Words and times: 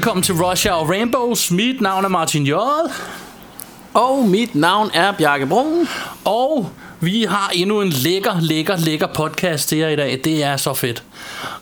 Velkommen 0.00 0.22
til 0.22 0.34
Rush 0.34 0.68
Hour 0.70 0.90
Rainbows. 0.90 1.50
Mit 1.50 1.80
navn 1.80 2.04
er 2.04 2.08
Martin 2.08 2.46
J. 2.46 2.52
Og 3.94 4.24
mit 4.28 4.54
navn 4.54 4.90
er 4.94 5.12
Bjarke 5.12 5.46
Brun. 5.46 5.88
Og 6.24 6.70
vi 7.00 7.26
har 7.28 7.50
endnu 7.54 7.80
en 7.80 7.88
lækker, 7.88 8.40
lækker, 8.40 8.76
lækker 8.76 9.06
podcast 9.06 9.68
til 9.68 9.78
jer 9.78 9.88
i 9.88 9.96
dag. 9.96 10.20
Det 10.24 10.42
er 10.44 10.56
så 10.56 10.74
fedt. 10.74 11.02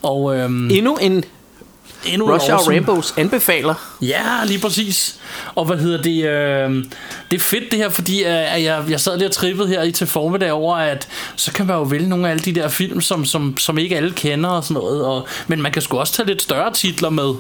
Og 0.03 0.37
øhm, 0.37 0.71
Endnu 0.71 0.97
en 0.97 1.25
endnu 2.07 2.27
Hour 2.27 2.39
awesome- 2.39 2.69
Rainbows 2.69 3.15
anbefaler. 3.17 3.75
Ja, 4.03 4.23
lige 4.47 4.61
præcis. 4.61 5.21
Og 5.55 5.65
hvad 5.65 5.77
hedder 5.77 6.03
det? 6.03 6.25
Øh, 6.25 6.85
det 7.31 7.37
er 7.37 7.41
fedt 7.41 7.71
det 7.71 7.79
her, 7.79 7.89
fordi 7.89 8.19
øh, 8.19 8.27
jeg, 8.65 8.85
jeg 8.89 9.01
sad 9.01 9.17
lige 9.19 9.29
og 9.29 9.33
trippede 9.33 9.69
her 9.69 9.83
i 9.83 9.93
til 9.93 10.07
formiddag 10.07 10.53
over, 10.53 10.77
at 10.77 11.09
så 11.37 11.53
kan 11.53 11.67
man 11.67 11.77
jo 11.77 11.83
vælge 11.83 12.09
nogle 12.09 12.27
af 12.27 12.31
alle 12.31 12.43
de 12.45 12.55
der 12.55 12.69
film, 12.69 13.01
som, 13.01 13.25
som, 13.25 13.57
som 13.57 13.79
ikke 13.79 13.97
alle 13.97 14.13
kender 14.13 14.51
og 14.51 14.65
sådan 14.65 14.75
noget. 14.83 15.05
Og, 15.05 15.27
men 15.47 15.63
man 15.63 15.73
kan 15.73 15.83
sgu 15.83 15.99
også 15.99 16.13
tage 16.13 16.27
lidt 16.27 16.43
større 16.43 16.73
titler 16.73 17.11
med. 17.11 17.35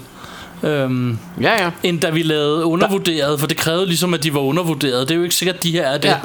Øhm, 0.62 1.18
Ja, 1.40 1.64
ja. 1.64 1.70
end 1.82 2.00
da 2.00 2.10
vi 2.10 2.22
lavede 2.22 2.64
undervurderet, 2.64 3.40
for 3.40 3.46
det 3.46 3.56
krævede 3.56 3.86
ligesom, 3.86 4.14
at 4.14 4.22
de 4.22 4.34
var 4.34 4.40
undervurderet. 4.40 5.08
Det 5.08 5.14
er 5.14 5.18
jo 5.18 5.22
ikke 5.22 5.34
sikkert, 5.34 5.56
at 5.56 5.62
de 5.62 5.72
her 5.72 5.82
er 5.86 5.98
det. 5.98 6.08
ja. 6.08 6.16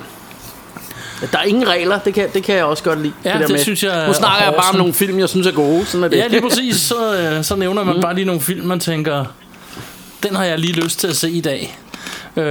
Der 1.31 1.37
er 1.37 1.43
ingen 1.43 1.67
regler, 1.67 1.99
det 1.99 2.13
kan, 2.13 2.29
det 2.33 2.43
kan 2.43 2.55
jeg 2.55 2.63
også 2.65 2.83
godt 2.83 3.01
lide. 3.01 3.13
Ja, 3.25 3.29
der 3.33 3.37
det 3.39 3.49
med. 3.49 3.59
synes 3.59 3.83
jeg 3.83 4.07
Nu 4.07 4.13
snakker 4.13 4.43
jeg 4.43 4.53
bare 4.53 4.69
om 4.69 4.75
nogle 4.75 4.93
film, 4.93 5.19
jeg 5.19 5.29
synes 5.29 5.47
er 5.47 5.51
gode. 5.51 5.85
Sådan 5.85 6.03
er 6.03 6.07
det. 6.07 6.17
Ja, 6.17 6.27
lige 6.27 6.41
præcis. 6.41 6.75
Så, 6.81 7.15
øh, 7.17 7.43
så 7.43 7.55
nævner 7.55 7.83
man 7.83 7.95
mm. 7.95 8.01
bare 8.01 8.15
lige 8.15 8.25
nogle 8.25 8.41
film, 8.41 8.67
man 8.67 8.79
tænker, 8.79 9.25
den 10.23 10.35
har 10.35 10.43
jeg 10.43 10.59
lige 10.59 10.73
lyst 10.73 10.99
til 10.99 11.07
at 11.07 11.15
se 11.15 11.31
i 11.31 11.41
dag. 11.41 11.77
Øh, 12.37 12.45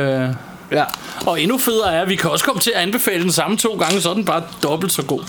ja. 0.72 0.84
og 1.27 1.41
endnu 1.41 1.58
federe 1.58 1.94
er, 1.94 2.03
at 2.03 2.08
vi 2.08 2.16
kan 2.16 2.30
også 2.30 2.44
komme 2.44 2.60
til 2.60 2.72
at 2.75 2.83
anbefale 2.83 3.22
den 3.22 3.33
samme 3.33 3.56
to 3.56 3.77
gange, 3.80 4.00
så 4.00 4.10
er 4.10 4.14
den 4.14 4.25
bare 4.25 4.42
dobbelt 4.62 4.92
så 4.92 5.03
god. 5.03 5.20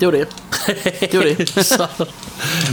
Det 0.00 0.06
var 0.08 0.12
det. 0.12 0.28
Det 1.12 1.18
var 1.18 1.24
det. 1.24 1.48
så, 1.66 1.86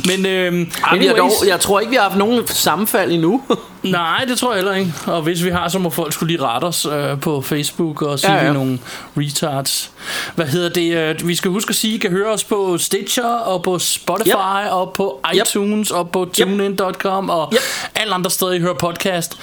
men 0.05 0.25
øh, 0.25 0.67
Ej, 0.83 0.97
vi 0.97 1.05
har 1.07 1.15
dog, 1.15 1.31
jeg 1.47 1.59
tror 1.59 1.79
ikke, 1.79 1.89
vi 1.89 1.95
har 1.95 2.03
haft 2.03 2.17
nogen 2.17 2.47
sammenfald 2.47 3.11
endnu. 3.11 3.41
nej, 3.83 4.25
det 4.27 4.37
tror 4.37 4.53
jeg 4.53 4.57
heller 4.57 4.75
ikke. 4.75 4.93
Og 5.05 5.21
hvis 5.21 5.43
vi 5.43 5.49
har, 5.49 5.67
så 5.67 5.79
må 5.79 5.89
folk 5.89 6.13
skulle 6.13 6.33
lige 6.33 6.45
rette 6.45 6.65
os 6.65 6.85
øh, 6.85 7.19
på 7.19 7.41
Facebook 7.41 8.01
og 8.01 8.19
sige, 8.19 8.33
Ja, 8.33 8.41
ja, 8.41 8.47
vi 8.47 8.53
nogle 8.53 8.79
retards. 9.17 9.91
Hvad 10.35 10.45
hedder 10.45 10.69
det? 10.69 10.97
Øh, 11.21 11.27
vi 11.27 11.35
skal 11.35 11.51
huske 11.51 11.69
at 11.69 11.75
sige, 11.75 11.95
I 11.95 11.97
kan 11.97 12.11
høre 12.11 12.27
os 12.33 12.43
på 12.43 12.77
Stitcher 12.77 13.25
og 13.35 13.63
på 13.63 13.79
Spotify 13.79 14.29
Yep. 14.29 14.35
og 14.71 14.93
på 14.93 15.21
Yep. 15.35 15.41
iTunes 15.47 15.91
og 15.91 16.09
på 16.09 16.25
tunein.com 16.33 17.29
og 17.29 17.49
Yep. 17.53 17.59
alle 17.95 18.13
andre 18.13 18.29
steder, 18.31 18.51
I 18.51 18.59
hører 18.59 18.73
podcast. 18.73 19.37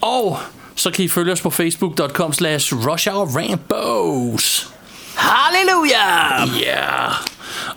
Og 0.00 0.38
så 0.74 0.90
kan 0.90 1.04
I 1.04 1.08
følge 1.08 1.32
os 1.32 1.40
på 1.40 1.50
facebook.com 1.50 2.32
slash 2.32 2.74
rushhourrambos. 2.74 4.68
Halleluja! 5.18 6.44
Ja. 6.60 6.66
Yeah. 6.66 7.12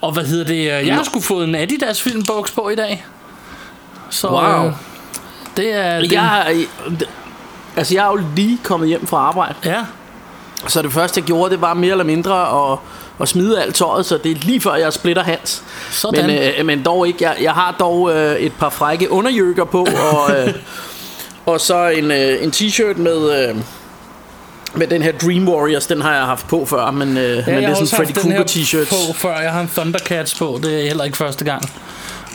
Og 0.02 0.12
hvad 0.12 0.26
hedder 0.26 0.46
det? 0.46 0.66
Jeg 0.88 0.96
har 0.96 1.04
sgu 1.04 1.20
fået 1.22 1.48
en 1.48 1.56
Adidas 1.56 2.02
filmboks 2.02 2.52
på 2.52 2.70
i 2.70 2.76
dag. 2.76 3.06
Så 4.10 4.28
Wow. 4.28 4.66
øh, 4.66 4.74
det 5.58 5.74
er 5.74 6.00
det. 6.00 6.12
Jeg, 6.12 6.66
altså, 7.76 7.94
jeg 7.96 8.06
er 8.06 8.10
jo 8.10 8.20
lige 8.36 8.60
kommet 8.64 8.90
hjem 8.90 9.08
fra 9.08 9.18
arbejde. 9.18 9.56
Ja. 9.66 9.86
Så 10.68 10.82
det 10.82 10.94
første, 10.94 11.20
jeg 11.20 11.26
gjorde, 11.26 11.52
det 11.52 11.62
var 11.62 11.74
mere 11.74 11.92
eller 11.92 12.04
mindre 12.04 12.72
at, 12.72 12.78
at 13.22 13.30
smide 13.30 13.62
alt 13.62 13.76
tøjet, 13.76 14.06
så 14.06 14.18
det 14.18 14.32
er 14.32 14.36
lige 14.36 14.62
før, 14.62 14.76
jeg 14.76 14.94
splitter 14.94 15.24
hans. 15.24 15.64
Sådan. 15.92 16.28
Men, 16.28 16.54
øh, 16.60 16.66
men 16.66 16.84
dog 16.86 17.08
ikke. 17.08 17.24
Jeg, 17.24 17.38
jeg 17.42 17.52
har 17.54 17.76
dog 17.80 18.12
øh, 18.14 18.36
et 18.36 18.54
par 18.54 18.70
frække 18.70 19.12
underjøkker 19.12 19.64
på, 19.64 19.88
og, 20.12 20.38
øh, 20.38 20.54
og 21.54 21.62
så 21.62 21.88
en, 21.88 22.12
øh, 22.12 22.44
en 22.44 22.52
t-shirt 22.56 22.98
med... 22.98 23.50
Øh, 23.50 23.56
med 24.76 24.88
den 24.88 25.02
her 25.02 25.12
Dream 25.12 25.50
Warriors, 25.50 25.88
den 25.88 26.02
har 26.02 26.16
jeg 26.16 26.24
haft 26.26 26.48
på 26.48 26.66
før, 26.66 26.92
men, 26.92 27.18
øh, 27.18 27.24
ja, 27.24 27.30
men 27.30 27.56
det 27.56 27.62
jeg 27.62 27.72
er 27.72 27.74
sådan 27.74 27.88
Freddy 27.88 28.14
Krueger 28.14 28.44
t-shirts. 28.44 28.90
på 28.90 29.14
før. 29.14 29.40
Jeg 29.40 29.52
har 29.52 29.62
en 29.62 29.68
Thundercats 29.76 30.36
på. 30.36 30.60
Det 30.64 30.82
er 30.82 30.88
heller 30.88 31.04
ikke 31.04 31.18
første 31.18 31.46
gang. 31.46 31.72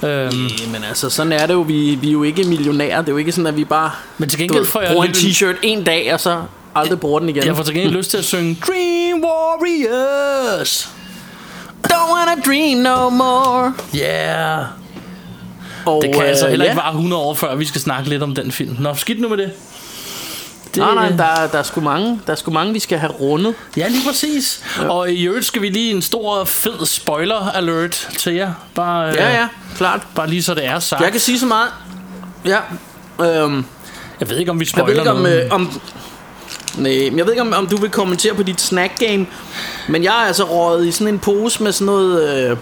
Øhm, 0.03 0.33
Men 0.73 0.85
altså, 0.89 1.11
sådan 1.11 1.33
er 1.33 1.47
det 1.47 1.55
jo. 1.55 1.61
Vi, 1.61 1.95
vi 1.95 2.09
er 2.09 2.13
jo 2.13 2.23
ikke 2.23 2.45
millionærer. 2.45 3.01
Det 3.01 3.09
er 3.09 3.13
jo 3.13 3.19
ikke 3.19 3.33
sådan, 3.33 3.47
at 3.47 3.57
vi 3.57 3.65
bare 3.65 3.91
Men 4.19 4.29
til 4.29 4.39
gengæld 4.39 4.67
får 4.67 4.81
jeg 4.81 4.91
bruger 4.91 5.05
en 5.05 5.11
t-shirt 5.11 5.57
en 5.63 5.85
dag, 5.85 6.15
og 6.15 6.21
så 6.21 6.43
aldrig 6.75 7.01
bruger 7.01 7.21
den 7.21 7.29
igen. 7.29 7.45
jeg 7.45 7.57
får 7.57 7.63
til 7.63 7.75
gengæld 7.75 7.95
lyst 7.95 8.11
til 8.11 8.19
at 8.19 8.25
synge 8.25 8.59
Dream 8.67 9.25
Warriors. 9.25 10.89
Don't 11.93 12.13
wanna 12.17 12.43
dream 12.47 12.79
no 12.79 13.11
more. 13.11 13.73
Yeah. 13.97 14.65
Og, 15.87 16.03
Det 16.03 16.13
kan 16.15 16.23
øh, 16.23 16.29
altså 16.29 16.49
heller 16.49 16.65
ja. 16.65 16.71
ikke 16.71 16.83
vare 16.83 16.91
100 16.93 17.23
år, 17.23 17.35
før 17.35 17.55
vi 17.55 17.65
skal 17.65 17.81
snakke 17.81 18.09
lidt 18.09 18.23
om 18.23 18.35
den 18.35 18.53
film. 18.53 18.77
Nå, 18.81 18.95
skidt 18.95 19.21
nu 19.21 19.29
med 19.29 19.37
det. 19.37 19.51
Det 20.77 20.95
Nej, 20.95 21.09
nej, 21.09 21.17
der, 21.17 21.25
er- 21.43 21.47
der, 21.47 21.59
er 21.59 21.63
sgu 21.63 21.81
mange, 21.81 22.21
der 22.27 22.33
er 22.33 22.37
sgu 22.37 22.51
mange, 22.51 22.73
vi 22.73 22.79
skal 22.79 22.99
have 22.99 23.13
rundet. 23.13 23.55
Ja, 23.77 23.89
lige 23.89 24.07
præcis. 24.09 24.65
Ja. 24.81 24.89
Og 24.89 25.11
i 25.11 25.25
øvrigt 25.27 25.47
skal 25.47 25.63
vi 25.63 25.69
lige 25.69 25.91
en 25.95 26.03
stor, 26.03 26.45
fed 26.45 26.87
spoiler 26.87 27.51
alert 27.51 28.09
til 28.19 28.35
jer. 28.35 28.53
Bare, 28.75 29.09
øh, 29.11 29.15
Ja, 29.17 29.31
ja, 29.41 29.49
klart. 29.77 30.01
Bare 30.15 30.27
lige 30.31 30.43
så 30.43 30.55
det 30.55 30.67
er 30.67 30.79
sagt. 30.79 31.03
Jeg 31.03 31.13
kan 31.13 31.21
sige 31.21 31.39
så 31.39 31.47
meget. 31.47 31.69
Ja. 32.45 32.59
Øhm, 33.43 33.65
jeg 34.21 34.31
ved 34.31 34.37
ikke, 34.39 34.51
om 34.51 34.61
vi 34.61 34.65
jeg 34.65 34.69
spoiler 34.69 34.87
ved 34.87 34.99
ikke, 34.99 35.11
om... 35.11 35.17
noget. 35.17 35.45
Øh, 35.45 35.53
om 35.53 35.81
Nej, 36.77 36.93
men 37.11 37.19
jeg 37.19 37.27
ved 37.27 37.33
ikke, 37.33 37.43
om, 37.43 37.53
om 37.53 37.67
du 37.67 37.77
vil 37.77 37.91
kommentere 37.91 38.35
på 38.35 38.43
dit 38.43 38.61
snack 38.61 38.99
game. 38.99 39.27
Men 39.89 40.05
jeg 40.05 40.23
er 40.23 40.27
altså 40.27 40.45
røget 40.45 40.87
i 40.87 40.91
sådan 40.93 41.15
en 41.15 41.19
pose 41.19 41.63
med 41.63 41.73
sådan 41.73 41.87
noget... 41.87 42.49
Øh, 42.51 42.57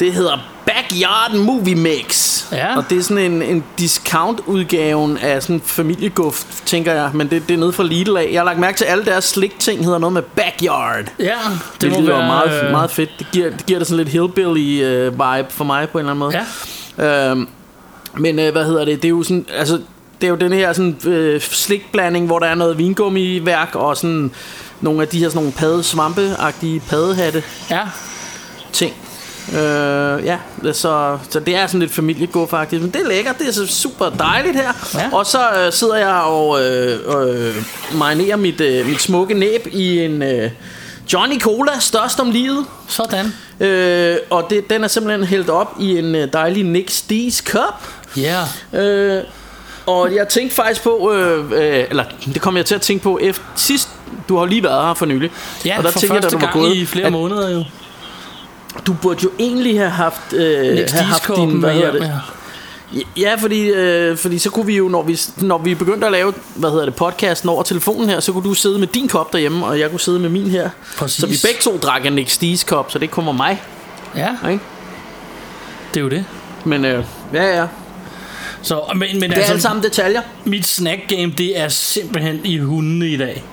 det 0.00 0.12
hedder 0.12 0.38
Backyard 0.74 1.34
Movie 1.34 1.74
Mix. 1.74 2.44
Ja. 2.52 2.76
Og 2.76 2.84
det 2.90 2.98
er 2.98 3.02
sådan 3.02 3.32
en, 3.32 3.42
en 3.42 3.64
discount-udgaven 3.78 5.18
af 5.18 5.42
sådan 5.42 5.56
en 5.56 5.60
familieguft, 5.60 6.46
tænker 6.66 6.92
jeg. 6.92 7.10
Men 7.14 7.30
det, 7.30 7.48
det 7.48 7.54
er 7.54 7.58
nede 7.58 7.72
fra 7.72 7.82
Lidl 7.84 8.16
af. 8.16 8.28
Jeg 8.32 8.40
har 8.40 8.44
lagt 8.44 8.58
mærke 8.58 8.76
til, 8.76 8.84
at 8.84 8.90
alle 8.90 9.04
deres 9.04 9.24
slik-ting 9.24 9.84
hedder 9.84 9.98
noget 9.98 10.12
med 10.12 10.22
Backyard. 10.22 11.04
Ja, 11.18 11.24
det, 11.24 11.80
Det, 11.80 12.00
lyder 12.00 12.16
være 12.16 12.26
meget, 12.26 12.64
øh, 12.64 12.70
meget 12.70 12.90
fedt. 12.90 13.10
Det 13.18 13.26
giver, 13.32 13.50
det 13.50 13.66
giver 13.66 13.78
det 13.78 13.88
sådan 13.88 14.04
lidt 14.04 14.14
hillbilly-vibe 14.14 15.50
for 15.50 15.64
mig 15.64 15.88
på 15.88 15.98
en 15.98 16.06
eller 16.08 16.10
anden 16.10 16.18
måde. 16.18 16.46
Ja. 16.98 17.30
Øhm, 17.30 17.48
men 18.16 18.38
øh, 18.38 18.52
hvad 18.52 18.64
hedder 18.64 18.84
det? 18.84 19.02
Det 19.02 19.08
er 19.08 19.10
jo 19.10 19.22
sådan, 19.22 19.46
altså, 19.54 19.80
det 20.20 20.26
er 20.26 20.30
jo 20.30 20.36
den 20.36 20.52
her 20.52 20.72
sådan 20.72 20.96
øh, 21.04 21.40
slikblanding, 21.40 22.26
hvor 22.26 22.38
der 22.38 22.46
er 22.46 22.54
noget 22.54 22.78
vingummiværk 22.78 23.74
og 23.74 23.96
sådan 23.96 24.30
nogle 24.80 25.02
af 25.02 25.08
de 25.08 25.18
her 25.18 25.28
sådan 25.28 25.38
nogle 25.38 25.52
padde 25.52 25.82
svampeagtige 25.82 26.80
paddehatte 26.80 27.42
Ja, 27.70 27.80
ting. 28.72 28.94
Øh, 29.52 30.24
ja, 30.24 30.38
så, 30.72 31.18
så 31.30 31.40
det 31.40 31.56
er 31.56 31.66
sådan 31.66 31.80
lidt 31.80 31.92
familiego 31.92 32.46
faktisk, 32.46 32.82
men 32.82 32.90
det 32.90 33.00
er 33.00 33.08
lækkert, 33.08 33.38
det 33.38 33.48
er 33.48 33.52
så 33.52 33.66
super 33.66 34.10
dejligt 34.10 34.56
her. 34.56 34.72
Ja. 34.94 35.08
Og 35.12 35.26
så 35.26 35.38
øh, 35.56 35.72
sidder 35.72 35.96
jeg 35.96 36.14
og 36.14 36.62
øh, 36.62 37.00
øh, 37.18 37.54
marinerer 37.94 38.36
mit, 38.36 38.60
øh, 38.60 38.86
mit 38.86 39.02
smukke 39.02 39.34
næb 39.34 39.66
i 39.72 39.98
en 39.98 40.22
øh, 40.22 40.50
Johnny 41.12 41.40
Cola, 41.40 41.72
størst 41.80 42.20
om 42.20 42.30
livet. 42.30 42.66
sådan. 42.88 43.32
Øh, 43.60 44.16
og 44.30 44.46
det, 44.50 44.70
den 44.70 44.84
er 44.84 44.88
simpelthen 44.88 45.24
hældt 45.24 45.50
op 45.50 45.74
i 45.80 45.98
en 45.98 46.14
øh, 46.14 46.32
dejlig 46.32 46.64
Nick 46.64 46.90
Stees 46.90 47.36
cup. 47.36 47.88
Ja, 48.16 48.44
Øh, 48.72 49.22
og 49.86 50.14
jeg 50.14 50.28
tænkte 50.28 50.56
faktisk 50.56 50.82
på, 50.82 51.12
øh, 51.12 51.50
øh, 51.52 51.84
eller 51.90 52.04
det 52.34 52.40
kom 52.40 52.56
jeg 52.56 52.66
til 52.66 52.74
at 52.74 52.80
tænke 52.80 53.02
på 53.02 53.18
efter 53.22 53.42
sidst, 53.56 53.88
du 54.28 54.36
har 54.36 54.46
lige 54.46 54.62
været 54.62 54.86
her 54.86 54.94
for 54.94 55.06
nylig. 55.06 55.30
ja 55.64 55.78
og 55.78 55.84
der 55.84 55.90
for 55.90 55.98
tænkte 56.00 56.14
jeg, 56.14 56.22
første 56.22 56.36
da 56.36 56.40
du 56.40 56.46
var 56.46 56.52
gang 56.52 56.64
gået, 56.64 56.76
i 56.76 56.86
flere 56.86 57.06
at 57.06 57.12
måneder 57.12 57.50
jo. 57.50 57.64
Du 58.86 58.92
burde 58.92 59.20
jo 59.24 59.30
egentlig 59.38 59.78
have 59.78 59.90
haft, 59.90 60.32
øh, 60.32 60.78
have 60.92 61.04
haft 61.04 61.30
din, 61.36 61.50
hvad 61.50 61.72
hedder 61.72 61.92
det? 61.92 62.12
ja. 63.16 63.34
Fordi, 63.34 63.60
øh, 63.68 64.16
fordi 64.16 64.38
så 64.38 64.50
kunne 64.50 64.66
vi 64.66 64.76
jo, 64.76 64.88
når 64.88 65.02
vi, 65.02 65.18
når 65.36 65.58
vi 65.58 65.74
begyndte 65.74 66.06
at 66.06 66.12
lave, 66.12 66.34
hvad 66.54 66.70
hedder 66.70 66.84
det, 66.84 66.94
podcasten 66.94 67.48
over 67.48 67.62
telefonen 67.62 68.08
her, 68.08 68.20
så 68.20 68.32
kunne 68.32 68.44
du 68.44 68.54
sidde 68.54 68.78
med 68.78 68.86
din 68.86 69.08
kop 69.08 69.32
derhjemme, 69.32 69.66
og 69.66 69.78
jeg 69.80 69.90
kunne 69.90 70.00
sidde 70.00 70.18
med 70.18 70.28
min 70.28 70.46
her. 70.50 70.70
Præcis. 70.96 71.20
Så 71.20 71.26
vi 71.26 71.36
begge 71.44 71.60
to 71.62 71.76
drak 71.78 72.06
en 72.06 72.12
Nick 72.12 72.30
Stees 72.30 72.64
kop, 72.64 72.90
så 72.92 72.98
det 72.98 73.10
kommer 73.10 73.32
mig, 73.32 73.62
Ja, 74.16 74.28
ikke? 74.50 74.64
det 75.94 76.00
er 76.00 76.04
jo 76.04 76.08
det. 76.10 76.24
Men 76.64 76.84
øh, 76.84 77.04
ja, 77.32 77.56
ja. 77.60 77.66
Så, 78.62 78.80
men, 78.94 79.00
men 79.00 79.22
Det 79.22 79.30
er 79.30 79.34
altså, 79.36 79.50
alle 79.52 79.62
sammen 79.62 79.82
detaljer. 79.84 80.22
mit 80.44 80.66
snack 80.66 81.00
game, 81.08 81.32
det 81.38 81.58
er 81.60 81.68
simpelthen 81.68 82.40
i 82.44 82.58
hundene 82.58 83.08
i 83.08 83.16
dag. 83.16 83.44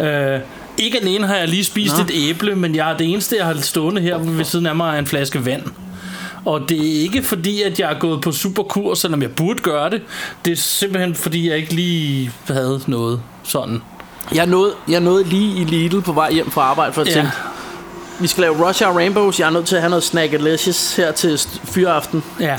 Øh, 0.00 0.40
ikke 0.78 0.98
alene 1.00 1.26
har 1.26 1.36
jeg 1.36 1.48
lige 1.48 1.64
spist 1.64 1.96
Nå. 1.96 2.02
et 2.04 2.10
æble, 2.14 2.56
men 2.56 2.74
jeg, 2.74 2.94
det 2.98 3.06
eneste, 3.12 3.36
jeg 3.36 3.46
har 3.46 3.54
stående 3.60 4.00
her 4.00 4.18
ved 4.18 4.44
siden 4.44 4.66
af 4.66 4.76
mig, 4.76 4.94
er 4.94 4.98
en 4.98 5.06
flaske 5.06 5.44
vand. 5.44 5.62
Og 6.44 6.68
det 6.68 6.78
er 6.96 7.00
ikke 7.02 7.22
fordi, 7.22 7.62
at 7.62 7.80
jeg 7.80 7.92
er 7.92 7.98
gået 7.98 8.20
på 8.20 8.32
superkur, 8.32 8.94
selvom 8.94 9.22
jeg 9.22 9.30
burde 9.30 9.60
gøre 9.60 9.90
det. 9.90 10.02
Det 10.44 10.52
er 10.52 10.56
simpelthen 10.56 11.14
fordi, 11.14 11.48
jeg 11.48 11.56
ikke 11.56 11.74
lige 11.74 12.30
havde 12.46 12.80
noget 12.86 13.20
sådan. 13.42 13.82
Jeg 14.34 14.46
nåede, 14.46 14.72
jeg 14.88 15.00
nåede 15.00 15.24
lige 15.24 15.60
i 15.60 15.64
Lidl 15.64 16.00
på 16.00 16.12
vej 16.12 16.32
hjem 16.32 16.50
fra 16.50 16.62
arbejde, 16.62 16.92
for 16.92 17.00
at 17.02 17.08
Ja. 17.08 17.12
tænke, 17.12 17.30
vi 18.20 18.26
skal 18.26 18.40
lave 18.40 18.68
Rush 18.68 18.84
Hour 18.84 18.94
Rainbows. 18.96 19.40
Jeg 19.40 19.46
er 19.46 19.50
nødt 19.50 19.66
til 19.66 19.76
at 19.76 19.82
have 19.82 19.90
noget 19.90 20.04
Snackalicious 20.04 20.96
her 20.96 21.12
til 21.12 21.40
fyraften. 21.64 22.22
Ja. 22.40 22.58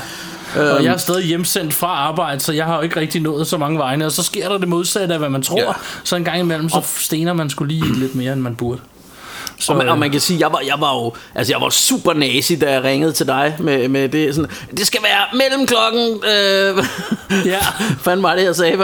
Og 0.56 0.84
jeg 0.84 0.94
er 0.94 0.98
stadig 0.98 1.26
hjemsendt 1.26 1.74
fra 1.74 1.88
arbejde, 1.88 2.40
så 2.40 2.52
jeg 2.54 2.66
har 2.66 2.76
jo 2.76 2.82
ikke 2.82 3.00
rigtig 3.00 3.22
nået 3.22 3.48
så 3.48 3.58
mange 3.58 3.80
vegne. 3.80 4.06
Og 4.06 4.12
så 4.12 4.24
sker 4.24 4.50
der 4.50 4.58
det 4.58 4.68
modsatte 4.68 5.14
af, 5.14 5.20
hvad 5.20 5.30
man 5.30 5.42
tror. 5.42 5.58
Ja. 5.60 5.72
Så 6.04 6.16
en 6.16 6.24
gang 6.24 6.40
imellem, 6.40 6.70
så 6.70 6.82
stener 7.00 7.34
man 7.34 7.50
skulle 7.50 7.74
lige 7.76 7.94
lidt 8.00 8.16
mere, 8.16 8.34
end 8.34 8.42
man 8.42 8.56
burde. 8.56 8.80
Så, 9.60 9.72
Og 9.72 9.78
man, 9.78 9.90
og 9.90 9.98
man 10.00 10.12
kan 10.12 10.20
sige, 10.20 10.40
jeg 10.40 10.52
var, 10.52 10.60
jeg 10.66 10.76
var 10.80 10.94
jo 10.96 11.14
altså 11.36 11.54
jeg 11.54 11.62
var 11.62 11.70
super 11.70 12.14
nazi, 12.14 12.56
da 12.56 12.72
jeg 12.72 12.84
ringede 12.84 13.12
til 13.12 13.28
dig 13.28 13.56
med, 13.60 13.88
med 13.88 14.10
det. 14.10 14.36
Sådan, 14.36 14.50
det 14.78 14.88
skal 14.88 15.00
være 15.04 15.38
mellem 15.38 15.68
klokken... 15.68 16.24
Øh, 16.24 16.86
Ja. 17.46 17.58
fanden 18.02 18.24
var 18.24 18.36
det, 18.36 18.44
jeg 18.44 18.56
sagde? 18.56 18.78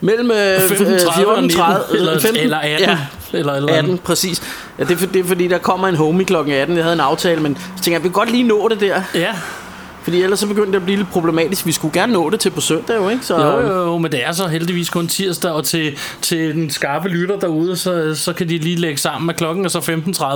Mellem 0.00 0.30
øh, 0.30 0.56
15.30 0.56 1.26
og 1.26 1.42
19, 1.42 1.60
14.30 1.60 1.96
eller, 1.96 2.18
15, 2.20 2.42
eller 2.42 2.58
18. 2.58 2.88
Ja, 2.88 2.98
Eller, 3.32 3.52
eller 3.54 3.74
18, 3.74 3.98
præcis. 3.98 4.42
Ja, 4.78 4.84
det, 4.84 4.90
er, 4.92 4.96
for- 4.96 5.06
det 5.06 5.20
er 5.20 5.24
fordi, 5.24 5.48
der 5.48 5.58
kommer 5.58 5.88
en 5.88 5.96
homie 5.96 6.24
klokken 6.26 6.54
18. 6.54 6.76
Jeg 6.76 6.84
havde 6.84 6.94
en 6.94 7.00
aftale, 7.00 7.40
men 7.40 7.58
så 7.76 7.82
tænker 7.82 7.98
jeg, 7.98 8.02
vi 8.04 8.08
kan 8.08 8.12
godt 8.12 8.30
lige 8.30 8.42
nå 8.42 8.68
det 8.68 8.80
der. 8.80 9.02
Ja, 9.14 9.34
Fordi 10.08 10.22
ellers 10.22 10.38
så 10.38 10.46
begyndte 10.46 10.72
det 10.72 10.76
at 10.76 10.84
blive 10.84 10.96
lidt 10.96 11.10
problematisk. 11.10 11.66
Vi 11.66 11.72
skulle 11.72 12.00
gerne 12.00 12.12
nå 12.12 12.30
det 12.30 12.40
til 12.40 12.50
på 12.50 12.60
søndag, 12.60 12.96
jo, 12.96 13.08
ikke? 13.08 13.26
Så, 13.26 13.36
jo, 13.36 13.60
jo, 13.60 13.82
jo, 13.84 13.98
men 13.98 14.12
det 14.12 14.24
er 14.26 14.32
så 14.32 14.46
heldigvis 14.46 14.90
kun 14.90 15.08
tirsdag, 15.08 15.50
og 15.50 15.64
til, 15.64 15.98
til 16.22 16.54
den 16.54 16.70
skarpe 16.70 17.08
lytter 17.08 17.38
derude, 17.38 17.76
så, 17.76 18.14
så 18.14 18.32
kan 18.32 18.48
de 18.48 18.58
lige 18.58 18.76
lægge 18.76 18.96
sammen 18.98 19.26
med 19.26 19.34
klokken, 19.34 19.64
og 19.64 19.70
så 19.70 19.78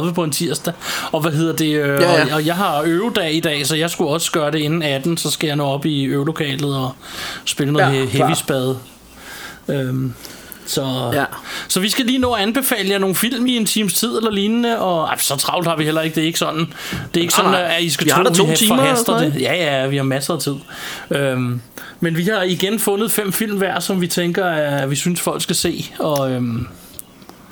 15.30 0.07 0.13
på 0.13 0.25
en 0.25 0.31
tirsdag. 0.31 0.73
Og 1.13 1.21
hvad 1.21 1.33
hedder 1.33 1.57
det? 1.57 1.67
Øh, 1.77 1.89
Ja, 1.89 2.13
ja. 2.13 2.25
Og, 2.25 2.31
og 2.35 2.47
jeg 2.47 2.55
har 2.55 2.83
øvedag 2.87 3.35
i 3.35 3.41
dag, 3.41 3.67
så 3.67 3.77
jeg 3.77 3.91
skulle 3.91 4.11
også 4.11 4.33
gøre 4.33 4.51
det 4.51 4.59
inden 4.59 4.83
18, 4.83 5.17
så 5.17 5.31
skal 5.31 5.47
jeg 5.47 5.57
nå 5.57 5.65
op 5.65 5.87
i 5.87 6.05
øvelokalet 6.05 6.77
og 6.77 6.93
spille 7.45 7.73
noget 7.73 7.95
Ja, 7.95 8.05
heavy 8.05 8.33
spade. 8.35 8.79
Øhm, 9.69 10.15
så, 10.73 11.11
Ja. 11.15 11.25
så 11.69 11.81
vi 11.81 11.89
skal 11.89 12.07
lige 12.07 12.19
nå 12.19 12.33
at 12.33 12.43
anbefale 12.43 12.91
jer 12.91 12.99
nogle 12.99 13.15
film 13.17 13.47
i 13.47 13.57
en 13.57 13.67
times 13.67 13.95
tid 13.95 14.17
eller 14.17 14.31
lignende, 14.31 14.79
og 14.79 15.05
ej, 15.05 15.19
så 15.19 15.37
travlt 15.37 15.67
har 15.69 15.77
vi 15.77 15.85
heller 15.85 16.01
ikke, 16.03 16.15
det 16.15 16.23
er 16.23 16.27
ikke 16.27 16.39
sådan, 16.39 16.59
det 17.15 17.17
er 17.17 17.21
ikke 17.21 17.35
sådan, 17.35 17.51
nej. 17.51 17.75
at 17.77 17.83
I 17.83 17.91
skal 17.91 18.05
Vi 18.07 18.11
tro, 18.11 18.23
to 18.25 18.45
vi 18.45 18.57
timer 18.57 18.77
forhaster 18.77 19.19
det. 19.19 19.35
Ja, 19.41 19.55
ja, 19.81 19.87
vi 19.87 19.97
har 19.97 20.05
masser 20.05 20.35
af 20.35 20.41
tid. 20.41 20.55
Øhm, 21.11 21.61
men 22.01 22.17
vi 22.17 22.25
har 22.25 22.43
igen 22.43 22.79
fundet 22.79 23.11
fem 23.13 23.33
film 23.33 23.59
hver, 23.59 23.81
som 23.81 24.01
vi 24.01 24.07
tænker, 24.07 24.45
at 24.47 24.91
vi 24.91 24.97
synes, 24.97 25.21
folk 25.21 25.43
skal 25.43 25.57
se. 25.57 25.87
Og, 25.99 26.31
øhm, 26.33 26.67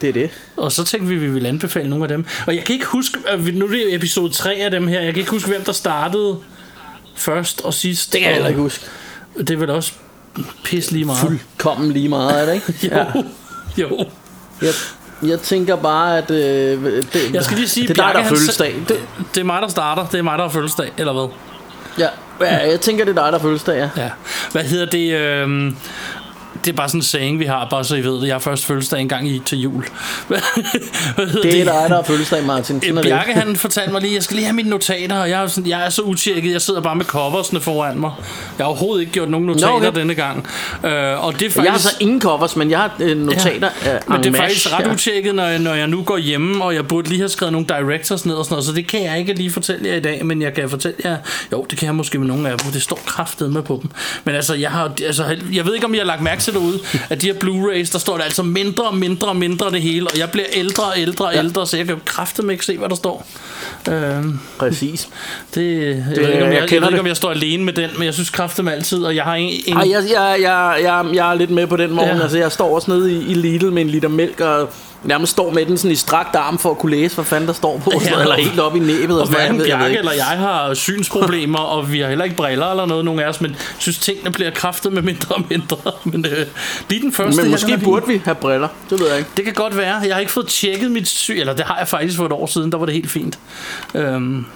det 0.01 0.09
er 0.09 0.13
det. 0.13 0.31
og 0.57 0.73
så 0.73 0.85
tænkte 0.85 1.09
vi, 1.09 1.15
at 1.15 1.21
vi 1.23 1.29
ville 1.31 1.49
anbefale 1.49 1.89
nogle 1.91 2.05
af 2.05 2.09
dem. 2.09 2.25
Og 2.47 2.55
jeg 2.57 2.65
kan 2.65 2.73
ikke 2.73 2.87
huske, 2.87 3.19
vi, 3.39 3.51
nu 3.51 3.65
er 3.65 3.71
det 3.71 3.95
episode 3.95 4.33
3 4.33 4.55
af 4.55 4.71
dem 4.71 4.89
her, 4.89 5.01
jeg 5.01 5.13
kan 5.13 5.21
ikke 5.21 5.31
huske, 5.31 5.49
hvem 5.49 5.65
der 5.65 5.73
startede 5.73 6.37
først 7.17 7.61
og 7.65 7.75
sidst. 7.75 8.13
Det 8.13 8.21
kan 8.21 8.27
jeg 8.29 8.35
heller 8.35 8.49
ikke 8.49 8.61
huske. 8.61 8.85
Det 9.39 9.51
er 9.51 9.57
vel 9.57 9.71
også 9.71 9.93
pis 10.65 10.91
lige 10.91 11.05
meget. 11.05 11.19
Fuldkommen 11.21 11.93
lige 11.93 12.09
meget, 12.09 12.41
er 12.41 12.47
det 12.47 12.55
ikke? 12.55 12.97
Jo, 13.79 13.87
jo. 13.89 14.05
Jeg, 14.63 14.73
jeg 15.23 15.41
tænker 15.41 15.77
bare, 15.77 16.19
at... 16.19 16.31
Øh, 16.31 17.03
det, 17.13 17.35
Jeg 17.35 17.45
skal 17.45 17.57
lige 17.57 17.69
sige, 17.69 17.89
det 17.89 17.99
er 17.99 18.05
dig, 18.07 18.15
der 18.15 18.21
han 18.21 18.29
fødselsdag. 18.29 18.75
Det, 18.89 18.97
det 19.35 19.41
er 19.41 19.45
mig, 19.45 19.63
der 19.63 19.69
starter. 19.69 20.07
Det 20.07 20.19
er 20.19 20.23
mig, 20.23 20.39
der 20.39 20.45
har 20.45 20.51
fødselsdag, 20.51 20.93
eller 20.99 21.13
hvad? 21.13 21.29
Ja, 21.99 22.09
ja, 22.41 22.71
jeg 22.71 22.81
tænker, 22.81 23.05
det 23.05 23.19
er 23.19 23.23
dig, 23.23 23.33
der 23.33 23.39
har 23.39 23.43
fødselsdag, 23.43 23.77
ja. 23.97 24.03
Ja. 24.03 24.11
Hvad 24.53 24.63
hedder 24.65 24.87
det? 24.87 25.13
øhm, 25.15 25.77
det 26.65 26.73
er 26.73 26.77
bare 26.77 26.89
sådan 26.89 26.99
en 26.99 27.03
saying, 27.03 27.39
vi 27.39 27.45
har, 27.45 27.67
bare 27.71 27.85
så 27.85 27.97
I 27.97 28.05
ved 28.05 28.21
det. 28.21 28.27
Jeg 28.27 28.35
har 28.35 28.39
først 28.39 28.65
fødselsdag 28.65 29.01
en 29.01 29.09
gang 29.09 29.29
i 29.29 29.43
til 29.47 29.61
jul. 29.61 29.85
Hvad, 30.29 30.39
Det 31.43 31.61
er 31.61 31.65
dig, 31.65 31.67
der 31.67 31.95
har 31.95 32.03
fødselsdag, 32.03 32.45
Martin. 32.45 32.81
Sådan 32.81 32.97
det. 32.97 33.05
Bjarke 33.05 33.33
han 33.33 33.57
fortalte 33.57 33.93
mig 33.93 34.01
lige, 34.03 34.15
jeg 34.15 34.23
skal 34.23 34.37
lige 34.37 34.47
have 34.47 34.55
mine 34.55 34.71
notater, 34.71 35.21
og 35.21 35.31
jeg 35.31 35.43
er, 35.43 35.47
sådan, 35.47 35.71
jeg 35.71 35.85
er 35.87 35.91
så 35.91 36.03
utjekket, 36.03 36.53
jeg 36.53 36.63
sidder 36.63 36.81
bare 36.81 36.97
med 36.97 37.05
coversne 37.05 37.61
foran 37.61 37.99
mig. 37.99 38.11
Jeg 38.59 38.65
har 38.65 38.69
overhovedet 38.69 39.01
ikke 39.01 39.13
gjort 39.13 39.31
nogen 39.31 39.47
notater 39.47 39.69
Nå, 39.69 39.77
okay. 39.87 40.01
denne 40.01 40.15
gang. 40.15 40.47
Øh, 40.85 41.25
og 41.25 41.33
det 41.33 41.47
er 41.47 41.51
faktisk... 41.51 41.57
Jeg 41.57 41.73
har 41.73 41.79
så 41.79 41.97
ingen 42.01 42.21
covers, 42.21 42.57
men 42.57 42.71
jeg 42.71 42.79
har 42.79 42.93
øh, 43.01 43.17
notater 43.17 43.69
ja, 43.85 43.91
af 43.91 44.01
Men 44.09 44.23
det 44.23 44.35
er 44.35 44.39
faktisk 44.39 44.73
ret 44.73 44.87
ja. 44.87 44.93
utjekket, 44.93 45.35
når 45.35 45.45
jeg, 45.45 45.59
når 45.59 45.75
jeg 45.75 45.87
nu 45.87 46.03
går 46.03 46.19
hjemme, 46.19 46.65
og 46.65 46.75
jeg 46.75 46.89
burde 46.89 47.09
lige 47.09 47.19
have 47.19 47.29
skrevet 47.29 47.53
nogle 47.53 47.67
directors 47.69 48.27
ned 48.27 48.35
og 48.35 48.45
sådan 48.45 48.53
noget, 48.55 48.67
så 48.67 48.73
det 48.73 48.87
kan 48.87 49.05
jeg 49.05 49.19
ikke 49.19 49.33
lige 49.33 49.51
fortælle 49.51 49.89
jer 49.89 49.97
i 49.97 50.01
dag, 50.01 50.27
men 50.27 50.43
jeg 50.43 50.55
kan 50.55 50.71
fortælle 50.71 50.97
jer, 51.05 51.17
jo, 51.53 51.67
det 51.71 51.79
kan 51.79 51.87
jeg 51.87 51.95
måske 51.95 52.19
med 52.19 52.27
nogle 52.27 52.49
af 52.49 52.59
dem, 52.59 52.73
det 52.73 52.83
står 52.83 53.01
kraftet 53.07 53.53
med 53.53 53.63
på 53.63 53.79
dem. 53.83 53.91
Men 54.25 54.35
altså, 54.35 54.55
jeg 54.55 54.71
har, 54.71 54.93
altså, 55.07 55.37
jeg 55.53 55.67
ved 55.67 55.75
ikke, 55.75 55.87
om 55.87 55.95
jeg 55.95 56.01
har 56.01 56.07
lagt 56.07 56.23
mærke 56.23 56.43
til 56.43 56.50
derude, 56.53 56.79
at 57.11 57.23
de 57.23 57.27
her 57.27 57.35
Blu-rays, 57.35 57.93
der 57.93 57.99
står 57.99 58.17
der 58.17 58.25
altså 58.25 58.43
mindre 58.43 58.85
og 58.85 58.97
mindre 58.97 59.29
og 59.29 59.37
mindre 59.37 59.71
det 59.71 59.83
hele, 59.83 60.07
og 60.11 60.19
jeg 60.19 60.31
bliver 60.31 60.47
ældre 60.53 60.85
og 60.85 60.93
ældre 60.99 61.25
og 61.27 61.33
Ja. 61.35 61.39
ældre, 61.39 61.67
så 61.67 61.77
jeg 61.77 61.87
kan 61.87 61.97
kraftet 62.05 62.45
med 62.45 62.55
ikke 62.55 62.65
se, 62.67 62.79
hvad 62.79 62.89
der 62.89 62.95
står. 62.95 63.27
Øhm, 63.91 64.39
Præcis. 64.59 65.09
det, 65.55 65.81
jeg, 65.81 66.05
det, 66.17 66.23
ved 66.23 66.29
ikke, 66.29 66.45
om 66.45 66.53
jeg 66.53 66.63
jeg, 66.63 66.73
jeg, 66.73 66.81
ved 66.83 66.89
ikke, 66.89 67.01
om 67.01 67.07
jeg 67.07 67.17
står 67.17 67.31
alene 67.31 67.65
med 67.65 67.73
den, 67.73 67.91
men 67.97 68.05
jeg 68.05 68.15
synes 68.15 68.31
kraftet 68.31 68.65
med 68.65 68.73
altid, 68.73 69.05
og 69.05 69.17
jeg 69.17 69.25
har 69.25 69.35
en, 69.35 69.63
en 69.67 69.77
Ej, 69.77 69.91
jeg, 69.91 70.03
jeg, 70.13 70.37
jeg, 70.41 70.79
jeg, 70.83 71.05
jeg 71.15 71.31
er 71.31 71.35
lidt 71.35 71.51
med 71.51 71.67
på 71.67 71.77
den 71.77 71.91
morgen. 71.93 72.17
Ja. 72.17 72.23
Altså, 72.23 72.39
jeg 72.39 72.53
står 72.53 72.75
også 72.75 72.91
nede 72.91 73.13
i, 73.13 73.31
i 73.31 73.35
Lidl 73.35 73.73
med 73.73 73.83
en 73.83 73.89
liter 73.91 74.09
mælk, 74.09 74.41
og 74.41 74.69
nærmest 75.05 75.33
står 75.33 75.51
med 75.51 75.67
den 75.67 75.79
sådan 75.79 75.91
i 75.91 75.95
strakt 75.95 76.37
arm 76.37 76.59
for 76.59 76.71
at 76.71 76.79
kunne 76.79 76.97
læse, 76.97 77.15
hvad 77.15 77.25
fanden 77.25 77.47
der 77.49 77.53
står 77.55 77.79
på. 77.85 77.93
Ja. 78.05 78.21
Eller 78.21 78.35
helt 78.35 78.61
op 78.61 78.77
i 78.77 78.79
næbet. 78.79 79.17
Og 79.17 79.21
Og 79.23 79.29
hvad, 79.29 79.41
jeg 79.41 79.49
hverken 79.49 79.67
Bjarke 79.67 79.99
eller 79.99 80.13
jeg 80.13 80.25
har 80.25 80.75
synsproblemer, 80.75 81.59
og 81.59 81.93
vi 81.93 82.01
har 82.01 82.09
heller 82.09 82.25
ikke 82.25 82.37
briller 82.37 82.67
eller 82.71 82.87
noget, 82.87 83.05
nogen 83.05 83.21
af 83.21 83.29
os, 83.29 83.41
men 83.41 83.57
synes 83.79 83.99
tingene 83.99 84.31
bliver 84.31 84.51
kraftet 84.51 84.93
med 84.93 85.03
mindre 85.03 85.35
og 85.35 85.43
mindre. 85.51 85.77
Men 86.05 86.27
øh, 86.27 86.40
lige 86.91 87.01
den 87.03 87.13
første 87.13 87.37
Men 87.37 87.45
her, 87.45 87.51
måske 87.51 87.73
er 87.73 87.77
fin. 87.77 87.85
burde 87.85 88.07
vi 88.07 88.21
have 88.25 88.35
briller. 88.35 88.69
Det 88.91 89.01
ved 89.01 89.09
jeg 89.09 89.19
ikke. 89.19 89.31
Det 89.37 89.45
kan 89.45 89.55
godt 89.55 89.77
være. 89.77 89.97
Jeg 89.97 90.15
har 90.15 90.21
ikke 90.21 90.33
fået 90.33 90.47
tjekket 90.47 90.91
mit 90.91 91.09
syn, 91.09 91.39
eller 91.41 91.53
det 91.55 91.65
har 91.65 91.79
jeg 91.79 91.89
faktisk 91.89 92.17
for 92.17 92.27
et 92.27 92.33
år 92.33 92.47
siden, 92.47 92.73
der 92.73 92.79
var 92.79 92.87
det 92.87 92.95
helt 92.95 93.11
fint. 93.11 93.39
Øhm, 93.95 94.47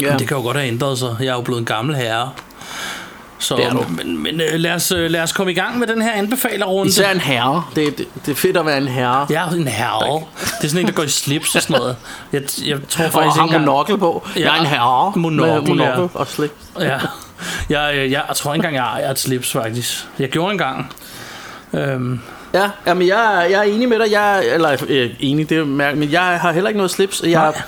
Ja. 0.00 0.10
men 0.10 0.18
det 0.18 0.28
kan 0.28 0.36
jo 0.36 0.42
godt 0.42 0.56
have 0.56 0.68
ændret 0.68 0.98
sig. 0.98 1.16
Jeg 1.20 1.26
er 1.26 1.32
jo 1.34 1.40
blevet 1.40 1.58
en 1.60 1.64
gammel 1.66 1.96
herre. 1.96 2.30
Så, 3.38 3.56
Det 3.56 3.64
er 3.64 3.70
du. 3.70 3.84
men, 3.88 4.22
men 4.22 4.40
øh, 4.40 4.54
lad, 4.54 4.72
os, 4.74 4.92
øh, 4.92 5.10
lad 5.10 5.22
os 5.22 5.32
komme 5.32 5.52
i 5.52 5.54
gang 5.54 5.78
med 5.78 5.86
den 5.86 6.02
her 6.02 6.12
anbefalerrunde. 6.12 6.88
Især 6.88 7.10
en 7.12 7.20
herre. 7.20 7.64
Det, 7.74 7.98
det, 7.98 8.06
det 8.26 8.32
er 8.32 8.36
fedt 8.36 8.56
at 8.56 8.66
være 8.66 8.78
en 8.78 8.88
herre. 8.88 9.26
Er 9.34 9.48
en 9.50 9.68
herre. 9.68 10.22
Det 10.58 10.64
er 10.64 10.68
sådan 10.68 10.80
en, 10.80 10.86
der 10.86 10.92
går 10.92 11.02
i 11.02 11.08
slips 11.08 11.54
og 11.54 11.62
sådan 11.62 11.76
noget. 11.80 11.96
Jeg, 12.32 12.42
jeg 12.66 12.78
tror 12.88 13.04
Og 13.04 13.12
faktisk 13.12 13.16
har 13.16 13.28
ikke 13.28 13.40
engang... 13.42 13.60
monokkel 13.64 13.98
på. 13.98 14.26
Ja. 14.36 14.40
Jeg 14.40 14.56
er 14.56 14.60
en 14.60 14.66
herre. 14.66 15.12
Monokkel, 15.16 15.52
med 15.54 15.60
monokkel 15.86 16.10
ja. 16.14 16.20
og 16.20 16.26
slip. 16.26 16.52
Ja. 16.80 16.98
Jeg, 17.70 17.92
jeg, 17.96 18.10
jeg, 18.10 18.22
jeg 18.28 18.36
tror 18.36 18.54
ikke 18.54 18.66
engang, 18.66 18.74
jeg 18.76 18.84
ejer 18.84 19.10
et 19.10 19.18
slips, 19.18 19.52
faktisk. 19.52 20.06
Jeg 20.18 20.28
gjorde 20.28 20.52
engang. 20.52 20.92
Øhm, 21.72 22.20
Ja, 22.54 22.70
jamen 22.86 23.08
jeg, 23.08 23.36
er- 23.42 23.46
jeg 23.48 23.58
er 23.58 23.62
enig 23.62 23.88
med 23.88 23.98
dig. 23.98 24.10
Jeg, 24.12 24.38
er- 24.38 24.54
eller 24.54 24.76
øh, 24.88 25.10
enig, 25.20 25.48
det 25.48 25.58
er 25.58 25.64
mærkeligt, 25.64 25.98
men 26.06 26.12
jeg 26.12 26.40
har 26.40 26.52
heller 26.52 26.68
ikke 26.68 26.78
noget 26.78 26.90
slips. 26.90 27.22
Jeg, 27.22 27.30
Nej. 27.30 27.62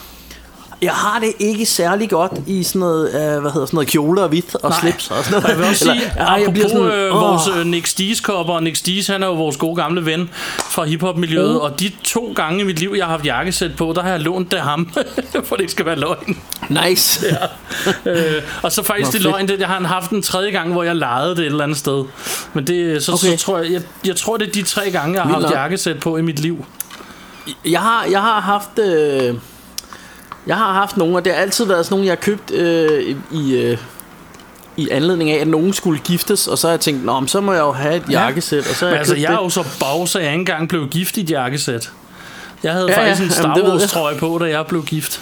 Jeg 0.85 0.93
har 0.93 1.19
det 1.21 1.33
ikke 1.39 1.67
særlig 1.67 2.11
godt 2.11 2.33
i 2.47 2.63
sådan 2.63 2.81
noget, 2.81 3.09
øh, 3.09 3.41
hvad 3.41 3.51
hedder 3.53 3.67
sådan 3.67 3.77
noget 3.77 3.89
kjole 3.89 4.23
og 4.23 4.29
hvidt 4.29 4.55
og 4.55 4.71
Nej. 4.71 4.81
slips 4.81 5.11
og 5.11 5.25
sådan 5.25 5.31
noget. 5.31 5.45
Og 5.45 5.51
jeg 5.51 5.59
vil 5.59 5.67
også 5.67 5.85
sige, 5.85 5.95
Eller, 5.95 6.27
apropos 6.27 6.43
jeg 6.45 6.53
bliver 6.53 6.69
sådan, 6.69 6.87
øh, 6.87 7.11
vores 7.15 7.43
øh, 7.59 7.67
Nick 7.67 7.87
Stees 7.87 8.21
kopper, 8.21 8.55
og 8.55 8.63
Nick 8.63 8.77
Stees, 8.77 9.07
han 9.07 9.23
er 9.23 9.27
jo 9.27 9.33
vores 9.35 9.57
gode 9.57 9.77
gamle 9.77 10.07
ven 10.07 10.31
fra 10.71 10.85
hiphop-miljøet, 10.85 11.51
Mm. 11.55 11.57
og 11.61 11.81
de 11.81 11.93
to 12.05 12.33
gange 12.37 12.61
i 12.61 12.65
mit 12.65 12.79
liv, 12.79 12.95
jeg 12.97 13.05
har 13.05 13.11
haft 13.11 13.27
jakkesæt 13.27 13.77
på, 13.77 13.93
der 13.97 14.03
har 14.03 14.11
jeg 14.11 14.21
lånt 14.21 14.51
det 14.53 14.61
ham, 14.61 14.93
for 15.47 15.57
det 15.57 15.61
ikke 15.63 15.73
skal 15.73 15.87
være 15.87 15.97
løgn. 15.99 16.39
Nice. 16.69 17.27
Ja. 18.07 18.11
øh, 18.13 18.43
og 18.63 18.73
så 18.73 18.83
faktisk 18.83 19.13
Nå, 19.13 19.13
det 19.13 19.23
løgn, 19.23 19.49
det 19.49 19.61
jeg 19.61 19.69
har 19.69 19.81
haft 19.87 20.11
en 20.11 20.23
tredje 20.23 20.51
gang, 20.51 20.73
hvor 20.73 20.83
jeg 20.83 20.97
lejede 20.97 21.31
det 21.31 21.39
et 21.39 21.47
eller 21.47 21.65
andet 21.65 21.79
sted. 21.79 22.05
Men 22.55 22.67
det, 22.67 23.05
så, 23.05 23.13
okay. 23.13 23.37
Så 23.37 23.45
tror 23.45 23.59
jeg, 23.59 23.73
jeg, 23.73 23.83
jeg 24.07 24.17
tror, 24.17 24.37
det 24.37 24.49
er 24.49 24.53
de 24.53 24.63
tre 24.63 24.91
gange, 24.91 25.15
jeg 25.15 25.23
har 25.23 25.41
haft 25.41 25.55
jakkesæt 25.55 26.01
på 26.01 26.17
i 26.17 26.23
mit 26.23 26.39
liv. 26.39 26.65
Jeg 27.65 27.81
har, 27.81 28.07
jeg 28.11 28.21
har 28.21 28.41
haft... 28.41 28.79
Øh, 28.79 29.35
jeg 30.47 30.57
har 30.57 30.73
haft 30.73 30.97
nogle, 30.97 31.17
og 31.17 31.25
det 31.25 31.33
har 31.35 31.41
altid 31.41 31.65
været 31.65 31.85
sådan 31.87 31.93
nogle, 31.95 32.07
jeg 32.07 32.13
har 32.13 32.17
købt 32.23 32.51
øh, 32.51 33.17
i... 33.33 33.55
Øh, 33.57 33.79
i 34.77 34.89
anledning 34.91 35.31
af, 35.31 35.41
at 35.41 35.49
nogen 35.49 35.73
skulle 35.73 36.01
giftes, 36.05 36.49
og 36.49 36.59
så 36.59 36.67
har 36.67 36.73
jeg 36.73 36.81
tænkt, 36.81 37.05
Nå, 37.05 37.27
så 37.27 37.41
må 37.41 37.53
jeg 37.53 37.61
jo 37.61 37.73
have 37.73 37.97
et 37.97 38.03
Ja. 38.11 38.23
jakkesæt, 38.23 38.59
og 38.71 38.77
så 38.77 38.85
har 38.85 38.91
jeg 38.91 38.99
altså, 38.99 39.17
jeg 39.17 39.33
er 39.33 39.43
jo 39.43 39.49
så 39.49 39.65
bag, 39.81 40.09
så 40.09 40.19
jeg 40.19 40.29
ikke 40.29 40.41
engang 40.41 40.69
blev 40.69 40.89
gift 40.89 41.17
i 41.17 41.21
et 41.21 41.31
jakkesæt. 41.31 41.91
Jeg 42.63 42.73
havde 42.73 42.87
Ja, 42.93 42.99
faktisk 43.01 43.21
ja, 43.21 43.25
en 43.25 43.31
Star. 43.31 43.63
Wars 43.71 43.91
trøje 43.93 44.17
på, 44.19 44.39
da 44.41 44.45
jeg 44.49 44.67
blev 44.67 44.85
gift. 44.85 45.21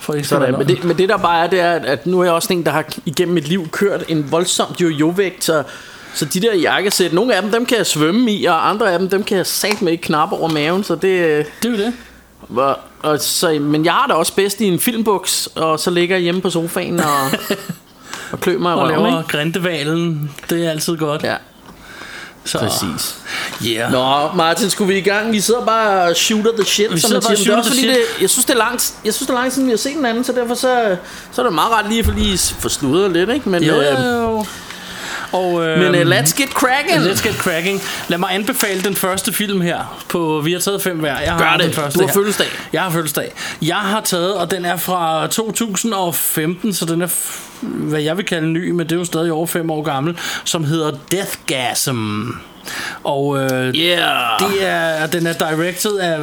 For 0.00 0.14
ikke 0.14 0.28
Sådan, 0.28 0.54
men, 0.58 0.68
det, 0.68 0.84
men 0.84 0.98
det 0.98 1.08
der 1.08 1.16
bare 1.16 1.44
er, 1.44 1.50
det 1.50 1.60
er, 1.60 1.70
at- 1.72 1.84
at 1.84 2.06
nu 2.06 2.20
er 2.20 2.24
jeg 2.24 2.32
også 2.32 2.52
en, 2.52 2.64
der 2.64 2.70
har 2.70 2.84
igennem 3.06 3.34
mit 3.34 3.48
liv 3.48 3.68
kørt 3.68 4.04
en 4.08 4.32
voldsom 4.32 4.74
jojo-vægt, 4.80 5.44
så, 5.44 5.62
så 6.14 6.24
de 6.24 6.40
der 6.40 6.54
jakkesæt, 6.54 7.12
nogle 7.12 7.34
af 7.34 7.42
dem, 7.42 7.50
dem 7.50 7.66
kan 7.66 7.76
jeg 7.78 7.86
svømme 7.86 8.32
i, 8.32 8.44
og 8.44 8.68
andre 8.68 8.92
af 8.92 8.98
dem, 8.98 9.08
dem 9.08 9.22
kan 9.22 9.36
jeg 9.36 9.46
sat 9.46 9.82
med 9.82 9.92
ikke 9.92 10.02
knap 10.02 10.32
over 10.32 10.48
maven, 10.48 10.84
så 10.84 10.94
det... 10.94 11.08
øh, 11.08 11.44
Det 11.62 11.68
er 11.68 11.70
jo 11.70 11.76
det. 11.76 11.92
Og, 12.56 12.78
og 13.02 13.20
så, 13.20 13.58
men 13.60 13.84
jeg 13.84 13.92
har 13.92 14.06
det 14.06 14.16
også 14.16 14.32
bedst 14.34 14.60
i 14.60 14.64
en 14.64 14.80
filmbuks, 14.80 15.48
og 15.54 15.80
så 15.80 15.90
ligger 15.90 16.16
jeg 16.16 16.22
hjemme 16.22 16.40
på 16.40 16.50
sofaen 16.50 17.00
og, 17.00 17.20
og 18.32 18.40
klør 18.40 18.58
mig 18.58 18.70
i 18.70 18.72
Og 18.72 18.78
røven, 18.78 18.90
laver 18.90 19.18
ikke? 19.18 19.30
grindevalen. 19.30 20.30
Det 20.50 20.66
er 20.66 20.70
altid 20.70 20.96
godt. 20.96 21.22
Ja, 21.22 21.34
så, 22.44 22.58
præcis. 22.58 23.16
Yeah. 23.66 23.92
Nå, 23.92 24.32
Martin, 24.36 24.70
skulle 24.70 24.92
vi 24.92 24.98
i 24.98 25.02
gang? 25.02 25.32
Vi 25.32 25.40
sidder 25.40 25.64
bare 25.64 26.02
og 26.10 26.16
shooter 26.16 26.52
the 26.52 26.64
shit, 26.64 26.94
Vi 26.94 27.00
som 27.00 27.08
sidder 27.08 27.14
man 27.22 27.28
bare 27.28 27.36
siger. 27.36 27.56
og 27.56 27.56
det 27.56 27.68
er 27.68 27.70
også 27.70 27.70
fordi, 27.70 27.88
det, 27.88 27.98
jeg 28.20 28.30
synes, 28.30 28.44
det 28.44 28.52
er 28.54 28.58
langt, 28.58 28.94
jeg 29.04 29.14
synes, 29.14 29.26
det 29.26 29.34
er 29.34 29.38
langt 29.38 29.54
siden, 29.54 29.66
vi 29.66 29.72
har 29.72 29.76
set 29.78 29.94
den 29.96 30.06
anden, 30.06 30.24
så 30.24 30.32
derfor 30.32 30.54
så, 30.54 30.96
så 31.32 31.42
er 31.42 31.46
det 31.46 31.54
meget 31.54 31.70
ret 31.72 31.88
lige 31.88 32.04
for 32.04 32.12
lige 32.12 32.38
få 32.38 32.68
sludret 32.68 33.10
lidt, 33.12 33.30
ikke? 33.30 33.48
Men, 33.48 33.62
Jo, 33.62 33.74
øh, 33.74 33.84
jo, 33.84 34.20
jo. 34.20 34.46
Og, 35.32 35.66
øh, 35.66 35.78
men 35.92 35.94
uh, 36.06 36.12
let's 36.16 36.36
get 36.42 36.48
cracking! 36.50 36.98
Let's 37.02 37.28
get 37.28 37.34
cracking. 37.34 37.80
Lad 38.08 38.18
mig 38.18 38.34
anbefale 38.34 38.82
den 38.82 38.94
første 38.94 39.32
film 39.32 39.60
her. 39.60 40.04
På, 40.08 40.40
vi 40.44 40.52
har 40.52 40.58
taget 40.60 40.82
fem 40.82 40.98
hver. 40.98 41.20
Jeg 41.20 41.32
har 41.32 41.38
Gør 41.38 41.56
den 41.56 41.66
det. 41.66 41.74
første 41.74 41.98
Du 41.98 42.06
har 42.06 42.14
fødselsdag. 42.14 42.46
Jeg 42.72 42.82
har 42.82 42.90
fødselsdag. 42.90 43.32
Jeg 43.62 43.76
har 43.76 44.00
taget, 44.00 44.34
og 44.34 44.50
den 44.50 44.64
er 44.64 44.76
fra 44.76 45.26
2015, 45.26 46.74
så 46.74 46.84
den 46.84 47.02
er, 47.02 47.08
hvad 47.60 48.00
jeg 48.00 48.16
vil 48.16 48.24
kalde 48.24 48.48
ny, 48.48 48.70
men 48.70 48.78
det 48.86 48.92
er 48.92 48.96
jo 48.96 49.04
stadig 49.04 49.32
over 49.32 49.46
fem 49.46 49.70
år 49.70 49.82
gammel, 49.82 50.18
som 50.44 50.64
hedder 50.64 50.90
Deathgasm. 51.12 52.22
Og 53.04 53.38
øh, 53.38 53.74
Yeah. 53.74 54.40
det 54.40 54.66
er, 54.68 55.06
den 55.06 55.26
er 55.26 55.32
directed 55.32 55.96
af 55.98 56.18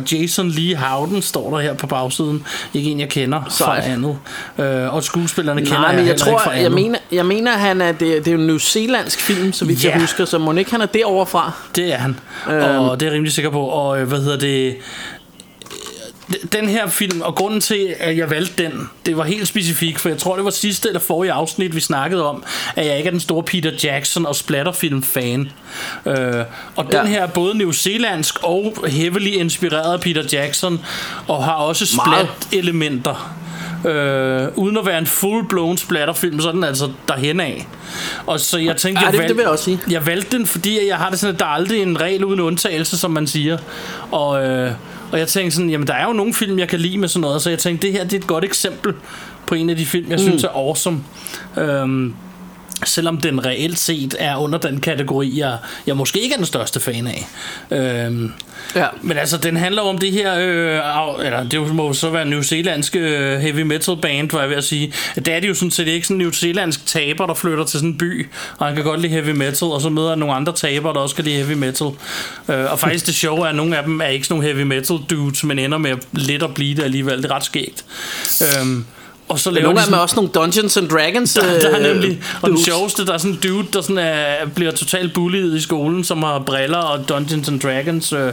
uh, 0.00 0.12
Jason 0.12 0.48
Lee 0.48 0.76
Howden, 0.76 1.22
står 1.22 1.50
der 1.50 1.60
her 1.62 1.74
på 1.74 1.86
bagsiden. 1.86 2.46
Ikke 2.74 2.90
en, 2.90 3.00
jeg 3.00 3.08
kender 3.08 3.40
Sejt. 3.48 3.84
fra 3.84 3.90
andet. 3.90 4.18
Øh, 4.58 4.94
og 4.94 5.04
skuespillerne 5.04 5.60
kender 5.60 5.78
Nej, 5.78 5.86
jeg 5.88 5.96
men 5.96 6.04
jeg 6.06 6.12
ikke 6.14 6.20
tror, 6.24 6.38
fra 6.38 6.50
andet. 6.52 6.62
jeg 6.62 6.72
mener, 6.72 6.98
jeg 7.12 7.26
mener 7.26 7.52
han 7.52 7.80
er, 7.80 7.92
det, 7.92 8.00
det 8.00 8.28
er 8.28 8.32
jo 8.32 8.38
en 8.38 8.46
new 8.46 8.58
zealandsk 8.58 9.20
film, 9.20 9.52
så 9.52 9.64
vidt 9.64 9.84
Ja. 9.84 9.90
jeg 9.90 10.00
husker, 10.00 10.24
så 10.24 10.38
må 10.38 10.52
ikke 10.52 10.70
han 10.70 10.80
er 10.80 10.86
derovre 10.86 11.26
fra. 11.26 11.52
Det 11.76 11.92
er 11.92 11.96
han. 11.98 12.16
Øhm. 12.50 12.62
Og 12.78 13.00
det 13.00 13.06
er 13.06 13.10
jeg 13.10 13.14
rimelig 13.14 13.32
sikker 13.32 13.50
på. 13.50 13.60
Og 13.60 14.00
øh, 14.00 14.08
hvad 14.08 14.18
hedder 14.18 14.38
det... 14.38 14.76
Den 16.52 16.68
her 16.68 16.88
film, 16.88 17.20
og 17.20 17.34
grunden 17.34 17.60
til, 17.60 17.94
at 18.00 18.16
jeg 18.16 18.30
valgte 18.30 18.62
den, 18.64 18.88
det 19.06 19.16
var 19.16 19.24
helt 19.24 19.48
specifikt, 19.48 20.00
for 20.00 20.08
jeg 20.08 20.18
tror, 20.18 20.36
det 20.36 20.44
var 20.44 20.50
sidste 20.50 20.88
eller 20.88 21.00
forrige 21.00 21.32
afsnit, 21.32 21.74
vi 21.74 21.80
snakkede 21.80 22.28
om, 22.28 22.44
at 22.76 22.86
jeg 22.86 22.96
ikke 22.96 23.06
er 23.06 23.10
den 23.10 23.20
store 23.20 23.42
Peter 23.42 23.70
Jackson 23.84 24.26
og 24.26 24.36
splatterfilm-fan. 24.36 25.52
Øh, 26.06 26.16
og 26.76 26.84
den 26.84 26.92
Ja. 26.92 27.04
her 27.04 27.22
er 27.22 27.26
både 27.26 27.58
newzealandsk 27.58 28.38
og 28.42 28.74
heavily 28.88 29.28
inspireret 29.30 29.92
af 29.92 30.00
Peter 30.00 30.22
Jackson, 30.32 30.80
og 31.28 31.44
har 31.44 31.52
også 31.52 31.86
splat-elementer. 31.86 33.38
Øh, 33.86 34.48
uden 34.56 34.76
at 34.78 34.86
være 34.86 34.98
en 34.98 35.06
full-blown 35.06 35.76
splatterfilm, 35.76 36.40
så 36.40 36.48
er 36.48 36.52
den 36.52 36.64
altså 36.64 36.90
derhen 37.08 37.40
af. 37.40 37.66
Og 38.26 38.40
så 38.40 38.58
jeg 38.58 38.76
tænkte, 38.76 39.00
Ja, 39.00 39.04
jeg 39.06 39.12
det- 39.12 39.18
valg- 39.20 39.28
det 39.28 39.36
vil 39.36 39.42
jeg 39.42 39.50
også 39.50 39.64
sige. 39.64 39.78
jeg 39.90 40.06
valgte 40.06 40.38
den, 40.38 40.46
fordi 40.46 40.88
jeg 40.88 40.96
har 40.96 41.10
det 41.10 41.18
sådan, 41.18 41.34
at 41.34 41.40
der 41.40 41.46
er 41.46 41.50
aldrig 41.50 41.82
en 41.82 42.00
regel 42.00 42.24
uden 42.24 42.40
undtagelse, 42.40 42.98
som 42.98 43.10
man 43.10 43.26
siger. 43.26 43.58
Og, 44.10 44.44
øh, 44.46 44.70
og 45.12 45.18
jeg 45.18 45.28
tænkte 45.28 45.56
sådan, 45.56 45.70
jamen 45.70 45.86
der 45.86 45.94
er 45.94 46.06
jo 46.06 46.12
nogle 46.12 46.34
film, 46.34 46.58
jeg 46.58 46.68
kan 46.68 46.80
lide 46.80 46.98
med 46.98 47.08
sådan 47.08 47.20
noget, 47.20 47.42
så 47.42 47.50
jeg 47.50 47.58
tænkte, 47.58 47.86
det 47.86 47.92
her 47.92 48.04
det 48.04 48.12
er 48.12 48.18
et 48.18 48.26
godt 48.26 48.44
eksempel 48.44 48.94
på 49.46 49.54
en 49.54 49.70
af 49.70 49.76
de 49.76 49.86
film, 49.86 50.10
jeg 50.10 50.16
mm. 50.16 50.22
synes 50.22 50.44
er 50.44 50.48
awesome. 50.48 51.00
Øhm, 51.58 52.14
selvom 52.84 53.16
den 53.16 53.46
reelt 53.46 53.78
set 53.78 54.16
er 54.18 54.36
under 54.36 54.58
den 54.58 54.80
kategori, 54.80 55.38
jeg, 55.38 55.56
jeg 55.86 55.96
måske 55.96 56.20
ikke 56.20 56.32
er 56.32 56.36
den 56.36 56.46
største 56.46 56.80
fan 56.80 57.06
af. 57.06 57.26
Øhm, 57.70 58.32
Ja. 58.76 58.86
men 59.02 59.18
altså, 59.18 59.36
den 59.36 59.56
handler 59.56 59.82
om 59.82 59.98
det 59.98 60.12
her, 60.12 60.34
øh, 60.38 61.26
eller 61.26 61.44
det 61.50 61.74
må 61.74 61.92
så 61.92 62.10
være 62.10 62.24
New 62.24 62.42
Zealandske 62.42 62.98
øh, 62.98 63.40
heavy 63.40 63.60
metal 63.60 63.96
band, 64.02 64.30
var 64.30 64.40
jeg 64.40 64.48
ved 64.50 64.56
at 64.56 64.64
sige. 64.64 64.92
Det 65.14 65.28
er 65.28 65.40
det 65.40 65.48
jo 65.48 65.54
sådan 65.54 65.70
set 65.70 65.88
ikke 65.88 66.06
sådan 66.06 66.16
en 66.16 66.22
New 66.22 66.30
Zealandsk 66.30 66.86
taber, 66.86 67.26
der 67.26 67.34
flytter 67.34 67.64
til 67.64 67.78
sådan 67.80 67.88
en 67.90 67.98
by, 67.98 68.28
og 68.58 68.66
han 68.66 68.74
kan 68.74 68.84
godt 68.84 69.00
lide 69.00 69.12
heavy 69.12 69.30
metal, 69.30 69.68
og 69.68 69.80
så 69.80 69.88
møder 69.88 70.08
han 70.08 70.18
nogle 70.18 70.34
andre 70.34 70.52
taber, 70.52 70.92
der 70.92 71.00
også 71.00 71.14
kan 71.14 71.24
lide 71.24 71.36
heavy 71.36 71.52
metal. 71.58 71.86
Øh, 72.48 72.72
og 72.72 72.78
faktisk 72.78 73.06
det 73.06 73.14
sjove 73.14 73.40
er, 73.44 73.48
at 73.48 73.54
nogle 73.54 73.76
af 73.76 73.82
dem 73.84 74.00
er 74.00 74.06
ikke 74.06 74.26
sådan 74.26 74.34
nogle 74.40 74.54
heavy 74.54 74.66
metal 74.66 74.96
dudes, 75.10 75.44
men 75.44 75.58
ender 75.58 75.78
med 75.78 75.90
at 75.90 75.98
lidt 76.12 76.42
at 76.42 76.54
blive 76.54 76.74
det 76.76 76.82
alligevel. 76.82 77.22
Det 77.22 77.30
er 77.30 77.34
ret 77.34 77.44
skægt. 77.44 77.84
Øhm, 78.60 78.84
og 79.32 79.38
så 79.38 79.50
laver 79.50 79.64
Nogle 79.64 79.76
de 79.76 79.80
af 79.80 79.86
dem 79.86 79.92
er 79.94 79.96
sådan- 79.96 80.02
også 80.02 80.16
nogle 80.16 80.30
Dungeons 80.30 80.76
and 80.76 80.88
Dragons. 80.88 81.34
der, 81.34 81.42
der 81.60 81.68
er 81.70 81.78
øh, 81.78 81.82
nemlig, 81.94 82.20
og 82.42 82.48
den 82.50 82.58
sjoveste, 82.64 83.06
der 83.06 83.12
er 83.12 83.18
sådan 83.18 83.32
en 83.32 83.40
dude, 83.42 83.66
der 83.72 83.80
sådan 83.80 83.98
er, 83.98 84.34
bliver 84.54 84.70
totalt 84.72 85.14
bullied 85.14 85.56
i 85.56 85.60
skolen, 85.60 86.04
som 86.04 86.22
har 86.22 86.38
briller 86.38 86.78
og 86.78 87.08
Dungeons 87.08 87.48
and 87.48 87.60
Dragons, 87.60 88.12
øh, 88.12 88.32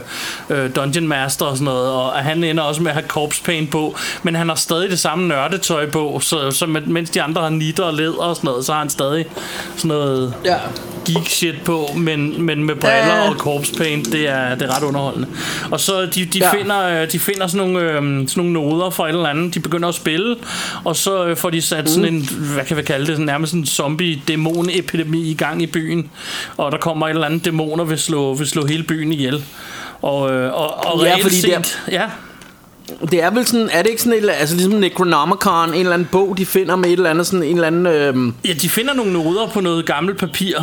øh, 0.50 0.76
Dungeon 0.76 1.08
Master 1.08 1.44
og 1.46 1.56
sådan 1.56 1.64
noget, 1.64 1.90
og 1.90 2.12
han 2.12 2.44
ender 2.44 2.62
også 2.62 2.82
med 2.82 2.90
at 2.90 2.94
have 2.94 3.06
corpse 3.08 3.42
paint 3.42 3.70
på, 3.70 3.96
men 4.22 4.34
han 4.34 4.48
har 4.48 4.56
stadig 4.56 4.90
det 4.90 4.98
samme 4.98 5.28
nørdetøj 5.28 5.90
på, 5.90 6.20
så, 6.22 6.50
så 6.50 6.66
mens 6.66 7.10
de 7.10 7.22
andre 7.22 7.42
har 7.42 7.48
nitter 7.48 7.84
og 7.84 7.94
læder 7.94 8.12
og 8.18 8.36
sådan 8.36 8.48
noget, 8.48 8.64
så 8.64 8.72
har 8.72 8.78
han 8.80 8.90
stadig 8.90 9.24
sådan 9.76 9.88
noget 9.88 10.34
Ja. 10.44 10.56
geek 11.06 11.28
shit 11.28 11.54
på, 11.64 11.90
men, 11.96 12.42
men 12.42 12.64
med 12.64 12.74
briller 12.74 13.16
Ja. 13.16 13.28
og 13.30 13.34
corpse 13.36 13.74
paint, 13.74 14.12
det 14.12 14.28
er, 14.28 14.54
det 14.54 14.68
er 14.70 14.76
ret 14.76 14.82
underholdende. 14.82 15.28
Og 15.70 15.80
så 15.80 16.00
de, 16.06 16.24
de, 16.24 16.38
Ja. 16.38 16.52
finder, 16.52 17.02
øh, 17.02 17.12
de 17.12 17.18
finder 17.18 17.46
sådan 17.46 17.66
nogle, 17.68 17.80
øh, 17.90 17.94
sådan 17.96 18.26
nogle 18.36 18.52
noder 18.52 18.90
fra 18.90 19.04
et 19.04 19.08
eller 19.14 19.26
andet, 19.28 19.54
de 19.54 19.60
begynder 19.60 19.88
at 19.88 19.94
spille, 19.94 20.36
og 20.84 20.89
så 20.96 21.26
øh, 21.26 21.36
får 21.36 21.50
de 21.50 21.62
sat 21.62 21.90
sådan 21.90 22.14
en, 22.14 22.28
hvad 22.54 22.64
kan 22.64 22.76
vi 22.76 22.82
kalde 22.82 23.06
det, 23.06 23.14
sådan 23.14 23.26
nærmest 23.26 23.52
en 23.52 23.66
zombie-dæmon-epidemi 23.66 25.30
i 25.30 25.34
gang 25.34 25.62
i 25.62 25.66
byen, 25.66 26.10
og 26.56 26.72
der 26.72 26.78
kommer 26.78 27.06
et 27.06 27.10
eller 27.10 27.26
andet 27.26 27.44
dæmoner 27.44 27.84
vil 27.84 27.98
slå, 27.98 28.34
vil 28.34 28.46
slå 28.46 28.66
hele 28.66 28.82
byen 28.82 29.12
ihjel. 29.12 29.44
Og, 30.02 30.32
øh, 30.32 30.52
og, 30.54 30.86
og 30.86 31.02
Ja, 31.04 31.16
fordi 31.22 31.36
det 31.40 31.54
er- 31.56 31.62
set, 31.62 31.82
ja, 31.92 32.02
Det 33.10 33.22
er 33.22 33.30
vel 33.30 33.46
sådan, 33.46 33.68
er 33.72 33.82
det 33.82 33.90
ikke 33.90 34.02
sådan 34.02 34.24
et, 34.24 34.30
altså 34.30 34.54
ligesom 34.56 34.72
Necronomicon, 34.72 35.68
en 35.68 35.80
eller 35.80 35.92
anden 35.92 36.08
bog, 36.12 36.34
de 36.38 36.46
finder 36.46 36.76
med 36.76 36.86
et 36.88 36.92
eller 36.92 37.10
andet 37.10 37.26
sådan 37.26 37.42
en 37.42 37.54
eller 37.54 37.66
anden... 37.66 37.86
Øhm, 37.86 38.34
ja, 38.48 38.52
de 38.52 38.68
finder 38.68 38.94
nogle 38.94 39.12
noder 39.12 39.46
på 39.46 39.60
noget 39.60 39.86
gammelt 39.86 40.18
papir. 40.18 40.56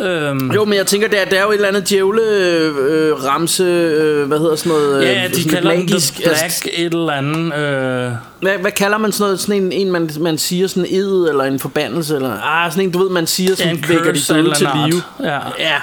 Øhm, 0.00 0.50
jo, 0.50 0.64
men 0.64 0.74
jeg 0.74 0.86
tænker, 0.86 1.08
der, 1.08 1.24
der 1.24 1.36
er 1.38 1.42
jo 1.42 1.50
et 1.50 1.54
eller 1.54 1.68
andet 1.68 1.88
djævle 1.90 2.22
øh, 2.22 3.24
ramse, 3.24 3.62
øh, 3.64 4.26
hvad 4.28 4.38
hedder 4.38 4.56
sådan 4.56 4.72
noget? 4.72 5.04
ja, 5.04 5.24
øh, 5.24 5.30
de 5.30 5.34
sådan 5.42 5.52
kalder 5.54 5.70
den 5.70 5.80
magisk, 5.80 6.14
The 6.14 6.22
Black 6.24 6.42
altså, 6.42 6.68
et 6.72 6.92
eller 6.94 7.12
andet. 7.12 7.54
Øh, 7.54 8.12
hvad, 8.40 8.58
hvad 8.60 8.70
kalder 8.70 8.98
man 8.98 9.12
sådan 9.12 9.24
noget? 9.24 9.40
Sådan 9.40 9.62
en, 9.62 9.72
en 9.72 9.92
man, 9.92 10.10
man 10.20 10.38
siger 10.38 10.66
sådan 10.66 10.86
en 10.90 10.94
ed, 11.00 11.28
eller 11.28 11.44
en 11.44 11.58
forbandelse, 11.58 12.14
eller... 12.16 12.32
Ah, 12.42 12.70
sådan 12.72 12.84
en, 12.84 12.90
du 12.90 12.98
ved, 12.98 13.10
man 13.10 13.26
siger, 13.26 13.54
som 13.56 13.66
Ja, 13.66 13.70
en 13.72 13.84
vækker 13.88 14.12
de 14.12 14.20
døde 14.34 14.54
til 14.54 14.68
live. 14.86 15.02
Ja. 15.22 15.38
Ja. 15.58 15.76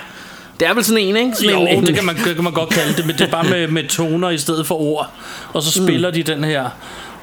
Det 0.59 0.67
er 0.67 0.73
vel 0.73 0.83
sådan 0.83 1.03
en, 1.03 1.15
ikke? 1.15 1.31
Sådan 1.35 1.49
Jo, 1.51 1.59
en, 1.61 1.67
en, 1.67 1.85
det 1.85 1.95
kan 1.95 2.05
man, 2.05 2.15
det 2.25 2.35
kan 2.35 2.43
man 2.43 2.53
godt 2.53 2.69
kalde 2.69 2.93
det, 2.97 3.05
men 3.05 3.15
det 3.17 3.21
er 3.27 3.31
bare 3.31 3.43
med, 3.43 3.67
med 3.67 3.87
toner 3.87 4.29
i 4.29 4.37
stedet 4.37 4.67
for 4.67 4.75
ord. 4.81 5.11
Og 5.53 5.63
så 5.63 5.71
spiller 5.71 6.09
mm. 6.09 6.13
de 6.13 6.23
den 6.23 6.43
her, 6.43 6.69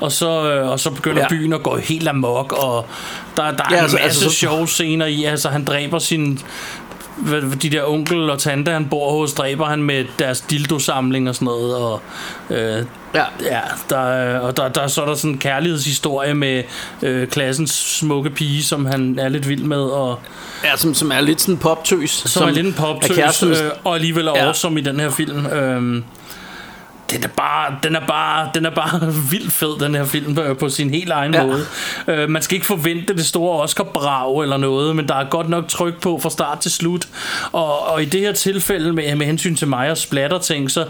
og 0.00 0.12
så, 0.12 0.50
øh, 0.52 0.68
og 0.70 0.80
så 0.80 0.90
begynder 0.90 1.22
ja. 1.22 1.28
Byen 1.28 1.52
at 1.52 1.62
gå 1.62 1.76
helt 1.76 2.08
amok, 2.08 2.52
og 2.52 2.86
der, 3.36 3.42
der 3.42 3.48
er 3.50 3.52
Ja, 3.70 3.82
altså- 3.82 3.96
en 3.96 4.02
masse 4.02 4.24
altså 4.24 4.24
så- 4.24 4.30
sjove 4.36 4.68
scener 4.68 5.06
i. 5.06 5.24
Altså, 5.24 5.48
han 5.48 5.64
dræber 5.64 5.98
sin 5.98 6.38
de 7.62 7.70
der 7.70 7.84
onkel 7.84 8.30
og 8.30 8.38
tante, 8.38 8.70
han 8.72 8.86
bor 8.88 9.12
hos, 9.20 9.32
dræber 9.32 9.64
han 9.66 9.82
med 9.82 10.04
deres 10.18 10.40
dildo-samling 10.40 11.28
og 11.28 11.34
sådan 11.34 11.46
noget, 11.46 11.76
og 11.76 12.00
øh, 12.50 12.84
Ja. 13.14 13.24
Ja, 13.42 13.60
der, 13.90 13.98
er- 13.98 14.38
og 14.40 14.56
der, 14.56 14.68
der, 14.68 14.86
så 14.86 15.02
er 15.02 15.06
der 15.06 15.14
sådan 15.14 15.30
en 15.30 15.38
kærlighedshistorie 15.38 16.34
med 16.34 16.62
øh, 17.02 17.26
klassens 17.28 17.70
smukke 17.98 18.30
pige, 18.30 18.62
som 18.64 18.86
han 18.86 19.18
er 19.18 19.28
lidt 19.28 19.48
vild 19.48 19.62
med, 19.64 19.80
og 19.82 20.18
Ja, 20.64 20.76
som, 20.76 20.94
som 20.94 21.12
er 21.12 21.20
lidt 21.20 21.40
sådan 21.40 21.54
en 21.54 21.58
poptøs. 21.58 22.10
som, 22.10 22.28
som 22.28 22.48
er 22.48 22.52
lidt 22.52 22.66
en 22.66 22.72
poptøs, 22.72 23.42
øh, 23.42 23.56
og 23.84 23.94
alligevel 23.94 24.26
er 24.26 24.32
Ja. 24.36 24.46
awesome 24.46 24.80
i 24.80 24.82
den 24.82 25.00
her 25.00 25.10
film. 25.10 25.46
Øhm, 25.46 26.04
den 27.12 27.24
er 27.24 27.28
bare, 27.28 27.76
den 27.82 27.96
er 27.96 28.06
bare, 28.06 28.50
den 28.54 28.66
er 28.66 28.70
bare 28.70 29.12
vildt 29.30 29.52
fed, 29.52 29.78
den 29.80 29.94
her 29.94 30.04
film, 30.04 30.34
på, 30.34 30.54
på 30.54 30.68
sin 30.68 30.90
helt 30.90 31.10
egen 31.10 31.34
ja. 31.34 31.46
måde. 31.46 31.66
Øh, 32.08 32.30
man 32.30 32.42
skal 32.42 32.54
ikke 32.54 32.66
forvente 32.66 33.14
det 33.14 33.26
store 33.26 33.62
Oscar-brag 33.62 34.42
eller 34.42 34.56
noget, 34.56 34.96
men 34.96 35.08
der 35.08 35.14
er 35.14 35.24
godt 35.24 35.48
nok 35.48 35.68
tryk 35.68 36.00
på 36.00 36.18
fra 36.22 36.30
start 36.30 36.60
til 36.60 36.70
slut. 36.70 37.08
Og, 37.52 37.88
og 37.88 38.02
i 38.02 38.04
det 38.04 38.20
her 38.20 38.32
tilfælde, 38.32 38.92
med, 38.92 39.14
med 39.14 39.26
hensyn 39.26 39.56
til 39.56 39.68
mig 39.68 39.90
og 39.90 39.98
splatter 39.98 40.38
ting, 40.38 40.70
så 40.70 40.86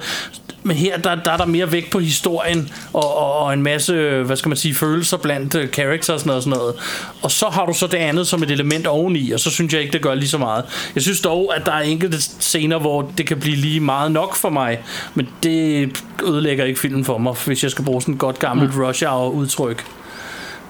men 0.62 0.76
her 0.76 0.98
der, 0.98 1.14
der 1.14 1.30
er 1.30 1.36
der 1.36 1.46
mere 1.46 1.72
vægt 1.72 1.90
på 1.90 1.98
historien 1.98 2.72
og, 2.92 3.16
og, 3.16 3.36
og 3.38 3.52
en 3.52 3.62
masse, 3.62 4.22
hvad 4.22 4.36
skal 4.36 4.48
man 4.48 4.56
sige, 4.56 4.74
følelser 4.74 5.16
blandt 5.16 5.54
uh, 5.54 5.66
characters 5.66 6.08
og 6.08 6.20
sådan 6.20 6.28
noget, 6.28 6.36
og 6.36 6.42
sådan 6.42 6.58
noget. 6.58 6.74
Og 7.22 7.30
så 7.30 7.48
har 7.48 7.66
du 7.66 7.72
så 7.72 7.86
det 7.86 7.98
andet 7.98 8.26
som 8.26 8.42
et 8.42 8.50
element 8.50 8.86
oveni, 8.86 9.30
og 9.30 9.40
så 9.40 9.50
synes 9.50 9.72
jeg 9.72 9.80
ikke, 9.80 9.92
det 9.92 10.02
gør 10.02 10.14
lige 10.14 10.28
så 10.28 10.38
meget. 10.38 10.64
Jeg 10.94 11.02
synes 11.02 11.20
dog, 11.20 11.56
at 11.56 11.66
der 11.66 11.72
er 11.72 11.80
enkelte 11.80 12.22
scener, 12.22 12.78
hvor 12.78 13.12
det 13.18 13.26
kan 13.26 13.40
blive 13.40 13.56
lige 13.56 13.80
meget 13.80 14.12
nok 14.12 14.34
for 14.34 14.50
mig, 14.50 14.78
men 15.14 15.28
det 15.42 15.90
ødelægger 16.24 16.64
ikke 16.64 16.80
filmen 16.80 17.04
for 17.04 17.18
mig, 17.18 17.34
hvis 17.46 17.62
jeg 17.62 17.70
skal 17.70 17.84
bruge 17.84 18.02
sådan 18.02 18.14
et 18.14 18.20
godt 18.20 18.38
gammelt 18.38 18.74
mm. 18.74 18.82
rush 18.82 19.04
hour 19.06 19.28
udtryk. 19.30 19.84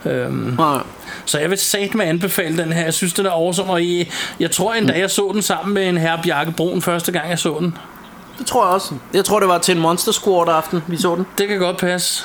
Øhm, 0.05 0.55
Nej. 0.59 0.83
så 1.25 1.39
jeg 1.39 1.51
vil 1.51 1.59
sat 1.59 1.95
med 1.95 2.07
anbefale 2.07 2.63
den 2.63 2.73
her. 2.73 2.85
Jeg 2.85 2.95
synes, 2.95 3.13
den 3.13 3.27
er 3.27 3.31
awesome, 3.31 3.73
og 3.73 3.83
I, 3.83 4.11
jeg 4.41 4.51
tror 4.51 4.75
endda, 4.75 4.99
jeg 4.99 5.11
så 5.11 5.31
den 5.33 5.43
sammen 5.43 5.75
med 5.75 5.89
en 5.89 5.99
herre 5.99 6.21
Bjarke 6.23 6.53
Brun 6.53 6.83
første 6.83 7.13
gang, 7.13 7.31
jeg 7.31 7.39
så 7.39 7.57
den. 7.61 7.75
Det 8.39 8.47
tror 8.47 8.65
jeg 8.67 8.75
også. 8.75 8.95
Jeg 9.15 9.25
tror, 9.25 9.41
det 9.41 9.49
var 9.49 9.59
til 9.59 9.75
en 9.77 9.81
Monster 9.83 10.13
Squad 10.13 10.49
aften, 10.49 10.83
vi 10.87 10.97
så 10.97 11.15
den. 11.15 11.27
Det 11.39 11.49
kan 11.49 11.59
godt 11.59 11.77
passe. 11.77 12.25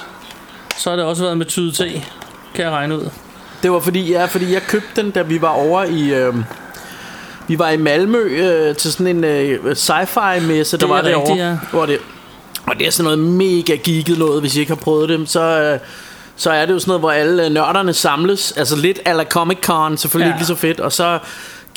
Så 0.77 0.89
har 0.89 0.97
det 0.97 1.05
også 1.05 1.23
været 1.23 1.37
med 1.37 1.45
tyde 1.45 1.71
T, 1.71 1.77
kan 2.55 2.63
jeg 2.65 2.71
regne 2.71 2.95
ud. 2.95 3.09
Det 3.63 3.71
var 3.71 3.79
fordi, 3.79 4.11
ja, 4.11 4.25
fordi 4.25 4.53
jeg 4.53 4.61
købte 4.61 5.01
den, 5.01 5.11
da 5.11 5.21
vi 5.21 5.41
var 5.41 5.49
over 5.49 5.83
i... 5.83 6.13
Øh, 6.13 6.35
vi 7.47 7.59
var 7.59 7.69
i 7.69 7.77
Malmø 7.77 8.17
øh, 8.23 8.75
til 8.75 8.91
sådan 8.93 9.07
en 9.07 9.23
øh, 9.23 9.59
sci-fi 9.71 10.39
messe, 10.39 10.77
der 10.77 10.85
Det 10.87 10.91
er 10.91 10.95
var 10.95 11.03
rigtigt, 11.03 11.25
derovre. 11.27 11.43
ja. 11.49 11.57
Hvor 11.71 11.85
det, 11.85 11.97
og 12.67 12.75
det 12.79 12.87
er 12.87 12.91
sådan 12.91 13.03
noget 13.03 13.19
mega 13.19 13.75
geeket 13.83 14.17
noget, 14.17 14.41
hvis 14.41 14.55
I 14.55 14.59
ikke 14.59 14.71
har 14.71 14.75
prøvet 14.75 15.09
det. 15.09 15.29
Så, 15.29 15.41
øh, 15.41 15.79
så 16.35 16.51
er 16.51 16.65
det 16.65 16.73
jo 16.73 16.79
sådan 16.79 16.89
noget, 16.89 17.01
hvor 17.01 17.11
alle 17.11 17.45
øh, 17.45 17.51
nørderne 17.51 17.93
samles. 17.93 18.51
Altså 18.51 18.75
lidt 18.75 18.99
a 19.05 19.13
la 19.13 19.23
Comic 19.23 19.57
Con, 19.61 19.97
selvfølgelig 19.97 20.25
ja. 20.29 20.33
ikke 20.33 20.39
lige 20.39 20.47
så 20.47 20.55
fedt. 20.55 20.79
Og 20.79 20.91
så 20.91 21.19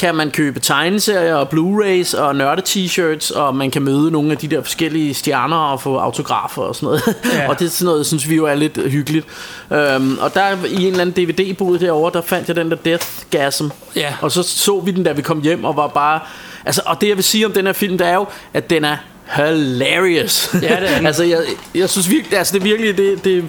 kan 0.01 0.15
man 0.15 0.31
købe 0.31 0.61
tegneserier 0.61 1.35
og 1.35 1.49
Blu-rays 1.55 2.21
og 2.21 2.35
nørde-t-shirts, 2.35 3.39
og 3.39 3.57
man 3.57 3.71
kan 3.71 3.83
møde 3.83 4.11
nogle 4.11 4.33
af 4.33 4.39
de 4.39 4.49
der 4.49 4.63
forskellige 4.63 5.15
stjerner 5.15 5.57
og 5.57 5.81
få 5.81 5.97
autografer 5.97 6.63
og 6.63 6.77
sådan 6.77 6.87
noget. 6.87 7.17
Ja. 7.35 7.49
og 7.51 7.59
det 7.59 7.65
er 7.65 7.71
sådan 7.71 7.85
noget, 7.85 8.07
synes 8.07 8.29
vi 8.29 8.37
jo 8.37 8.45
er 8.45 8.55
lidt 8.55 8.91
hyggeligt. 8.91 9.27
Øhm, 9.73 10.19
og 10.19 10.35
der 10.35 10.65
i 10.67 10.75
en 10.75 10.87
eller 10.87 11.01
anden 11.01 11.27
DVD-bod 11.27 11.79
derovre, 11.79 12.11
der 12.13 12.27
fandt 12.27 12.49
jeg 12.49 12.57
den 12.57 12.71
der 12.71 12.77
Deathgasm. 12.77 13.67
Ja. 13.97 14.15
Og 14.21 14.33
så 14.33 14.43
så 14.43 14.81
vi 14.81 14.91
den, 14.91 15.05
da 15.05 15.13
vi 15.13 15.23
kom 15.23 15.41
hjem, 15.41 15.65
og 15.65 15.77
var 15.77 15.87
bare... 15.87 16.21
Altså, 16.65 16.83
og 16.87 17.01
det 17.01 17.09
jeg 17.09 17.17
vil 17.17 17.25
sige 17.25 17.47
om 17.47 17.53
den 17.53 17.67
her 17.67 17.73
film, 17.73 17.99
det 17.99 18.07
er 18.07 18.15
jo, 18.15 18.27
at 18.55 18.71
den 18.71 18.85
er 18.85 18.97
hilarious. 19.37 20.51
Ja, 20.55 20.59
det 20.59 20.71
er 20.71 20.97
den. 20.97 21.07
altså, 21.11 21.25
jeg, 21.25 21.39
jeg 21.75 21.91
synes 21.91 22.11
virkelig, 22.11 22.39
altså 22.39 22.53
det 22.53 22.61
er 22.61 22.65
virkelig, 22.65 22.97
det, 22.97 23.25
det 23.25 23.45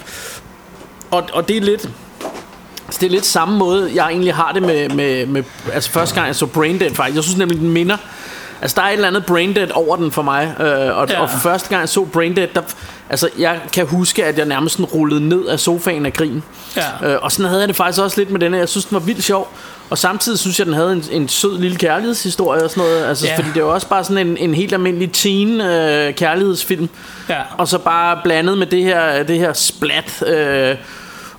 og, 1.11 1.23
og 1.33 1.47
det 1.47 1.57
er 1.57 1.61
lidt, 1.61 1.89
altså, 2.91 2.99
det 3.01 3.07
er 3.07 3.11
lidt 3.11 3.25
samme 3.25 3.57
måde, 3.57 3.91
jeg 3.95 4.07
egentlig 4.09 4.33
har 4.35 4.51
det 4.51 4.61
med, 4.61 4.89
med, 4.89 5.25
med 5.25 5.43
altså 5.73 5.89
første 5.91 6.15
gang 6.15 6.27
jeg 6.27 6.35
så 6.35 6.45
Braindead 6.45 6.91
faktisk. 6.95 7.15
Jeg 7.15 7.23
synes 7.23 7.37
nemlig, 7.37 7.59
den 7.59 7.69
minder 7.71 7.97
Altså 8.63 8.75
der 8.75 8.81
er 8.81 8.87
et 8.89 8.93
eller 8.93 9.07
andet 9.07 9.25
braindead 9.25 9.67
over 9.73 9.95
den 9.95 10.11
for 10.11 10.21
mig 10.21 10.55
øh, 10.59 10.65
og, 10.97 11.09
Ja. 11.09 11.21
og 11.21 11.29
for 11.29 11.37
første 11.39 11.69
gang 11.69 11.79
jeg 11.79 11.89
så 11.89 12.05
braindead 12.05 12.47
der, 12.55 12.61
Altså 13.09 13.29
jeg 13.39 13.59
kan 13.73 13.87
huske 13.87 14.25
at 14.25 14.37
jeg 14.37 14.45
nærmest 14.45 14.73
sådan 14.75 14.85
rullede 14.85 15.29
ned 15.29 15.45
af 15.45 15.59
sofaen 15.59 16.05
af 16.05 16.13
grin 16.13 16.43
Ja. 16.75 17.11
øh, 17.13 17.19
Og 17.21 17.31
sådan 17.31 17.45
havde 17.45 17.59
jeg 17.59 17.67
det 17.67 17.75
faktisk 17.75 18.01
også 18.01 18.17
lidt 18.19 18.31
med 18.31 18.39
den 18.39 18.51
her 18.53 18.59
Jeg 18.59 18.69
synes 18.69 18.85
den 18.85 18.95
var 18.95 18.99
vildt 18.99 19.23
sjov 19.23 19.53
Og 19.89 19.97
samtidig 19.97 20.39
synes 20.39 20.59
jeg 20.59 20.65
den 20.65 20.73
havde 20.73 20.91
en, 20.91 21.03
en 21.11 21.27
sød 21.29 21.59
lille 21.59 21.77
kærlighedshistorie 21.77 22.63
og 22.63 22.69
sådan 22.69 22.83
noget 22.83 23.05
Altså 23.05 23.27
Ja. 23.27 23.35
fordi 23.37 23.47
det 23.49 23.57
er 23.57 23.61
jo 23.61 23.73
også 23.73 23.87
bare 23.87 24.03
sådan 24.03 24.27
en, 24.27 24.37
en 24.37 24.53
helt 24.53 24.73
almindelig 24.73 25.11
teen 25.11 25.61
øh, 25.61 26.13
kærlighedsfilm 26.13 26.89
Ja. 27.29 27.37
Og 27.57 27.67
så 27.67 27.77
bare 27.77 28.19
blandet 28.23 28.57
med 28.57 28.67
det 28.67 28.83
her, 28.83 29.23
det 29.23 29.37
her 29.39 29.53
splat 29.53 30.23
øh, 30.27 30.75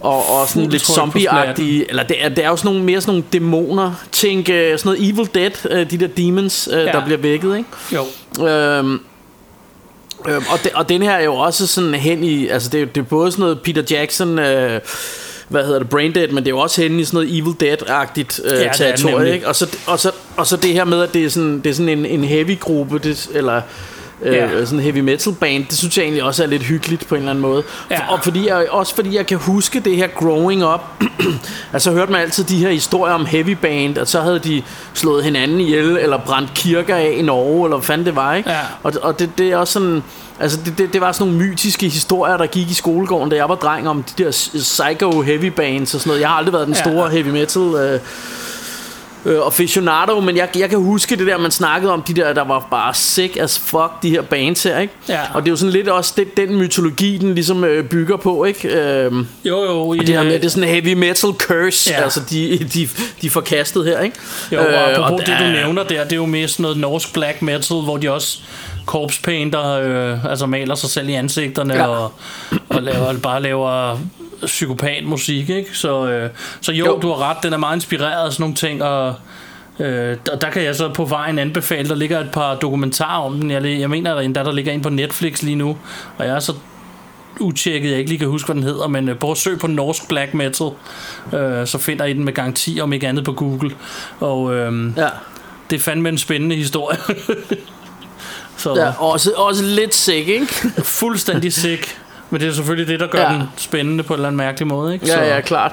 og, 0.03 0.41
og 0.41 0.49
sådan 0.49 0.69
lidt 0.69 0.83
zombie-agtige 0.83 1.89
Eller 1.89 2.03
det 2.03 2.25
er, 2.25 2.29
det 2.29 2.45
er 2.45 2.49
jo 2.49 2.57
sådan 2.57 2.69
nogle, 2.73 2.85
mere 2.85 3.01
sådan 3.01 3.13
nogle 3.15 3.25
dæmoner 3.33 3.93
Tænk 4.13 4.49
øh, 4.49 4.79
sådan 4.79 4.81
noget 4.85 5.09
Evil 5.09 5.29
Dead 5.35 5.71
øh, 5.71 5.91
De 5.91 5.97
der 5.97 6.07
demons 6.07 6.69
øh, 6.73 6.79
Ja. 6.79 6.85
der 6.85 7.05
bliver 7.05 7.19
vækket 7.19 7.57
ikke? 7.57 7.69
Jo. 7.93 8.47
Øhm, 8.47 9.01
øhm, 10.29 10.45
og, 10.53 10.65
de, 10.65 10.69
og 10.75 10.89
den 10.89 11.03
her 11.03 11.13
er 11.13 11.25
jo 11.25 11.35
også 11.35 11.67
sådan 11.67 11.95
hen 11.95 12.25
i 12.25 12.49
Altså 12.49 12.69
det 12.69 12.83
er, 12.83 12.87
det 12.87 13.01
er 13.01 13.05
både 13.05 13.33
sådan 13.33 13.43
noget 13.43 13.61
Peter 13.61 13.83
Jackson 13.91 14.39
øh, 14.39 14.81
Hvad 15.49 15.65
hedder 15.65 15.79
det 15.79 15.89
Braindead 15.89 16.29
Men 16.29 16.37
det 16.37 16.47
er 16.47 16.51
jo 16.51 16.59
også 16.59 16.83
hen 16.83 17.01
i 17.01 17.05
sådan 17.05 17.17
noget 17.17 17.39
Evil 17.39 17.55
Dead-agtigt 17.63 18.45
øh, 18.45 18.59
det 18.59 18.71
territorie 18.75 19.35
ikke? 19.35 19.49
Og, 19.49 19.57
så, 19.57 19.77
og, 19.87 19.99
så, 19.99 20.11
og 20.37 20.47
så 20.47 20.57
det 20.57 20.73
her 20.73 20.85
med 20.85 21.03
At 21.03 21.15
det 21.15 21.25
er 21.25 21.29
sådan, 21.31 21.61
det 21.61 21.71
er 21.71 21.75
sådan 21.75 21.99
en, 21.99 22.07
en 22.07 22.25
heavy 22.25 22.61
gruppe 22.61 22.99
det, 22.99 23.29
Eller 23.35 23.63
øh, 24.23 24.35
Ja. 24.35 24.65
sådan 24.65 24.81
heavy 24.81 24.99
metal 25.01 25.33
band 25.33 25.65
Det 25.71 25.79
synes 25.79 25.97
jeg 25.97 26.03
egentlig 26.03 26.23
også 26.25 26.43
er 26.43 26.47
lidt 26.47 26.63
hyggeligt 26.63 27.07
På 27.09 27.15
en 27.15 27.19
eller 27.19 27.31
anden 27.31 27.43
måde 27.43 27.63
Ja. 27.91 28.13
Og 28.13 28.25
fordi 28.25 28.49
jeg, 28.49 28.67
også 28.71 28.95
fordi 28.95 29.17
jeg 29.17 29.27
kan 29.27 29.39
huske 29.39 29.81
det 29.81 29.97
her 29.97 30.07
growing 30.07 30.65
up 30.67 30.81
Altså 31.73 31.91
hørte 31.93 32.13
man 32.13 32.21
altid 32.21 32.45
de 32.45 32.57
her 32.57 32.71
historier 32.71 33.15
om 33.15 33.27
heavy 33.27 33.51
band 33.63 33.99
At 33.99 34.09
så 34.09 34.21
havde 34.21 34.39
de 34.39 34.63
slået 34.95 35.25
hinanden 35.25 35.61
ihjel 35.61 35.97
Eller 35.97 36.19
brændt 36.19 36.55
kirker 36.55 36.97
af 36.97 37.15
i 37.19 37.23
Norge 37.23 37.65
Eller 37.67 37.77
hvad 37.77 37.85
fanden 37.85 38.07
det 38.07 38.17
var 38.17 38.35
ikke 38.35 38.51
Ja. 38.51 38.59
Og, 38.83 38.93
og 39.03 39.19
det, 39.19 39.31
det 39.39 39.51
er 39.53 39.57
også 39.57 39.73
sådan 39.73 40.03
Altså 40.41 40.59
det, 40.65 40.79
det, 40.79 40.93
det 40.93 41.01
var 41.01 41.13
sådan 41.13 41.33
nogle 41.33 41.49
mytiske 41.49 41.89
historier 41.89 42.37
Der 42.37 42.47
gik 42.47 42.71
i 42.71 42.75
skolegården 42.75 43.31
Da 43.31 43.37
jeg 43.37 43.49
var 43.49 43.55
dreng 43.55 43.89
om 43.89 44.03
de 44.03 44.25
der 44.25 44.31
psycho 44.55 45.21
heavy 45.23 45.45
bands 45.47 45.95
Og 45.95 46.01
sådan 46.01 46.11
noget 46.11 46.21
Jeg 46.21 46.29
har 46.29 46.37
aldrig 46.37 46.53
været 46.53 46.67
den 46.67 46.75
store 46.75 47.11
heavy 47.11 47.29
metal 47.29 47.63
øh, 47.63 48.01
øh, 49.25 49.39
aficionado 49.47 50.21
Men 50.21 50.37
jeg, 50.37 50.49
jeg 50.59 50.71
kan 50.71 50.79
huske 50.79 51.17
det 51.17 51.27
der 51.27 51.39
Man 51.39 51.51
snakkede 51.51 51.93
om 51.93 52.03
de 52.03 52.15
der 52.15 52.33
Der 52.33 52.45
var 52.45 52.67
bare 52.71 52.95
sick 52.95 53.37
as 53.37 53.59
fuck 53.59 53.91
De 54.03 54.11
her 54.11 54.23
bands 54.23 54.63
her 54.63 54.79
ikke 54.79 54.95
Ja. 55.09 55.21
Og 55.35 55.43
det 55.43 55.49
er 55.49 55.53
jo 55.53 55.57
sådan 55.57 55.73
lidt 55.73 55.89
også 55.89 56.13
det, 56.17 56.37
Den 56.37 56.57
mytologi 56.57 57.19
den 57.19 57.35
ligesom 57.35 57.65
øh, 57.65 57.85
bygger 57.85 58.17
på 58.17 58.45
ikke 58.45 58.69
Øhm, 58.69 59.27
Jo, 59.45 59.63
jo. 59.65 59.93
I, 59.95 59.99
det 59.99 60.09
her 60.09 60.23
med, 60.23 60.33
det 60.33 60.45
er 60.45 60.49
sådan 60.49 60.69
heavy 60.69 60.95
metal 60.95 61.31
curse, 61.31 61.91
Ja. 61.91 62.03
altså 62.03 62.21
de, 62.31 62.59
de, 62.75 62.89
de 63.21 63.27
er 63.27 63.31
forkastet 63.31 63.85
her, 63.85 64.01
ikke? 64.01 64.17
Jo, 64.53 64.59
og 64.59 64.67
Øh, 64.67 64.75
apropos 64.93 65.21
og 65.21 65.27
det, 65.27 65.37
du 65.41 65.45
nævner 65.45 65.83
der, 65.83 66.05
det 66.05 66.13
er 66.13 66.17
jo 66.17 66.27
mere 66.27 66.49
sådan 66.49 66.63
noget 66.63 66.77
norsk 66.79 67.13
black 67.13 67.43
metal, 67.43 67.77
hvor 67.77 67.97
de 67.97 68.11
også 68.13 68.39
corpse 68.87 69.23
painter, 69.23 69.71
øh, 69.71 70.25
altså 70.25 70.47
maler 70.47 70.75
sig 70.75 70.91
selv 70.91 71.09
i 71.09 71.13
ansigterne. 71.13 71.75
Ja. 71.75 71.87
og, 71.87 72.13
og 72.69 72.83
laver, 72.83 73.19
bare 73.23 73.43
laver 73.43 73.99
psykopatmusik, 74.47 75.51
ikke? 75.51 75.79
Så, 75.79 76.09
øh, 76.09 76.31
så 76.61 76.73
jo, 76.73 76.87
jo, 76.87 76.99
du 77.01 77.09
har 77.09 77.31
ret, 77.31 77.37
den 77.43 77.53
er 77.53 77.57
meget 77.57 77.77
inspireret 77.77 78.27
af 78.27 78.33
sådan 78.33 78.43
nogle 78.43 78.55
ting, 78.55 78.83
og 78.83 79.15
øh, 79.79 80.17
der, 80.27 80.37
der 80.41 80.51
kan 80.51 80.63
jeg 80.63 80.77
så 80.77 80.93
på 80.95 81.05
vejen 81.05 81.39
anbefale, 81.39 81.89
der 81.89 81.95
ligger 81.95 82.21
et 82.21 82.31
par 82.33 82.55
dokumentarer 82.55 83.23
om 83.23 83.41
den, 83.41 83.51
jeg, 83.51 83.65
jeg 83.65 83.91
mener, 83.91 84.11
der 84.11 84.21
er 84.21 84.25
en 84.25 84.35
der, 84.35 84.43
der 84.43 84.53
ligger 84.53 84.73
ind 84.73 84.83
på 84.83 84.89
Netflix 84.89 85.43
lige 85.43 85.57
nu, 85.57 85.77
og 86.19 86.27
jeg 86.27 86.35
er 86.35 86.41
så 86.41 86.55
utjekket, 87.41 87.91
jeg 87.91 87.99
ikke 87.99 88.11
lige 88.11 88.19
kan 88.19 88.29
huske, 88.29 88.47
hvad 88.47 88.55
den 88.55 88.63
hedder, 88.63 88.89
men 88.89 89.09
øh, 89.09 89.17
prøv 89.17 89.31
at 89.31 89.37
søg 89.37 89.59
på 89.59 89.67
norsk 89.67 90.09
black 90.09 90.35
metal, 90.35 90.71
øh, 91.35 91.67
så 91.67 91.79
finder 91.79 92.05
I 92.05 92.13
den 92.13 92.25
med 92.25 92.33
garanti, 92.33 92.81
om 92.83 92.93
ikke 92.93 93.09
andet 93.09 93.25
på 93.25 93.33
Google, 93.33 93.71
og 94.21 94.55
øh, 94.55 94.97
Ja, 94.97 95.09
det 95.71 95.77
er 95.77 95.81
fandme 95.81 96.09
en 96.09 96.19
spændende 96.19 96.57
historie. 96.57 96.99
så 98.57 98.75
ja. 98.75 98.93
også, 98.99 99.33
også 99.37 99.65
lidt 99.65 99.95
sick, 99.95 100.29
ikke? 100.29 100.47
fuldstændig 100.83 101.53
sick. 101.53 101.99
Men 102.33 102.41
det 102.41 102.49
er 102.49 102.53
selvfølgelig 102.53 102.87
det, 102.89 103.01
der 103.01 103.07
gør 103.07 103.21
ja. 103.21 103.29
Den 103.33 103.43
spændende 103.57 104.05
på 104.05 104.13
en 104.13 104.19
eller 104.19 104.29
anden 104.29 104.37
mærkelig 104.37 104.67
måde. 104.67 104.95
Ikke? 104.95 105.07
Ja, 105.07 105.35
ja, 105.35 105.41
klart. 105.41 105.73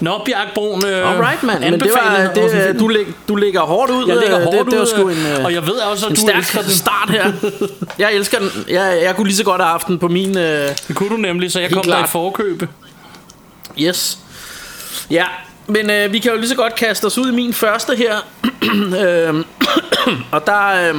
Nå, 0.00 0.20
Bjark 0.26 0.54
Brun, 0.54 0.86
øh, 0.86 1.10
Alright, 1.12 1.42
mand. 1.42 1.60
Men 1.60 1.80
det 1.80 1.90
var, 1.92 2.30
det, 2.34 2.76
du, 2.80 2.88
lig, 2.88 3.06
du 3.28 3.36
ligger 3.36 3.60
hårdt 3.60 3.90
ud. 3.90 4.08
jeg 4.08 4.16
ligger 4.16 4.38
øh, 4.38 4.44
hårdt 4.44 4.58
det, 4.58 4.66
det 4.66 4.74
var 4.78 4.82
ud, 4.82 4.86
sgu 4.86 5.08
øh, 5.08 5.18
en, 5.18 5.38
øh, 5.38 5.44
og 5.44 5.52
jeg 5.52 5.66
ved 5.66 5.74
også, 5.74 6.06
at 6.06 6.10
du 6.16 6.20
stærk 6.20 6.36
elsker 6.38 6.60
den. 6.62 6.70
start 6.70 7.10
her. 7.10 7.32
Jeg 7.98 8.12
elsker 8.14 8.38
den. 8.38 8.50
Jeg, 8.68 9.00
jeg 9.02 9.16
kunne 9.16 9.26
lige 9.26 9.36
så 9.36 9.44
godt 9.44 9.60
have 9.60 9.70
haft 9.70 9.86
den 9.86 9.98
på 9.98 10.08
min... 10.08 10.38
Øh, 10.38 10.68
Det 10.88 10.96
kunne 10.96 11.08
du 11.08 11.16
nemlig, 11.16 11.52
så 11.52 11.60
jeg 11.60 11.70
kom 11.72 11.82
der 11.82 11.90
i 11.90 11.92
klart. 11.96 12.08
forkøbe. 12.08 12.68
Yes. 13.80 14.18
Ja, 15.10 15.24
men 15.66 15.90
øh, 15.90 16.12
vi 16.12 16.18
kan 16.18 16.30
jo 16.32 16.36
lige 16.38 16.48
så 16.48 16.56
godt 16.56 16.74
kaste 16.74 17.04
os 17.04 17.18
ud 17.18 17.28
i 17.32 17.34
min 17.34 17.52
første 17.54 17.96
her. 17.96 18.14
øhm, 19.28 19.44
og 20.32 20.46
der, 20.46 20.92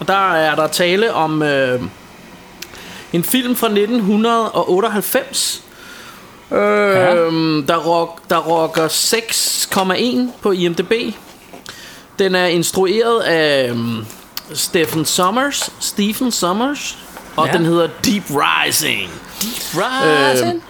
og 0.00 0.08
der 0.08 0.32
er 0.34 0.54
der 0.54 0.66
tale 0.66 1.12
om 1.12 1.42
øh, 1.42 1.80
en 3.12 3.24
film 3.24 3.56
fra 3.56 3.66
1998. 3.66 5.62
Øhm, 6.52 7.64
der, 7.68 7.76
rock, 7.76 8.20
der 8.30 8.36
rocker 8.38 8.88
6,1 8.88 10.40
på 10.42 10.50
IMDb. 10.52 10.92
Den 12.18 12.34
er 12.34 12.46
instrueret 12.46 13.20
af 13.20 13.68
øhm, 13.70 14.06
Stephen 14.54 15.04
Sommers, 15.04 15.70
Stephen 15.80 16.32
Sommers, 16.32 16.98
og 17.36 17.46
Ja. 17.46 17.52
den 17.52 17.64
hedder 17.64 17.88
Deep 18.04 18.24
Rising. 18.30 19.10
Rising. 19.74 20.52
Øhm, 20.54 20.62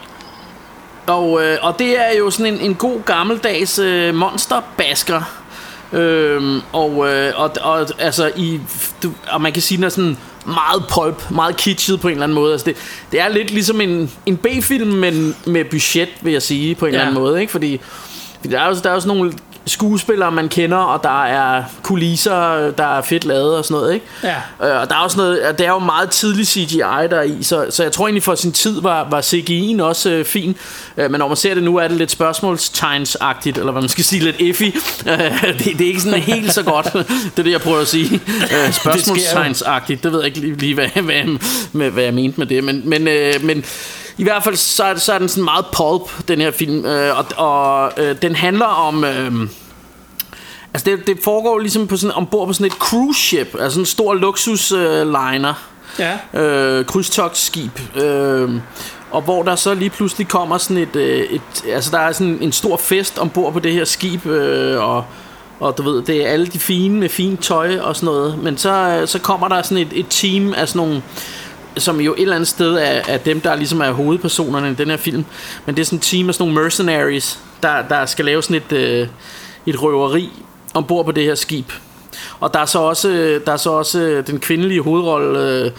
Og, 1.06 1.42
øh, 1.44 1.58
og 1.62 1.78
det 1.78 2.00
er 2.00 2.16
jo 2.18 2.30
sådan 2.30 2.54
en, 2.54 2.60
en 2.60 2.74
god 2.74 3.02
gammeldags 3.04 3.78
øh, 3.78 4.14
monsterbasker. 4.14 5.22
Øhm, 5.92 6.60
og, 6.72 7.08
øh, 7.08 7.32
og, 7.36 7.50
og 7.60 7.86
altså 7.98 8.32
i, 8.36 8.60
du, 9.02 9.12
og 9.30 9.40
man 9.42 9.52
kan 9.52 9.62
sige 9.62 9.84
er 9.84 9.88
sådan 9.88 10.18
meget 10.46 10.84
pulp, 10.94 11.30
meget 11.30 11.56
kitschet 11.56 12.00
på 12.00 12.08
en 12.08 12.12
eller 12.12 12.24
anden 12.24 12.34
måde. 12.34 12.52
Altså 12.52 12.64
det, 12.66 12.76
det 13.12 13.20
er 13.20 13.28
lidt 13.28 13.50
ligesom 13.50 13.80
en, 13.80 14.10
en 14.26 14.36
B-film, 14.36 14.88
men 14.88 15.36
med 15.46 15.64
budget, 15.64 16.08
vil 16.22 16.32
jeg 16.32 16.42
sige, 16.42 16.74
på 16.74 16.86
en 16.86 16.92
Ja. 16.92 16.98
eller 16.98 17.06
anden 17.10 17.22
måde. 17.22 17.40
Ikke? 17.40 17.50
Fordi, 17.52 17.80
fordi 18.40 18.48
der, 18.54 18.60
er 18.60 18.68
jo, 18.68 18.74
der 18.84 18.90
er 18.90 18.98
sådan 19.00 19.16
nogle 19.16 19.32
skuespillere, 19.66 20.32
man 20.32 20.48
kender, 20.48 20.76
og 20.76 21.02
der 21.02 21.24
er 21.24 21.62
kulisser, 21.82 22.70
der 22.70 22.96
er 22.98 23.02
fedt 23.02 23.24
lavet 23.24 23.56
og 23.56 23.64
sådan 23.64 23.74
noget. 23.74 23.94
Ikke? 23.94 24.06
Ja. 24.22 24.36
Øh, 24.36 24.80
og 24.80 24.88
der 24.88 24.94
er 24.94 25.00
også 25.00 25.16
noget, 25.16 25.58
det 25.58 25.66
er 25.66 25.70
jo 25.70 25.78
meget 25.78 26.10
tidlig 26.10 26.46
CGI 26.46 26.78
der 26.78 27.16
er 27.16 27.22
i, 27.22 27.42
så, 27.42 27.66
så 27.70 27.82
jeg 27.82 27.92
tror 27.92 28.06
egentlig 28.06 28.22
for 28.22 28.34
sin 28.34 28.52
tid 28.52 28.80
var, 28.80 29.06
var 29.10 29.20
CGI'en 29.20 29.82
også 29.82 30.10
øh, 30.10 30.24
fin. 30.24 30.56
Øh, 30.96 31.10
men 31.10 31.18
når 31.18 31.28
man 31.28 31.36
ser 31.36 31.54
det 31.54 31.62
nu, 31.62 31.76
er 31.76 31.88
det 31.88 31.96
lidt 31.96 32.10
spørgsmålstegnsagtigt, 32.10 33.58
eller 33.58 33.72
hvad 33.72 33.82
man 33.82 33.88
skal 33.88 34.04
sige, 34.04 34.24
lidt 34.24 34.36
effig. 34.40 34.74
Øh, 35.06 35.42
det, 35.58 35.64
det 35.64 35.80
er 35.80 35.88
ikke 35.88 36.00
sådan 36.00 36.20
helt 36.20 36.52
så 36.52 36.62
godt, 36.62 36.92
det 37.32 37.38
er 37.38 37.42
det, 37.42 37.52
jeg 37.52 37.60
prøver 37.60 37.80
at 37.80 37.88
sige. 37.88 38.20
Øh, 38.42 38.72
spørgsmålstegnsagtigt, 38.72 40.02
det 40.02 40.12
ved 40.12 40.18
jeg 40.18 40.26
ikke 40.26 40.40
lige, 40.40 40.56
lige 40.56 40.74
hvad, 40.74 40.88
hvad, 40.88 41.38
hvad, 41.72 41.90
hvad 41.90 42.04
jeg 42.04 42.14
mente 42.14 42.40
med 42.40 42.46
det. 42.46 42.64
Men, 42.64 42.82
men, 42.84 43.08
øh, 43.08 43.34
men 43.44 43.64
i 44.18 44.22
hvert 44.22 44.44
fald, 44.44 44.56
så 44.56 44.84
er, 44.84 44.94
så 44.94 45.12
er 45.12 45.18
den 45.18 45.28
sådan 45.28 45.44
meget 45.44 45.66
pulp, 45.76 46.28
den 46.28 46.40
her 46.40 46.50
film. 46.50 46.84
Øh, 46.84 47.18
og 47.18 47.24
og 47.36 47.92
øh, 47.96 48.16
den 48.22 48.34
handler 48.34 48.66
om... 48.66 49.04
Øh, 49.04 49.32
Altså 50.74 50.90
det, 50.90 51.06
det 51.06 51.18
foregår 51.24 51.58
ligesom 51.58 51.86
på 51.86 51.96
sådan, 51.96 52.14
ombord 52.16 52.46
på 52.46 52.52
sådan 52.52 52.66
et 52.66 52.72
cruise 52.72 53.20
ship, 53.20 53.56
altså 53.60 53.80
en 53.80 53.86
stor 53.86 54.14
luksus 54.14 54.72
øh, 54.72 55.06
Ja. 55.98 56.40
øh, 56.40 56.84
krydstogsskib, 56.84 57.80
øh, 57.96 58.50
og 59.10 59.22
hvor 59.22 59.42
der 59.42 59.56
så 59.56 59.74
lige 59.74 59.90
pludselig 59.90 60.28
kommer 60.28 60.58
sådan 60.58 60.76
et, 60.76 60.96
øh, 60.96 61.18
et 61.18 61.64
altså 61.72 61.90
der 61.90 61.98
er 61.98 62.12
sådan 62.12 62.38
en 62.40 62.52
stor 62.52 62.76
fest 62.76 63.18
ombord 63.18 63.52
på 63.52 63.58
det 63.58 63.72
her 63.72 63.84
skib, 63.84 64.26
øh, 64.26 64.82
og, 64.82 65.04
og 65.60 65.78
du 65.78 65.82
ved, 65.82 66.02
det 66.02 66.26
er 66.26 66.28
alle 66.28 66.46
de 66.46 66.58
fine 66.58 67.00
med 67.00 67.08
fint 67.08 67.42
tøj 67.44 67.78
og 67.78 67.96
sådan 67.96 68.06
noget, 68.06 68.38
men 68.42 68.58
så, 68.58 68.70
øh, 68.70 69.08
så 69.08 69.18
kommer 69.18 69.48
der 69.48 69.62
sådan 69.62 69.78
et, 69.78 69.92
et 69.92 70.06
team 70.10 70.54
af 70.54 70.68
sådan 70.68 70.86
nogle 70.86 71.02
som 71.78 72.00
jo 72.00 72.12
et 72.12 72.20
eller 72.20 72.34
andet 72.34 72.48
sted 72.48 72.74
er, 72.74 73.02
er 73.08 73.18
dem, 73.18 73.40
der 73.40 73.54
ligesom 73.54 73.80
er 73.80 73.90
hovedpersonerne 73.90 74.70
i 74.70 74.74
den 74.74 74.90
her 74.90 74.96
film. 74.96 75.24
Men 75.66 75.74
det 75.74 75.80
er 75.80 75.86
sådan 75.86 75.96
et 75.96 76.02
team 76.02 76.28
af 76.28 76.34
sådan 76.34 76.48
nogle 76.48 76.62
mercenaries, 76.62 77.40
der, 77.62 77.82
der 77.88 78.06
skal 78.06 78.24
lave 78.24 78.42
sådan 78.42 78.62
et, 78.70 78.72
øh, 78.72 79.08
et 79.66 79.82
røveri 79.82 80.30
ombord 80.74 81.04
på 81.04 81.12
det 81.12 81.24
her 81.24 81.34
skib. 81.34 81.72
Og 82.40 82.54
der 82.54 82.60
er 82.60 82.66
så 82.66 82.78
også, 82.78 83.40
der 83.46 83.52
er 83.52 83.56
så 83.56 83.70
også 83.70 84.00
øh, 84.00 84.26
den 84.26 84.40
kvindelige 84.40 84.82
hovedrolle, 84.82 85.38
øh, 85.40 85.70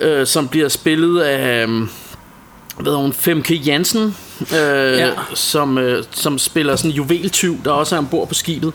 øh, 0.00 0.26
som 0.26 0.48
bliver 0.48 0.68
spillet 0.68 1.20
af... 1.20 1.66
Øh, 1.66 1.88
hvad 2.78 2.92
hun, 2.92 3.12
Femke 3.12 3.54
Jansen, 3.54 4.16
øh, 4.40 4.98
ja. 4.98 5.10
som, 5.34 5.78
øh, 5.78 6.04
som 6.10 6.38
spiller 6.38 6.76
sådan 6.76 6.90
en 6.90 6.96
juveltyv, 6.96 7.64
der 7.64 7.70
også 7.70 7.94
er 7.94 7.98
ombord 7.98 8.28
på 8.28 8.34
skibet. 8.34 8.72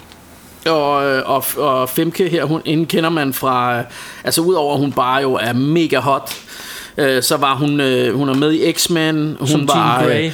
Og, 0.70 1.06
øh, 1.06 1.24
og, 1.26 1.44
og 1.58 1.90
Femke 1.90 2.30
her, 2.30 2.44
hun, 2.46 2.62
hende 2.66 2.86
kender 2.86 3.10
man 3.10 3.34
fra, 3.34 3.78
øh, 3.78 3.84
altså 4.24 4.42
udover 4.42 4.74
at 4.74 4.80
hun 4.80 4.92
bare 4.92 5.22
jo 5.22 5.34
er 5.34 5.54
mega 5.54 6.00
hot, 6.00 6.36
øh, 6.98 7.24
så 7.24 7.38
var 7.38 7.56
hun, 7.56 7.82
øh, 7.82 8.16
hun 8.16 8.30
er 8.30 8.34
med 8.34 8.54
i 8.54 8.72
X-Men, 8.74 9.36
hun 9.40 9.48
Som 9.48 9.68
var, 9.68 10.00
Jean 10.00 10.04
øh, 10.04 10.16
Grey. 10.16 10.32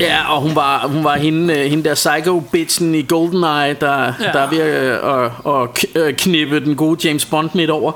Ja, 0.00 0.34
og 0.34 0.40
hun 0.40 0.56
var, 0.56 0.86
hun 0.86 1.04
var 1.04 1.16
hende, 1.16 1.54
hende 1.54 1.84
der 1.84 1.94
psycho-bitchen 1.94 2.94
i 2.94 3.02
GoldenEye, 3.02 3.76
der, 3.80 4.12
Ja. 4.20 4.32
der 4.32 4.40
er 4.40 4.50
ved 4.50 4.58
at, 4.58 5.94
at, 5.96 6.02
at 6.02 6.16
knippe 6.16 6.60
den 6.60 6.76
gode 6.76 7.08
James 7.08 7.24
Bond 7.24 7.50
midt 7.54 7.70
over. 7.70 7.92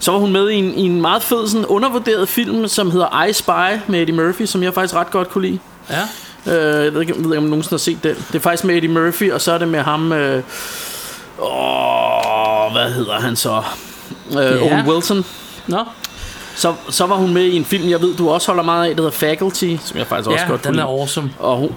Så 0.00 0.12
var 0.12 0.18
hun 0.18 0.32
med 0.32 0.50
i 0.50 0.54
en, 0.54 0.74
i 0.74 0.82
en 0.82 1.00
meget 1.00 1.22
fed, 1.22 1.48
sådan 1.48 1.66
undervurderet 1.66 2.28
film, 2.28 2.68
som 2.68 2.90
hedder 2.90 3.24
I 3.24 3.32
Spy 3.32 3.80
med 3.90 4.00
Eddie 4.02 4.14
Murphy, 4.14 4.46
som 4.46 4.62
jeg 4.62 4.74
faktisk 4.74 4.94
ret 4.94 5.10
godt 5.10 5.30
kunne 5.30 5.46
lide. 5.48 5.58
Ja. 5.90 6.00
Øh, 6.46 6.84
jeg 6.84 6.94
ved 6.94 7.00
ikke, 7.00 7.14
jeg 7.16 7.24
ved 7.24 7.30
ikke, 7.32 7.38
om 7.38 7.44
nogen 7.44 7.64
har 7.70 7.76
set 7.76 7.98
den. 8.04 8.14
Det 8.14 8.34
er 8.34 8.40
faktisk 8.40 8.64
med 8.64 8.76
Eddie 8.76 8.90
Murphy, 8.90 9.32
og 9.32 9.40
så 9.40 9.52
er 9.52 9.58
det 9.58 9.68
med 9.68 9.80
ham... 9.80 10.12
Øh, 10.12 10.42
åh, 11.38 12.72
hvad 12.72 12.90
hedder 12.90 13.20
han 13.20 13.36
så? 13.36 13.62
Øh, 14.30 14.62
Owen 14.62 14.88
Wilson. 14.88 15.24
Nå, 15.66 15.84
Så, 16.54 16.74
så 16.90 17.06
var 17.06 17.16
hun 17.16 17.34
med 17.34 17.44
i 17.44 17.56
en 17.56 17.64
film, 17.64 17.88
jeg 17.88 18.00
ved, 18.00 18.16
du 18.16 18.30
også 18.30 18.46
holder 18.46 18.62
meget 18.62 18.88
af, 18.88 18.96
der 18.96 19.02
hedder 19.02 19.16
Faculty, 19.16 19.76
som 19.84 19.98
jeg 19.98 20.06
faktisk 20.06 20.30
også 20.30 20.44
ja, 20.44 20.50
godt 20.50 20.64
den 20.64 20.72
kunne 20.72 20.82
er 20.82 20.86
awesome. 20.86 21.30
Og 21.38 21.56
hun, 21.56 21.70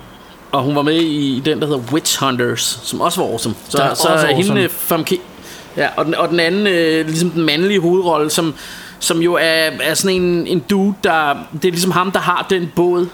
og 0.51 0.63
hun 0.63 0.75
var 0.75 0.81
med 0.81 0.95
i 0.95 1.41
den, 1.45 1.59
der 1.61 1.67
hedder 1.67 1.81
Witch 1.91 2.23
Hunters, 2.23 2.79
som 2.83 3.01
også 3.01 3.21
var 3.21 3.27
awesome. 3.29 3.55
Så, 3.69 3.77
Der 3.77 3.83
er 3.83 3.93
så 3.93 4.07
også 4.07 4.27
hende 4.27 4.51
awesome. 4.51 4.69
Famke, 4.69 5.19
ja, 5.77 5.87
og, 5.95 6.05
den, 6.05 6.15
og 6.15 6.29
den 6.29 6.39
anden, 6.39 6.67
øh, 6.67 7.05
ligesom 7.05 7.29
den 7.29 7.43
mandlige 7.45 7.79
hovedrolle, 7.79 8.29
som, 8.29 8.53
som 8.99 9.21
jo 9.21 9.33
er, 9.33 9.69
er 9.81 9.93
sådan 9.93 10.21
en, 10.21 10.47
en 10.47 10.59
dude, 10.59 10.93
der... 11.03 11.33
Det 11.61 11.65
er 11.65 11.71
ligesom 11.71 11.91
ham, 11.91 12.11
der 12.11 12.19
har 12.19 12.45
den 12.49 12.71
båd, 12.75 13.07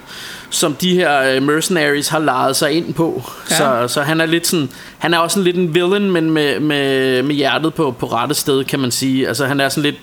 som 0.56 0.74
de 0.74 0.94
her 0.96 1.22
øh, 1.36 1.44
mercenaries 1.44 2.08
har 2.08 2.20
lejet 2.20 2.56
sig 2.56 2.72
ind 2.72 2.94
på. 2.94 3.24
Ja. 3.52 3.56
Så, 3.58 3.88
så 3.94 4.02
han 4.02 4.22
er 4.22 4.26
lidt 4.26 4.48
sådan... 4.48 4.70
Han 4.98 5.13
er 5.13 5.18
også 5.18 5.34
sådan 5.34 5.44
lidt 5.44 5.56
en 5.56 5.74
villain, 5.76 6.12
men 6.12 6.30
med, 6.32 6.60
med, 6.60 7.24
med 7.24 7.36
hjertet 7.36 7.74
på, 7.74 7.96
på 8.00 8.06
rette 8.06 8.36
sted, 8.36 8.63
kan 8.63 8.80
man 8.80 8.91
sige. 8.91 9.28
Altså, 9.28 9.46
han 9.46 9.60
er 9.60 9.70
sådan 9.70 9.84
lidt 9.84 9.96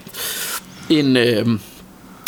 en... 0.91 1.17
Øh, 1.17 1.47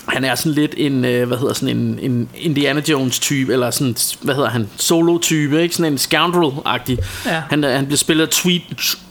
han 0.09 0.25
er 0.25 0.35
sådan 0.35 0.53
lidt 0.53 0.75
en, 0.77 1.05
øh, 1.05 1.29
hvad 1.29 1.39
hedder 1.39 1.53
sådan 1.55 1.77
en, 1.77 1.99
en 2.03 2.29
Indiana 2.37 2.83
Jones 2.89 3.19
type, 3.19 3.53
eller 3.53 3.71
sådan, 3.71 3.97
hvad 4.21 4.35
hedder 4.35 4.49
han, 4.51 4.69
solo 4.77 5.19
type, 5.19 5.63
ikke? 5.63 5.75
Sådan 5.75 5.93
en 5.93 5.99
scoundrel-agtig. 5.99 6.99
Ja. 7.27 7.43
Han, 7.51 7.65
er- 7.65 7.77
han 7.77 7.87
bliver 7.87 7.99
spillet 7.99 8.25
af 8.25 8.31
Tweet, 8.31 8.63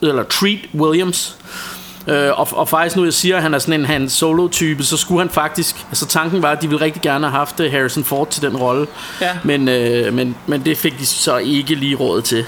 eller 0.01 0.23
Treat 0.23 0.59
Williams. 0.75 1.37
Øh, 2.07 2.39
og, 2.39 2.47
og 2.51 2.69
faktisk 2.69 2.95
nu 2.95 3.03
jeg 3.03 3.13
siger, 3.13 3.35
at 3.37 3.43
han 3.43 3.53
er 3.53 3.59
sådan 3.59 3.79
en 3.79 3.85
han 3.85 4.09
solo 4.09 4.47
type, 4.47 4.83
så 4.83 4.97
skulle 4.97 5.19
han 5.19 5.29
faktisk, 5.29 5.85
altså 5.89 6.05
tanken 6.05 6.41
var, 6.41 6.51
at 6.51 6.61
de 6.61 6.67
ville 6.67 6.85
rigtig 6.85 7.01
gerne 7.01 7.27
have 7.27 7.37
haft 7.37 7.59
øh, 7.59 7.71
Harrison 7.71 8.03
Ford 8.03 8.29
til 8.29 8.41
den 8.41 8.57
rolle. 8.57 8.87
Ja. 9.21 9.29
Men, 9.43 9.67
øh, 9.67 10.13
men, 10.13 10.35
men 10.47 10.65
det 10.65 10.77
fik 10.77 10.99
de 10.99 11.05
så 11.05 11.37
ikke 11.37 11.75
lige 11.75 11.95
råd 11.95 12.21
til. 12.21 12.45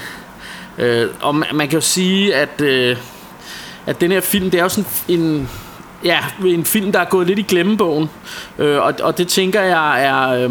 Øh, 0.78 1.08
og 1.20 1.34
man, 1.34 1.48
man 1.54 1.68
kan 1.68 1.76
jo 1.76 1.80
sige, 1.80 2.34
at, 2.34 2.60
øh, 2.60 2.96
at 3.86 4.00
den 4.00 4.10
her 4.10 4.20
film, 4.20 4.50
det 4.50 4.58
er 4.58 4.62
jo 4.62 4.68
sådan 4.68 4.90
en, 5.08 5.50
ja, 6.04 6.18
en 6.46 6.64
film, 6.64 6.92
der 6.92 7.00
er 7.00 7.04
gået 7.04 7.26
lidt 7.26 7.38
i 7.38 7.42
glemmebogen. 7.42 8.10
Øh, 8.58 8.82
og, 8.82 8.94
og 9.02 9.18
det 9.18 9.28
tænker 9.28 9.62
jeg 9.62 10.04
er, 10.04 10.28
øh, 10.28 10.50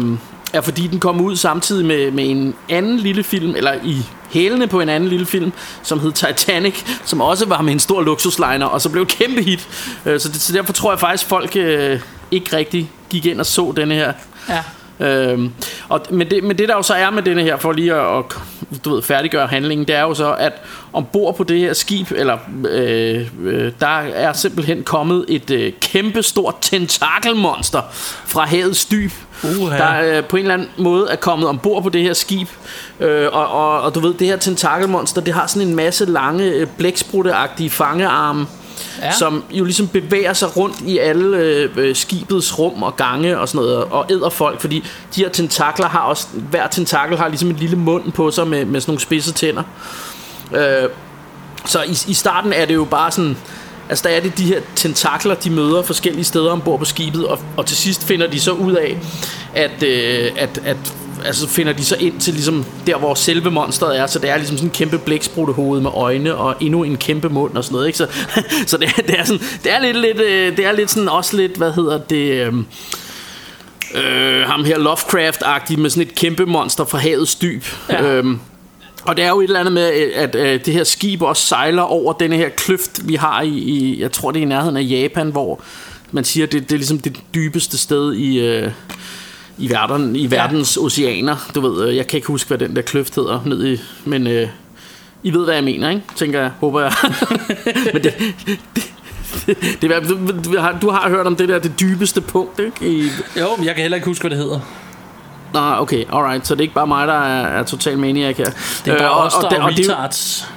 er 0.52 0.60
fordi 0.60 0.86
den 0.86 1.00
kom 1.00 1.20
ud 1.20 1.36
samtidig 1.36 1.86
med, 1.86 2.10
med 2.10 2.30
en 2.30 2.54
anden 2.68 2.98
lille 2.98 3.22
film, 3.22 3.54
eller 3.56 3.74
i 3.84 4.02
hælene 4.30 4.66
på 4.66 4.80
en 4.80 4.88
anden 4.88 5.08
lille 5.08 5.26
film, 5.26 5.52
som 5.82 6.00
hed 6.00 6.12
Titanic, 6.12 6.74
som 7.04 7.20
også 7.20 7.46
var 7.46 7.62
med 7.62 7.72
en 7.72 7.80
stor 7.80 8.02
luksusliner, 8.02 8.66
og 8.66 8.80
så 8.80 8.88
blev 8.88 9.02
et 9.02 9.08
kæmpe 9.08 9.42
hit. 9.42 9.68
Øh, 10.06 10.20
så, 10.20 10.28
det, 10.28 10.40
så 10.40 10.52
derfor 10.52 10.72
tror 10.72 10.92
jeg 10.92 11.00
faktisk, 11.00 11.28
folk 11.28 11.56
øh, 11.56 12.00
ikke 12.30 12.56
rigtig 12.56 12.90
gik 13.10 13.26
ind 13.26 13.40
og 13.40 13.46
så 13.46 13.72
denne 13.76 13.94
her. 13.94 14.12
Ja. 14.48 14.62
Øhm, 15.00 15.52
og, 15.88 16.00
men, 16.10 16.30
det, 16.30 16.44
men 16.44 16.58
det 16.58 16.68
der 16.68 16.74
jo 16.74 16.82
så 16.82 16.94
er 16.94 17.10
med 17.10 17.22
denne 17.22 17.42
her 17.42 17.56
For 17.56 17.72
lige 17.72 17.94
at, 17.94 18.18
at 18.18 18.84
du 18.84 18.94
ved, 18.94 19.02
færdiggøre 19.02 19.46
handlingen 19.46 19.88
Det 19.88 19.96
er 19.96 20.02
jo 20.02 20.14
så 20.14 20.34
at 20.34 20.52
ombord 20.92 21.36
på 21.36 21.44
det 21.44 21.58
her 21.58 21.72
skib 21.72 22.10
Eller 22.10 22.38
øh, 22.68 23.26
øh, 23.42 23.72
Der 23.80 23.98
er 23.98 24.32
simpelthen 24.32 24.82
kommet 24.82 25.24
et 25.28 25.50
øh, 25.50 25.72
Kæmpe 25.80 26.22
stort 26.22 26.54
tentakelmonster 26.60 27.82
Fra 28.26 28.44
havets 28.44 28.84
dyb 28.84 29.12
Uha. 29.60 29.78
Der 29.78 30.16
øh, 30.18 30.24
på 30.24 30.36
en 30.36 30.42
eller 30.42 30.54
anden 30.54 30.68
måde 30.76 31.08
er 31.10 31.16
kommet 31.16 31.48
ombord 31.48 31.82
på 31.82 31.88
det 31.88 32.02
her 32.02 32.14
skib 32.14 32.48
øh, 33.00 33.28
og, 33.32 33.48
og, 33.48 33.80
og 33.80 33.94
du 33.94 34.00
ved 34.00 34.14
Det 34.14 34.26
her 34.26 34.36
tentakelmonster 34.36 35.20
Det 35.20 35.34
har 35.34 35.46
sådan 35.46 35.68
en 35.68 35.74
masse 35.74 36.04
lange 36.04 36.44
øh, 36.44 36.66
blæksprutteagtige 36.78 37.70
fangearme 37.70 38.46
ja. 39.02 39.12
som 39.12 39.44
jo 39.50 39.64
ligesom 39.64 39.88
bevæger 39.88 40.32
sig 40.32 40.56
rundt 40.56 40.80
i 40.80 40.98
alle 40.98 41.36
øh, 41.36 41.70
øh, 41.76 41.96
skibets 41.96 42.58
rum 42.58 42.82
og 42.82 42.96
gange 42.96 43.38
og 43.38 43.48
sådan 43.48 43.66
noget, 43.66 43.84
og 43.84 44.06
æder 44.10 44.28
folk, 44.28 44.60
fordi 44.60 44.84
de 45.14 45.20
her 45.20 45.28
tentakler 45.28 45.86
har 45.88 46.00
også, 46.00 46.26
hver 46.50 46.66
tentakel 46.66 47.18
har 47.18 47.28
ligesom 47.28 47.50
en 47.50 47.56
lille 47.56 47.76
mund 47.76 48.12
på 48.12 48.30
sig 48.30 48.48
med, 48.48 48.64
med 48.64 48.80
sådan 48.80 48.90
nogle 48.90 49.00
spidse 49.00 49.32
tænder. 49.32 49.62
Øh, 50.52 50.88
så 51.64 51.82
i, 51.82 52.10
i 52.10 52.14
starten 52.14 52.52
er 52.52 52.64
det 52.64 52.74
jo 52.74 52.84
bare 52.84 53.10
sådan, 53.10 53.36
altså 53.88 54.08
der 54.08 54.14
er 54.14 54.20
det 54.20 54.38
de 54.38 54.44
her 54.44 54.60
tentakler, 54.76 55.34
de 55.34 55.50
møder 55.50 55.82
forskellige 55.82 56.24
steder 56.24 56.50
ombord 56.50 56.78
på 56.78 56.84
skibet, 56.84 57.26
og, 57.26 57.38
og 57.56 57.66
til 57.66 57.76
sidst 57.76 58.04
finder 58.04 58.26
de 58.26 58.40
så 58.40 58.52
ud 58.52 58.72
af, 58.72 58.98
at, 59.54 59.82
øh, 59.82 60.32
at, 60.36 60.60
at 60.64 60.76
altså 61.24 61.48
finder 61.48 61.72
de 61.72 61.84
så 61.84 61.96
ind 62.00 62.20
til 62.20 62.34
ligesom 62.34 62.64
der, 62.86 62.96
hvor 62.98 63.14
selve 63.14 63.50
monsteret 63.50 63.98
er, 63.98 64.06
så 64.06 64.18
det 64.18 64.30
er 64.30 64.36
ligesom 64.36 64.56
sådan 64.56 64.68
en 64.68 64.74
kæmpe 64.74 64.98
blæksprutte 64.98 65.80
med 65.80 65.90
øjne 65.94 66.34
og 66.34 66.54
endnu 66.60 66.82
en 66.82 66.96
kæmpe 66.96 67.28
mund 67.28 67.56
og 67.56 67.64
sådan 67.64 67.74
noget, 67.74 67.86
ikke? 67.86 67.98
Så, 67.98 68.06
så 68.66 68.76
det, 68.76 68.88
er- 68.98 69.02
det 69.02 69.18
er 69.18 69.24
sådan, 69.24 69.42
det 69.64 69.72
er 69.72 69.78
lidt, 69.78 69.96
lidt, 69.96 70.20
øh, 70.20 70.56
det 70.56 70.66
er 70.66 70.72
lidt 70.72 70.90
sådan 70.90 71.08
også 71.08 71.36
lidt, 71.36 71.56
hvad 71.56 71.72
hedder 71.72 71.98
det, 71.98 72.30
øh, 72.32 72.54
øh, 73.94 74.42
ham 74.46 74.64
her 74.64 74.78
Lovecraft-agtig 74.78 75.78
med 75.78 75.90
sådan 75.90 76.02
et 76.08 76.14
kæmpe 76.14 76.46
monster 76.46 76.84
fra 76.84 76.98
havets 76.98 77.34
dyb. 77.34 77.64
Ja. 77.90 78.02
Øhm, 78.02 78.38
og 79.04 79.16
det 79.16 79.24
er 79.24 79.28
jo 79.28 79.40
et 79.40 79.44
eller 79.44 79.60
andet 79.60 79.74
med, 79.74 79.82
at, 80.14 80.34
at 80.34 80.66
det 80.66 80.74
her 80.74 80.84
skib 80.84 81.22
også 81.22 81.46
sejler 81.46 81.82
over 81.82 82.12
denne 82.12 82.36
her 82.36 82.48
kløft, 82.48 83.08
vi 83.08 83.14
har 83.14 83.42
i, 83.42 83.48
i 83.48 84.00
jeg 84.00 84.12
tror 84.12 84.30
det 84.30 84.38
er 84.38 84.42
i 84.42 84.48
nærheden 84.48 84.76
af 84.76 84.82
Japan, 84.84 85.30
hvor 85.30 85.60
man 86.12 86.24
siger, 86.24 86.46
det, 86.46 86.62
det 86.62 86.72
er 86.72 86.76
ligesom 86.78 86.98
det 86.98 87.16
dybeste 87.34 87.78
sted 87.78 88.14
i, 88.14 88.38
øh, 88.38 88.70
i, 89.58 89.70
verden, 89.70 90.16
i 90.16 90.30
verdens 90.30 90.76
oceaner. 90.76 91.36
Du 91.54 91.60
ved, 91.60 91.88
øh, 91.88 91.96
jeg 91.96 92.06
kan 92.06 92.16
ikke 92.16 92.26
huske, 92.28 92.48
hvad 92.48 92.58
den 92.58 92.76
der 92.76 92.82
kløft 92.82 93.14
hedder, 93.16 93.40
ned 93.46 93.66
i, 93.66 93.80
men 94.04 94.26
øh, 94.26 94.48
I 95.22 95.30
ved, 95.32 95.44
hvad 95.44 95.54
jeg 95.54 95.64
mener, 95.64 95.88
ikke? 95.90 96.02
Tænker 96.16 96.40
jeg, 96.40 96.50
håber 96.60 96.80
jeg. 96.80 96.92
men 97.94 98.02
det, 98.04 98.14
det, 98.46 98.58
det, 99.46 99.56
det, 99.82 100.44
du, 100.44 100.58
har, 100.58 100.78
du 100.82 100.90
har 100.90 101.08
hørt 101.08 101.26
om 101.26 101.36
det 101.36 101.48
der, 101.48 101.58
det 101.58 101.80
dybeste 101.80 102.20
punkt, 102.20 102.60
ikke? 102.60 102.88
I, 102.98 103.08
Jo, 103.40 103.46
men 103.56 103.66
jeg 103.66 103.74
kan 103.74 103.82
heller 103.82 103.96
ikke 103.96 104.06
huske, 104.06 104.22
hvad 104.22 104.30
det 104.30 104.38
hedder. 104.38 104.60
Nå, 105.54 105.60
okay, 105.82 106.04
alright. 106.12 106.46
Så 106.46 106.54
det 106.54 106.60
er 106.60 106.62
ikke 106.62 106.74
bare 106.74 106.86
mig, 106.86 107.08
der 107.08 107.14
er, 107.14 107.46
er 107.58 107.62
total 107.62 107.98
maniac 107.98 108.36
her. 108.36 108.44
Det 108.84 108.92
er 108.92 108.98
bare 108.98 109.20
Øh, 109.20 109.26
os, 109.26 109.32
der 109.42 109.48
det- 109.48 109.58
er 109.58 109.62
og 109.62 109.70
det, 109.70 109.78
retards. 109.90 110.48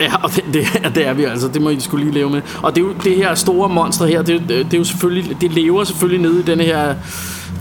Ja, 0.00 0.12
og 0.22 0.30
det, 0.36 0.44
det, 0.52 0.66
er- 0.82 0.88
det 0.88 1.06
er 1.06 1.12
vi 1.12 1.24
altså. 1.24 1.48
Det 1.48 1.62
må 1.62 1.70
I 1.70 1.80
skulle 1.80 2.04
lige 2.04 2.14
leve 2.14 2.30
med. 2.30 2.42
Og 2.62 2.76
det, 2.76 2.84
er 2.84 3.02
det 3.04 3.16
her 3.16 3.34
store 3.34 3.68
monster 3.68 4.06
her, 4.06 4.22
det, 4.22 4.40
det, 4.48 4.48
det 4.64 4.74
er 4.74 4.78
jo 4.78 4.84
selvfølgelig, 4.84 5.40
det 5.40 5.52
lever 5.52 5.84
selvfølgelig 5.84 6.30
nede 6.30 6.40
i 6.40 6.42
denne 6.42 6.64
her, 6.64 6.94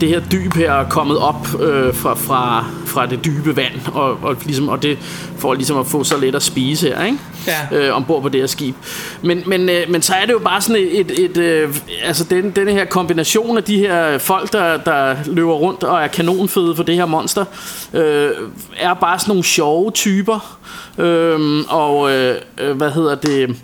det 0.02 0.10
her 0.10 0.22
dyb 0.32 0.54
her 0.54 0.74
er 0.74 0.90
kommet 0.90 1.18
op 1.18 1.48
øh, 1.62 1.96
fra, 1.96 2.14
fra, 2.14 2.66
fra 2.86 3.06
det 3.06 3.26
dybe 3.26 3.56
vand, 3.56 3.74
og, 3.94 4.18
og, 4.24 4.36
ligesom, 4.46 4.70
og 4.70 4.84
det 4.84 4.98
for 5.38 5.54
ligesom 5.54 5.78
at 5.78 5.88
få 5.88 6.04
så 6.04 6.18
let 6.18 6.36
at 6.36 6.44
spise 6.44 6.88
her, 6.88 7.06
ikke? 7.06 7.18
Ja. 7.48 7.88
Øh, 7.88 7.96
ombord 7.96 8.22
på 8.22 8.30
det 8.30 8.40
her 8.40 8.48
skib. 8.48 8.76
Men, 9.22 9.44
men, 9.46 9.70
øh, 9.70 9.90
men 9.90 10.02
så 10.02 10.14
er 10.14 10.26
det 10.26 10.34
jo 10.34 10.40
bare 10.40 10.62
sådan 10.62 10.82
et, 10.82 11.00
et, 11.00 11.20
et 11.20 11.38
øh, 11.38 11.76
altså 12.04 12.24
den, 12.24 12.52
denne 12.52 12.72
her 12.72 12.86
kombination 12.86 13.58
af 13.58 13.64
de 13.64 13.78
her 13.78 14.18
folk, 14.18 14.54
der, 14.54 14.78
der 14.78 15.16
løber 15.26 15.54
rundt 15.54 15.84
og 15.84 16.04
er 16.04 16.08
kanonføde 16.08 16.76
for 16.76 16.84
det 16.84 16.96
her 16.96 17.06
monster, 17.06 17.46
øh, 17.94 18.30
er 18.78 18.94
bare 18.94 19.20
sådan 19.20 19.32
nogle 19.32 19.44
sjove 19.44 19.92
typer. 19.92 20.60
Øhm, 20.98 21.64
og 21.70 22.12
øh, 22.12 22.36
øh, 22.58 22.78
hvad 22.78 22.92
hedder 22.92 23.16
det 23.16 23.56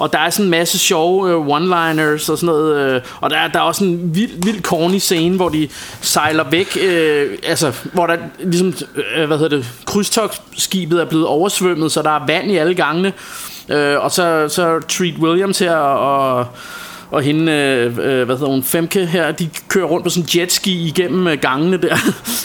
og 0.00 0.12
der 0.12 0.18
er 0.18 0.30
sådan 0.30 0.44
en 0.46 0.50
masse 0.50 0.78
sjove 0.78 1.30
øh, 1.30 1.36
one-liners 1.46 2.30
og 2.32 2.38
sådan 2.38 2.46
noget 2.46 2.76
øh, 2.94 3.00
og 3.20 3.30
der 3.30 3.36
er, 3.36 3.48
der 3.48 3.58
er 3.58 3.62
også 3.62 3.84
en 3.84 4.14
vild, 4.14 4.30
vild 4.44 4.62
corny 4.62 4.98
scene 4.98 5.36
hvor 5.36 5.48
de 5.48 5.68
sejler 6.00 6.44
væk 6.50 6.78
øh, 6.82 7.38
altså 7.46 7.72
hvor 7.92 8.06
der 8.06 8.16
ligesom 8.38 8.74
øh, 9.16 9.26
hvad 9.26 9.38
hedder 9.38 9.56
det 9.56 9.66
krydstogsskibet 9.86 11.00
er 11.00 11.04
blevet 11.04 11.26
oversvømmet 11.26 11.92
så 11.92 12.02
der 12.02 12.10
er 12.10 12.26
vand 12.26 12.50
i 12.50 12.56
alle 12.56 12.74
gangene 12.74 13.12
øh, 13.68 14.04
og 14.04 14.10
så, 14.10 14.48
så 14.48 14.80
Treat 14.88 15.14
Williams 15.18 15.58
her 15.58 15.76
og 15.76 16.46
og 17.12 17.22
hende, 17.22 17.52
øh, 17.52 17.86
øh, 17.86 18.24
hvad 18.24 18.36
hedder 18.36 18.46
hun, 18.50 18.62
Femke 18.62 19.06
her, 19.06 19.32
de 19.32 19.48
kører 19.68 19.86
rundt 19.86 20.04
på 20.04 20.10
sådan 20.10 20.28
en 20.34 20.40
jetski 20.40 20.86
igennem 20.86 21.26
øh, 21.26 21.38
gangene 21.38 21.76
der, 21.76 21.96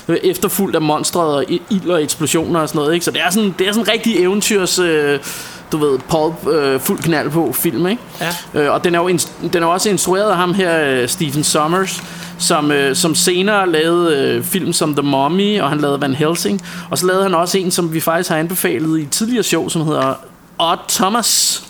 efterfulgt 0.32 0.76
af 0.76 0.82
monstre 0.82 1.22
og 1.22 1.46
i- 1.52 1.62
ild 1.70 1.90
og 1.90 2.04
eksplosioner 2.04 2.60
og 2.60 2.70
sådan 2.70 2.80
noget, 2.80 2.94
ikke? 2.94 3.06
Så 3.06 3.12
det 3.12 3.22
er 3.22 3.30
sådan, 3.30 3.56
det 3.60 3.68
er 3.68 3.72
sådan 3.72 3.86
en 3.88 3.94
rigtig 3.94 4.20
eventyrs, 4.20 4.80
øh, 4.80 5.20
du 5.72 5.78
ved, 5.78 6.00
pulp, 6.00 6.48
øh, 6.48 6.80
fuld 6.80 7.00
knald 7.00 7.30
på 7.30 7.54
film, 7.54 7.88
ikke? 7.88 8.02
Ja. 8.22 8.62
Øh, 8.62 8.74
og 8.74 8.84
den 8.84 8.96
er 8.96 9.00
jo 9.00 9.20
den 9.54 9.64
er 9.64 9.68
også 9.68 9.90
instrueret 9.90 10.30
af 10.30 10.38
ham 10.38 10.54
her, 10.54 10.82
øh, 10.82 11.10
Stephen 11.10 11.44
Sommers, 11.44 12.04
som, 12.38 12.72
øh, 12.72 12.96
som 12.96 13.16
senere 13.16 13.70
lavede 13.72 14.18
øh, 14.18 14.44
film 14.44 14.74
som 14.74 14.96
The 14.96 15.02
Mummy, 15.02 15.60
og 15.60 15.70
han 15.70 15.82
lavede 15.82 16.02
Van 16.02 16.16
Helsing, 16.16 16.62
og 16.90 16.98
så 16.98 17.06
lavede 17.06 17.24
han 17.24 17.36
også 17.36 17.58
en, 17.58 17.72
som 17.72 17.94
vi 17.94 18.00
faktisk 18.00 18.30
har 18.30 18.38
anbefalet 18.38 19.00
i 19.00 19.02
et 19.02 19.10
tidligere 19.10 19.44
show, 19.44 19.70
som 19.70 19.86
hedder 19.86 20.14
Odd 20.60 20.80
Thomas. 20.90 21.64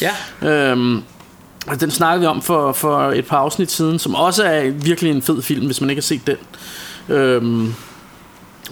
Ja. 0.00 0.48
Øhm, 0.48 1.02
og 1.66 1.80
den 1.80 1.90
snakkede 1.90 2.20
vi 2.20 2.26
om 2.26 2.42
for, 2.42 2.72
for 2.72 3.10
et 3.10 3.26
par 3.26 3.36
afsnit 3.36 3.72
siden, 3.72 3.98
som 3.98 4.14
også 4.14 4.44
er 4.44 4.70
virkelig 4.70 5.10
en 5.10 5.22
fed 5.22 5.42
film, 5.42 5.66
hvis 5.66 5.80
man 5.80 5.90
ikke 5.90 6.00
har 6.00 6.04
set 6.04 6.26
den. 6.26 6.36
Øhm, 7.16 7.74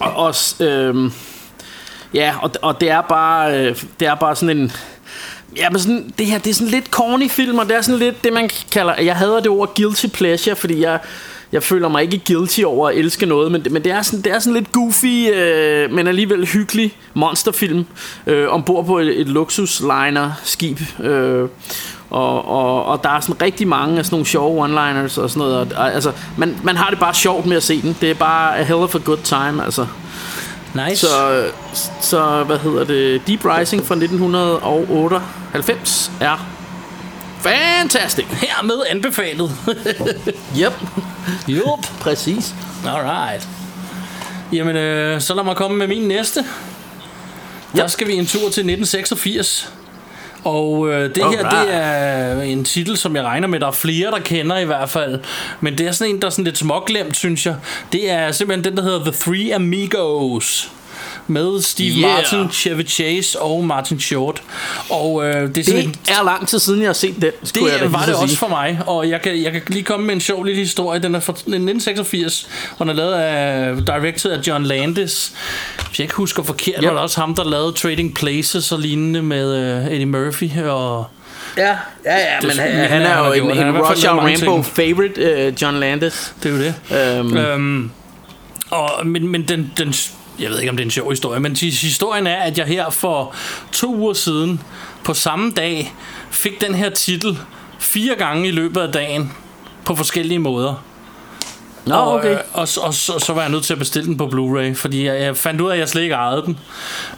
og 0.01 0.17
også, 0.17 0.65
øhm, 0.65 1.13
ja, 2.15 2.35
og, 2.43 2.51
og 2.63 2.81
det 2.81 2.91
er 2.91 3.01
bare, 3.01 3.59
øh, 3.59 3.77
det 4.01 4.09
er 4.09 4.15
bare 4.15 4.37
sådan 4.37 4.59
en, 4.59 4.73
ja, 5.57 5.71
men 5.71 5.81
sådan, 5.81 6.13
det 6.19 6.27
her, 6.27 6.39
det 6.39 6.51
er 6.51 6.55
sådan 6.55 6.71
lidt 6.71 6.87
corny 6.87 7.31
film, 7.31 7.59
og 7.59 7.69
det 7.69 7.77
er 7.77 7.81
sådan 7.81 7.99
lidt 7.99 8.25
det, 8.25 8.33
man 8.33 8.51
kalder, 8.73 8.95
jeg 9.01 9.17
hader 9.17 9.41
det 9.41 9.49
ord 9.49 9.77
guilty 9.77 10.07
pleasure, 10.07 10.57
fordi 10.57 10.81
jeg, 10.81 10.99
jeg 11.53 11.63
føler 11.63 11.89
mig 11.89 12.03
ikke 12.03 12.23
guilty 12.27 12.61
over 12.63 12.89
at 12.89 12.97
elske 12.97 13.27
noget, 13.27 13.53
men, 13.53 13.67
men 13.71 13.85
det, 13.85 13.93
er 13.93 14.03
sådan, 14.03 14.23
det 14.23 14.33
er 14.33 14.39
sådan 14.39 14.55
lidt 14.55 14.73
goofy, 14.73 15.31
øh, 15.35 15.93
men 15.93 16.07
alligevel 16.07 16.47
hyggelig 16.47 16.97
monsterfilm 17.15 17.87
øh, 18.27 18.49
ombord 18.49 18.87
på 18.87 18.99
et, 18.99 19.21
et 19.21 19.29
luksusliner-skib. 19.29 20.79
Øh, 21.05 21.49
og, 22.11 22.49
og, 22.49 22.85
og 22.85 23.05
der 23.05 23.11
er 23.11 23.21
sådan 23.21 23.43
rigtig 23.43 23.69
mange 23.69 23.99
af 23.99 24.05
sådan 24.05 24.15
nogle 24.15 24.27
sjove 24.27 24.65
one-liners 24.65 25.21
og 25.21 25.31
sådan 25.31 25.39
noget. 25.39 25.57
Og, 25.57 25.67
og, 25.77 25.95
altså, 25.95 26.13
man, 26.37 26.57
man 26.63 26.77
har 26.77 26.91
det 26.91 26.99
bare 26.99 27.15
sjovt 27.15 27.47
med 27.47 27.57
at 27.57 27.63
se 27.63 27.83
den. 27.83 27.97
Det 28.01 28.11
er 28.11 28.15
bare 28.15 28.59
a 28.59 28.63
hell 28.63 28.79
of 28.79 28.95
a 28.95 28.99
good 28.99 29.19
time, 29.25 29.65
altså. 29.65 29.87
Nice. 30.75 31.07
Så, 31.07 31.45
så 32.01 32.45
hvad 32.45 32.59
hedder 32.59 32.85
det? 32.85 33.23
Deep 33.27 33.45
Rising 33.45 33.87
fra 33.87 33.95
1998 33.95 36.11
er 36.21 36.47
Fantastic. 37.41 38.25
Hermed 38.31 38.83
anbefalet. 38.91 39.51
Yep. 40.61 40.73
Jup. 41.49 41.87
Præcis. 42.01 42.55
Alright. 42.87 43.49
Jamen, 44.53 44.77
øh, 44.77 45.21
så 45.21 45.35
lad 45.35 45.45
mig 45.45 45.57
komme 45.57 45.77
med 45.77 45.87
min 45.87 46.09
næste. 46.09 46.45
Der 47.77 47.87
skal 47.87 48.07
vi 48.07 48.15
en 48.15 48.27
tur 48.27 48.39
til 48.41 48.47
1986. 48.47 49.73
Og 50.45 50.89
øh, 50.89 51.15
det 51.15 51.17
her, 51.17 51.47
Alright. 51.47 51.69
det 51.69 51.75
er 51.75 52.43
en 52.43 52.65
titel, 52.65 52.97
som 52.97 53.17
jeg 53.17 53.25
regner 53.25 53.49
med, 53.49 53.61
der 53.61 53.67
er 53.67 53.71
flere, 53.71 54.11
der 54.11 54.19
kender 54.19 54.59
i 54.59 54.65
hvert 54.65 54.91
fald. 54.91 55.21
Men 55.61 55.79
det 55.79 55.87
er 55.87 55.93
sådan 55.93 56.15
en, 56.15 56.21
der 56.21 56.27
er 56.27 56.31
sådan 56.31 56.45
lidt 56.45 56.59
småglemt, 56.59 57.17
synes 57.17 57.47
jeg. 57.47 57.55
Det 57.93 58.11
er 58.11 58.33
simpelthen 58.33 58.65
den, 58.65 58.77
der 58.77 58.83
hedder 58.83 59.01
The 59.05 59.13
Three 59.13 59.55
Amigos. 59.55 60.73
Med 61.31 61.63
Steve 61.63 61.91
Yeah. 61.91 62.15
Martin, 62.15 62.51
Chevy 62.53 62.87
Chase 62.89 63.41
og 63.41 63.65
Martin 63.65 64.01
Short. 64.01 64.43
Og 64.91 65.25
øh, 65.27 65.35
det 65.35 65.43
er 65.43 65.47
Det 65.49 65.67
sådan 65.67 65.95
er 66.09 66.25
lang 66.25 66.49
tid 66.49 66.59
siden, 66.59 66.81
jeg 66.81 66.89
har 66.89 66.93
set 66.93 67.15
den, 67.23 67.31
skulle 67.45 67.71
jeg 67.73 67.79
da 67.81 67.85
det 67.85 67.93
var 67.93 68.01
det 68.05 68.09
at 68.09 68.15
også 68.15 68.29
sige. 68.29 68.39
for 68.39 68.49
mig, 68.49 68.81
og 68.87 69.09
jeg 69.09 69.23
kan, 69.23 69.43
jeg 69.43 69.53
kan 69.53 69.63
lige 69.69 69.83
komme 69.83 70.07
med 70.07 70.15
en 70.15 70.21
sjov 70.21 70.45
lille 70.45 70.61
historie. 70.61 71.01
Den 71.03 71.15
er 71.15 71.21
fra 71.21 71.33
1986, 71.33 72.49
og 72.79 72.87
den 72.87 72.89
er 72.91 72.95
lavet 72.95 73.13
af, 73.15 73.77
directed 73.77 74.31
af 74.31 74.39
John 74.47 74.65
Landis. 74.65 75.33
Hvis 75.89 75.99
jeg 75.99 76.05
ikke 76.05 76.15
husker 76.15 76.43
forkert, 76.43 76.83
Ja. 76.83 76.87
var 76.87 76.95
det 76.95 77.03
også 77.03 77.21
ham, 77.21 77.35
der 77.35 77.45
lavede 77.45 77.73
Trading 77.73 78.15
Places 78.15 78.73
og 78.73 78.79
lignende 78.79 79.23
med 79.23 79.79
uh, 79.87 79.93
Eddie 79.93 80.07
Murphy. 80.07 80.51
Og 80.69 81.07
Ja, 81.57 81.69
ja, 82.05 82.17
ja, 82.17 82.41
men 82.43 82.51
han, 82.59 82.71
han 82.71 82.89
han 82.89 83.03
er 83.03 83.27
jo 83.27 83.33
en, 83.33 83.51
en 83.51 83.57
fald 83.57 83.77
Rush 83.91 84.07
Hour 84.09 84.21
Rambo 84.21 84.63
favorite, 84.63 85.47
uh, 85.49 85.63
John 85.63 85.77
Landis. 85.81 86.35
det 86.43 86.53
er 86.53 86.57
jo 86.57 86.63
det. 86.63 87.21
Um, 87.21 87.37
Øhm, 87.37 87.91
og, 88.71 89.07
men, 89.07 89.29
men 89.29 89.49
den, 89.49 89.73
den, 89.79 89.95
jeg 90.41 90.51
ved 90.51 90.59
ikke, 90.59 90.71
om 90.71 90.77
det 90.77 90.85
er 90.85 90.87
en 90.87 90.91
sjov 90.91 91.11
historie, 91.11 91.41
men 91.41 91.53
his- 91.53 91.83
historien 91.83 92.27
er, 92.27 92.37
at 92.37 92.59
jeg 92.59 92.67
her 92.67 92.91
for 92.91 93.35
to 93.73 93.95
uger 93.95 94.13
siden, 94.13 94.63
på 95.05 95.15
samme 95.15 95.53
dag, 95.57 95.95
fik 96.31 96.61
den 96.61 96.75
her 96.75 96.91
titel 96.91 97.39
fire 97.79 98.15
gange 98.15 98.49
i 98.49 98.51
løbet 98.51 98.81
af 98.81 98.93
dagen, 98.93 99.33
på 99.85 99.95
forskellige 99.95 100.39
måder. 100.39 100.85
Nå, 101.87 101.95
og, 101.95 102.13
okay. 102.13 102.33
øh, 102.33 102.39
og, 102.53 102.69
og, 102.77 102.85
og 102.87 102.95
så, 102.95 103.19
så 103.19 103.33
var 103.33 103.41
jeg 103.41 103.51
nødt 103.51 103.65
til 103.65 103.73
at 103.73 103.79
bestille 103.79 104.07
den 104.07 104.17
på 104.17 104.27
Blu-ray, 104.27 104.75
fordi 104.75 105.07
jeg, 105.07 105.21
jeg 105.21 105.37
fandt 105.37 105.61
ud 105.61 105.69
af, 105.69 105.73
at 105.73 105.79
jeg 105.79 105.89
slet 105.89 106.03
ikke 106.03 106.15
ejede 106.15 106.43
den. 106.47 106.59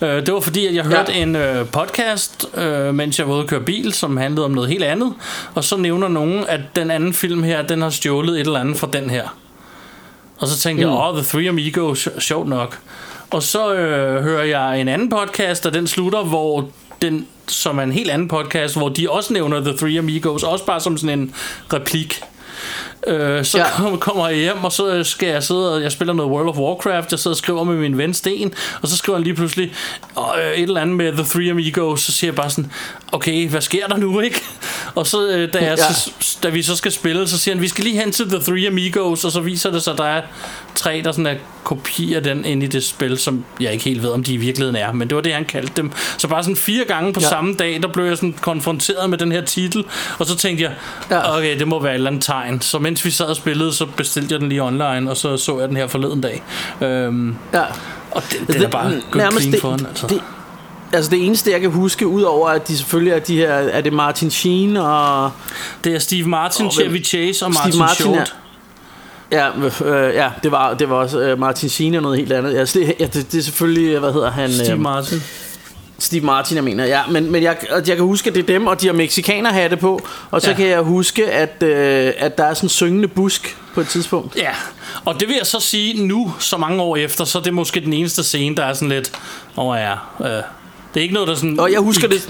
Øh, 0.02 0.26
det 0.26 0.34
var 0.34 0.40
fordi, 0.40 0.66
at 0.66 0.74
jeg 0.74 0.84
hørte 0.84 1.12
en 1.12 1.36
øh, 1.36 1.66
podcast, 1.66 2.46
øh, 2.54 2.94
mens 2.94 3.18
jeg 3.18 3.28
var 3.28 3.34
ude 3.34 3.42
at 3.42 3.48
køre 3.48 3.60
bil, 3.60 3.92
som 3.92 4.16
handlede 4.16 4.44
om 4.44 4.50
noget 4.50 4.70
helt 4.70 4.84
andet. 4.84 5.14
Og 5.54 5.64
så 5.64 5.76
nævner 5.76 6.08
nogen, 6.08 6.44
at 6.48 6.60
den 6.76 6.90
anden 6.90 7.14
film 7.14 7.42
her, 7.42 7.62
den 7.62 7.82
har 7.82 7.90
stjålet 7.90 8.34
et 8.34 8.46
eller 8.46 8.60
andet 8.60 8.76
fra 8.76 8.88
den 8.92 9.10
her. 9.10 9.36
Og 10.38 10.48
så 10.48 10.58
tænkte 10.58 10.84
mm. 10.84 10.90
jeg, 10.90 10.98
åh, 11.00 11.14
The 11.14 11.24
Three 11.24 11.48
Amigos, 11.48 12.08
sjovt 12.18 12.48
nok. 12.48 12.78
Og 13.32 13.42
så 13.42 13.74
øh, 13.74 14.22
hører 14.22 14.44
jeg 14.44 14.80
en 14.80 14.88
anden 14.88 15.08
podcast, 15.08 15.66
og 15.66 15.74
den 15.74 15.86
slutter, 15.86 16.24
hvor 16.24 16.68
den, 17.02 17.26
som 17.48 17.78
er 17.78 17.82
en 17.82 17.92
helt 17.92 18.10
anden 18.10 18.28
podcast, 18.28 18.76
hvor 18.76 18.88
de 18.88 19.10
også 19.10 19.32
nævner 19.32 19.60
The 19.60 19.76
Three 19.76 19.98
Amigos, 19.98 20.42
også 20.42 20.66
bare 20.66 20.80
som 20.80 20.98
sådan 20.98 21.18
en 21.18 21.34
replik. 21.72 22.20
Øh, 23.06 23.44
så 23.44 23.58
Ja. 23.58 23.64
kom, 23.76 23.98
kommer 23.98 24.28
jeg 24.28 24.38
hjem, 24.38 24.64
og 24.64 24.72
så 24.72 25.04
skal 25.04 25.28
jeg 25.28 25.42
sidde 25.42 25.74
og 25.74 25.82
jeg 25.82 25.92
spiller 25.92 26.14
noget 26.14 26.32
World 26.32 26.48
of 26.48 26.56
Warcraft. 26.56 27.10
Jeg 27.10 27.18
sidder 27.18 27.34
og 27.34 27.38
skriver 27.38 27.64
med 27.64 27.76
min 27.76 27.98
ven 27.98 28.14
Sten, 28.14 28.54
og 28.82 28.88
så 28.88 28.96
skriver 28.96 29.18
han 29.18 29.24
lige 29.24 29.34
pludselig 29.34 29.72
øh, 30.18 30.52
et 30.52 30.62
eller 30.62 30.80
andet 30.80 30.96
med 30.96 31.12
The 31.12 31.24
Three 31.24 31.50
Amigos. 31.50 32.00
Så 32.02 32.12
siger 32.12 32.28
jeg 32.28 32.34
bare 32.36 32.50
sådan, 32.50 32.72
okay, 33.12 33.48
hvad 33.48 33.60
sker 33.60 33.86
der 33.86 33.96
nu, 33.96 34.20
ikke? 34.20 34.40
Og 34.94 35.06
så, 35.06 35.28
øh, 35.28 35.52
da, 35.52 35.58
jeg, 35.58 35.78
Ja. 35.78 35.92
så, 35.94 36.10
da 36.42 36.48
vi 36.48 36.62
så 36.62 36.76
skal 36.76 36.92
spille, 36.92 37.28
så 37.28 37.38
siger 37.38 37.54
han, 37.54 37.62
vi 37.62 37.68
skal 37.68 37.84
lige 37.84 38.00
hen 38.00 38.12
til 38.12 38.28
The 38.28 38.38
Three 38.38 38.66
Amigos, 38.66 39.24
og 39.24 39.32
så 39.32 39.40
viser 39.40 39.70
det 39.70 39.82
sig, 39.82 39.92
at 39.92 39.98
der 39.98 40.04
er 40.04 40.22
tre, 40.74 41.00
der 41.04 41.12
sådan 41.12 41.26
er 41.26 41.34
kopier 41.64 42.20
den 42.20 42.44
ind 42.44 42.62
i 42.62 42.66
det 42.66 42.84
spil, 42.84 43.18
som 43.18 43.44
jeg 43.60 43.72
ikke 43.72 43.84
helt 43.84 44.02
ved, 44.02 44.10
om 44.10 44.24
de 44.24 44.32
i 44.32 44.36
virkeligheden 44.36 44.76
er, 44.76 44.92
men 44.92 45.08
det 45.08 45.14
var 45.16 45.22
det, 45.22 45.32
han 45.34 45.44
kaldte 45.44 45.72
dem. 45.76 45.90
Så 46.18 46.28
bare 46.28 46.42
sådan 46.42 46.56
fire 46.56 46.84
gange 46.84 47.12
på 47.12 47.20
Ja. 47.22 47.28
samme 47.28 47.54
dag, 47.54 47.82
der 47.82 47.88
blev 47.88 48.04
jeg 48.04 48.16
sådan 48.16 48.34
konfronteret 48.40 49.10
med 49.10 49.18
den 49.18 49.32
her 49.32 49.40
titel, 49.44 49.84
og 50.18 50.26
så 50.26 50.36
tænkte 50.36 50.64
jeg, 50.64 50.72
ja. 51.10 51.36
okay, 51.38 51.58
det 51.58 51.68
må 51.68 51.80
være 51.82 51.92
et 51.92 51.94
eller 51.94 52.10
andet 52.10 52.24
tegn. 52.24 52.60
Så 52.60 52.78
mens 52.92 53.04
vi 53.04 53.10
sad 53.10 53.26
og 53.26 53.36
spillede, 53.36 53.72
så 53.72 53.86
bestilte 53.96 54.32
jeg 54.32 54.40
den 54.40 54.48
lige 54.48 54.62
online, 54.62 55.10
og 55.10 55.16
så 55.16 55.36
så 55.36 55.60
jeg 55.60 55.68
den 55.68 55.76
her 55.76 55.86
forleden 55.86 56.20
dag. 56.20 56.42
Øhm, 56.80 57.36
Ja. 57.54 57.62
og 58.10 58.22
det, 58.30 58.48
det 58.48 58.62
er 58.62 58.68
bare 58.68 58.90
good 59.10 59.22
clean 59.30 59.52
det, 59.52 59.60
for 59.60 59.76
den, 59.76 59.86
altså. 59.86 60.06
det, 60.06 60.20
altså 60.92 61.10
det 61.10 61.26
eneste 61.26 61.50
jeg 61.50 61.60
kan 61.60 61.70
huske 61.70 62.06
Udover 62.06 62.48
at 62.48 62.68
de 62.68 62.76
selvfølgelig 62.76 63.12
er 63.12 63.18
de 63.18 63.36
her 63.36 63.50
Er 63.52 63.80
det 63.80 63.92
Martin 63.92 64.30
Sheen 64.30 64.76
og 64.76 65.30
Det 65.84 65.94
er 65.94 65.98
Steve 65.98 66.28
Martin, 66.28 66.66
Og 66.66 66.72
Chevy 66.72 67.04
Chase 67.04 67.46
og 67.46 67.54
Steve 67.54 67.64
Martin, 67.64 67.78
Martin, 67.78 68.04
Short. 68.04 68.34
Ja, 69.32 69.48
øh, 69.84 70.14
ja 70.14 70.30
det, 70.42 70.52
var, 70.52 70.74
det 70.74 70.90
var 70.90 70.96
også 70.96 71.20
øh, 71.20 71.38
Martin 71.38 71.68
Sheen 71.68 71.94
og 71.94 72.02
noget 72.02 72.18
helt 72.18 72.32
andet 72.32 72.54
ja, 72.54 72.60
det, 72.60 72.94
ja, 73.00 73.06
det, 73.06 73.32
det 73.32 73.38
er 73.38 73.42
selvfølgelig 73.42 73.98
Hvad 73.98 74.12
hedder 74.12 74.30
han 74.30 74.52
Steve 74.52 74.72
øh, 74.72 74.80
Martin. 74.80 75.22
Steve 76.02 76.24
Martin 76.24 76.56
jeg 76.56 76.64
mener 76.64 76.84
ja, 76.84 77.00
Men, 77.10 77.32
men 77.32 77.42
jeg, 77.42 77.56
og 77.70 77.88
jeg 77.88 77.96
kan 77.96 78.04
huske 78.04 78.30
at 78.30 78.34
det 78.36 78.42
er 78.42 78.46
dem 78.46 78.66
Og 78.66 78.80
de 78.80 78.86
har 78.86 78.94
mexikaner 78.94 79.52
hatte 79.52 79.76
på 79.76 80.00
Og 80.30 80.42
så 80.42 80.50
Ja. 80.50 80.56
kan 80.56 80.66
jeg 80.66 80.80
huske 80.80 81.30
at, 81.32 81.62
øh, 81.62 82.12
at 82.18 82.38
der 82.38 82.44
er 82.44 82.54
sådan 82.54 82.64
en 82.64 82.68
syngende 82.70 83.08
busk 83.08 83.56
På 83.74 83.80
et 83.80 83.88
tidspunkt 83.88 84.36
Ja, 84.36 84.50
og 85.04 85.20
det 85.20 85.28
vil 85.28 85.36
jeg 85.36 85.46
så 85.46 85.60
sige 85.60 86.06
nu, 86.06 86.32
så 86.38 86.56
mange 86.56 86.82
år 86.82 86.96
efter, 86.96 87.24
så 87.24 87.38
er 87.38 87.42
det 87.42 87.54
måske 87.54 87.80
den 87.80 87.92
eneste 87.92 88.24
scene, 88.24 88.56
der 88.56 88.64
er 88.64 88.72
sådan 88.74 88.88
lidt, 88.88 89.12
åh 89.56 89.66
oh 89.66 89.78
ja, 89.78 89.92
øh, 89.92 90.42
det 90.94 91.00
er 91.00 91.02
ikke 91.02 91.14
noget, 91.14 91.28
der 91.28 91.34
sådan... 91.34 91.60
Og 91.60 91.72
jeg 91.72 91.80
husker 91.80 92.08
det 92.08 92.28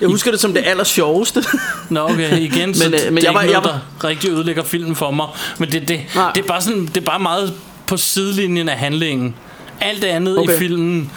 Jeg 0.00 0.08
husker 0.08 0.30
det 0.30 0.40
som 0.40 0.52
det 0.54 0.62
aller 0.66 0.84
sjoveste 0.84 1.44
Nå, 1.90 2.00
okay, 2.00 2.38
igen, 2.38 2.74
så 2.74 2.84
Men, 2.84 2.94
øh, 2.94 3.00
det, 3.00 3.12
men 3.12 3.16
det 3.16 3.22
er 3.24 3.28
jeg 3.28 3.34
var- 3.34 3.42
ikke 3.42 3.52
jeg 3.54 3.60
noget, 3.62 3.74
var- 3.74 3.98
der 4.02 4.08
rigtig 4.08 4.30
ødelægger 4.30 4.62
filmen 4.62 4.96
for 4.96 5.10
mig. 5.10 5.26
Men 5.58 5.72
det, 5.72 5.88
det, 5.88 6.00
Nej. 6.14 6.32
det, 6.34 6.42
er 6.42 6.46
bare 6.46 6.62
sådan, 6.62 6.86
det 6.86 6.96
er 6.96 7.00
bare 7.00 7.18
meget 7.20 7.54
på 7.86 7.96
sidelinjen 7.96 8.68
af 8.68 8.76
handlingen. 8.78 9.34
Alt 9.80 10.02
det 10.02 10.08
andet 10.08 10.38
Okay. 10.38 10.54
i 10.54 10.58
filmen 10.58 11.10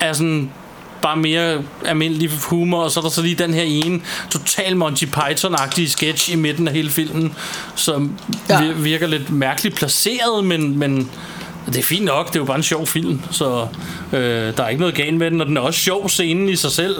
er 0.00 0.12
sådan 0.12 0.50
bare 1.02 1.16
mere 1.16 1.62
almindelig 1.84 2.30
humor, 2.42 2.82
og 2.82 2.90
så 2.90 3.00
er 3.00 3.02
der 3.02 3.10
så 3.10 3.22
lige 3.22 3.34
den 3.34 3.54
her 3.54 3.62
ene 3.62 4.00
total 4.30 4.76
Monty 4.76 5.04
Python-agtige 5.04 5.88
sketch 5.88 6.32
i 6.32 6.36
midten 6.36 6.68
af 6.68 6.74
hele 6.74 6.90
filmen, 6.90 7.34
som 7.74 8.12
Ja. 8.48 8.72
virker 8.72 9.06
lidt 9.06 9.30
mærkeligt 9.30 9.74
placeret, 9.76 10.44
men, 10.44 10.78
men 10.78 11.10
det 11.66 11.76
er 11.76 11.82
fint 11.82 12.04
nok, 12.04 12.28
det 12.28 12.36
er 12.36 12.40
jo 12.40 12.44
bare 12.44 12.56
en 12.56 12.62
sjov 12.62 12.86
film, 12.86 13.20
så 13.30 13.66
øh, 14.12 14.56
der 14.56 14.62
er 14.62 14.68
ikke 14.68 14.80
noget 14.80 14.94
galt 14.94 15.16
med 15.16 15.30
den, 15.30 15.40
og 15.40 15.46
den 15.46 15.56
er 15.56 15.60
også 15.60 15.80
sjov 15.80 16.08
scenen 16.08 16.48
i 16.48 16.56
sig 16.56 16.70
selv. 16.70 16.96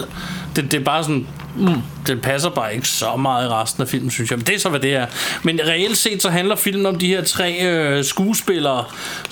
Det, 0.55 0.71
det 0.71 0.79
er 0.79 0.83
bare 0.83 1.03
sådan, 1.03 1.27
mm, 1.57 1.81
den 2.07 2.19
passer 2.19 2.49
bare 2.49 2.75
ikke 2.75 2.87
så 2.87 3.15
meget 3.15 3.45
i 3.45 3.49
resten 3.49 3.83
af 3.83 3.89
filmen, 3.89 4.11
synes 4.11 4.31
jeg. 4.31 4.37
Men 4.37 4.47
det 4.47 4.55
er 4.55 4.59
så, 4.59 4.69
hvad 4.69 4.79
det 4.79 4.95
er. 4.95 5.05
Men 5.43 5.59
reelt 5.67 5.97
set, 5.97 6.21
så 6.21 6.29
handler 6.29 6.55
filmen 6.55 6.85
om 6.85 6.95
de 6.95 7.07
her 7.07 7.23
tre 7.23 7.59
øh, 7.61 8.03
skuespillere, 8.03 8.83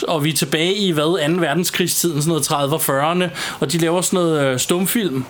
og 0.08 0.24
vi 0.24 0.30
er 0.30 0.34
tilbage 0.34 0.76
i, 0.76 0.92
hvad, 0.92 1.28
2. 1.36 1.42
verdenskrigstiden, 1.42 2.22
sådan 2.22 2.30
noget 2.30 2.52
30'erne 2.52 2.90
og 2.90 3.12
40'erne, 3.12 3.30
og 3.60 3.72
de 3.72 3.78
laver 3.78 4.02
sådan 4.02 4.18
noget 4.18 4.46
øh, 4.46 4.60
stumfilm. 4.60 5.26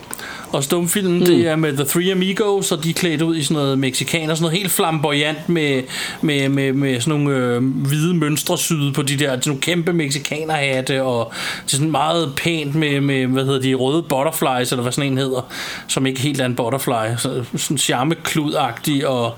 Og 0.56 0.64
stumfilmen, 0.64 1.18
mm. 1.18 1.24
det 1.24 1.46
er 1.46 1.56
med 1.56 1.72
The 1.72 1.84
Three 1.84 2.12
Amigos, 2.12 2.72
og 2.72 2.84
de 2.84 2.90
er 2.90 2.94
klædt 2.94 3.22
ud 3.22 3.36
i 3.36 3.42
sådan 3.42 3.54
noget 3.62 3.78
mexikaner, 3.78 4.34
sådan 4.34 4.42
noget 4.42 4.58
helt 4.58 4.72
flamboyant 4.72 5.48
med, 5.48 5.82
med, 6.20 6.48
med, 6.48 6.72
med 6.72 7.00
sådan 7.00 7.20
nogle 7.20 7.38
øh, 7.38 7.64
hvide 7.64 8.14
mønstre 8.14 8.58
syde 8.58 8.92
på 8.92 9.02
de 9.02 9.16
der 9.16 9.30
sådan 9.30 9.42
nogle 9.46 9.60
kæmpe 9.60 9.92
mexikanerhatte, 9.92 11.02
og 11.02 11.32
det 11.66 11.72
er 11.72 11.76
sådan 11.76 11.90
meget 11.90 12.32
pænt 12.36 12.74
med, 12.74 13.00
med, 13.00 13.26
hvad 13.26 13.44
hedder 13.44 13.60
de, 13.60 13.74
røde 13.74 14.02
butterflies, 14.02 14.72
eller 14.72 14.82
hvad 14.82 14.92
sådan 14.92 15.12
en 15.12 15.18
hedder, 15.18 15.52
som 15.88 16.06
ikke 16.06 16.20
helt 16.20 16.40
er 16.40 16.46
en 16.46 16.56
butterfly, 16.56 17.16
så, 17.18 17.44
sådan 17.56 17.78
charmeklud-agtig, 17.78 19.06
og 19.06 19.34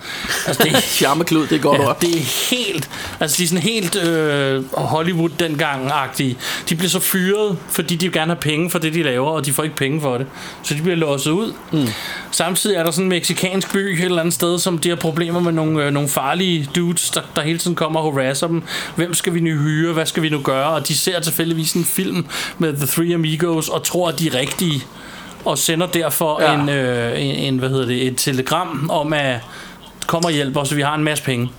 altså 0.46 0.62
det, 0.62 0.82
Charmeklud, 0.98 1.46
det 1.46 1.52
er 1.56 1.58
godt 1.58 1.78
Ja, 1.80 1.88
ord. 1.88 2.00
det 2.00 2.16
er 2.16 2.56
helt 2.56 2.90
Altså 3.20 3.36
de 3.38 3.44
er 3.44 3.48
sådan 3.48 3.62
helt 3.62 3.96
øh, 3.96 4.64
Hollywood 4.72 5.28
dengang 5.28 5.90
agtige 5.92 6.36
De 6.68 6.74
bliver 6.76 6.88
så 6.88 7.00
fyret 7.00 7.58
Fordi 7.68 7.96
de 7.96 8.10
gerne 8.10 8.32
have 8.32 8.40
penge 8.40 8.70
for 8.70 8.78
det 8.78 8.94
de 8.94 9.02
laver 9.02 9.30
Og 9.30 9.46
de 9.46 9.52
får 9.52 9.62
ikke 9.62 9.76
penge 9.76 10.00
for 10.00 10.18
det. 10.18 10.26
Så 10.62 10.74
de 10.74 10.82
bliver 10.82 10.96
låset 11.10 11.30
ud 11.30 11.52
mm. 11.72 11.86
Samtidig 12.30 12.76
er 12.76 12.84
der 12.84 12.90
sådan 12.90 13.04
en 13.04 13.08
meksikansk 13.08 13.72
by 13.72 13.78
Et 13.78 14.04
eller 14.04 14.20
andet 14.20 14.34
sted 14.34 14.58
Som 14.58 14.78
de 14.78 14.88
har 14.88 14.96
problemer 14.96 15.40
med 15.40 15.52
nogle, 15.52 15.84
øh, 15.84 15.92
nogle 15.92 16.08
farlige 16.08 16.68
dudes 16.74 17.10
der, 17.10 17.20
der 17.36 17.42
hele 17.42 17.58
tiden 17.58 17.76
kommer 17.76 18.00
og 18.00 18.12
harasser 18.12 18.46
dem 18.46 18.62
Hvem 18.96 19.14
skal 19.14 19.34
vi 19.34 19.40
nu 19.40 19.50
hyre 19.50 19.92
Hvad 19.92 20.06
skal 20.06 20.22
vi 20.22 20.28
nu 20.28 20.40
gøre 20.40 20.70
Og 20.70 20.88
de 20.88 20.96
ser 20.96 21.20
tilfældigvis 21.20 21.72
en 21.72 21.84
film 21.84 22.26
Med 22.58 22.76
The 22.76 22.86
Three 22.86 23.14
Amigos 23.14 23.68
Og 23.68 23.82
tror 23.82 24.08
at 24.08 24.18
de 24.18 24.26
er 24.26 24.34
rigtige 24.34 24.82
Og 25.44 25.58
sender 25.58 25.86
derfor 25.86 26.42
Ja. 26.42 26.52
ja. 26.52 26.60
en, 26.60 26.68
øh, 26.68 27.22
en, 27.22 27.34
en 27.34 27.58
Hvad 27.58 27.68
hedder 27.68 27.86
det 27.86 28.06
Et 28.06 28.16
telegram 28.16 28.90
om 28.90 29.12
at 29.12 29.40
Kom 30.08 30.24
og 30.24 30.30
hjælp 30.30 30.56
os, 30.56 30.76
vi 30.76 30.82
har 30.82 30.94
en 30.94 31.04
masse 31.04 31.24
penge. 31.24 31.50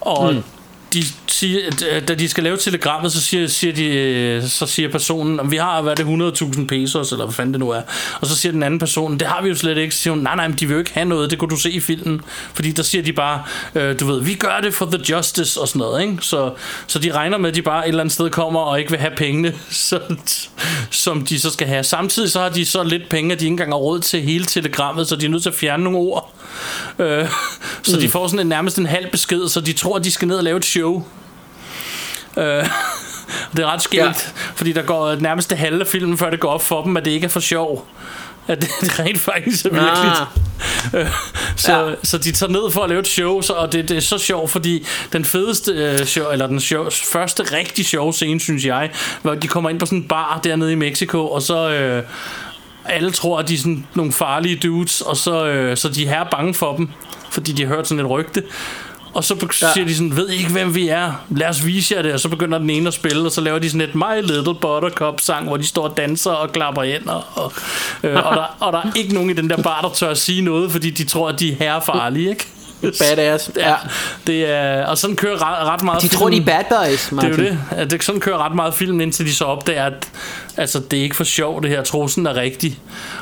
Og 0.00 0.34
mm. 0.34 0.42
De 0.92 1.02
siger, 1.26 1.60
at, 1.90 2.08
da 2.08 2.14
de 2.14 2.28
skal 2.28 2.44
lave 2.44 2.56
telegrammet, 2.56 3.12
så 3.12 3.20
siger, 3.20 3.46
siger, 3.46 3.72
de, 3.72 3.84
øh, 3.84 4.48
så 4.48 4.66
siger 4.66 4.88
personen, 4.88 5.40
"Om 5.40 5.50
vi 5.50 5.56
har, 5.56 5.82
hvad 5.82 5.92
er 5.92 5.96
det, 5.96 6.06
100.000 6.06 6.66
pesos, 6.66 7.12
eller 7.12 7.24
hvad 7.24 7.34
fanden 7.34 7.52
det 7.52 7.60
nu 7.60 7.70
er. 7.70 7.82
Og 8.20 8.26
så 8.26 8.36
siger 8.36 8.52
den 8.52 8.62
anden 8.62 8.80
person, 8.80 9.18
det 9.18 9.28
har 9.28 9.42
vi 9.42 9.48
jo 9.48 9.54
slet 9.54 9.78
ikke. 9.78 9.94
Så 9.94 10.02
siger 10.02 10.14
hun, 10.14 10.22
nej, 10.22 10.36
nej, 10.36 10.48
men 10.48 10.56
de 10.56 10.66
vil 10.66 10.74
jo 10.74 10.78
ikke 10.78 10.92
have 10.94 11.04
noget, 11.04 11.30
det 11.30 11.38
kunne 11.38 11.50
du 11.50 11.56
se 11.56 11.70
i 11.70 11.80
filmen. 11.80 12.20
Fordi 12.54 12.72
der 12.72 12.82
siger 12.82 13.02
de 13.02 13.12
bare, 13.12 13.42
øh, 13.74 14.00
du 14.00 14.06
ved, 14.06 14.22
vi 14.22 14.34
gør 14.34 14.60
det 14.62 14.74
for 14.74 14.86
the 14.86 15.00
justice 15.10 15.60
og 15.60 15.68
sådan 15.68 15.78
noget, 15.78 16.02
ikke? 16.02 16.16
Så, 16.20 16.52
så 16.86 16.98
de 16.98 17.12
regner 17.12 17.38
med, 17.38 17.48
at 17.50 17.54
de 17.56 17.62
bare 17.62 17.84
et 17.84 17.88
eller 17.88 18.00
andet 18.00 18.14
sted 18.14 18.30
kommer 18.30 18.60
og 18.60 18.78
ikke 18.78 18.90
vil 18.90 19.00
have 19.00 19.12
pengene, 19.16 19.54
så, 19.70 20.00
som 20.90 21.26
de 21.26 21.40
så 21.40 21.50
skal 21.50 21.66
have. 21.66 21.84
Samtidig 21.84 22.30
så 22.30 22.40
har 22.40 22.48
de 22.48 22.64
så 22.64 22.82
lidt 22.82 23.08
penge, 23.08 23.32
at 23.32 23.40
de 23.40 23.44
ikke 23.44 23.52
engang 23.52 23.72
har 23.72 23.78
råd 23.78 24.00
til 24.00 24.22
hele 24.22 24.44
telegrammet, 24.44 25.08
så 25.08 25.16
de 25.16 25.26
er 25.26 25.30
nødt 25.30 25.42
til 25.42 25.50
at 25.50 25.56
fjerne 25.56 25.84
nogle 25.84 25.98
ord. 25.98 26.34
Øh, 26.98 27.28
så 27.82 27.96
mm. 27.96 28.00
de 28.00 28.08
får 28.08 28.26
sådan 28.26 28.40
en, 28.40 28.46
nærmest 28.46 28.78
en 28.78 28.86
halv 28.86 29.10
besked, 29.10 29.48
så 29.48 29.60
de 29.60 29.72
tror, 29.72 29.96
at 29.96 30.04
de 30.04 30.10
skal 30.10 30.28
ned 30.28 30.36
og 30.36 30.44
lave 30.44 30.56
et 30.56 30.64
show. 30.76 31.04
Øh, 32.36 32.44
det 33.56 33.62
er 33.64 33.72
ret 33.72 33.82
skægt, 33.82 34.02
Ja. 34.02 34.12
fordi 34.54 34.72
der 34.72 34.82
går 34.82 35.14
nærmest 35.14 35.50
det 35.50 35.58
halve 35.58 35.80
af 35.80 35.86
filmen, 35.86 36.18
før 36.18 36.30
det 36.30 36.40
går 36.40 36.48
op 36.50 36.62
for 36.62 36.82
dem, 36.82 36.96
at 36.96 37.04
det 37.04 37.10
ikke 37.10 37.24
er 37.24 37.28
for 37.28 37.40
sjov. 37.40 37.86
At 38.48 38.60
det, 38.62 38.70
det 38.80 38.98
rent 39.00 39.18
faktisk 39.20 39.66
er 39.66 39.70
virkeligt. 39.70 40.20
Ah, 40.94 41.06
Så, 41.56 41.72
Ja. 41.88 41.94
så 42.02 42.18
de 42.18 42.32
tager 42.32 42.52
ned 42.52 42.70
for 42.70 42.82
at 42.82 42.88
lave 42.88 43.00
et 43.00 43.06
show, 43.06 43.40
så, 43.40 43.52
og 43.52 43.72
det, 43.72 43.88
det 43.88 43.96
er 43.96 44.00
så 44.00 44.18
sjovt, 44.18 44.50
fordi 44.50 44.86
den 45.12 45.24
fedeste 45.24 45.72
øh, 45.72 46.06
show, 46.06 46.30
eller 46.32 46.46
den 46.46 46.60
show, 46.60 46.90
første 46.90 47.42
rigtig 47.42 47.86
sjove 47.86 48.12
scene, 48.12 48.40
synes 48.40 48.64
jeg, 48.64 48.90
hvor 49.22 49.34
de 49.34 49.48
kommer 49.48 49.70
ind 49.70 49.80
på 49.80 49.86
sådan 49.86 49.98
en 49.98 50.08
bar 50.08 50.40
dernede 50.44 50.72
i 50.72 50.74
Mexico, 50.74 51.28
og 51.28 51.42
så 51.42 51.70
øh, 51.70 52.02
alle 52.84 53.10
tror, 53.10 53.38
at 53.38 53.48
de 53.48 53.54
er 53.54 53.58
sådan 53.58 53.86
nogle 53.94 54.12
farlige 54.12 54.56
dudes, 54.56 55.00
og 55.00 55.16
så, 55.16 55.46
øh, 55.46 55.76
så 55.76 55.88
de 55.88 56.06
er 56.06 56.24
bange 56.24 56.54
for 56.54 56.76
dem, 56.76 56.88
fordi 57.30 57.52
de 57.52 57.62
har 57.66 57.74
hørt 57.74 57.88
sådan 57.88 58.04
et 58.04 58.10
rygte. 58.10 58.42
Og 59.16 59.24
så 59.24 59.34
Ja. 59.62 59.72
siger 59.74 59.86
de 59.86 59.94
sådan, 59.94 60.16
ved 60.16 60.28
I 60.30 60.36
ikke, 60.36 60.50
hvem 60.50 60.74
vi 60.74 60.88
er? 60.88 61.12
Lad 61.30 61.48
os 61.48 61.66
vise 61.66 61.94
jer 61.94 62.02
det. 62.02 62.12
Og 62.12 62.20
så 62.20 62.28
begynder 62.28 62.58
den 62.58 62.70
ene 62.70 62.88
at 62.88 62.94
spille, 62.94 63.26
og 63.26 63.32
så 63.32 63.40
laver 63.40 63.58
de 63.58 63.70
sådan 63.70 63.88
et 63.88 63.94
My 63.94 64.20
Little 64.22 64.54
Buttercup 64.60 65.20
sang, 65.20 65.46
hvor 65.46 65.56
de 65.56 65.66
står 65.66 65.88
og 65.88 65.96
danser 65.96 66.30
og 66.30 66.52
klapper 66.52 66.82
hænder. 66.82 67.32
Og, 67.34 67.52
øh, 68.02 68.16
og, 68.16 68.36
der, 68.36 68.56
og 68.60 68.72
der 68.72 68.78
er 68.78 68.90
ikke 68.96 69.14
nogen 69.14 69.30
i 69.30 69.32
den 69.32 69.50
der 69.50 69.62
bar, 69.62 69.80
der 69.80 69.88
tør 69.90 70.10
at 70.10 70.18
sige 70.18 70.42
noget, 70.42 70.72
fordi 70.72 70.90
de 70.90 71.04
tror, 71.04 71.28
at 71.28 71.40
de 71.40 71.52
er 71.52 71.56
herrefarlige, 71.58 72.28
ikke? 72.30 72.46
badass. 73.00 73.50
Ja, 73.56 73.74
det 74.26 74.50
er, 74.50 74.86
og 74.86 74.98
sådan 74.98 75.16
kører 75.16 75.34
ret, 75.34 75.68
ret 75.68 75.82
meget 75.82 76.02
De 76.02 76.08
tror, 76.08 76.30
de 76.30 76.36
er 76.36 76.44
bad 76.44 76.64
boys, 76.70 77.04
det 77.04 77.10
er 77.10 77.14
Martin. 77.14 77.30
jo 77.30 77.36
det. 77.36 77.58
At 77.70 77.90
det 77.90 78.04
sådan 78.04 78.20
kører 78.20 78.44
ret 78.46 78.54
meget 78.54 78.74
film, 78.74 79.00
indtil 79.00 79.26
de 79.26 79.34
så 79.34 79.44
opdager, 79.44 79.84
at 79.84 80.08
altså, 80.56 80.80
det 80.90 80.98
er 80.98 81.02
ikke 81.02 81.16
for 81.16 81.24
sjov, 81.24 81.62
det 81.62 81.70
her. 81.70 81.82
Trosen 81.82 82.26
er 82.26 82.36
rigtig. 82.36 82.78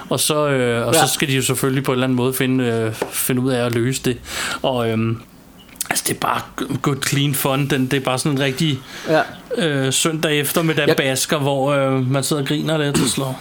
Og, 0.09 0.21
så, 0.21 0.49
øh, 0.49 0.87
og 0.87 0.95
Ja. 0.95 1.07
så 1.07 1.13
skal 1.15 1.29
de 1.29 1.33
jo 1.35 1.43
selvfølgelig 1.43 1.85
på 1.85 1.93
en 1.93 1.95
eller 1.95 2.05
anden 2.07 2.17
måde 2.17 2.35
finde, 2.35 2.65
øh, 2.65 2.93
finde 3.13 3.41
ud 3.41 3.51
af 3.53 3.67
at 3.67 3.75
løse 3.75 4.03
det. 4.05 4.19
Og 4.63 4.91
øhm, 4.91 5.21
altså, 5.95 6.05
det 6.09 6.15
er 6.15 6.21
bare 6.21 6.41
good 6.83 6.97
clean 7.09 7.35
fun. 7.35 7.67
Den, 7.67 7.87
det 7.87 7.97
er 7.97 8.01
bare 8.01 8.19
sådan 8.19 8.33
en 8.33 8.41
rigtig 8.41 8.79
Ja. 9.09 9.21
øh, 9.57 9.93
søndag 9.93 10.41
eftermiddag 10.41 10.89
Jeg- 10.89 10.97
basker, 10.97 11.39
hvor 11.39 11.73
øh, 11.73 12.11
man 12.11 12.25
sidder 12.25 12.43
og 12.43 12.49
griner 12.49 12.79
lidt 12.79 13.01
og 13.03 13.09
slår. 13.09 13.41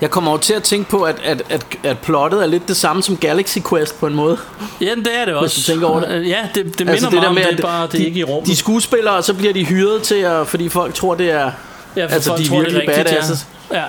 Jeg 0.00 0.10
kommer 0.10 0.30
over 0.30 0.40
til 0.40 0.54
at 0.54 0.62
tænke 0.62 0.90
på, 0.90 1.02
at, 1.02 1.16
at, 1.24 1.42
at, 1.50 1.66
at 1.82 1.98
plottet 1.98 2.42
er 2.42 2.46
lidt 2.46 2.68
det 2.68 2.76
samme 2.76 3.02
som 3.02 3.16
Galaxy 3.16 3.58
Quest 3.70 4.00
på 4.00 4.06
en 4.06 4.14
måde. 4.14 4.38
Ja, 4.80 4.90
det 4.96 5.08
er 5.20 5.24
det 5.24 5.34
også. 5.34 5.56
du 5.66 5.72
tænker 5.72 5.86
over 5.86 6.00
det. 6.00 6.08
Øh, 6.10 6.28
Ja, 6.28 6.48
det, 6.54 6.64
det 6.64 6.78
minder 6.78 6.92
altså, 6.92 7.10
meget 7.10 7.28
om 7.28 7.34
det, 7.36 7.46
er 7.60 7.62
bare 7.62 7.82
det 7.86 7.94
er 7.94 7.98
de, 7.98 8.04
ikke 8.06 8.20
i 8.20 8.24
rummet. 8.24 8.46
De 8.46 8.56
skuespillere, 8.56 9.14
og 9.14 9.24
så 9.24 9.34
bliver 9.34 9.52
de 9.52 9.64
hyret 9.64 10.02
til 10.02 10.14
at, 10.14 10.46
fordi 10.46 10.68
folk 10.68 10.94
tror, 10.94 11.14
det 11.14 11.30
er... 11.30 11.50
ja, 11.96 12.04
for 12.06 12.10
altså, 12.14 12.28
folk 12.30 12.38
de 12.40 12.44
er 12.44 12.48
tror, 12.48 12.56
det 12.62 12.74
virkelig 12.74 12.98
rigtigt. 12.98 13.46
Ja. 13.72 13.76
ja. 13.78 13.84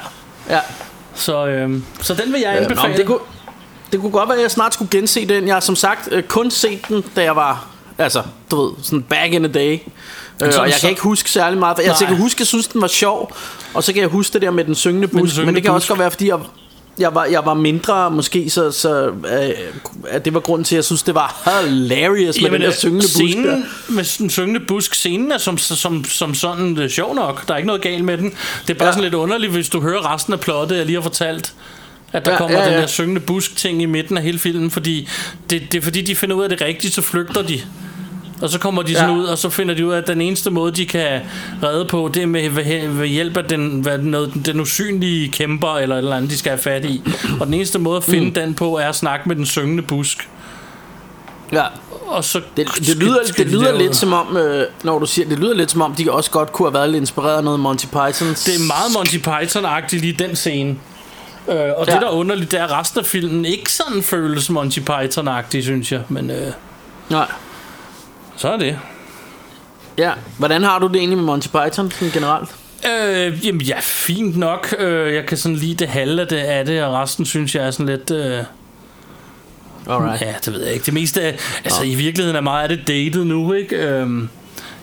Ja. 0.49 0.59
Så, 1.15 1.47
øhm, 1.47 1.83
så 2.01 2.13
den 2.13 2.33
vil 2.33 2.41
jeg 2.41 2.53
nå, 2.55 2.59
anbefale. 2.61 2.89
men 2.89 2.97
det, 2.97 3.05
kunne, 3.05 3.19
det 3.91 3.99
kunne 3.99 4.11
godt 4.11 4.29
være, 4.29 4.37
at 4.37 4.43
jeg 4.43 4.51
snart 4.51 4.73
skulle 4.73 4.89
gense 4.91 5.27
den. 5.27 5.47
Jeg 5.47 5.55
har 5.55 5.59
som 5.59 5.75
sagt 5.75 6.09
øh, 6.11 6.23
kun 6.23 6.51
set 6.51 6.79
den, 6.87 7.03
da 7.15 7.23
jeg 7.23 7.35
var... 7.35 7.67
Altså, 8.03 8.23
du 8.51 8.61
ved, 8.65 8.71
sådan 8.83 9.01
back 9.01 9.33
in 9.33 9.43
the 9.43 9.53
day. 9.53 9.79
Øh, 10.43 10.49
og 10.59 10.67
jeg 10.67 10.75
kan 10.81 10.89
ikke 10.89 11.01
huske 11.01 11.29
særlig 11.31 11.59
meget. 11.59 11.79
Altså, 11.79 12.03
jeg 12.03 12.07
kan 12.07 12.17
huske, 12.17 12.35
at 12.37 12.39
jeg 12.39 12.47
synes, 12.47 12.67
den 12.67 12.81
var 12.81 12.87
sjov. 12.87 13.35
Og 13.73 13.83
så 13.83 13.93
kan 13.93 14.01
jeg 14.01 14.09
huske 14.09 14.33
det 14.33 14.41
der 14.41 14.51
med 14.51 14.65
den 14.65 14.75
syngende 14.75 15.07
busk. 15.07 15.21
Men, 15.21 15.29
syngende 15.29 15.55
det 15.55 15.63
kan 15.63 15.71
også 15.71 15.85
busk. 15.85 15.89
godt 15.89 15.99
være, 15.99 16.11
fordi 16.11 16.27
jeg, 16.27 16.39
jeg, 16.99 17.15
var, 17.15 17.25
jeg 17.25 17.45
var 17.45 17.53
mindre 17.53 18.11
måske, 18.11 18.49
så, 18.49 18.71
så 18.71 19.07
øh, 19.07 19.49
at 20.07 20.25
det 20.25 20.33
var 20.33 20.39
grunden 20.39 20.63
til, 20.65 20.75
at 20.75 20.77
jeg 20.77 20.83
synes, 20.85 21.03
det 21.03 21.15
var 21.15 21.61
hilarious 21.63 22.41
med 22.41 22.49
den 22.51 22.61
der 22.61 22.67
øh, 22.67 22.73
syngende 22.75 23.01
busk. 23.03 23.13
scenen 23.13 23.45
Der. 23.45 23.61
med 23.89 24.17
den 24.17 24.29
syngende 24.29 24.59
busk, 24.67 24.95
scenen 24.95 25.31
er 25.31 25.37
som, 25.37 25.57
som, 25.57 26.05
som 26.05 26.33
sådan 26.33 26.77
uh, 26.77 26.87
sjov 26.89 27.15
nok. 27.15 27.47
Der 27.47 27.53
er 27.53 27.57
ikke 27.57 27.67
noget 27.67 27.81
galt 27.81 28.03
med 28.05 28.17
den. 28.17 28.33
Det 28.67 28.73
er 28.73 28.77
bare 28.77 28.85
Ja. 28.87 28.91
sådan 28.91 29.03
lidt 29.03 29.13
underligt, 29.13 29.51
hvis 29.51 29.69
du 29.69 29.81
hører 29.81 30.13
resten 30.13 30.33
af 30.33 30.39
plottet, 30.39 30.77
jeg 30.77 30.85
lige 30.85 30.95
har 30.95 31.03
fortalt. 31.03 31.53
At 32.13 32.25
der 32.25 32.31
Ja, 32.31 32.37
kommer 32.37 32.57
ja, 32.57 32.63
ja, 32.65 32.71
den 32.73 32.81
der 32.81 32.87
syngende 32.87 33.21
busk 33.21 33.55
ting 33.55 33.81
i 33.81 33.85
midten 33.85 34.17
af 34.17 34.23
hele 34.23 34.39
filmen, 34.39 34.71
fordi 34.71 35.07
det, 35.49 35.61
det 35.71 35.77
er 35.77 35.81
fordi, 35.81 36.01
de 36.01 36.15
finder 36.15 36.35
ud 36.35 36.43
af 36.43 36.49
det 36.49 36.61
rigtigt, 36.61 36.93
så 36.93 37.01
flygter 37.01 37.41
de. 37.41 37.61
Og 38.41 38.49
så 38.49 38.59
kommer 38.59 38.81
de 38.81 38.95
sådan 38.95 39.09
Ja. 39.09 39.15
ud, 39.21 39.25
og 39.25 39.37
så 39.37 39.49
finder 39.49 39.75
de 39.75 39.85
ud 39.85 39.93
af, 39.93 39.97
at 39.97 40.07
den 40.07 40.21
eneste 40.21 40.51
måde, 40.51 40.71
de 40.71 40.85
kan 40.85 41.21
redde 41.63 41.85
på, 41.85 42.11
det 42.13 42.23
er 42.23 42.27
med 42.27 42.49
ved, 42.49 42.87
ved 42.89 43.07
hjælp 43.07 43.37
af 43.37 43.43
den, 43.43 43.81
hvad, 43.81 43.97
noget, 43.97 44.33
den 44.45 44.59
usynlige 44.59 45.29
kæmper, 45.31 45.77
eller 45.77 45.95
et 45.95 45.99
eller 45.99 46.15
andet, 46.15 46.31
de 46.31 46.37
skal 46.37 46.49
have 46.49 46.61
fat 46.61 46.85
i. 46.85 47.01
Og 47.39 47.45
den 47.45 47.53
eneste 47.53 47.79
måde 47.79 47.97
at 47.97 48.03
finde 48.03 48.27
mm. 48.27 48.33
den 48.33 48.53
på, 48.53 48.77
er 48.77 48.89
at 48.89 48.95
snakke 48.95 49.27
med 49.29 49.35
den 49.35 49.45
syngende 49.45 49.83
busk. 49.83 50.29
Ja. 51.51 51.63
Og 52.07 52.23
så 52.23 52.41
Det, 52.57 52.67
det 52.77 52.97
lyder, 52.97 53.17
det 53.27 53.37
de 53.37 53.43
lyder 53.43 53.77
lidt 53.77 53.95
som 53.95 54.13
om, 54.13 54.37
øh, 54.37 54.65
når 54.83 54.99
du 54.99 55.05
siger, 55.05 55.29
det 55.29 55.39
lyder 55.39 55.53
lidt 55.53 55.71
som 55.71 55.81
om, 55.81 55.95
de 55.95 56.11
også 56.11 56.31
godt 56.31 56.51
kunne 56.51 56.67
have 56.67 56.73
været 56.73 56.89
lidt 56.89 57.01
inspireret 57.01 57.37
af 57.37 57.43
noget 57.43 57.59
Monty 57.59 57.85
Pythons. 57.85 58.43
Det 58.43 58.55
er 58.55 58.67
meget 58.67 58.91
Monty 58.95 59.15
Python-agtigt 59.15 60.01
lige 60.01 60.13
den 60.13 60.35
scene. 60.35 60.69
Øh, 61.49 61.55
og 61.55 61.87
ja. 61.87 61.93
Det 61.93 62.01
der 62.01 62.07
er 62.07 62.11
underligt, 62.11 62.51
det 62.51 62.59
er 62.59 62.63
at 62.63 62.71
resten 62.71 62.99
af 62.99 63.05
filmen 63.05 63.45
ikke 63.45 63.71
sådan 63.71 64.03
føles 64.03 64.49
Monty 64.49 64.79
Python-agtigt, 64.79 65.61
synes 65.61 65.91
jeg. 65.91 66.01
Men 66.09 66.31
øh, 66.31 66.51
Nej. 67.09 67.27
Så 68.41 68.47
er 68.53 68.57
det. 68.57 68.79
Ja. 69.97 70.11
Hvordan 70.37 70.63
har 70.63 70.79
du 70.79 70.87
det 70.87 70.95
egentlig 70.95 71.17
med 71.17 71.25
Monty 71.25 71.47
Python 71.47 71.91
sådan 71.91 72.11
generelt? 72.13 72.49
Øh, 72.87 73.45
jamen 73.45 73.61
ja, 73.61 73.75
fint 73.81 74.37
nok. 74.37 74.75
Øh, 74.79 75.13
jeg 75.15 75.25
kan 75.25 75.37
sådan 75.37 75.55
lide 75.55 75.75
det 75.75 75.87
halve 75.87 76.21
af 76.21 76.27
det, 76.27 76.37
af 76.37 76.65
det, 76.65 76.83
og 76.83 76.93
resten 76.93 77.25
synes 77.25 77.55
jeg 77.55 77.65
er 77.67 77.71
sådan 77.71 77.85
lidt... 77.85 78.11
Øh, 78.11 78.43
Alright. 79.89 80.21
ja, 80.21 80.33
det 80.45 80.53
ved 80.53 80.63
jeg 80.63 80.73
ikke. 80.73 80.85
Det 80.85 80.93
meste 80.93 81.21
af... 81.21 81.37
Altså, 81.65 81.83
i 81.83 81.95
virkeligheden 81.95 82.35
er 82.35 82.41
meget 82.41 82.63
af 82.63 82.77
det 82.77 82.87
dated 82.87 83.25
nu, 83.25 83.53
ikke? 83.53 83.75
Øh, 83.75 84.07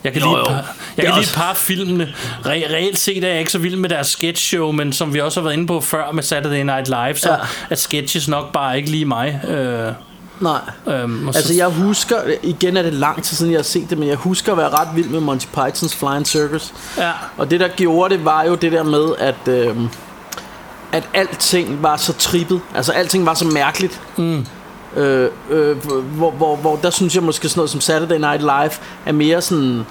jeg 0.05 0.13
kan, 0.13 0.23
Jo, 0.23 0.29
lide, 0.29 0.35
et 0.35 0.39
jo. 0.39 0.45
par, 0.45 0.53
jeg 0.53 0.63
er 0.63 0.67
kan 0.97 1.05
lide 1.05 1.13
også- 1.13 1.31
et 1.31 1.35
par 1.37 1.51
af 1.51 1.57
filmene. 1.57 2.15
Re- 2.45 2.49
reelt 2.75 2.99
set 2.99 3.25
er 3.25 3.29
jeg 3.29 3.39
ikke 3.39 3.53
så 3.53 3.59
vild 3.59 3.77
med 3.77 3.89
deres 3.89 4.07
sketch 4.07 4.45
show, 4.45 4.73
men 4.73 4.93
som 4.93 5.15
vi 5.15 5.21
også 5.21 5.41
har 5.41 5.45
været 5.45 5.55
inde 5.57 5.67
på 5.67 5.81
før 5.81 6.13
med 6.13 6.23
Saturday 6.23 6.63
Night 6.63 6.89
Live, 6.89 7.15
så 7.17 7.33
ja. 7.33 7.39
er 7.71 7.75
sketches 7.75 8.29
nok 8.29 8.53
bare 8.53 8.77
ikke 8.77 8.91
lige 8.91 9.05
mig. 9.05 9.41
Øh, 9.49 9.93
Nej. 10.41 10.61
Øhm, 10.87 11.27
Altså 11.27 11.49
så, 11.49 11.55
jeg 11.55 11.67
husker, 11.67 12.17
igen 12.43 12.77
er 12.77 12.83
det 12.83 12.93
lang 12.93 13.23
tid 13.23 13.37
siden 13.37 13.53
jeg 13.53 13.59
har 13.59 13.63
set 13.65 13.91
det, 13.91 13.99
men 13.99 14.09
jeg 14.09 14.17
husker 14.17 14.53
at 14.53 14.59
være 14.59 14.69
ret 14.69 14.89
vild 14.95 15.09
med 15.09 15.21
Monty 15.21 15.47
Pythons 15.47 15.97
Flying 15.97 16.27
Circus. 16.27 16.75
ja, 16.99 17.11
Og 17.37 17.51
det 17.51 17.61
der 17.61 17.69
gjorde 17.69 18.15
det, 18.17 18.25
var 18.25 18.43
jo 18.45 18.55
det 18.55 18.73
der 18.73 18.83
med, 18.83 19.09
at, 19.19 19.49
øhm, 19.49 19.89
at 20.93 21.09
alting 21.15 21.83
var 21.83 21.97
så 21.97 22.13
trippet. 22.13 22.61
Altså 22.75 22.93
alting 22.93 23.27
var 23.27 23.35
så 23.35 23.45
mærkeligt. 23.45 24.01
Mm. 24.17 24.47
Øh, 24.97 25.31
øh, 25.51 25.77
hvor, 26.03 26.31
hvor, 26.31 26.57
hvor 26.57 26.77
der 26.77 26.91
synes 26.91 27.15
jeg 27.15 27.23
måske 27.23 27.49
sådan 27.49 27.59
noget 27.59 27.71
som 27.71 27.81
Saturday 27.81 28.19
Night 28.19 28.41
Live 28.41 28.71
er 29.07 29.13
mere 29.13 29.43
sådan 29.43 29.87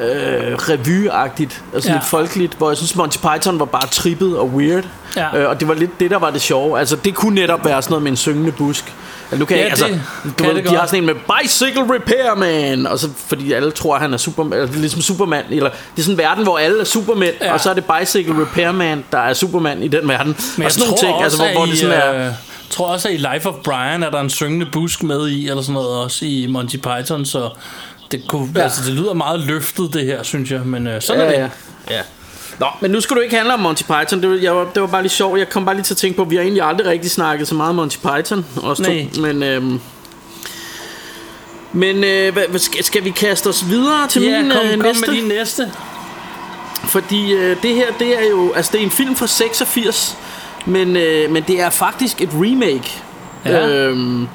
øh, 0.00 0.54
revyagtigt, 0.54 1.62
altså 1.74 1.88
ja. 1.88 1.94
Lidt 1.94 2.04
folkeligt, 2.04 2.54
hvor 2.54 2.70
jeg 2.70 2.76
synes 2.76 2.96
Monty 2.96 3.18
Python 3.18 3.58
var 3.58 3.64
bare 3.64 3.86
trippet 3.86 4.38
og 4.38 4.48
weird. 4.48 4.84
Ja. 5.16 5.38
Øh, 5.38 5.48
og 5.48 5.60
det 5.60 5.68
var 5.68 5.74
lidt 5.74 6.00
det, 6.00 6.10
der 6.10 6.18
var 6.18 6.30
det 6.30 6.40
sjove. 6.40 6.78
Altså 6.78 6.96
det 6.96 7.14
kunne 7.14 7.34
netop 7.34 7.64
være 7.64 7.82
sådan 7.82 7.92
noget 7.92 8.02
med 8.02 8.10
en 8.10 8.16
syngende 8.16 8.52
busk. 8.52 8.84
Altså, 9.30 9.38
nu 9.38 9.44
kan 9.44 9.56
Ja, 9.56 9.62
jeg, 9.62 9.70
altså, 9.70 9.86
det 9.86 10.00
du 10.24 10.30
kan 10.44 10.46
ved, 10.46 10.54
det 10.54 10.70
de 10.70 10.76
har 10.76 10.86
sådan 10.86 10.98
en 10.98 11.06
med 11.06 11.14
Bicycle 11.14 11.94
Repairman, 11.94 12.86
og 12.86 12.98
så, 12.98 13.08
fordi 13.26 13.52
alle 13.52 13.70
tror, 13.70 13.94
at 13.94 14.00
han 14.00 14.12
er 14.12 14.16
Superman, 14.16 14.58
eller 14.58 14.72
ligesom 14.74 15.02
Superman, 15.02 15.44
eller 15.50 15.70
det 15.70 15.98
er 15.98 16.02
sådan 16.02 16.14
en 16.14 16.18
verden, 16.18 16.44
hvor 16.44 16.58
alle 16.58 16.80
er 16.80 16.84
Supermænd, 16.84 17.34
ja. 17.40 17.52
Og 17.52 17.60
så 17.60 17.70
er 17.70 17.74
det 17.74 17.84
Bicycle 17.84 18.42
Repairman, 18.42 19.04
der 19.12 19.18
er 19.18 19.32
Superman 19.32 19.82
i 19.82 19.88
den 19.88 20.08
verden. 20.08 20.26
men 20.26 20.36
og 20.56 20.62
jeg 20.62 20.72
sådan 20.72 20.88
nogle 20.88 20.98
tror 20.98 21.06
ting, 21.06 21.14
også, 21.14 21.24
altså, 21.24 21.38
hvor, 21.38 21.52
hvor 21.52 21.66
det 21.66 21.78
sådan 21.78 22.00
er... 22.00 22.26
øh, 22.26 22.32
tror 22.70 22.86
også, 22.86 23.08
at 23.08 23.14
i 23.14 23.16
Life 23.16 23.48
of 23.48 23.54
Brian 23.64 24.02
er 24.02 24.10
der 24.10 24.20
en 24.20 24.30
syngende 24.30 24.66
busk 24.72 25.02
med 25.02 25.28
i, 25.28 25.48
eller 25.48 25.62
sådan 25.62 25.74
noget 25.74 25.96
også 25.96 26.24
i 26.24 26.46
Monty 26.50 26.76
Python, 26.76 27.24
så 27.24 27.50
det, 28.12 28.28
kunne, 28.28 28.48
Ja. 28.54 28.58
ja. 28.58 28.64
altså, 28.64 28.80
det 28.86 28.92
lyder 28.92 29.12
meget 29.14 29.40
løftet, 29.40 29.92
det 29.92 30.04
her, 30.04 30.22
synes 30.22 30.50
jeg, 30.50 30.60
men 30.60 30.86
øh, 30.86 31.02
sådan 31.02 31.22
er 31.22 31.26
det. 31.26 31.32
ja, 31.34 31.40
ja. 31.40 31.48
ja. 31.96 32.00
Nå, 32.58 32.66
men 32.80 32.90
nu 32.90 33.00
skal 33.00 33.16
du 33.16 33.20
ikke 33.20 33.36
handle 33.36 33.54
om 33.54 33.60
Monty 33.60 33.82
Python. 33.82 34.22
Det 34.22 34.30
var, 34.30 34.36
jeg 34.36 34.56
var, 34.56 34.64
det 34.74 34.82
var 34.82 34.88
bare 34.88 35.02
lidt 35.02 35.12
sjovt. 35.12 35.38
Jeg 35.38 35.48
kom 35.48 35.64
bare 35.64 35.74
lige 35.74 35.84
til 35.84 35.94
at 35.94 35.98
tænke 35.98 36.16
på, 36.16 36.22
at 36.22 36.30
vi 36.30 36.36
har 36.36 36.42
egentlig 36.42 36.62
aldrig 36.62 36.86
rigtig 36.86 37.10
snakket 37.10 37.48
så 37.48 37.54
meget 37.54 37.68
om 37.70 37.76
Monty 37.76 37.96
Python. 37.96 38.46
Også 38.62 38.84
to. 38.84 38.90
Nej. 38.90 39.06
Men, 39.20 39.42
øhm, 39.42 39.80
men 41.72 42.04
øh, 42.04 42.32
hvad, 42.32 42.42
hvad, 42.48 42.60
skal, 42.60 42.84
skal 42.84 43.04
vi 43.04 43.10
kaste 43.10 43.46
os 43.48 43.68
videre 43.68 44.08
til 44.08 44.22
Ja, 44.22 44.42
min 44.42 44.50
kom, 44.50 44.60
øh, 44.66 44.70
kom 44.72 44.78
næste? 44.82 45.10
med 45.10 45.16
din 45.18 45.28
næste. 45.28 45.72
Fordi 46.84 47.32
øh, 47.32 47.62
det 47.62 47.74
her, 47.74 47.86
det 47.98 48.18
er 48.24 48.28
jo... 48.30 48.52
Altså, 48.52 48.72
det 48.72 48.80
er 48.80 48.84
en 48.84 48.90
film 48.90 49.16
fra 49.16 49.26
86, 49.26 50.16
men, 50.66 50.96
øh, 50.96 51.30
men 51.30 51.42
det 51.42 51.60
er 51.60 51.70
faktisk 51.70 52.20
et 52.22 52.30
remake. 52.32 53.02
Ja. 53.44 53.68
Øhm, 53.68 54.28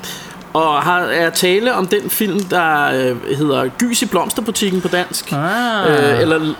og 0.54 0.82
har, 0.82 1.00
er 1.00 1.30
tale 1.30 1.74
om 1.74 1.88
den 1.88 2.10
film, 2.10 2.40
der 2.40 2.86
øh, 2.86 3.38
hedder 3.38 3.70
Gys 3.80 4.02
i 4.02 4.06
blomsterbutikken 4.06 4.82
på 4.82 4.88
dansk. 4.88 5.32
Ah. 5.32 6.14
Øh, 6.14 6.20
eller 6.22 6.54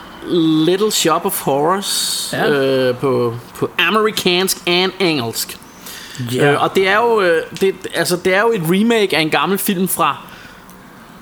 Little 0.66 0.92
Shop 0.92 1.26
of 1.26 1.42
Horrors 1.42 2.30
Ja. 2.34 2.50
øh, 2.50 2.96
på, 2.98 3.36
på 3.56 3.70
amerikansk 3.80 4.58
and 4.68 4.92
engelsk. 5.00 5.58
Ja. 6.36 6.52
Øh, 6.52 6.64
og 6.64 6.76
det 6.76 6.88
er 6.88 6.96
jo 6.96 7.22
øh, 7.22 7.42
det, 7.62 7.76
altså, 7.96 8.18
det 8.26 8.36
er 8.36 8.42
jo 8.42 8.52
et 8.52 8.62
remake 8.70 9.18
af 9.18 9.22
en 9.22 9.30
gammel 9.30 9.58
film 9.58 9.88
fra 9.88 10.18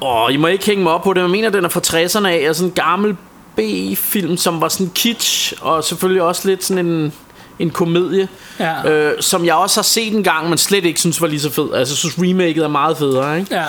Åh, 0.01 0.34
I 0.34 0.38
må 0.38 0.47
ikke 0.47 0.65
hænge 0.65 0.84
mig 0.84 0.93
op 0.93 1.03
på 1.03 1.13
det, 1.13 1.23
men 1.23 1.23
jeg 1.23 1.31
mener, 1.31 1.49
den 1.49 1.65
er 1.65 1.69
fra 1.69 1.79
60'erne 1.79 2.27
af, 2.27 2.49
og 2.49 2.55
sådan 2.55 2.69
en 2.69 2.73
gammel 2.73 3.15
B-film, 3.55 4.38
som 4.38 4.62
var 4.62 4.67
sådan 4.67 4.91
kitsch, 4.95 5.53
og 5.62 5.84
selvfølgelig 5.84 6.21
også 6.21 6.47
lidt 6.47 6.63
sådan 6.63 6.86
en, 6.86 7.13
en 7.62 7.69
komedie, 7.69 8.27
Ja. 8.60 8.90
øh, 8.92 9.21
som 9.21 9.46
jeg 9.46 9.56
også 9.56 9.77
har 9.77 9.83
set 9.83 10.13
en 10.13 10.23
gang, 10.23 10.50
men 10.50 10.58
slet 10.58 10.85
ikke 10.85 11.00
synes 11.00 11.21
var 11.21 11.27
lige 11.27 11.40
så 11.40 11.50
fed. 11.50 11.73
Altså, 11.73 11.92
jeg 11.94 11.98
synes 11.98 12.15
remaket 12.17 12.63
er 12.63 12.67
meget 12.67 12.98
federe, 12.98 13.40
ikke? 13.40 13.56
ja. 13.56 13.65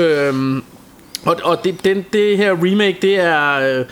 Øhm, 0.00 0.64
og 1.24 1.36
og 1.44 1.64
det, 1.64 1.84
den, 1.84 2.04
det 2.12 2.36
her 2.36 2.50
remake, 2.52 2.98
det 3.02 3.20
er... 3.20 3.52
Øh, 3.78 3.84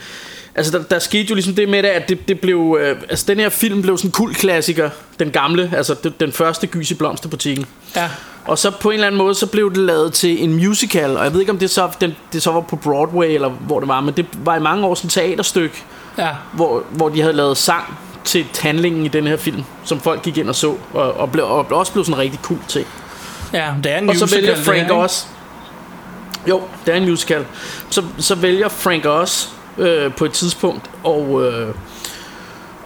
altså, 0.55 0.71
der, 0.77 0.83
der 0.83 0.99
skete 0.99 1.29
jo 1.29 1.35
ligesom 1.35 1.55
det 1.55 1.69
med 1.69 1.83
det, 1.83 1.89
at 1.89 2.09
det, 2.09 2.27
det 2.27 2.39
blev... 2.39 2.77
Øh, 2.81 2.97
altså, 3.09 3.25
den 3.27 3.39
her 3.39 3.49
film 3.49 3.81
blev 3.81 3.97
sådan 3.97 4.07
en 4.07 4.11
kult 4.11 4.37
klassiker. 4.37 4.89
Den 5.19 5.31
gamle, 5.31 5.71
altså 5.75 5.95
det, 6.03 6.19
den 6.19 6.31
første 6.31 6.67
gys 6.67 6.91
i 6.91 6.93
blomsterbutikken. 6.93 7.65
Ja. 7.95 8.09
Og 8.45 8.57
så 8.57 8.71
på 8.71 8.89
en 8.89 8.93
eller 8.93 9.07
anden 9.07 9.17
måde, 9.17 9.35
så 9.35 9.45
blev 9.45 9.69
det 9.69 9.77
lavet 9.77 10.13
til 10.13 10.43
en 10.43 10.53
musical. 10.53 11.17
Og 11.17 11.23
jeg 11.23 11.33
ved 11.33 11.39
ikke, 11.39 11.51
om 11.51 11.57
det 11.57 11.69
så, 11.69 11.89
den, 12.01 12.15
det 12.33 12.43
så 12.43 12.51
var 12.51 12.61
på 12.61 12.75
Broadway, 12.75 13.27
eller 13.33 13.49
hvor 13.49 13.79
det 13.79 13.87
var. 13.89 14.01
Men 14.01 14.13
det 14.17 14.25
var 14.43 14.55
i 14.55 14.59
mange 14.59 14.85
år 14.87 14.95
sådan 14.95 15.07
et 15.07 15.11
teaterstykke, 15.13 15.83
Ja. 16.17 16.29
hvor, 16.53 16.83
hvor 16.89 17.09
de 17.09 17.21
havde 17.21 17.33
lavet 17.33 17.57
sang 17.57 17.97
til 18.23 18.45
handlingen 18.59 19.05
i 19.05 19.07
den 19.07 19.27
her 19.27 19.37
film, 19.37 19.63
som 19.83 19.99
folk 19.99 20.21
gik 20.21 20.37
ind 20.37 20.49
og 20.49 20.55
så, 20.55 20.75
og, 20.93 21.13
og, 21.13 21.31
blev, 21.31 21.45
og 21.45 21.65
også 21.71 21.93
blev 21.93 22.05
sådan 22.05 22.15
en 22.15 22.19
rigtig 22.19 22.39
cool 22.43 22.59
ting. 22.67 22.87
Ja, 23.53 23.73
det 23.83 23.91
er 23.91 23.97
en 23.97 24.09
Og 24.09 24.15
så 24.15 24.35
vælger 24.35 24.55
Frank 24.55 24.87
her, 24.87 24.93
også 24.93 25.25
Jo, 26.47 26.61
det 26.85 26.93
er 26.93 26.97
en 26.97 27.09
musical 27.09 27.45
Så, 27.89 28.03
så 28.17 28.35
vælger 28.35 28.69
Frank 28.69 29.05
også 29.05 29.47
øh, 29.77 30.13
På 30.13 30.25
et 30.25 30.31
tidspunkt 30.31 30.89
Og, 31.03 31.43
øh, 31.43 31.75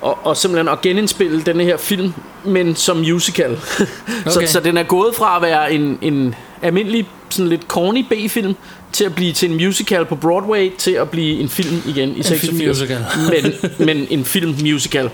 og, 0.05 0.17
og 0.23 0.37
simpelthen 0.37 0.67
at 0.67 0.81
genindspille 0.81 1.41
denne 1.41 1.63
her 1.63 1.77
film 1.77 2.13
Men 2.43 2.75
som 2.75 2.97
musical. 2.97 3.57
Så, 4.27 4.39
Okay. 4.39 4.47
så 4.47 4.59
den 4.59 4.77
er 4.77 4.83
gået 4.83 5.15
fra 5.15 5.35
at 5.35 5.41
være 5.41 5.73
en, 5.73 5.99
en 6.01 6.35
almindelig 6.61 7.07
Sådan 7.29 7.49
lidt 7.49 7.61
corny 7.67 8.05
B-film 8.09 8.55
Til 8.91 9.03
at 9.03 9.15
blive 9.15 9.33
til 9.33 9.51
en 9.51 9.55
musical 9.55 10.05
på 10.05 10.15
Broadway 10.15 10.71
Til 10.77 10.91
at 10.91 11.09
blive 11.09 11.39
en 11.39 11.49
film 11.49 11.81
igen 11.85 12.09
i 12.17 12.23
86 12.23 12.57
filmmusical. 12.57 13.05
men, 13.31 13.53
men 13.87 14.07
en 14.09 14.25
film 14.25 14.55
musical. 14.61 15.09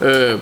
Øh, 0.00 0.38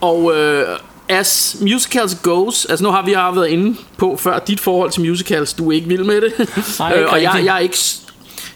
Og 0.00 0.36
øh, 0.36 0.66
as 1.08 1.56
musicals 1.60 2.14
goes 2.22 2.64
Altså 2.64 2.84
nu 2.84 2.90
har 2.90 3.04
vi 3.04 3.12
har 3.12 3.32
været 3.32 3.48
inde 3.48 3.76
på 3.96 4.16
før 4.16 4.38
Dit 4.38 4.60
forhold 4.60 4.90
til 4.90 5.02
musicals, 5.08 5.52
du 5.52 5.70
er 5.70 5.74
ikke 5.74 5.88
vild 5.88 6.04
med 6.04 6.20
det. 6.20 6.32
Nej, 6.78 6.92
ikke 6.94 7.08
Og 7.12 7.22
jeg, 7.22 7.42
jeg, 7.44 7.54
er 7.54 7.58
ikke, 7.58 7.78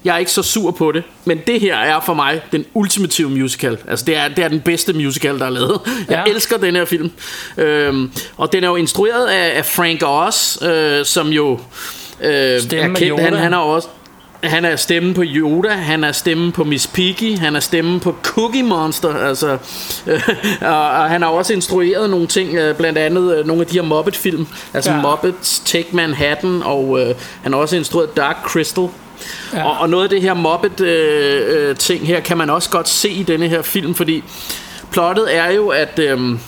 jeg 0.05 0.15
er 0.15 0.19
ikke 0.19 0.31
så 0.31 0.43
sur 0.43 0.71
på 0.71 0.93
det 0.93 1.03
Men 1.25 1.41
det 1.47 1.61
her 1.61 1.77
er 1.77 2.01
for 2.01 2.15
mig 2.15 2.41
den 2.53 2.65
ultimative 2.75 3.31
musical. 3.31 3.79
Altså 3.89 4.05
det 4.05 4.17
er, 4.17 4.29
det 4.29 4.45
er 4.45 4.49
den 4.49 4.61
bedste 4.61 4.93
musical 4.93 5.39
der 5.39 5.47
er 5.47 5.51
lavet. 5.51 5.81
Jeg 6.09 6.23
Ja. 6.27 6.33
elsker 6.33 6.57
den 6.57 6.77
her 6.77 6.85
film. 6.85 7.11
Øhm, 7.57 8.11
Og 8.37 8.53
den 8.53 8.65
er 8.65 8.69
jo 8.69 8.77
instrueret 8.77 9.27
af, 9.27 9.59
af 9.59 9.67
Frank 9.67 10.03
Oz 10.07 10.63
øh, 10.63 11.05
Som 11.05 11.29
jo 11.29 11.59
øh, 12.21 12.61
Stemme 12.61 12.95
er 12.97 13.01
kendt. 13.01 13.21
Han, 13.21 13.33
han 13.35 13.53
er 13.53 13.57
også 13.59 13.89
han 14.45 14.65
er 14.65 14.77
stemmen 14.77 15.15
på 15.15 15.23
Yoda, 15.25 15.69
han 15.69 16.05
er 16.05 16.13
stemmen 16.13 16.53
på 16.53 16.65
Miss 16.65 16.87
Piggy, 16.87 17.39
han 17.39 17.57
er 17.57 17.61
stemmen 17.61 18.01
på 18.01 18.17
Cookie 18.23 18.63
Monster, 18.63 19.15
altså, 19.15 19.59
øh, 20.07 20.29
og, 20.61 20.81
og 20.91 21.11
han 21.11 21.23
har 21.23 21.29
også 21.29 21.53
instrueret 21.53 22.11
nogle 22.11 22.27
ting, 22.27 22.55
øh, 22.55 22.77
blandt 22.77 22.99
andet 22.99 23.37
øh, 23.37 23.47
nogle 23.47 23.63
af 23.63 23.67
de 23.67 23.75
her 23.75 23.83
Muppet-film, 23.83 24.47
altså 24.75 24.91
Ja. 24.91 25.01
Muppets 25.01 25.61
Take 25.61 25.89
Manhattan, 25.93 26.63
og 26.65 27.01
øh, 27.01 27.15
han 27.43 27.53
har 27.53 27.61
også 27.61 27.77
instrueret 27.77 28.17
Dark 28.17 28.37
Crystal. 28.45 28.89
Ja. 29.53 29.65
Og, 29.65 29.79
og 29.79 29.91
noget 29.91 30.05
af 30.05 30.11
det 30.11 30.23
her 30.23 30.35
Muppet 30.35 30.81
øh, 30.81 31.69
øh, 31.69 31.77
ting 31.77 32.07
her 32.07 32.21
kan 32.21 32.39
man 32.39 32.51
også 32.51 32.71
godt 32.71 32.89
se 32.89 33.11
i 33.11 33.23
denne 33.23 33.49
her 33.49 33.63
film, 33.63 33.95
fordi 33.95 34.25
plottet 34.91 35.37
er 35.37 35.53
jo, 35.53 35.69
at... 35.69 35.99
Øh, 35.99 36.39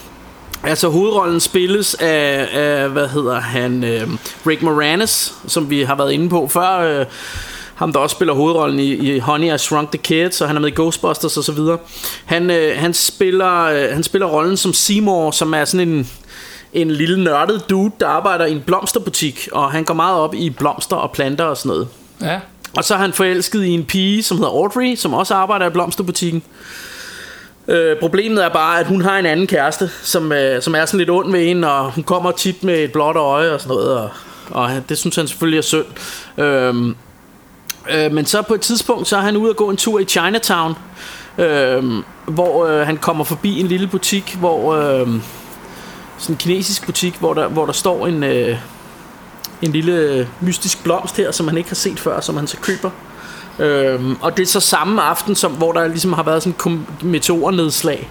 Altså 0.65 0.89
hovedrollen 0.89 1.41
spilles 1.41 1.95
af, 1.95 2.49
af 2.53 2.89
hvad 2.89 3.09
hedder 3.09 3.41
han, 3.41 3.85
øh, 3.85 4.09
Rick 4.47 4.63
Moranis, 4.63 5.35
som 5.47 5.71
vi 5.71 5.83
har 5.83 5.95
været 5.95 6.13
inde 6.13 6.29
på 6.29 6.49
før. 6.49 6.79
Øh, 6.79 7.07
ham 7.77 7.93
der 7.93 8.01
også 8.01 8.15
spiller 8.15 8.35
hovedrollen 8.35 8.79
i, 8.79 8.93
i 8.93 9.19
Honey 9.19 9.55
I 9.55 9.59
Shrunk 9.59 9.91
the 9.91 9.99
Kids, 9.99 10.41
og 10.41 10.49
han 10.49 10.57
er 10.57 10.61
med 10.61 10.69
i 10.69 10.75
Ghostbusters 10.75 11.37
og 11.37 11.45
så 11.45 11.53
videre. 11.53 11.79
Han, 12.25 12.51
øh, 12.51 12.79
han, 12.79 12.95
spiller, 12.95 13.63
øh, 13.63 13.95
han 13.95 14.03
spiller 14.03 14.27
rollen 14.27 14.57
som 14.57 14.73
Seymour, 14.73 15.31
som 15.31 15.55
er 15.55 15.65
sådan 15.65 15.89
en, 15.89 16.11
en 16.73 16.91
lille 16.91 17.25
nørdet 17.25 17.71
dude, 17.71 17.93
der 18.01 18.07
arbejder 18.09 18.47
i 18.47 18.53
en 18.53 18.63
blomsterbutik, 18.67 19.49
og 19.53 19.73
han 19.73 19.85
går 19.85 19.95
meget 19.95 20.17
op 20.17 20.35
i 20.35 20.51
blomster 20.51 20.97
og 20.97 21.13
planter 21.13 21.45
og 21.45 21.57
sådan 21.57 21.69
noget. 21.69 21.89
Ja. 22.23 22.41
Og 22.77 22.85
så 22.85 22.95
er 22.95 22.99
han 22.99 23.13
forelsket 23.13 23.65
i 23.65 23.71
en 23.71 23.85
pige, 23.85 24.23
som 24.23 24.37
hedder 24.37 24.51
Audrey, 24.51 24.95
som 24.95 25.15
også 25.15 25.35
arbejder 25.35 25.67
i 25.67 25.71
blomsterbutikken. 25.71 26.43
Øh, 27.69 27.97
problemet 28.01 28.45
er 28.45 28.49
bare, 28.49 28.81
at 28.81 28.87
hun 28.87 29.03
har 29.03 29.19
en 29.19 29.27
anden 29.27 29.47
kæreste, 29.47 29.91
som, 30.03 30.33
øh, 30.33 30.63
som 30.63 30.75
er 30.75 30.87
sådan 30.87 30.99
lidt 30.99 31.11
ond 31.11 31.33
ved 31.33 31.45
hende, 31.45 31.73
og 31.73 31.93
hun 31.93 32.05
kommer 32.05 32.31
tit 32.31 32.65
med 32.65 32.85
et 32.85 32.93
blåt 32.93 33.17
øje 33.17 33.53
og 33.53 33.61
sådan 33.61 33.77
noget, 33.77 33.99
og, 33.99 34.11
og 34.51 34.71
det 34.89 34.99
synes 34.99 35.17
han 35.17 35.29
selvfølgelig 35.29 35.59
er 35.59 35.63
synd. 35.63 35.87
Øhm, 36.39 36.97
øh, 37.91 38.13
men 38.13 38.27
så 38.27 38.43
på 38.43 38.55
et 38.55 38.61
tidspunkt, 38.61 39.09
så 39.09 39.17
er 39.17 39.21
han 39.21 39.37
ude 39.37 39.51
at 39.51 39.57
gå 39.57 39.71
en 39.71 39.77
tur 39.77 39.99
i 39.99 40.05
Chinatown, 40.05 40.75
øh, 41.39 41.85
hvor 42.27 42.67
øh, 42.67 42.87
han 42.87 42.97
kommer 42.97 43.25
forbi 43.25 43.61
en 43.61 43.67
lille 43.67 43.87
butik, 43.87 44.37
hvor 44.41 44.75
øh, 44.75 45.09
sådan 46.19 46.35
en 46.35 46.37
kinesisk 46.37 46.87
butik, 46.87 47.15
hvor 47.15 47.35
der, 47.35 47.49
hvor 47.49 47.67
der 47.67 47.73
står 47.73 48.07
en, 48.07 48.23
øh, 48.25 48.59
en 49.63 49.73
lille 49.73 50.29
mystisk 50.41 50.83
blomst 50.83 51.17
her, 51.17 51.31
som 51.31 51.49
han 51.49 51.57
ikke 51.57 51.71
har 51.71 51.75
set 51.75 52.01
før, 52.01 52.21
som 52.21 52.37
han 52.37 52.47
så 52.47 52.57
køber. 52.57 52.91
Øhm, 53.59 54.17
og 54.21 54.37
det 54.37 54.43
er 54.43 54.47
så 54.47 54.61
samme 54.61 55.03
aften, 55.03 55.35
som, 55.35 55.53
hvor 55.53 55.73
der 55.73 55.89
ligesom 55.89 56.13
har 56.13 56.23
været 56.23 56.43
sådan 56.43 56.73
en 56.73 56.87
meteornedslag, 57.03 58.11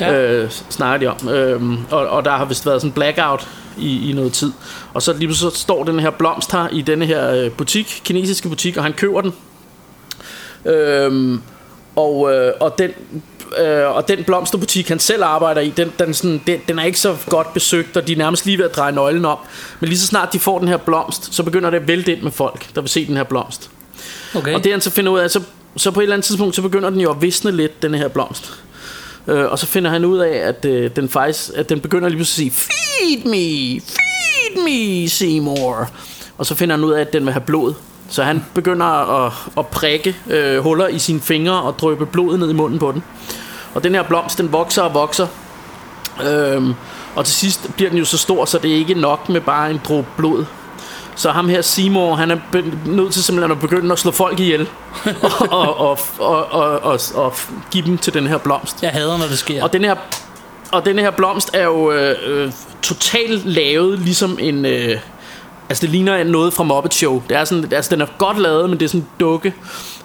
ja. 0.00 0.12
øh, 0.12 0.50
snakker 0.50 0.98
de 0.98 1.14
om. 1.14 1.28
Øhm, 1.28 1.78
og, 1.90 2.06
og 2.06 2.24
der 2.24 2.30
har 2.30 2.44
vist 2.44 2.66
været 2.66 2.80
sådan 2.80 2.90
en 2.90 2.92
blackout 2.92 3.48
i, 3.78 4.10
i 4.10 4.12
noget 4.12 4.32
tid. 4.32 4.52
Og 4.94 5.02
så 5.02 5.12
lige 5.12 5.34
så 5.34 5.50
står 5.50 5.84
den 5.84 6.00
her 6.00 6.10
blomst 6.10 6.52
her 6.52 6.68
i 6.68 6.82
denne 6.82 7.06
her 7.06 7.30
øh, 7.30 7.50
butik, 7.50 8.00
kinesiske 8.04 8.48
butik, 8.48 8.76
og 8.76 8.82
han 8.82 8.92
køber 8.92 9.20
den. 9.20 9.32
Øhm, 10.64 11.42
og, 11.96 12.34
øh, 12.34 12.52
og 12.60 12.78
den 12.78 12.90
øh, 13.58 13.96
og 13.96 14.08
den 14.08 14.24
blomsterbutik 14.24 14.88
han 14.88 14.98
selv 14.98 15.24
arbejder 15.24 15.60
i 15.60 15.70
Den, 15.70 15.92
den, 15.98 16.14
sådan, 16.14 16.40
den, 16.46 16.60
den 16.68 16.78
er 16.78 16.84
ikke 16.84 17.00
så 17.00 17.16
godt 17.26 17.54
besøgt 17.54 17.96
Og 17.96 18.06
de 18.06 18.12
er 18.12 18.16
nærmest 18.16 18.46
lige 18.46 18.58
ved 18.58 18.64
at 18.64 18.76
dreje 18.76 18.92
nøglen 18.92 19.24
om 19.24 19.38
Men 19.80 19.88
lige 19.88 19.98
så 19.98 20.06
snart 20.06 20.32
de 20.32 20.38
får 20.38 20.58
den 20.58 20.68
her 20.68 20.76
blomst 20.76 21.34
Så 21.34 21.42
begynder 21.42 21.70
det 21.70 21.76
at 21.76 21.88
vælte 21.88 22.12
ind 22.12 22.22
med 22.22 22.30
folk 22.30 22.74
Der 22.74 22.80
vil 22.80 22.90
se 22.90 23.06
den 23.06 23.16
her 23.16 23.24
blomst 23.24 23.70
Okay. 24.34 24.54
og 24.54 24.64
det 24.64 24.72
han 24.72 24.80
så 24.80 24.90
finder 24.90 25.12
ud 25.12 25.18
af, 25.18 25.30
så, 25.30 25.42
så 25.76 25.90
på 25.90 26.00
et 26.00 26.04
eller 26.04 26.14
andet 26.14 26.24
tidspunkt, 26.24 26.54
så 26.54 26.62
begynder 26.62 26.90
den 26.90 27.00
jo 27.00 27.10
at 27.10 27.22
visne 27.22 27.50
lidt, 27.50 27.82
den 27.82 27.94
her 27.94 28.08
blomst. 28.08 28.52
Øh, 29.26 29.44
og 29.50 29.58
så 29.58 29.66
finder 29.66 29.90
han 29.90 30.04
ud 30.04 30.18
af, 30.18 30.36
at, 30.36 30.64
øh, 30.64 30.90
den 30.96 31.08
faktisk, 31.08 31.50
at 31.54 31.68
den 31.68 31.80
begynder 31.80 32.08
lige 32.08 32.18
pludselig 32.18 32.46
at 32.46 32.52
sige, 32.52 32.68
Feed 32.68 33.24
me, 33.24 33.80
feed 33.80 34.64
me, 34.64 35.08
Seymour. 35.08 35.90
Og 36.38 36.46
så 36.46 36.54
finder 36.54 36.76
han 36.76 36.84
ud 36.84 36.92
af, 36.92 37.00
at 37.00 37.12
den 37.12 37.24
vil 37.24 37.32
have 37.32 37.44
blod. 37.46 37.74
Så 38.08 38.22
han 38.22 38.44
begynder 38.54 38.86
at, 39.26 39.32
at 39.58 39.66
prikke 39.66 40.16
øh, 40.30 40.58
huller 40.58 40.88
i 40.88 40.98
sine 40.98 41.20
fingre 41.20 41.62
og 41.62 41.78
drøbe 41.78 42.06
blodet 42.06 42.40
ned 42.40 42.50
i 42.50 42.52
munden 42.52 42.78
på 42.78 42.92
den. 42.92 43.04
Og 43.74 43.84
den 43.84 43.94
her 43.94 44.02
blomst, 44.02 44.38
den 44.38 44.52
vokser 44.52 44.82
og 44.82 44.94
vokser. 44.94 45.26
Øhm, 46.30 46.74
og 47.14 47.24
til 47.24 47.34
sidst 47.34 47.70
bliver 47.76 47.90
den 47.90 47.98
jo 47.98 48.04
så 48.04 48.18
stor, 48.18 48.44
så 48.44 48.58
det 48.58 48.70
er 48.70 48.76
ikke 48.76 48.94
nok 48.94 49.28
med 49.28 49.40
bare 49.40 49.70
en 49.70 49.80
dråbe 49.84 50.08
blod. 50.16 50.44
Så 51.18 51.30
ham 51.30 51.48
her 51.48 51.62
Seymour, 51.62 52.14
han 52.14 52.30
er 52.30 52.38
nødt 52.86 53.12
til 53.12 53.24
simpelthen 53.24 53.52
at 53.52 53.60
begynde 53.60 53.92
at 53.92 53.98
slå 53.98 54.10
folk 54.10 54.40
ihjel 54.40 54.68
og, 55.50 55.50
og, 55.50 55.78
og, 55.80 55.98
og, 56.18 56.52
og, 56.52 56.82
og, 56.82 57.00
og 57.14 57.34
give 57.70 57.86
dem 57.86 57.98
til 57.98 58.14
den 58.14 58.26
her 58.26 58.38
blomst. 58.38 58.82
Jeg 58.82 58.90
hader, 58.90 59.18
når 59.18 59.26
det 59.26 59.38
sker. 59.38 59.62
Og 59.62 59.72
den 59.72 59.84
her, 59.84 59.94
og 60.72 60.84
den 60.84 60.98
her 60.98 61.10
blomst 61.10 61.50
er 61.52 61.64
jo 61.64 61.92
øh, 61.92 62.16
øh, 62.26 62.52
totalt 62.82 63.44
lavet 63.44 63.98
ligesom 63.98 64.38
en... 64.40 64.66
Øh, 64.66 64.98
altså 65.68 65.82
det 65.82 65.90
ligner 65.90 66.24
noget 66.24 66.52
fra 66.52 66.64
Muppet 66.64 66.94
Show. 66.94 67.22
Det 67.28 67.36
er 67.36 67.44
sådan, 67.44 67.72
altså 67.72 67.90
den 67.94 68.00
er 68.00 68.06
godt 68.18 68.38
lavet, 68.38 68.70
men 68.70 68.78
det 68.78 68.84
er 68.84 68.88
sådan 68.88 69.00
en 69.00 69.08
dukke. 69.20 69.54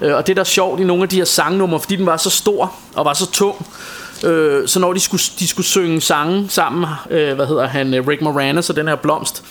Øh, 0.01 0.15
og 0.15 0.27
det 0.27 0.35
der 0.35 0.41
er 0.41 0.45
sjovt 0.45 0.79
i 0.79 0.83
nogle 0.83 1.03
af 1.03 1.09
de 1.09 1.15
her 1.15 1.25
sangnumre, 1.25 1.79
fordi 1.79 1.95
den 1.95 2.05
var 2.05 2.17
så 2.17 2.29
stor 2.29 2.73
og 2.95 3.05
var 3.05 3.13
så 3.13 3.31
tung, 3.31 3.67
øh, 4.23 4.67
så 4.67 4.79
når 4.79 4.93
de 4.93 4.99
skulle, 4.99 5.21
de 5.39 5.47
skulle 5.47 5.67
synge 5.67 6.01
sange 6.01 6.49
sammen, 6.49 6.85
øh, 7.09 7.33
hvad 7.33 7.47
hedder 7.47 7.67
han, 7.67 7.93
øh, 7.93 8.07
Rick 8.07 8.21
Moranis 8.21 8.69
og 8.69 8.75
den 8.75 8.87
her 8.87 8.95
blomst, 8.95 9.43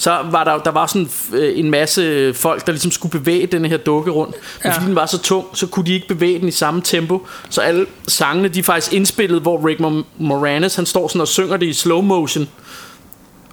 så 0.00 0.18
var 0.30 0.44
der, 0.44 0.58
der 0.58 0.70
var 0.70 0.86
sådan 0.86 1.08
øh, 1.32 1.58
en 1.58 1.70
masse 1.70 2.34
folk, 2.34 2.66
der 2.66 2.72
ligesom 2.72 2.90
skulle 2.90 3.12
bevæge 3.12 3.46
den 3.46 3.64
her 3.64 3.76
dukke 3.76 4.10
rundt. 4.10 4.34
Men 4.62 4.70
Ja. 4.70 4.76
fordi 4.76 4.86
den 4.86 4.94
var 4.96 5.06
så 5.06 5.18
tung, 5.22 5.46
så 5.54 5.66
kunne 5.66 5.86
de 5.86 5.92
ikke 5.92 6.08
bevæge 6.08 6.38
den 6.38 6.48
i 6.48 6.50
samme 6.50 6.80
tempo. 6.82 7.26
Så 7.50 7.60
alle 7.60 7.86
sangene, 8.08 8.48
de 8.48 8.58
er 8.58 8.62
faktisk 8.62 8.92
indspillet, 8.92 9.42
hvor 9.42 9.66
Rick 9.66 9.80
Mo- 9.80 10.06
Moranis, 10.18 10.74
han 10.76 10.86
står 10.86 11.08
sådan 11.08 11.20
og 11.20 11.28
synger 11.28 11.56
det 11.56 11.66
i 11.66 11.72
slow 11.72 12.00
motion. 12.00 12.48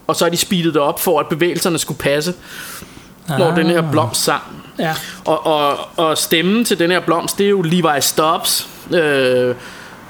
Og 0.08 0.16
så 0.16 0.26
har 0.26 0.30
de 0.30 0.38
speedet 0.38 0.74
det 0.74 0.82
op, 0.82 1.00
for 1.00 1.20
at 1.20 1.28
bevægelserne 1.28 1.78
skulle 1.78 1.98
passe, 1.98 2.34
ah. 3.30 3.40
når 3.40 3.56
den 3.56 3.68
her 3.68 3.92
blomst 3.92 4.24
sang. 4.24 4.42
Ja. 4.80 4.94
Og, 5.26 5.46
og, 5.46 5.78
og 5.98 6.18
stemmen 6.18 6.66
til 6.66 6.80
den 6.80 6.92
her 6.92 7.00
blomst, 7.00 7.38
det 7.38 7.46
er 7.46 7.50
jo 7.50 7.62
Levi 7.62 8.02
Stubbs. 8.02 8.68
Øh, 8.94 9.56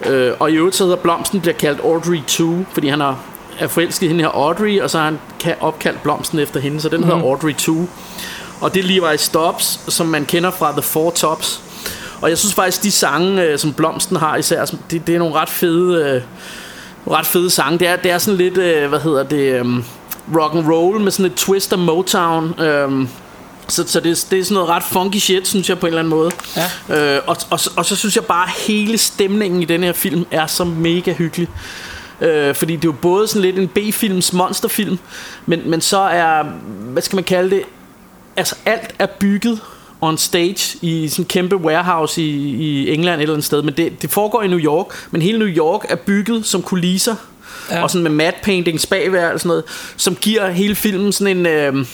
øh, 0.05 0.31
og 0.39 0.51
i 0.51 0.53
øvrigt 0.55 0.75
så 0.75 0.83
hedder 0.83 0.97
blomsten 0.97 1.41
bliver 1.41 1.53
kaldt 1.55 1.79
Audrey 1.79 2.21
2, 2.27 2.65
fordi 2.73 2.87
han 2.87 3.01
er, 3.01 3.23
er 3.59 3.67
forelsket 3.67 4.05
i 4.05 4.07
hende 4.07 4.23
her 4.23 4.31
Audrey, 4.31 4.81
og 4.81 4.89
så 4.89 4.97
har 4.97 5.05
han 5.05 5.19
ka- 5.43 5.61
opkaldt 5.61 6.03
blomsten 6.03 6.39
efter 6.39 6.59
hende, 6.59 6.81
så 6.81 6.89
den 6.89 6.99
mm. 6.99 7.05
hedder 7.05 7.21
Audrey 7.21 7.53
2. 7.53 7.89
Og 8.61 8.73
det 8.73 8.79
er 8.79 8.87
Levi 8.87 9.17
Stubbs, 9.17 9.79
som 9.93 10.07
man 10.07 10.25
kender 10.25 10.51
fra 10.51 10.71
The 10.71 10.81
Four 10.81 11.11
Tops. 11.11 11.61
Og 12.21 12.29
jeg 12.29 12.37
synes 12.37 12.53
faktisk, 12.53 12.83
de 12.83 12.91
sange, 12.91 13.43
øh, 13.43 13.59
som 13.59 13.73
blomsten 13.73 14.17
har 14.17 14.35
især, 14.35 14.65
det, 14.65 15.07
det 15.07 15.15
er 15.15 15.19
nogle 15.19 15.35
ret 15.35 15.49
fede... 15.49 16.15
Øh, 16.15 16.21
ret 17.11 17.25
fede 17.25 17.49
sange. 17.49 17.79
Det 17.79 17.87
er, 17.87 17.95
det 17.95 18.11
er 18.11 18.17
sådan 18.17 18.37
lidt, 18.37 18.57
øh, 18.57 18.89
hvad 18.89 18.99
hedder 18.99 19.23
det, 19.23 19.61
um, 19.61 19.83
rock 20.35 20.55
and 20.55 20.67
roll 20.67 20.99
med 21.01 21.11
sådan 21.11 21.25
et 21.25 21.35
twist 21.35 21.73
af 21.73 21.79
Motown. 21.79 22.59
Um, 22.59 23.09
så, 23.67 23.83
så 23.87 23.99
det, 23.99 24.27
det 24.31 24.39
er 24.39 24.43
sådan 24.43 24.53
noget 24.53 24.69
ret 24.69 24.83
funky 24.83 25.17
shit, 25.17 25.47
synes 25.47 25.69
jeg 25.69 25.79
på 25.79 25.85
en 25.85 25.87
eller 25.87 25.99
anden 25.99 26.09
måde. 26.09 26.31
Ja. 26.89 27.15
Øh, 27.15 27.21
og, 27.27 27.37
og, 27.49 27.59
og 27.75 27.85
så 27.85 27.95
synes 27.95 28.15
jeg 28.15 28.25
bare, 28.25 28.43
at 28.43 28.53
hele 28.67 28.97
stemningen 28.97 29.61
i 29.61 29.65
den 29.65 29.83
her 29.83 29.93
film 29.93 30.25
er 30.31 30.47
så 30.47 30.63
mega 30.63 31.13
hyggelig. 31.13 31.47
Øh, 32.21 32.55
fordi 32.55 32.75
det 32.75 32.85
er 32.85 32.87
jo 32.87 32.95
både 33.01 33.27
sådan 33.27 33.41
lidt 33.41 33.59
en 33.59 33.67
B-films 33.67 34.33
monsterfilm, 34.33 34.99
men, 35.45 35.61
men 35.65 35.81
så 35.81 35.97
er, 35.97 36.43
hvad 36.91 37.01
skal 37.01 37.15
man 37.15 37.23
kalde 37.23 37.49
det, 37.49 37.61
altså 38.35 38.55
alt 38.65 38.95
er 38.99 39.07
bygget 39.19 39.59
on 40.01 40.17
stage 40.17 40.77
i 40.81 41.07
sådan 41.07 41.23
en 41.23 41.27
kæmpe 41.27 41.55
warehouse 41.55 42.21
i, 42.21 42.55
i 42.55 42.93
England 42.93 43.15
et 43.15 43.21
eller 43.21 43.33
andet 43.33 43.45
sted. 43.45 43.61
Men 43.61 43.73
det, 43.73 44.01
det 44.01 44.09
foregår 44.09 44.41
i 44.41 44.47
New 44.47 44.59
York, 44.59 45.07
men 45.11 45.21
hele 45.21 45.39
New 45.39 45.47
York 45.47 45.85
er 45.89 45.95
bygget 45.95 46.45
som 46.45 46.61
kulisser. 46.61 47.15
Ja. 47.71 47.83
Og 47.83 47.91
sådan 47.91 48.03
med 48.03 48.11
matte 48.11 48.39
paintings 48.43 48.85
bagvær 48.85 49.33
og 49.33 49.39
sådan 49.39 49.47
noget, 49.47 49.63
som 49.97 50.15
giver 50.15 50.49
hele 50.49 50.75
filmen 50.75 51.11
sådan 51.11 51.37
en... 51.37 51.45
Øh, 51.45 51.85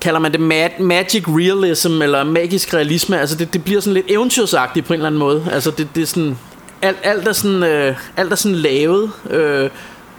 kalder 0.00 0.20
man 0.20 0.32
det 0.32 0.40
mag- 0.40 0.82
magic 0.82 1.24
realism 1.28 2.02
eller 2.02 2.24
magisk 2.24 2.74
realisme. 2.74 3.20
Altså 3.20 3.36
det, 3.36 3.52
det 3.52 3.64
bliver 3.64 3.80
sådan 3.80 3.94
lidt 3.94 4.06
eventyrsagtigt 4.08 4.86
på 4.86 4.92
en 4.92 4.98
eller 5.00 5.06
anden 5.06 5.18
måde. 5.18 5.46
Altså 5.52 5.70
det, 5.70 5.88
det 5.94 6.02
er 6.02 6.06
sådan 6.06 6.38
alt, 6.82 6.98
alt, 7.02 7.28
er 7.28 7.32
sådan, 7.32 7.62
øh, 7.62 7.96
alt 8.16 8.32
er 8.32 8.36
sådan 8.36 8.56
lavet, 8.56 9.10
øh, 9.30 9.70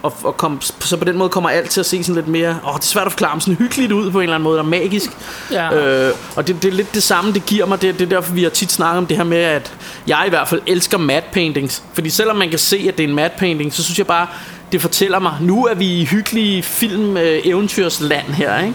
og, 0.03 0.13
og 0.23 0.37
kom, 0.37 0.61
så 0.61 0.97
på 0.97 1.05
den 1.05 1.17
måde 1.17 1.29
kommer 1.29 1.49
alt 1.49 1.69
til 1.69 1.79
at 1.79 1.85
se 1.85 2.03
sådan 2.03 2.15
lidt 2.15 2.27
mere, 2.27 2.59
åh, 2.67 2.73
det 2.73 2.79
er 2.79 2.85
svært 2.85 3.05
at 3.05 3.11
forklare, 3.11 3.35
men 3.35 3.41
sådan 3.41 3.55
hyggeligt 3.55 3.91
ud 3.91 4.11
på 4.11 4.19
en 4.19 4.23
eller 4.23 4.35
anden 4.35 4.43
måde, 4.43 4.57
der 4.57 4.63
er 4.63 4.67
magisk. 4.67 5.11
Ja. 5.51 5.75
Øh, 5.75 6.13
og 6.35 6.47
det, 6.47 6.63
det 6.63 6.67
er 6.67 6.73
lidt 6.73 6.93
det 6.93 7.03
samme, 7.03 7.33
det 7.33 7.45
giver 7.45 7.65
mig, 7.65 7.81
det, 7.81 7.99
det 7.99 8.05
er 8.05 8.09
derfor, 8.09 8.33
vi 8.33 8.43
har 8.43 8.49
tit 8.49 8.71
snakket 8.71 8.97
om 8.97 9.05
det 9.05 9.17
her 9.17 9.23
med, 9.23 9.37
at 9.37 9.73
jeg 10.07 10.23
i 10.27 10.29
hvert 10.29 10.47
fald 10.47 10.61
elsker 10.67 10.97
matte 10.97 11.29
paintings. 11.33 11.83
Fordi 11.93 12.09
selvom 12.09 12.35
man 12.35 12.49
kan 12.49 12.59
se, 12.59 12.85
at 12.87 12.97
det 12.97 13.03
er 13.03 13.07
en 13.07 13.15
matte 13.15 13.37
painting, 13.37 13.73
så 13.73 13.83
synes 13.83 13.97
jeg 13.97 14.07
bare, 14.07 14.27
det 14.71 14.81
fortæller 14.81 15.19
mig, 15.19 15.37
nu 15.41 15.65
er 15.65 15.73
vi 15.73 15.85
i 15.85 16.05
hyggelige 16.05 16.63
film 16.63 17.17
øh, 17.17 17.41
eventyrsland 17.43 18.27
her, 18.27 18.59
ikke? 18.59 18.73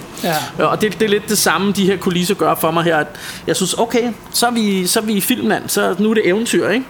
Ja. 0.59 0.65
Og 0.65 0.81
det, 0.81 0.93
det 0.93 1.03
er 1.03 1.09
lidt 1.09 1.29
det 1.29 1.39
samme, 1.39 1.73
de 1.73 1.87
her 1.87 1.97
kulisser 1.97 2.35
gør 2.35 2.55
for 2.55 2.71
mig 2.71 2.85
her. 2.85 2.97
At 2.97 3.07
jeg 3.47 3.57
synes, 3.57 3.75
okay, 3.75 4.13
så 4.33 4.47
er 4.47 4.51
vi, 4.51 4.87
så 4.87 5.01
er 5.01 5.05
vi 5.05 5.13
i 5.13 5.21
filmland, 5.21 5.69
så 5.69 5.97
nu 5.99 6.11
er 6.11 6.15
det 6.15 6.29
eventyr, 6.29 6.69
ikke? 6.69 6.87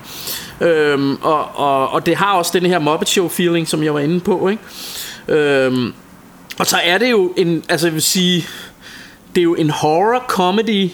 Øhm, 0.60 1.18
og, 1.22 1.56
og, 1.58 1.88
og 1.88 2.06
det 2.06 2.16
har 2.16 2.32
også 2.32 2.58
den 2.58 2.66
her 2.66 2.78
Muppet 2.78 3.08
Show 3.08 3.28
feeling, 3.28 3.68
som 3.68 3.82
jeg 3.82 3.94
var 3.94 4.00
inde 4.00 4.20
på, 4.20 4.48
ikke? 4.48 4.62
Øhm, 5.28 5.92
og 6.58 6.66
så 6.66 6.76
er 6.84 6.98
det 6.98 7.10
jo 7.10 7.32
en, 7.36 7.64
altså 7.68 7.86
jeg 7.86 7.94
vil 7.94 8.02
sige, 8.02 8.46
det 9.34 9.40
er 9.40 9.44
jo 9.44 9.54
en 9.54 9.70
horror 9.70 10.24
comedy 10.28 10.90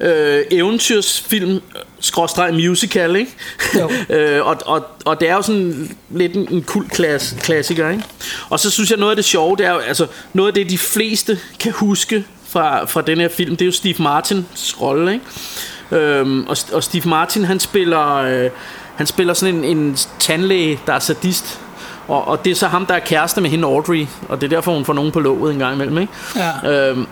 øh, 0.00 0.40
eventyrsfilm 0.50 1.60
skråstreg 2.00 2.54
musical, 2.54 3.16
ikke? 3.16 3.32
Jo. 3.74 3.90
øh, 4.16 4.46
og, 4.46 4.56
og, 4.66 4.86
og 5.04 5.20
det 5.20 5.28
er 5.28 5.34
jo 5.34 5.42
sådan 5.42 5.96
lidt 6.10 6.32
en, 6.32 6.48
en 6.50 6.62
kult 6.62 6.90
klass, 6.90 7.36
klassiker, 7.40 7.90
ikke? 7.90 8.04
Og 8.50 8.60
så 8.60 8.70
synes 8.70 8.90
jeg 8.90 8.98
noget 8.98 9.10
af 9.10 9.16
det 9.16 9.24
sjove, 9.24 9.56
det 9.56 9.66
er 9.66 9.72
jo, 9.72 9.78
altså 9.78 10.06
noget 10.32 10.48
af 10.48 10.54
det 10.54 10.70
de 10.70 10.78
fleste 10.78 11.38
kan 11.60 11.72
huske 11.72 12.24
fra, 12.48 12.84
fra 12.84 13.02
den 13.02 13.20
her 13.20 13.28
film, 13.28 13.56
det 13.56 13.62
er 13.62 13.66
jo 13.66 13.72
Steve 13.72 13.94
Martins 13.98 14.80
rolle, 14.80 15.12
ikke? 15.12 15.24
Øhm, 15.90 16.46
og, 16.46 16.56
og 16.72 16.84
Steve 16.84 17.08
Martin, 17.08 17.44
han 17.44 17.60
spiller, 17.60 18.14
øh, 18.14 18.50
han 18.96 19.06
spiller 19.06 19.34
sådan 19.34 19.54
en, 19.54 19.64
en 19.64 19.96
tandlæge, 20.18 20.80
der 20.86 20.92
er 20.92 20.98
sadist. 20.98 21.60
Og, 22.08 22.28
og 22.28 22.44
det 22.44 22.50
er 22.50 22.54
så 22.54 22.66
ham, 22.66 22.86
der 22.86 22.94
er 22.94 22.98
kæreste 22.98 23.40
med 23.40 23.50
hende 23.50 23.68
Audrey, 23.68 24.06
og 24.28 24.40
det 24.40 24.46
er 24.46 24.56
derfor, 24.56 24.74
hun 24.74 24.84
får 24.84 24.92
nogen 24.92 25.12
på 25.12 25.20
låget 25.20 25.52
en 25.52 25.58
gang 25.58 25.74
imellem, 25.74 25.98
ikke? 25.98 26.12
Ja. 26.36 26.90
Øhm, 26.90 27.06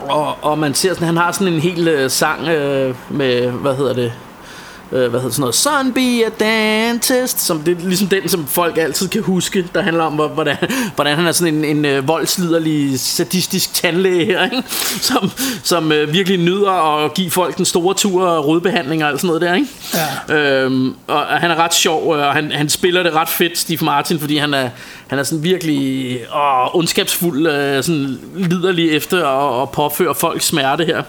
og, 0.00 0.36
og 0.42 0.58
man 0.58 0.74
ser 0.74 0.92
sådan, 0.94 1.06
han 1.06 1.16
har 1.16 1.32
sådan 1.32 1.52
en 1.54 1.60
hel 1.60 1.88
øh, 1.88 2.10
sang 2.10 2.48
øh, 2.48 2.94
med, 3.10 3.50
hvad 3.50 3.76
hedder 3.76 3.92
det, 3.94 4.12
øh, 4.92 4.98
hvad 5.10 5.20
hedder 5.20 5.30
sådan 5.34 5.40
noget, 5.40 5.54
Son 5.54 5.92
be 5.92 6.00
a 6.00 6.28
dentist, 6.90 7.40
som 7.40 7.60
det 7.60 7.76
er 7.78 7.82
ligesom 7.88 8.08
den, 8.08 8.28
som 8.28 8.46
folk 8.46 8.78
altid 8.78 9.08
kan 9.08 9.22
huske, 9.22 9.68
der 9.74 9.82
handler 9.82 10.04
om, 10.04 10.12
hvor- 10.12 10.28
hvordan, 10.28 10.56
hvordan 10.94 11.16
han 11.16 11.26
er 11.26 11.32
sådan 11.32 11.54
en, 11.54 11.64
en 11.64 11.84
øh, 11.84 12.08
voldsliderlig, 12.08 13.00
sadistisk 13.00 13.74
tandlæge 13.74 14.24
her, 14.24 14.44
ikke? 14.44 14.62
som, 15.00 15.30
som 15.62 15.92
øh, 15.92 16.12
virkelig 16.12 16.38
nyder 16.38 17.04
at 17.04 17.14
give 17.14 17.30
folk 17.30 17.56
den 17.56 17.64
store 17.64 17.94
tur 17.94 18.26
og 18.26 18.46
rodbehandling 18.46 19.04
og 19.04 19.10
alt 19.10 19.20
sådan 19.20 19.26
noget 19.26 19.42
der, 19.42 19.54
ikke? 19.54 19.66
Ja. 20.28 20.34
Øhm, 20.36 20.94
og 21.06 21.20
han 21.26 21.50
er 21.50 21.56
ret 21.56 21.74
sjov, 21.74 22.16
øh, 22.16 22.26
og 22.26 22.32
han, 22.32 22.52
han 22.52 22.68
spiller 22.68 23.02
det 23.02 23.12
ret 23.14 23.28
fedt, 23.28 23.58
Steve 23.58 23.84
Martin, 23.84 24.20
fordi 24.20 24.36
han 24.36 24.54
er, 24.54 24.68
han 25.08 25.18
er 25.18 25.22
sådan 25.22 25.44
virkelig 25.44 26.18
åh, 26.34 26.76
ondskabsfuld, 26.76 27.46
øh, 27.46 27.82
sådan 27.82 28.18
liderlig 28.36 28.90
efter 28.90 29.26
at, 29.26 29.62
at 29.62 29.70
påføre 29.70 30.14
folk 30.14 30.42
smerte 30.42 30.84
her. 30.84 31.02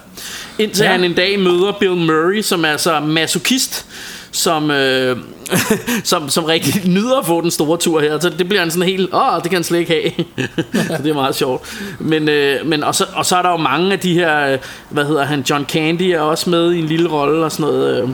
Indtil 0.60 0.84
ja. 0.84 0.92
Han 0.92 1.04
en 1.04 1.14
dag 1.14 1.40
møder 1.40 1.72
Bill 1.80 1.96
Murray, 1.96 2.42
som 2.42 2.66
er 2.66 2.78
så 2.78 3.00
masochist, 3.00 3.86
som, 4.32 4.72
øh, 4.72 5.18
som, 6.04 6.30
som 6.30 6.44
rigtig 6.44 6.90
nyder 6.90 7.20
at 7.20 7.26
få 7.26 7.42
den 7.42 7.52
store 7.52 7.78
tur 7.78 8.02
her. 8.02 8.20
Så 8.20 8.30
det 8.30 8.48
bliver 8.48 8.62
han 8.62 8.72
sådan 8.72 8.90
helt, 8.90 9.14
åh, 9.14 9.36
det 9.36 9.44
kan 9.44 9.54
han 9.54 9.64
slet 9.64 9.80
ikke 9.80 9.92
have. 9.92 10.26
så 10.98 11.04
det 11.04 11.10
er 11.10 11.14
meget 11.14 11.36
sjovt. 11.36 11.78
Men, 12.00 12.30
øh, 12.30 12.66
men 12.66 12.84
og, 12.84 12.96
så, 12.96 13.06
og 13.14 13.26
så 13.26 13.36
er 13.36 13.42
der 13.42 13.52
jo 13.52 13.58
mange 13.58 13.92
af 13.92 14.00
de 14.00 14.14
her, 14.14 14.52
øh, 14.52 14.58
hvad 14.90 15.06
hedder 15.06 15.24
han, 15.24 15.46
John 15.50 15.66
Candy 15.66 16.02
er 16.02 16.20
også 16.20 16.50
med 16.50 16.72
i 16.72 16.80
en 16.80 16.86
lille 16.86 17.10
rolle 17.10 17.46
og 17.46 17.52
sådan 17.52 17.66
noget. 17.66 18.04
Øh, 18.04 18.10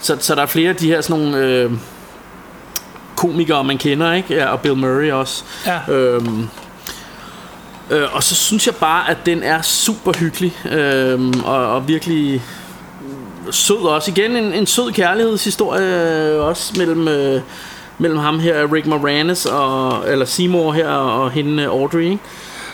så, 0.00 0.16
så 0.20 0.34
der 0.34 0.42
er 0.42 0.46
flere 0.46 0.68
af 0.68 0.76
de 0.76 0.86
her 0.86 1.00
sådan 1.00 1.22
nogle... 1.22 1.38
Øh, 1.38 1.70
komikere, 3.20 3.64
man 3.64 3.78
kender, 3.78 4.12
ikke? 4.12 4.34
Ja, 4.34 4.46
og 4.46 4.60
Bill 4.60 4.76
Murray 4.76 5.12
også. 5.12 5.44
Ja. 5.66 5.92
Øhm, 5.92 6.48
øh, 7.90 8.14
og 8.14 8.22
så 8.22 8.34
synes 8.34 8.66
jeg 8.66 8.74
bare, 8.74 9.10
at 9.10 9.16
den 9.26 9.42
er 9.42 9.62
super 9.62 10.12
hyggelig, 10.12 10.56
øhm, 10.72 11.40
og, 11.44 11.74
og 11.74 11.88
virkelig 11.88 12.42
sød 13.50 13.82
også. 13.82 14.10
Igen 14.10 14.36
en, 14.36 14.52
en 14.52 14.66
sød 14.66 14.92
kærlighedshistorie 14.92 16.32
øh, 16.32 16.46
også 16.46 16.72
mellem, 16.76 17.08
øh, 17.08 17.42
mellem 17.98 18.18
ham 18.18 18.38
her, 18.38 18.72
Rick 18.72 18.86
Moranis, 18.86 19.46
og, 19.46 20.08
eller 20.08 20.24
Seymour 20.24 20.72
her, 20.72 20.88
og 20.88 21.30
hende 21.30 21.62
øh, 21.62 21.68
Audrey, 21.68 22.00
ikke? 22.00 22.18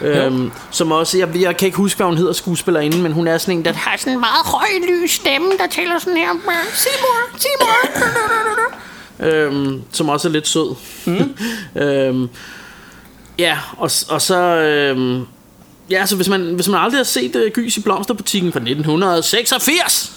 Øhm, 0.00 0.52
som 0.70 0.92
også, 0.92 1.18
jeg, 1.18 1.28
jeg 1.40 1.56
kan 1.56 1.66
ikke 1.66 1.78
huske, 1.78 1.96
hvad 1.96 2.06
hun 2.06 2.16
hedder 2.16 2.32
skuespillerinde, 2.32 2.98
men 2.98 3.12
hun 3.12 3.28
er 3.28 3.38
sådan 3.38 3.58
en, 3.58 3.64
der 3.64 3.72
har 3.72 3.96
sådan 3.96 4.12
en 4.12 4.20
meget 4.20 4.46
høj, 4.46 4.66
lys 4.88 5.10
stemme, 5.10 5.48
der 5.58 5.66
taler 5.70 5.98
sådan 5.98 6.16
her, 6.16 6.28
Seymour, 6.74 7.38
Seymour, 7.38 8.75
øhm, 9.20 9.82
som 9.92 10.08
også 10.08 10.28
er 10.28 10.32
lidt 10.32 10.48
sød. 10.48 10.74
Mm. 11.06 11.36
øhm, 11.82 12.28
ja, 13.38 13.58
og, 13.76 13.90
og 14.08 14.22
så... 14.22 14.38
Øhm, 14.38 15.26
ja, 15.90 16.06
så 16.06 16.16
hvis 16.16 16.28
man, 16.28 16.54
hvis 16.54 16.68
man 16.68 16.80
aldrig 16.80 16.98
har 16.98 17.04
set 17.04 17.36
uh, 17.36 17.42
Gys 17.52 17.76
i 17.76 17.80
Blomsterbutikken 17.80 18.52
fra 18.52 18.60
1986, 18.60 20.12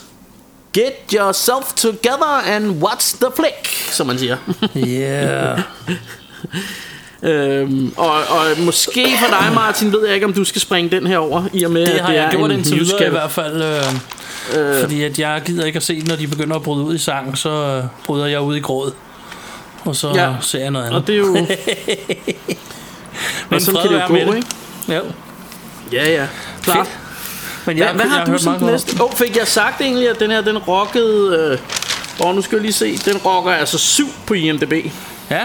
get 0.74 0.94
yourself 1.14 1.74
together 1.76 2.42
and 2.46 2.84
watch 2.84 3.16
the 3.16 3.32
flick, 3.36 3.68
som 3.92 4.08
man 4.08 4.20
siger. 4.20 4.38
Yeah. 4.88 5.60
øhm, 7.24 7.94
og, 7.98 8.12
og 8.12 8.46
måske 8.58 9.06
for 9.20 9.28
dig, 9.40 9.54
Martin, 9.54 9.92
ved 9.94 10.06
jeg 10.06 10.14
ikke, 10.16 10.26
om 10.26 10.34
du 10.34 10.44
skal 10.44 10.62
springe 10.62 10.90
den 10.92 11.08
her 11.08 11.18
over, 11.18 11.44
i 11.54 11.64
og 11.64 11.72
med, 11.72 11.86
Det 11.86 11.92
at 11.92 12.08
det 12.08 12.14
jeg 12.14 12.24
er 12.26 12.32
gjort 12.32 12.52
indtil 12.52 12.80
videre 12.80 13.08
i 13.08 13.10
hvert 13.10 13.32
fald. 13.32 13.64
Øh, 13.64 14.60
øh. 14.60 14.82
Fordi 14.82 15.04
at 15.04 15.20
jeg 15.20 15.42
gider 15.46 15.66
ikke 15.66 15.78
at 15.78 15.84
se, 15.84 16.04
når 16.08 16.16
de 16.16 16.28
begynder 16.28 16.56
at 16.56 16.64
bryde 16.64 16.84
ud 16.86 16.96
i 16.96 16.98
sang, 16.98 17.38
så 17.38 17.50
øh, 17.50 17.84
bryder 18.06 18.26
jeg 18.26 18.42
ud 18.42 18.56
i 18.56 18.60
gråd. 18.60 18.92
Og 19.86 19.96
så 19.96 20.12
Ja. 20.16 20.34
ser 20.42 20.60
jeg 20.60 20.72
noget 20.72 20.86
andet. 20.86 21.02
Og 21.02 21.08
det 21.08 21.16
er 21.16 21.20
jo... 21.20 21.38
Men 23.50 23.62
sådan 23.62 23.82
kan 23.82 23.92
det 23.94 24.02
jo 24.10 24.14
med 24.14 24.26
gå, 24.26 24.32
det. 24.32 24.38
ikke? 24.38 24.48
Ja. 24.88 25.00
Ja, 25.94 26.12
ja. 26.12 26.28
Klart. 26.64 26.88
Fedt. 26.88 26.98
Men 27.66 27.78
Hvad, 27.78 27.86
jeg, 27.88 27.96
hvad 27.96 28.06
jeg 28.06 28.14
har 28.14 28.26
du 28.26 28.32
hørt 28.32 28.42
som 28.42 28.58
den 28.58 28.68
næste? 28.68 28.96
Åh, 29.04 29.06
oh, 29.06 29.14
fik 29.18 29.38
jeg 29.38 29.48
sagt 29.48 29.82
egentlig, 29.82 30.10
at 30.10 30.20
den 30.20 30.32
her, 30.32 30.42
den 30.42 30.58
rockede... 30.58 31.38
Øh, 31.52 31.60
og 32.28 32.36
nu 32.36 32.42
skal 32.42 32.56
jeg 32.56 32.62
lige 32.62 32.74
se, 32.74 32.98
den 32.98 33.18
rocker 33.18 33.52
altså 33.52 33.78
7 33.78 34.08
på 34.26 34.34
IMDb. 34.34 34.74
Ja, 35.32 35.42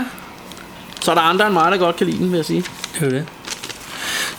Så 1.05 1.11
er 1.11 1.15
der 1.15 1.23
andre 1.23 1.45
end 1.47 1.53
mig, 1.53 1.73
der 1.73 1.79
godt 1.79 1.97
kan 1.97 2.07
lide 2.07 2.19
den, 2.19 2.31
vil 2.31 2.37
jeg 2.37 2.45
sige. 2.45 2.65
det 3.01 3.07
er 3.07 3.11
det. 3.11 3.27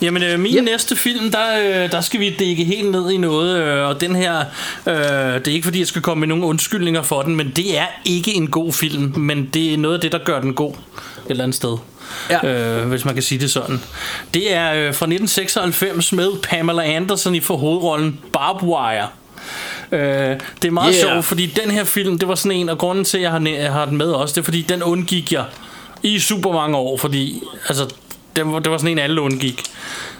Jamen, 0.01 0.24
øh, 0.24 0.39
min 0.39 0.55
Yep. 0.55 0.63
næste 0.63 0.95
film, 0.95 1.32
der, 1.32 1.59
øh, 1.84 1.91
der 1.91 2.01
skal 2.01 2.20
vi 2.20 2.36
dække 2.39 2.63
helt 2.63 2.91
ned 2.91 3.11
i 3.11 3.18
noget, 3.18 3.57
øh, 3.61 3.88
og 3.88 4.01
den 4.01 4.16
her, 4.16 4.39
øh, 4.86 4.93
det 4.95 5.47
er 5.47 5.51
ikke 5.51 5.63
fordi, 5.63 5.80
jeg 5.80 5.88
skal 5.88 6.01
komme 6.01 6.20
med 6.20 6.28
nogle 6.28 6.45
undskyldninger 6.45 7.01
for 7.01 7.22
den, 7.22 7.36
men 7.36 7.51
det 7.55 7.78
er 7.78 7.86
ikke 8.05 8.34
en 8.34 8.47
god 8.47 8.74
film, 8.74 9.13
men 9.18 9.49
det 9.53 9.74
er 9.74 9.78
noget 9.78 9.95
af 9.95 10.01
det, 10.01 10.11
der 10.11 10.18
gør 10.18 10.41
den 10.41 10.53
god 10.53 10.72
et 10.72 10.78
eller 11.30 11.43
andet 11.43 11.55
sted. 11.55 11.78
Ja. 12.30 12.47
øh, 12.82 12.88
hvis 12.88 13.05
man 13.05 13.13
kan 13.13 13.24
sige 13.24 13.39
det 13.39 13.51
sådan. 13.51 13.82
Det 14.34 14.53
er 14.53 14.68
øh, 14.74 14.80
fra 14.93 15.05
1996 15.05 16.13
med 16.13 16.30
Pamela 16.43 16.84
Anderson 16.84 17.36
i 17.36 17.39
for 17.39 17.57
hovedrollen 17.57 18.20
Barb 18.34 18.63
Wire. 18.63 19.07
Øh, 19.91 20.39
det 20.61 20.68
er 20.68 20.72
meget 20.72 20.95
Yeah. 20.95 21.11
sjovt, 21.13 21.26
fordi 21.26 21.45
den 21.45 21.72
her 21.72 21.84
film, 21.84 22.20
det 22.20 22.28
var 22.28 22.36
sådan 22.36 22.51
en, 22.57 22.70
og 22.70 22.78
grunden 22.78 23.05
til, 23.05 23.18
at 23.18 23.24
jeg 23.24 23.32
har, 23.32 23.41
jeg 23.47 23.74
har 23.74 23.86
den 23.86 23.97
med 23.97 24.07
også, 24.11 24.34
det 24.36 24.41
er 24.41 24.45
fordi, 24.45 24.61
den 24.61 24.84
undgik 24.84 25.32
jeg 25.32 25.43
i 26.05 26.19
super 26.19 26.51
mange 26.51 26.77
år, 26.77 26.97
fordi 26.97 27.43
altså, 27.67 27.93
det 28.35 28.45
var, 28.47 28.59
det 28.59 28.71
var 28.71 28.77
sådan 28.77 28.91
en, 28.91 28.99
alle 28.99 29.21
undgik. 29.21 29.63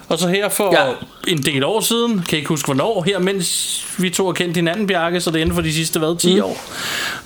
Og 0.10 0.20
så 0.20 0.28
her 0.28 0.50
for 0.50 0.74
Ja. 0.74 0.92
en 1.28 1.44
del 1.44 1.64
år 1.64 1.82
siden, 1.82 2.12
kan 2.12 2.26
jeg 2.32 2.38
ikke 2.38 2.50
huske 2.50 2.68
hvornår, 2.68 3.04
her 3.04 3.20
mens 3.20 3.86
vi 3.98 4.10
to 4.10 4.26
har 4.26 4.34
kendt 4.34 4.56
hinanden, 4.56 4.88
Bjarke, 4.88 5.22
så 5.22 5.32
det 5.32 5.38
er 5.38 5.42
inden 5.42 5.56
for 5.56 5.62
de 5.62 5.74
sidste, 5.74 6.00
hvad, 6.00 6.18
10 6.20 6.36
mm. 6.36 6.42
år 6.44 6.58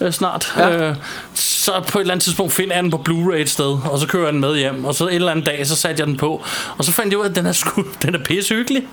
øh, 0.02 0.12
snart. 0.12 0.54
Ja. 0.58 0.90
Øh, 0.90 0.96
så 1.34 1.72
på 1.88 1.98
et 2.00 2.02
eller 2.02 2.14
andet 2.14 2.24
tidspunkt 2.24 2.54
finder 2.54 2.76
jeg 2.76 2.84
den 2.84 2.92
på 2.92 3.04
Blu-ray 3.10 3.36
et 3.36 3.50
sted, 3.50 3.78
og 3.92 4.00
så 4.00 4.08
kører 4.08 4.24
jeg 4.24 4.34
den 4.34 4.42
med 4.42 4.58
hjem, 4.58 4.86
og 4.86 4.96
så 4.96 5.08
et 5.08 5.16
eller 5.16 5.32
andet 5.32 5.46
dag, 5.46 5.68
så 5.68 5.76
satte 5.76 6.00
jeg 6.00 6.08
den 6.08 6.18
på, 6.18 6.44
og 6.78 6.86
så 6.86 6.92
fandt 6.92 7.12
jeg 7.12 7.20
ud 7.20 7.26
af, 7.26 7.30
at 7.30 7.36
den 7.36 7.46
er, 7.46 7.52
sgu, 7.52 7.84
den 8.04 8.16
er 8.16 8.20
pissehyggelig. 8.24 8.84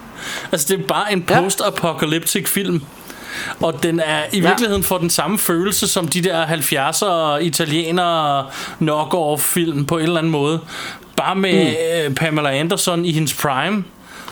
Altså, 0.53 0.67
det 0.71 0.81
er 0.81 0.87
bare 0.87 1.13
en 1.13 1.23
post-apocalyptic 1.23 2.49
film. 2.49 2.83
Og 3.61 3.83
den 3.83 4.01
er 4.01 4.23
i 4.33 4.41
virkeligheden 4.41 4.83
får 4.83 4.99
den 4.99 5.11
samme 5.11 5.39
følelse 5.39 5.89
som 5.89 6.09
de 6.09 6.23
der 6.23 6.47
70'er 6.47 7.43
italienere 7.45 8.47
knock-off 8.83 9.41
film 9.55 9.87
på 9.87 9.97
en 9.97 10.03
eller 10.03 10.19
anden 10.19 10.33
måde. 10.33 10.61
Bare 11.17 11.37
med 11.37 11.75
mm. 12.09 12.15
Pamela 12.15 12.51
Anderson 12.51 13.05
i 13.05 13.13
hendes 13.13 13.35
prime 13.35 13.85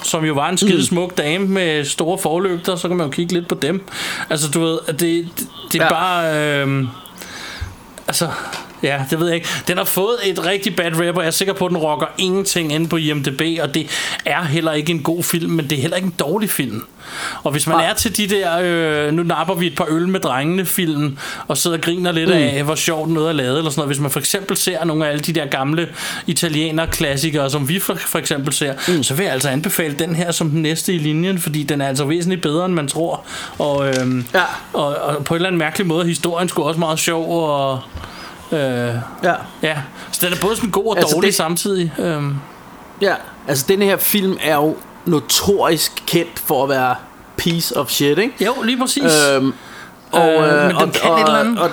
som 0.03 0.25
jo 0.25 0.35
var 0.35 0.49
en 0.49 0.59
skide 0.59 0.87
smuk 0.87 1.19
dame 1.19 1.47
med 1.47 1.85
store 1.85 2.19
forlygter, 2.19 2.77
så 2.77 2.89
kan 2.89 2.97
man 2.97 3.07
jo 3.07 3.11
kigge 3.11 3.33
lidt 3.33 3.49
på 3.49 3.55
dem. 3.55 3.85
Altså, 4.31 4.49
du 4.51 4.61
ved, 4.61 4.79
at 4.87 5.01
det, 5.01 5.29
det, 5.39 5.49
det 5.73 5.81
er 5.81 5.85
Ja. 5.85 5.91
bare... 5.91 6.37
Øh, 6.67 6.85
altså, 8.07 8.29
ja, 8.85 9.05
det 9.11 9.20
ved 9.20 9.26
jeg 9.26 9.35
ikke. 9.37 9.49
Den 9.68 9.76
har 9.76 9.85
fået 9.85 10.16
et 10.24 10.47
rigtig 10.47 10.76
bad 10.76 10.93
rap, 10.93 11.16
og 11.16 11.22
jeg 11.22 11.26
er 11.26 11.30
sikker 11.30 11.55
på, 11.55 11.66
at 11.66 11.70
den 11.70 11.78
rocker 11.78 12.07
ingenting 12.18 12.72
ind 12.72 12.89
på 12.89 12.97
IMDb, 12.97 13.43
og 13.62 13.74
det 13.74 13.87
er 14.24 14.43
heller 14.45 14.72
ikke 14.72 14.93
en 14.93 15.03
god 15.03 15.22
film, 15.22 15.51
men 15.53 15.70
det 15.70 15.78
er 15.78 15.82
heller 15.82 15.97
ikke 15.97 16.07
en 16.07 16.14
dårlig 16.18 16.51
film. 16.51 16.82
Og 17.43 17.53
hvis 17.53 17.66
man 17.66 17.76
Nej. 17.76 17.87
er 17.91 17.95
til 17.95 18.16
de 18.16 18.26
der, 18.28 18.59
øh, 18.62 19.12
nu 19.12 19.22
napper 19.22 19.55
vi 19.55 19.66
et 19.66 19.74
par 19.76 19.87
øl 19.91 20.09
med 20.09 20.20
drengene 20.20 20.66
film, 20.66 21.18
og 21.49 21.57
sidder 21.59 21.76
og 21.76 21.82
griner 21.82 22.12
lidt 22.12 22.28
mm. 22.28 22.35
af, 22.35 22.62
hvor 22.64 22.74
sjovt 22.74 23.11
noget 23.11 23.28
er 23.28 23.32
lavet, 23.32 23.59
eller 23.59 23.70
sådan 23.70 23.80
noget. 23.80 23.89
Hvis 23.89 24.01
man 24.01 24.11
for 24.11 24.20
eksempel 24.20 24.57
ser 24.57 24.85
nogle 24.85 25.07
af 25.07 25.11
alle 25.11 25.20
de 25.22 25.32
der 25.32 25.47
gamle 25.47 25.89
italiener 26.26 26.87
klassikere, 26.87 27.51
som 27.51 27.68
vi 27.68 27.78
for, 27.78 27.95
for 27.95 28.18
eksempel 28.18 28.53
ser, 28.53 28.74
mm. 28.89 29.03
så 29.03 29.14
vil 29.14 29.24
jeg 29.24 29.32
altså 29.32 29.49
anbefale 29.49 29.95
den 29.95 30.14
her 30.14 30.32
som 30.32 30.51
den 30.51 30.62
næste 30.62 30.95
i 30.95 30.99
linjen, 30.99 31.39
fordi 31.39 31.62
den 31.62 31.80
er 31.80 31.89
altså 31.89 32.05
væsentligt 32.05 32.43
bedre, 32.43 32.64
end 32.66 32.74
man 32.74 32.89
tror. 32.89 33.24
Og, 33.59 33.89
øhm, 33.89 34.26
Ja. 34.35 34.43
og, 34.72 34.87
og 34.87 35.24
på 35.24 35.35
en 35.35 35.37
eller 35.37 35.49
anden 35.49 35.59
mærkelig 35.59 35.87
måde, 35.87 36.07
historien 36.07 36.49
skulle 36.49 36.68
også 36.68 36.80
meget 36.80 36.99
sjov, 36.99 37.43
og 37.49 37.80
Øh, 38.53 38.59
Ja. 38.59 39.35
ja, 39.63 39.77
så 40.13 40.27
den 40.27 40.33
er 40.33 40.41
både 40.41 40.57
sådan 40.57 40.71
god 40.71 40.87
og 40.87 40.97
Altså, 40.97 41.15
dårlig 41.15 41.27
det- 41.29 41.35
samtidig. 41.35 41.93
Øhm, 41.99 42.35
Ja, 43.01 43.15
altså 43.49 43.65
den 43.69 43.83
her 43.83 43.97
film 43.97 44.37
er 44.43 44.55
jo 44.57 44.77
notorisk 45.07 46.03
kendt 46.07 46.39
for 46.39 46.63
at 46.63 46.69
være 46.69 46.95
piece 47.37 47.77
of 47.77 47.91
shit, 47.91 48.19
ikke? 48.19 48.45
jo, 48.45 48.55
lige 48.65 48.79
præcis. 48.79 49.03
Øhm, 49.37 49.53
og, 50.13 50.29
Øh, 50.29 50.55
øh, 50.59 50.67
men 50.67 50.77
den 50.77 50.91
kan 50.91 51.13
et 51.13 51.19
eller 51.21 51.35
andet. 51.39 51.59
Og, 51.59 51.71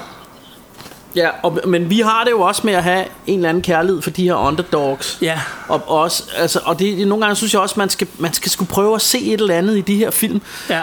ja, 1.15 1.29
og, 1.43 1.59
men 1.67 1.89
vi 1.89 1.99
har 1.99 2.23
det 2.23 2.31
jo 2.31 2.41
også 2.41 2.61
med 2.65 2.73
at 2.73 2.83
have 2.83 3.05
en 3.27 3.39
eller 3.39 3.49
anden 3.49 3.63
kærlighed 3.63 4.01
for 4.01 4.09
de 4.09 4.23
her 4.23 4.35
underdogs. 4.35 5.17
ja, 5.21 5.39
Og, 5.67 5.89
også, 5.89 6.23
altså, 6.37 6.59
og 6.65 6.79
det, 6.79 7.07
nogle 7.07 7.21
gange 7.25 7.35
synes 7.35 7.53
jeg 7.53 7.61
også, 7.61 7.75
man 7.77 7.89
skal, 7.89 8.07
man 8.17 8.33
skal 8.33 8.51
skulle 8.51 8.69
prøve 8.69 8.95
at 8.95 9.01
se 9.01 9.19
et 9.21 9.41
eller 9.41 9.55
andet 9.55 9.77
i 9.77 9.81
de 9.81 9.95
her 9.95 10.11
film. 10.11 10.41
Ja. 10.69 10.81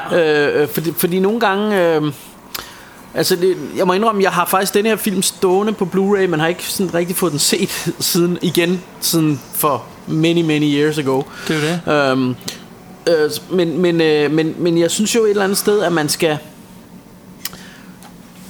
Øh, 0.52 0.62
øh, 0.62 0.68
fordi, 0.68 0.92
fordi 0.96 1.18
nogle 1.20 1.40
gange... 1.40 1.82
Øh, 1.94 2.12
altså, 3.14 3.36
det, 3.36 3.56
jeg 3.76 3.86
må 3.86 3.92
indrømme, 3.92 4.22
jeg 4.22 4.30
har 4.30 4.44
faktisk 4.44 4.74
den 4.74 4.86
her 4.86 4.96
film 4.96 5.22
stående 5.22 5.72
på 5.72 5.84
Blu-ray, 5.84 6.26
men 6.26 6.40
har 6.40 6.46
ikke 6.46 6.64
sådan 6.64 6.94
rigtig 6.94 7.16
fået 7.16 7.32
den 7.32 7.38
set 7.38 7.70
siden 7.98 8.38
igen, 8.42 8.82
siden 9.00 9.40
for 9.54 9.84
many, 10.06 10.42
many 10.42 10.66
years 10.66 10.98
ago. 10.98 11.22
det 11.48 11.56
er 11.56 11.80
det. 11.86 11.92
Øhm, 11.92 12.34
øh, 13.08 13.30
men, 13.50 13.82
men, 13.82 14.00
øh, 14.00 14.30
men, 14.32 14.54
men 14.58 14.78
jeg 14.78 14.90
synes 14.90 15.14
jo 15.14 15.24
et 15.24 15.30
eller 15.30 15.44
andet 15.44 15.58
sted, 15.58 15.82
at 15.82 15.92
man 15.92 16.08
skal 16.08 16.38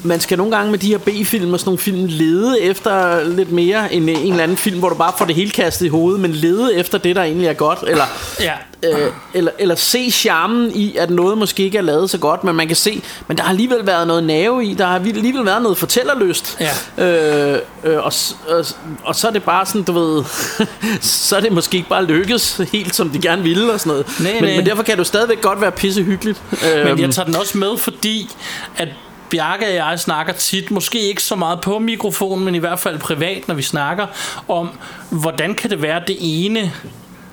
man 0.02 0.20
skal 0.20 0.38
nogle 0.38 0.56
gange 0.56 0.70
med 0.70 0.78
de 0.78 0.86
her 0.88 0.98
B-film 0.98 1.52
og 1.52 1.60
sådan 1.60 1.68
nogle 1.68 1.78
film 1.78 2.06
lede 2.08 2.60
efter 2.60 3.24
lidt 3.28 3.52
mere 3.52 3.92
end 3.94 4.10
en 4.10 4.16
eller 4.30 4.42
anden 4.42 4.56
film, 4.56 4.78
hvor 4.78 4.88
du 4.88 4.94
bare 4.94 5.12
får 5.18 5.24
det 5.24 5.34
hele 5.34 5.50
kastet 5.50 5.86
i 5.86 5.88
hovedet, 5.88 6.20
men 6.20 6.32
lede 6.32 6.74
efter 6.76 6.98
det, 6.98 7.16
der 7.16 7.22
egentlig 7.22 7.46
er 7.46 7.52
godt, 7.52 7.78
eller, 7.86 8.04
Ja. 8.40 8.52
øh, 8.82 9.12
eller, 9.34 9.52
eller 9.58 9.74
se 9.74 10.10
charmen 10.10 10.72
i, 10.74 10.96
at 10.96 11.10
noget 11.10 11.38
måske 11.38 11.62
ikke 11.62 11.78
er 11.78 11.82
lavet 11.82 12.10
så 12.10 12.18
godt, 12.18 12.44
men 12.44 12.56
man 12.56 12.66
kan 12.66 12.76
se, 12.76 13.02
men 13.28 13.36
der 13.36 13.42
har 13.42 13.50
alligevel 13.50 13.86
været 13.86 14.06
noget 14.06 14.24
nerve 14.24 14.64
i, 14.66 14.74
der 14.74 14.86
har 14.86 14.94
alligevel 14.94 15.44
været 15.46 15.62
noget 15.62 15.78
fortællerlyst, 15.78 16.58
Ja. 16.98 17.54
øh, 17.54 17.58
øh, 17.84 17.96
og, 18.04 18.12
og, 18.48 18.64
og 19.04 19.14
så 19.14 19.26
er 19.28 19.32
det 19.32 19.42
bare 19.42 19.66
sådan, 19.66 19.82
du 19.82 19.92
ved, 19.92 20.24
så 21.00 21.36
er 21.36 21.40
det 21.40 21.52
måske 21.52 21.76
ikke 21.76 21.88
bare 21.88 22.04
lykkes 22.04 22.60
helt, 22.72 22.94
som 22.94 23.10
de 23.10 23.18
gerne 23.18 23.42
ville 23.42 23.72
og 23.72 23.80
sådan 23.80 23.90
noget, 23.90 24.06
Nej, 24.20 24.32
men, 24.32 24.42
nej. 24.44 24.56
men 24.56 24.66
derfor 24.66 24.82
kan 24.82 24.98
jo 24.98 25.04
stadigvæk 25.04 25.40
godt 25.40 25.60
være 25.60 25.72
pisse 25.72 26.02
hyggeligt. 26.02 26.42
Men 26.50 26.70
Øhm, 26.88 27.00
jeg 27.00 27.10
tager 27.10 27.26
den 27.26 27.36
også 27.36 27.58
med, 27.58 27.76
fordi 27.78 28.30
at 28.76 28.88
Bjarke 29.30 29.66
og 29.66 29.74
jeg 29.74 30.00
snakker 30.00 30.32
tit, 30.32 30.70
måske 30.70 31.00
ikke 31.00 31.22
så 31.22 31.36
meget 31.36 31.60
på 31.60 31.78
mikrofonen, 31.78 32.44
men 32.44 32.54
i 32.54 32.58
hvert 32.58 32.78
fald 32.78 32.98
privat, 32.98 33.48
når 33.48 33.54
vi 33.54 33.62
snakker 33.62 34.06
om, 34.48 34.70
hvordan 35.10 35.54
kan 35.54 35.70
det 35.70 35.82
være, 35.82 36.00
at 36.00 36.08
det 36.08 36.16
ene 36.20 36.72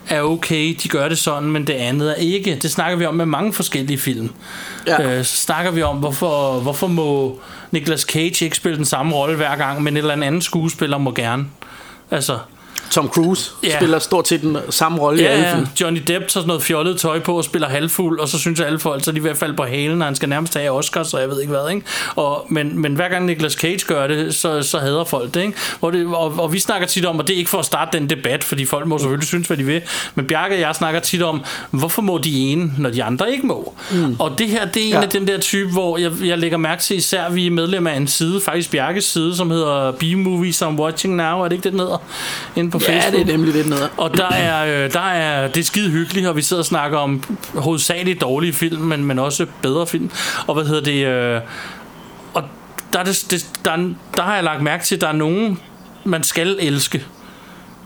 er 0.09 0.21
okay, 0.21 0.75
de 0.83 0.87
gør 0.87 1.09
det 1.09 1.17
sådan, 1.17 1.51
men 1.51 1.67
det 1.67 1.73
andet 1.73 2.09
er 2.11 2.15
ikke. 2.15 2.59
Det 2.61 2.71
snakker 2.71 2.97
vi 2.97 3.05
om 3.05 3.13
med 3.13 3.25
mange 3.25 3.53
forskellige 3.53 3.97
film. 3.97 4.29
Ja. 4.87 5.17
Øh, 5.17 5.25
så 5.25 5.37
snakker 5.37 5.71
vi 5.71 5.81
om, 5.81 5.97
hvorfor, 5.97 6.59
hvorfor 6.59 6.87
må 6.87 7.39
Nicolas 7.71 8.01
Cage 8.01 8.45
ikke 8.45 8.57
spille 8.57 8.77
den 8.77 8.85
samme 8.85 9.15
rolle 9.15 9.35
hver 9.35 9.55
gang, 9.55 9.83
men 9.83 9.97
et 9.97 10.01
eller 10.01 10.25
andet 10.25 10.43
skuespiller 10.43 10.97
må 10.97 11.11
gerne. 11.11 11.45
Altså, 12.11 12.37
Tom 12.91 13.07
Cruise 13.09 13.51
Ja. 13.63 13.75
spiller 13.77 13.99
stort 13.99 14.27
set 14.27 14.41
den 14.41 14.57
samme 14.69 14.97
rolle 14.99 15.21
i 15.21 15.25
alle 15.25 15.43
Ja, 15.43 15.53
film. 15.53 15.63
ja. 15.79 15.85
Johnny 15.85 15.99
Depp 16.07 16.19
tager 16.21 16.27
sådan 16.29 16.47
noget 16.47 16.63
fjollet 16.63 16.99
tøj 16.99 17.19
på 17.19 17.37
og 17.37 17.43
spiller 17.43 17.67
halvfuld, 17.69 18.19
og 18.19 18.27
så 18.29 18.39
synes 18.39 18.59
alle 18.59 18.79
folk, 18.79 19.03
så 19.03 19.11
er 19.11 19.15
de 19.15 19.23
ved 19.23 19.29
at 19.31 19.37
falde 19.37 19.53
på 19.53 19.63
halen, 19.63 20.01
og 20.01 20.07
han 20.07 20.15
skal 20.15 20.29
nærmest 20.29 20.53
have 20.57 20.69
Oscars, 20.71 21.13
og 21.13 21.21
jeg 21.21 21.29
ved 21.29 21.41
ikke 21.41 21.53
hvad, 21.53 21.69
ikke? 21.75 21.85
Og, 22.15 22.45
men, 22.49 22.79
men 22.81 22.95
hver 22.95 23.09
gang 23.09 23.25
Nicolas 23.25 23.53
Cage 23.53 23.79
gør 23.87 24.07
det, 24.07 24.35
så, 24.35 24.61
så 24.63 24.79
hader 24.79 25.03
folk 25.03 25.33
det, 25.33 25.41
ikke? 25.41 25.53
Hvor 25.79 25.91
det 25.91 26.07
og, 26.07 26.33
og, 26.39 26.53
vi 26.53 26.59
snakker 26.59 26.87
tit 26.87 27.05
om, 27.05 27.19
og 27.19 27.27
det 27.27 27.33
er 27.33 27.37
ikke 27.37 27.49
for 27.49 27.57
at 27.59 27.65
starte 27.65 27.97
den 27.99 28.09
debat, 28.09 28.43
fordi 28.43 28.65
folk 28.65 28.87
må 28.87 28.97
selvfølgelig 28.97 29.27
synes, 29.27 29.47
hvad 29.47 29.57
de 29.57 29.63
vil, 29.63 29.81
men 30.15 30.27
Bjarke 30.27 30.55
og 30.55 30.59
jeg 30.59 30.75
snakker 30.75 30.99
tit 30.99 31.21
om, 31.23 31.43
hvorfor 31.71 32.01
må 32.01 32.17
de 32.17 32.39
ene, 32.39 32.71
når 32.77 32.89
de 32.89 33.03
andre 33.03 33.31
ikke 33.31 33.47
må? 33.47 33.73
Mm. 33.91 34.15
Og 34.19 34.37
det 34.39 34.47
her, 34.47 34.65
det 34.65 34.81
er 34.81 34.87
en 34.87 34.91
Ja. 34.93 35.01
af 35.01 35.09
den 35.09 35.27
der 35.27 35.37
type, 35.39 35.71
hvor 35.71 35.97
jeg, 35.97 36.11
jeg 36.23 36.37
lægger 36.37 36.57
mærke 36.57 36.81
til, 36.83 36.97
især 36.97 37.29
vi 37.29 37.47
er 37.47 37.51
medlem 37.51 37.87
af 37.87 37.95
en 37.97 38.07
side, 38.07 38.41
faktisk 38.41 38.71
Bjarkes 38.71 39.03
side, 39.05 39.35
som 39.35 39.51
hedder 39.51 39.91
B-Movies 39.91 40.61
I'm 40.67 40.79
Watching 40.81 41.15
Now, 41.15 41.39
er 41.39 41.43
det 41.43 41.51
ikke 41.51 41.63
det, 41.63 41.71
den 41.71 41.79
hedder? 41.79 41.97
Inde 42.55 42.71
på 42.79 42.85
Ja, 42.87 42.93
Facebook. 42.99 43.25
det 43.25 43.33
er 43.33 43.37
nemlig 43.37 43.53
lidt 43.53 43.69
noget. 43.69 43.89
Og 43.97 44.17
der 44.17 44.29
er, 44.29 44.83
øh, 44.85 44.93
der 44.93 44.99
er, 44.99 45.47
det 45.47 45.59
er 45.59 45.63
skide 45.65 45.89
hyggeligt, 45.89 46.27
og 46.27 46.35
vi 46.35 46.41
sidder 46.41 46.61
og 46.61 46.65
snakker 46.65 46.97
om 46.97 47.23
hovedsageligt 47.53 48.21
dårlige 48.21 48.53
film, 48.53 48.81
men, 48.81 49.05
men 49.05 49.19
også 49.19 49.45
bedre 49.61 49.87
film. 49.87 50.11
Og 50.47 50.53
hvad 50.53 50.65
hedder 50.65 50.81
det? 50.81 51.05
Øh, 51.05 51.41
og 52.33 52.43
der, 52.93 52.99
er 52.99 53.03
det, 53.03 53.25
det, 53.31 53.47
der, 53.65 53.71
er- 53.71 53.93
der 54.17 54.23
har 54.23 54.35
jeg 54.35 54.43
lagt 54.43 54.61
mærke 54.61 54.83
til, 54.83 54.95
at 54.95 55.01
der 55.01 55.07
er 55.07 55.11
nogen, 55.13 55.59
man 56.03 56.23
skal 56.23 56.57
elske. 56.59 57.03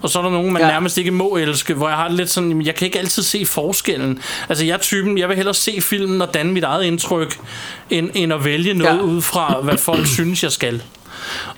Og 0.02 0.10
så 0.10 0.20
er 0.20 0.24
der 0.24 0.30
nogen, 0.30 0.54
man 0.54 0.62
ja. 0.62 0.68
Ja. 0.68 0.74
nærmest 0.74 0.98
ikke 0.98 1.12
må 1.12 1.36
elske, 1.38 1.74
hvor 1.74 1.88
jeg 1.88 1.98
har 1.98 2.10
lidt 2.10 2.30
sådan, 2.30 2.62
jeg 2.62 2.76
kan 2.76 2.86
ikke 2.86 3.00
altid 3.00 3.24
se 3.24 3.46
forskellen. 3.46 4.20
Altså 4.50 4.66
jeg 4.66 4.74
er 4.74 4.78
typen, 4.78 5.18
jeg 5.18 5.28
vil 5.30 5.36
hellere 5.36 5.54
se 5.54 5.82
filmen 5.82 6.22
og 6.22 6.34
danne 6.34 6.52
mit 6.52 6.64
eget 6.64 6.84
indtryk, 6.84 7.40
end, 7.90 8.10
end 8.14 8.34
at 8.34 8.46
vælge 8.46 8.74
noget 8.74 8.92
ja. 8.92 8.96
Ja. 8.98 9.02
ud 9.04 9.22
fra, 9.22 9.60
hvad 9.64 9.78
folk 9.78 10.08
synes, 10.08 10.44
jeg 10.44 10.52
skal. 10.52 10.82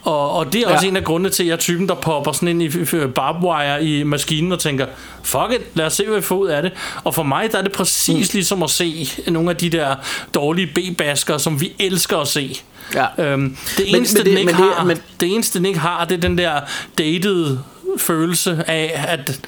Og, 0.03 0.31
og 0.31 0.53
det 0.53 0.61
er 0.61 0.67
også 0.73 0.85
Ja. 0.85 0.89
en 0.89 0.97
af 0.97 1.03
grundene 1.03 1.29
til, 1.29 1.43
at 1.43 1.47
jeg 1.47 1.53
er 1.53 1.57
typen, 1.57 1.87
der 1.89 1.95
popper 1.95 2.31
sådan 2.31 2.47
ind 2.47 2.63
i 2.63 2.67
f- 2.67 2.93
f- 2.93 3.07
barbed 3.07 3.49
wire 3.49 3.83
i 3.85 4.03
maskinen 4.03 4.51
og 4.51 4.59
tænker, 4.59 4.85
fuck 5.23 5.51
it, 5.51 5.61
lad 5.73 5.85
os 5.85 5.93
se, 5.93 6.05
hvad 6.05 6.15
vi 6.15 6.21
får 6.21 6.35
ud 6.37 6.47
af 6.47 6.61
det. 6.61 6.71
Og 7.03 7.15
for 7.15 7.23
mig, 7.23 7.51
der 7.51 7.57
er 7.57 7.61
det 7.61 7.71
præcis 7.71 8.29
mm. 8.33 8.37
ligesom 8.37 8.63
at 8.63 8.69
se 8.69 9.09
nogle 9.27 9.49
af 9.49 9.55
de 9.55 9.69
der 9.69 9.95
dårlige 10.33 10.67
B-basker, 10.67 11.37
som 11.37 11.61
vi 11.61 11.71
elsker 11.79 12.17
at 12.17 12.27
se. 12.27 12.61
Ja. 12.95 13.05
Øhm, 13.17 13.57
det, 13.77 13.85
Men- 13.85 13.95
eneste, 13.95 14.17
men 14.17 14.25
den 14.25 14.33
det- 14.33 14.39
ikke 14.39 14.53
men 14.53 14.61
det- 14.63 14.73
har, 14.75 14.85
men- 14.85 15.01
det 15.19 15.33
eneste, 15.35 15.57
den 15.57 15.65
ikke 15.65 15.79
har, 15.79 16.05
det 16.05 16.17
er 16.17 16.21
den 16.21 16.37
der 16.37 16.59
dated 16.97 17.57
følelse 17.97 18.63
af, 18.67 19.05
at 19.07 19.39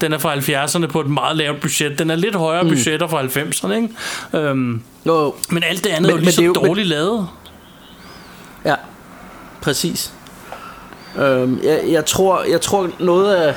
den 0.00 0.12
er 0.12 0.18
fra 0.18 0.34
70'erne 0.36 0.86
på 0.86 1.00
et 1.00 1.06
meget 1.06 1.36
lavt 1.36 1.60
budget. 1.60 1.98
Den 1.98 2.10
er 2.10 2.16
lidt 2.16 2.34
højere 2.34 2.62
mm. 2.62 2.68
budgetter 2.68 3.06
fra 3.08 3.22
90'erne, 3.22 3.72
ikke? 3.72 3.88
Øhm, 4.48 4.82
Jo, 5.06 5.34
men 5.50 5.62
alt 5.62 5.84
det 5.84 5.90
andet 5.90 6.02
Men- 6.02 6.10
er 6.10 6.14
jo 6.14 6.20
lige 6.20 6.32
så 6.32 6.42
jo- 6.42 6.52
men- 6.60 6.64
dårligt 6.66 6.88
lavet. 6.88 7.28
ja. 8.64 8.74
Præcis. 9.62 10.12
Øhm, 11.18 11.60
jeg, 11.64 11.80
jeg, 11.88 12.04
tror, 12.04 12.42
jeg 12.50 12.60
tror 12.60 12.88
noget 12.98 13.34
af... 13.34 13.54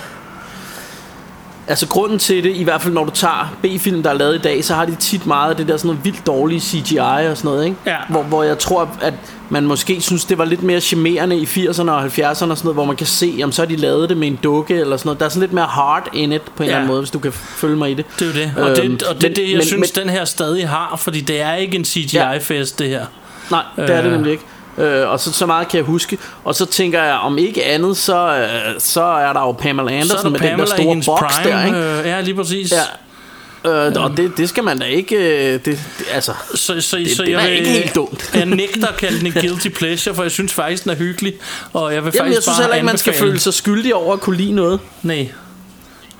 Altså 1.67 1.87
grunden 1.87 2.19
til 2.19 2.43
det, 2.43 2.55
i 2.55 2.63
hvert 2.63 2.81
fald 2.81 2.93
når 2.93 3.03
du 3.05 3.11
tager 3.11 3.55
B-film, 3.61 4.03
der 4.03 4.09
er 4.09 4.13
lavet 4.13 4.35
i 4.35 4.37
dag, 4.37 4.63
så 4.65 4.73
har 4.73 4.85
de 4.85 4.95
tit 4.95 5.25
meget 5.25 5.49
af 5.49 5.55
det 5.55 5.67
der 5.67 5.77
sådan 5.77 5.87
noget 5.87 6.05
vildt 6.05 6.25
dårlige 6.27 6.59
CGI 6.61 6.97
og 6.97 7.37
sådan 7.37 7.39
noget, 7.43 7.65
ikke? 7.65 7.77
Ja. 7.85 7.95
Hvor, 8.09 8.23
hvor 8.23 8.43
jeg 8.43 8.57
tror, 8.59 8.89
at 9.01 9.13
man 9.49 9.63
måske 9.65 10.01
synes, 10.01 10.25
det 10.25 10.37
var 10.37 10.45
lidt 10.45 10.63
mere 10.63 10.81
charmerende 10.81 11.37
i 11.37 11.43
80'erne 11.45 11.89
og 11.91 12.05
70'erne 12.05 12.29
og 12.29 12.35
sådan 12.37 12.47
noget, 12.63 12.73
hvor 12.75 12.85
man 12.85 12.95
kan 12.95 13.07
se, 13.07 13.39
om 13.43 13.51
så 13.51 13.61
har 13.61 13.67
de 13.67 13.75
lavet 13.75 14.09
det 14.09 14.17
med 14.17 14.27
en 14.27 14.39
dukke 14.43 14.75
eller 14.75 14.97
sådan 14.97 15.07
noget. 15.07 15.19
Der 15.19 15.25
er 15.25 15.29
sådan 15.29 15.41
lidt 15.41 15.53
mere 15.53 15.65
hard 15.65 16.09
in 16.13 16.31
it 16.31 16.41
på 16.41 16.63
en 16.63 16.63
Ja. 16.63 16.65
eller 16.65 16.75
anden 16.75 16.87
måde, 16.87 16.99
hvis 17.01 17.11
du 17.11 17.19
kan 17.19 17.31
følge 17.33 17.75
mig 17.75 17.91
i 17.91 17.93
det. 17.93 18.05
Det 18.19 18.21
er 18.21 18.25
jo 18.27 18.33
det. 18.33 18.53
Og, 18.57 18.69
Øhm, 18.85 18.97
det, 18.97 19.03
og 19.07 19.15
det 19.15 19.23
er 19.23 19.29
men- 19.29 19.35
det, 19.35 19.49
jeg 19.49 19.57
men- 19.57 19.65
synes, 19.65 19.91
men- 19.95 20.03
den 20.05 20.13
her 20.13 20.25
stadig 20.25 20.69
har, 20.69 20.95
fordi 20.97 21.21
det 21.21 21.41
er 21.41 21.53
ikke 21.55 21.77
en 21.77 21.85
CGI-fest, 21.85 22.79
det 22.79 22.89
her. 22.89 23.05
Nej, 23.51 23.63
det 23.75 23.89
er 23.89 24.01
det 24.01 24.05
Øh. 24.05 24.11
nemlig 24.11 24.31
ikke. 24.31 24.43
Øh, 24.77 25.09
og 25.09 25.19
så, 25.19 25.31
så 25.33 25.45
meget 25.45 25.67
kan 25.67 25.77
jeg 25.77 25.85
huske. 25.85 26.17
Og 26.43 26.55
så 26.55 26.65
tænker 26.65 27.03
jeg, 27.03 27.13
om 27.13 27.37
ikke 27.37 27.65
andet, 27.65 27.97
så, 27.97 28.37
øh, 28.37 28.75
så 28.79 29.03
er 29.03 29.33
der 29.33 29.39
jo 29.41 29.51
Pamela 29.51 29.91
er 29.91 29.95
Andersen 30.01 30.23
der 30.23 30.29
med 30.29 30.39
den 30.39 30.47
der 30.47 30.49
Pamela 30.51 30.65
store 30.65 31.01
boks 31.05 31.35
prime. 31.35 31.51
der, 31.57 31.65
ikke? 31.65 31.77
Øh, 31.99 32.05
ja, 32.05 32.21
lige 32.21 32.35
præcis. 32.35 32.71
Ja. 32.71 33.87
Øh, 33.87 33.93
og 34.03 34.17
det, 34.17 34.31
det 34.37 34.49
skal 34.49 34.63
man 34.63 34.79
da 34.79 34.85
ikke... 34.85 35.15
Øh, 35.15 35.53
det, 35.53 35.65
det, 35.65 35.79
altså, 36.11 36.33
Så, 36.55 36.81
så, 36.81 36.97
Det- 36.97 37.15
så 37.17 37.23
det 37.23 37.31
jeg 37.31 37.43
er 37.45 37.49
vil, 37.49 37.57
ikke 37.57 37.69
helt 37.69 37.95
dumt. 37.95 38.29
jeg 38.33 38.45
nægter 38.45 38.87
at 38.87 38.97
kalde 38.97 39.17
den 39.19 39.25
en 39.27 39.33
guilty 39.33 39.67
pleasure, 39.67 40.15
for 40.15 40.21
jeg 40.23 40.31
synes 40.31 40.53
faktisk, 40.53 40.83
den 40.83 40.91
er 40.91 40.95
hyggelig. 40.95 41.33
Og 41.73 41.93
jeg 41.93 42.05
vil 42.05 42.11
jamen, 42.15 42.25
faktisk 42.33 42.35
jeg 42.35 42.43
synes 42.43 42.57
heller 42.57 42.75
ikke, 42.75 42.85
man 42.85 42.97
skal 42.97 43.13
føle 43.13 43.39
sig 43.39 43.53
skyldig 43.53 43.95
over 43.95 44.13
at 44.13 44.19
kunne 44.21 44.37
lide 44.37 44.51
noget. 44.51 44.79
Nej. 45.03 45.29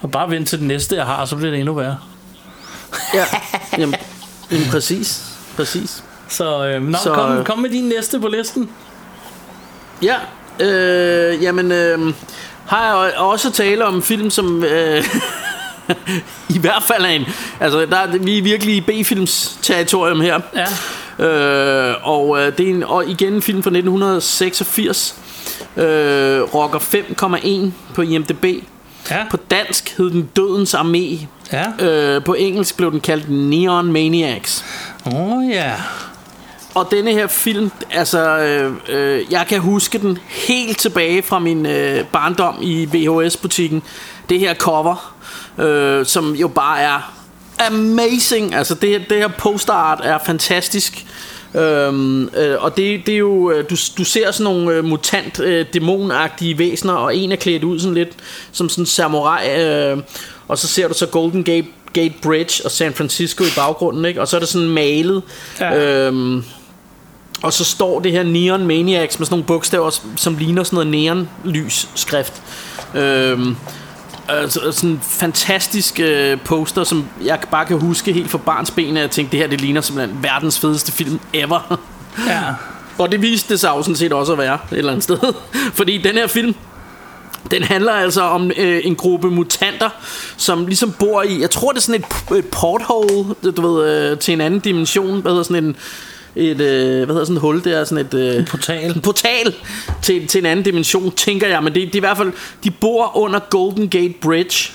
Og 0.01 0.12
bare 0.12 0.30
vente 0.30 0.49
til 0.49 0.60
det 0.60 0.68
næste, 0.68 0.95
jeg 0.95 1.06
har, 1.06 1.26
så 1.26 1.36
bliver 1.36 1.51
det 1.51 1.60
endnu 1.60 1.74
værre. 1.74 1.97
Ja, 3.14 3.26
jamen, 3.78 3.95
jamen 4.51 4.68
præcis. 4.72 5.22
Præcis. 5.56 6.03
Så, 6.30 6.65
øh, 6.67 6.82
nå, 6.84 6.97
Så, 7.03 7.13
kom, 7.13 7.38
øh, 7.38 7.45
kom 7.45 7.59
med 7.59 7.69
din 7.69 7.84
næste 7.86 8.19
på 8.19 8.28
listen. 8.28 8.69
Ja, 10.01 10.15
øh, 10.59 11.43
jamen, 11.43 11.71
øh, 11.71 12.13
har 12.67 12.86
jeg 13.05 13.13
også 13.17 13.51
tale 13.51 13.86
om 13.86 13.95
en 13.95 14.01
film, 14.01 14.30
som 14.30 14.63
øh, 14.63 15.03
i 16.55 16.59
hvert 16.59 16.84
fald 16.88 17.03
er 17.05 17.09
en... 17.09 17.26
Altså, 17.59 17.86
der, 17.86 17.97
er- 17.97 18.17
vi 18.17 18.38
er 18.38 18.41
virkelig 18.43 18.76
i 18.76 18.82
B-films 18.82 19.59
territorium 19.61 20.21
her. 20.21 20.39
Ja. 20.55 20.65
Øh, 21.26 21.95
og 22.03 22.39
øh, 22.41 22.57
det 22.57 22.65
er 22.65 22.69
en, 22.73 22.84
og 22.84 23.09
igen 23.09 23.34
en 23.34 23.41
film 23.41 23.63
fra 23.63 23.69
1986. 23.69 25.15
Øh, 25.78 26.41
rocker 26.41 26.80
5,1 26.80 27.93
på 27.95 28.01
IMDb. 28.01 28.45
Ja. 29.11 29.26
På 29.32 29.38
dansk 29.51 29.97
hed 29.97 30.09
den 30.11 30.30
Dødens 30.36 30.76
Armé. 30.76 31.26
Ja. 31.53 31.86
Øh, 31.86 32.23
på 32.23 32.34
engelsk 32.34 32.78
blev 32.78 32.91
den 32.91 32.99
kaldt 32.99 33.30
Neon 33.30 33.91
Maniacs. 33.91 34.65
Åh, 35.05 35.13
oh, 35.38 35.49
ja. 35.49 35.73
Og 36.76 36.88
denne 36.91 37.11
her 37.11 37.28
film, 37.28 37.71
altså, 37.91 38.38
øh, 38.39 38.71
øh, 38.89 39.32
jeg 39.32 39.45
kan 39.49 39.59
huske 39.59 39.97
den 39.97 40.17
helt 40.28 40.78
tilbage 40.80 41.23
fra 41.23 41.39
min 41.39 41.65
øh, 41.65 42.05
barndom 42.05 42.55
i 42.61 42.86
VHS-butikken. 42.93 43.84
Det 44.30 44.39
her 44.39 44.53
cover, 44.53 45.15
øh, 45.57 46.05
som 46.05 46.34
jo 46.36 46.47
bare 46.47 46.80
er 46.82 47.13
amazing. 47.67 48.55
Altså, 48.55 48.76
det, 48.76 48.89
her- 48.89 48.99
det 49.09 49.17
her 49.17 49.28
posterart 49.28 49.99
er 50.03 50.17
fantastisk. 50.26 51.05
Øhm, 51.55 52.23
øh, 52.38 52.55
og 52.63 52.78
det, 52.78 53.05
det 53.05 53.13
er 53.13 53.17
jo 53.17 53.51
øh, 53.51 53.69
du, 53.69 53.76
du 53.97 54.03
ser 54.03 54.32
sådan 54.32 54.43
nogle 54.43 54.71
øh, 54.73 54.86
mutant 54.86 55.39
øh, 55.39 55.65
dæmonagtige 55.73 56.57
væsener 56.57 56.93
Og 56.93 57.15
en 57.15 57.32
er 57.32 57.36
klædt 57.36 57.63
ud 57.63 57.80
sådan 57.80 57.93
lidt 57.93 58.09
Som 58.51 58.69
sådan 58.69 58.82
en 58.82 58.86
samurai 58.86 59.61
øh, 59.91 59.97
Og 60.47 60.57
så 60.57 60.67
ser 60.67 60.88
du 60.88 60.93
så 60.93 61.05
Golden 61.05 61.43
Gate, 61.43 61.67
Gate 61.93 62.13
Bridge 62.21 62.61
Og 62.65 62.71
San 62.71 62.93
Francisco 62.93 63.43
i 63.43 63.47
baggrunden 63.55 64.05
ikke? 64.05 64.21
Og 64.21 64.28
så 64.28 64.36
er 64.36 64.39
det 64.39 64.49
sådan 64.49 64.67
malet 64.69 65.21
Ja. 65.59 65.78
øhm, 66.07 66.43
Og 67.46 67.54
så 67.54 67.64
står 67.64 68.00
det 68.00 68.12
her 68.12 68.24
Neon 68.24 68.68
Maniacs 68.68 69.20
med 69.20 69.26
sådan 69.26 69.34
nogle 69.34 69.46
bogstaver, 69.46 70.00
som 70.16 70.38
ligner 70.38 70.64
sådan 70.64 70.76
noget 70.76 70.88
neonlys 70.88 71.89
skrift. 71.96 72.41
Øhm, 72.96 73.56
altså, 74.28 74.72
sådan 74.72 74.89
en 74.89 75.00
fantastisk 75.04 76.00
øh, 76.00 76.38
poster, 76.46 76.84
som 76.84 77.06
jeg 77.24 77.39
bare 77.52 77.66
kan 77.66 77.80
huske 77.80 78.14
helt 78.14 78.32
fra 78.32 78.38
barns 78.38 78.72
ben, 78.72 78.98
at 78.98 79.02
jeg 79.02 79.12
tænkte, 79.12 79.32
det 79.32 79.39
her 79.39 79.48
det 79.48 79.62
ligner 79.62 79.82
simpelthen 79.82 80.24
verdens 80.24 80.60
fedeste 80.60 80.91
film 80.91 81.20
ever. 81.34 81.80
Ja. 82.28 82.41
Og 83.04 83.12
det 83.12 83.22
viste 83.22 83.54
det 83.54 83.60
sig 83.60 83.70
jo 83.70 83.82
sådan 83.82 83.96
set 83.96 84.14
også 84.14 84.32
at 84.32 84.38
være 84.38 84.58
et 84.72 84.78
eller 84.78 84.91
andet 84.91 85.04
sted. 85.04 85.18
Fordi 85.80 85.98
den 85.98 86.14
her 86.14 86.28
film, 86.28 86.56
den 87.52 87.64
handler 87.64 87.91
altså 87.91 88.22
om 88.22 88.52
øh, 88.58 88.82
en 88.84 88.96
gruppe 88.96 89.32
mutanter, 89.32 89.89
som 90.38 90.66
ligesom 90.68 90.91
bor 90.91 91.24
i, 91.24 91.41
jeg 91.41 91.52
tror 91.52 91.72
det 91.72 91.78
er 91.78 91.82
sådan 91.82 92.02
et, 92.32 92.38
et 92.38 92.46
porthole, 92.46 93.36
du 93.58 93.68
ved, 93.68 93.89
øh, 93.89 94.20
til 94.20 94.34
en 94.34 94.41
anden 94.41 94.60
dimension, 94.60 95.22
hvad 95.22 95.32
hedder 95.32 95.43
sådan 95.43 95.64
en, 95.64 95.76
et, 96.36 96.61
øh, 96.61 97.05
hvad 97.05 97.07
hedder 97.07 97.23
sådan 97.23 97.36
et 97.36 97.41
hul 97.41 97.63
der, 97.63 97.83
sådan 97.83 98.05
et... 98.05 98.13
Øh, 98.13 98.36
en 98.36 98.45
portal. 98.45 98.91
En 98.95 99.01
portal 99.01 99.55
til, 100.01 100.27
til 100.27 100.39
en 100.39 100.45
anden 100.45 100.65
dimension, 100.65 101.11
tænker 101.11 101.47
jeg, 101.47 101.63
men 101.63 101.75
det, 101.75 101.81
det 101.81 101.95
er 101.95 101.97
i 101.97 101.99
hvert 101.99 102.17
fald, 102.17 102.31
de 102.63 102.71
bor 102.71 103.17
under 103.17 103.39
Golden 103.39 103.89
Gate 103.89 104.13
Bridge, 104.21 104.73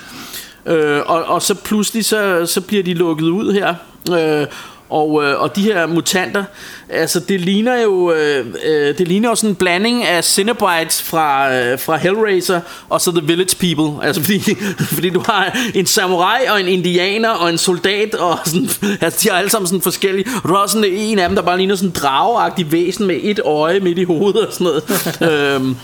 øh, 0.67 1.01
og, 1.07 1.25
og 1.25 1.43
så 1.43 1.55
pludselig, 1.55 2.05
så, 2.05 2.47
så 2.47 2.61
bliver 2.61 2.83
de 2.83 2.95
lukket 2.95 3.27
ud 3.27 3.53
her, 3.53 3.75
øh, 4.11 4.47
og, 4.91 5.25
øh, 5.25 5.41
og 5.41 5.57
de 5.57 5.63
her 5.63 5.87
mutanter, 5.87 6.45
altså 6.89 7.21
det 7.21 7.41
ligner 7.41 7.83
jo 7.83 8.13
øh, 8.13 8.47
øh, 8.65 8.99
det 8.99 9.09
ligner 9.09 9.29
jo 9.29 9.35
sådan 9.35 9.51
en 9.51 9.57
blanding 9.57 10.05
af 10.05 10.25
Cinnabites 10.25 11.03
fra, 11.03 11.55
øh, 11.55 11.79
fra 11.79 11.97
Hellraiser 11.97 12.61
og 12.89 13.01
så 13.01 13.11
The 13.11 13.27
Village 13.27 13.57
People. 13.57 14.07
Altså 14.07 14.23
fordi, 14.23 14.55
fordi 14.95 15.11
du 15.11 15.23
har 15.27 15.59
en 15.75 15.87
samurai 15.87 16.47
og 16.49 16.61
en 16.61 16.69
indianer 16.69 17.31
og 17.31 17.51
en 17.51 17.59
soldat 17.59 18.15
og 18.15 18.39
sådan, 18.45 18.69
altså 19.01 19.19
de 19.23 19.31
har 19.31 19.39
alle 19.39 19.51
sammen 19.51 19.67
sådan 19.67 19.83
forskellige. 19.83 20.27
Og 20.43 20.49
du 20.49 20.55
har 20.55 20.63
også 20.63 20.73
sådan 20.73 20.91
en 20.93 21.19
af 21.19 21.29
dem, 21.29 21.37
der 21.37 21.43
bare 21.43 21.57
ligner 21.57 21.75
sådan 21.75 21.89
en 21.89 21.95
drageagtig 21.95 22.73
væsen 22.73 23.07
med 23.07 23.17
et 23.23 23.41
øje 23.45 23.81
midt 23.81 23.99
i 23.99 24.05
hovedet 24.05 24.47
og 24.47 24.53
sådan 24.53 24.65
noget. 24.65 25.55
øhm, 25.57 25.77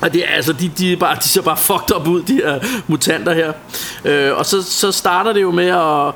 og 0.00 0.12
det 0.12 0.24
er 0.24 0.34
altså, 0.36 0.52
de, 0.52 0.70
de, 0.78 0.92
er 0.92 0.96
bare, 0.96 1.16
de 1.22 1.28
ser 1.28 1.42
bare 1.42 1.56
fucked 1.56 1.96
up 1.96 2.08
ud, 2.08 2.22
de 2.22 2.34
her 2.34 2.60
mutanter 2.86 3.34
her. 3.34 3.52
Øh, 4.04 4.38
og 4.38 4.46
så, 4.46 4.62
så 4.62 4.92
starter 4.92 5.32
det 5.32 5.42
jo 5.42 5.50
med 5.50 5.66
at 5.66 6.14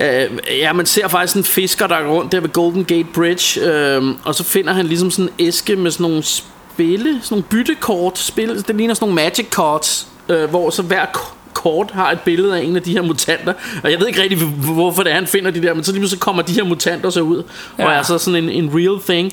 Uh, 0.00 0.36
ja, 0.58 0.72
man 0.72 0.86
ser 0.86 1.08
faktisk 1.08 1.36
en 1.36 1.44
fisker, 1.44 1.86
der 1.86 2.02
går 2.02 2.12
rundt 2.12 2.32
der 2.32 2.40
ved 2.40 2.48
Golden 2.48 2.84
Gate 2.84 3.08
Bridge, 3.14 3.60
uh, 3.98 4.14
og 4.24 4.34
så 4.34 4.44
finder 4.44 4.72
han 4.72 4.86
ligesom 4.86 5.10
sådan 5.10 5.30
en 5.38 5.46
æske 5.46 5.76
med 5.76 5.90
sådan 5.90 6.04
nogle 6.04 6.22
spille, 6.22 7.18
sådan 7.22 7.34
nogle 7.34 7.42
byttekort, 7.42 8.18
spil, 8.18 8.64
det 8.68 8.76
ligner 8.76 8.94
sådan 8.94 9.08
nogle 9.08 9.22
magic 9.22 9.46
cards, 9.50 10.08
uh, 10.28 10.44
hvor 10.44 10.70
så 10.70 10.82
hver 10.82 11.06
kort 11.54 11.90
har 11.90 12.10
et 12.10 12.20
billede 12.20 12.58
af 12.58 12.62
en 12.62 12.76
af 12.76 12.82
de 12.82 12.92
her 12.92 13.02
mutanter, 13.02 13.52
og 13.84 13.90
jeg 13.90 14.00
ved 14.00 14.06
ikke 14.06 14.22
rigtig, 14.22 14.38
hvorfor 14.38 15.02
det 15.02 15.12
er, 15.12 15.14
han 15.14 15.26
finder 15.26 15.50
de 15.50 15.62
der, 15.62 15.74
men 15.74 15.84
så 15.84 15.92
lige 15.92 16.08
så 16.08 16.18
kommer 16.18 16.42
de 16.42 16.52
her 16.52 16.64
mutanter 16.64 17.10
så 17.10 17.20
ud, 17.20 17.42
ja. 17.78 17.86
og 17.86 17.92
er 17.92 18.02
så 18.02 18.18
sådan 18.18 18.44
en, 18.44 18.50
en 18.50 18.70
real 18.74 19.00
thing. 19.08 19.32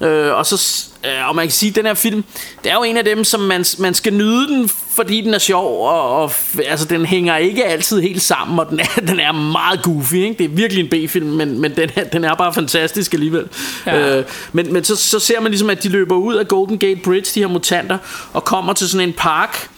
Øh, 0.00 0.34
og 0.34 0.46
så 0.46 0.86
øh, 1.04 1.28
og 1.28 1.36
man 1.36 1.44
kan 1.44 1.52
sige 1.52 1.70
at 1.70 1.76
den 1.76 1.86
her 1.86 1.94
film 1.94 2.24
det 2.64 2.70
er 2.70 2.74
jo 2.74 2.82
en 2.82 2.96
af 2.96 3.04
dem 3.04 3.24
som 3.24 3.40
man, 3.40 3.64
man 3.78 3.94
skal 3.94 4.14
nyde 4.14 4.48
den 4.48 4.68
fordi 4.68 5.20
den 5.20 5.34
er 5.34 5.38
sjov 5.38 5.88
og, 5.88 6.22
og 6.22 6.32
altså 6.66 6.86
den 6.86 7.06
hænger 7.06 7.36
ikke 7.36 7.64
altid 7.64 8.00
helt 8.00 8.22
sammen 8.22 8.58
og 8.58 8.70
den 8.70 8.80
er, 8.80 9.00
den 9.10 9.20
er 9.20 9.32
meget 9.32 9.82
goofy 9.82 10.14
ikke? 10.14 10.38
det 10.38 10.44
er 10.44 10.48
virkelig 10.48 10.84
en 10.84 11.08
B-film 11.08 11.26
men, 11.26 11.60
men 11.60 11.76
den, 11.76 11.90
er, 11.96 12.04
den 12.04 12.24
er 12.24 12.34
bare 12.34 12.54
fantastisk 12.54 13.14
alligevel 13.14 13.48
ja. 13.86 14.18
øh, 14.18 14.24
men, 14.52 14.72
men 14.72 14.84
så, 14.84 14.96
så 14.96 15.18
ser 15.18 15.40
man 15.40 15.50
ligesom 15.50 15.70
at 15.70 15.82
de 15.82 15.88
løber 15.88 16.16
ud 16.16 16.34
af 16.34 16.48
Golden 16.48 16.78
Gate 16.78 17.00
Bridge 17.04 17.30
de 17.34 17.40
her 17.40 17.48
mutanter 17.48 17.98
og 18.32 18.44
kommer 18.44 18.72
til 18.72 18.88
sådan 18.88 19.08
en 19.08 19.14
park 19.14 19.70